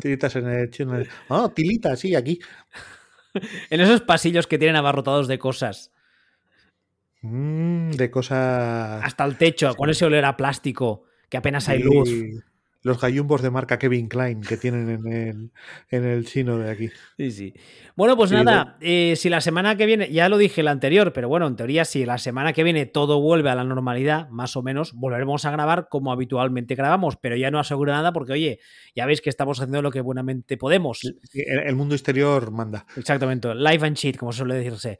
Tiritas 0.00 0.36
en 0.36 0.48
el 0.48 0.70
chino 0.70 0.98
de. 0.98 1.08
Ah, 1.28 1.52
tilitas, 1.54 2.00
sí, 2.00 2.14
aquí. 2.14 2.40
en 3.70 3.80
esos 3.80 4.00
pasillos 4.00 4.46
que 4.46 4.58
tienen 4.58 4.76
abarrotados 4.76 5.28
de 5.28 5.38
cosas. 5.38 5.93
Mm, 7.24 7.92
de 7.92 8.10
cosas. 8.10 9.02
Hasta 9.02 9.24
el 9.24 9.36
techo, 9.36 9.74
con 9.76 9.88
ese 9.88 10.04
olor 10.04 10.26
a 10.26 10.36
plástico, 10.36 11.04
que 11.30 11.38
apenas 11.38 11.70
hay 11.70 11.82
luz. 11.82 12.10
Los 12.82 13.00
gallumbos 13.00 13.40
de 13.40 13.50
marca 13.50 13.78
Kevin 13.78 14.08
Klein 14.08 14.42
que 14.42 14.58
tienen 14.58 14.90
en 14.90 15.06
el, 15.10 15.50
en 15.88 16.04
el 16.04 16.26
chino 16.26 16.58
de 16.58 16.70
aquí. 16.70 16.90
Sí, 17.16 17.30
sí. 17.30 17.54
Bueno, 17.96 18.14
pues 18.14 18.30
nada, 18.30 18.76
eh, 18.82 19.14
si 19.16 19.30
la 19.30 19.40
semana 19.40 19.74
que 19.74 19.86
viene, 19.86 20.12
ya 20.12 20.28
lo 20.28 20.36
dije 20.36 20.62
la 20.62 20.72
anterior, 20.72 21.14
pero 21.14 21.30
bueno, 21.30 21.46
en 21.46 21.56
teoría, 21.56 21.86
si 21.86 22.04
la 22.04 22.18
semana 22.18 22.52
que 22.52 22.62
viene 22.62 22.84
todo 22.84 23.22
vuelve 23.22 23.48
a 23.48 23.54
la 23.54 23.64
normalidad, 23.64 24.28
más 24.28 24.54
o 24.54 24.62
menos, 24.62 24.92
volveremos 24.92 25.46
a 25.46 25.50
grabar 25.50 25.88
como 25.88 26.12
habitualmente 26.12 26.74
grabamos, 26.74 27.16
pero 27.16 27.36
ya 27.36 27.50
no 27.50 27.58
aseguro 27.58 27.90
nada 27.90 28.12
porque, 28.12 28.34
oye, 28.34 28.60
ya 28.94 29.06
veis 29.06 29.22
que 29.22 29.30
estamos 29.30 29.58
haciendo 29.60 29.80
lo 29.80 29.90
que 29.90 30.02
buenamente 30.02 30.58
podemos. 30.58 31.00
El, 31.32 31.74
mundo 31.74 31.94
exterior 31.94 32.50
manda. 32.50 32.84
Exactamente, 32.98 33.54
live 33.54 33.86
and 33.86 33.96
cheat, 33.96 34.18
como 34.18 34.30
suele 34.30 34.56
decirse. 34.56 34.98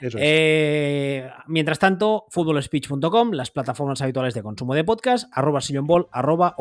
Eh, 0.00 1.30
mientras 1.46 1.78
tanto, 1.78 2.26
footballspeech.com, 2.30 3.32
las 3.32 3.50
plataformas 3.50 4.02
habituales 4.02 4.34
de 4.34 4.42
consumo 4.42 4.74
de 4.74 4.84
podcast, 4.84 5.28
arroba 5.32 5.60
sillonball, 5.60 6.08
arroba 6.12 6.54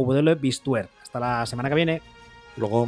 Hasta 1.02 1.20
la 1.20 1.46
semana 1.46 1.70
que 1.70 1.76
viene. 1.76 2.02
Luego. 2.58 2.88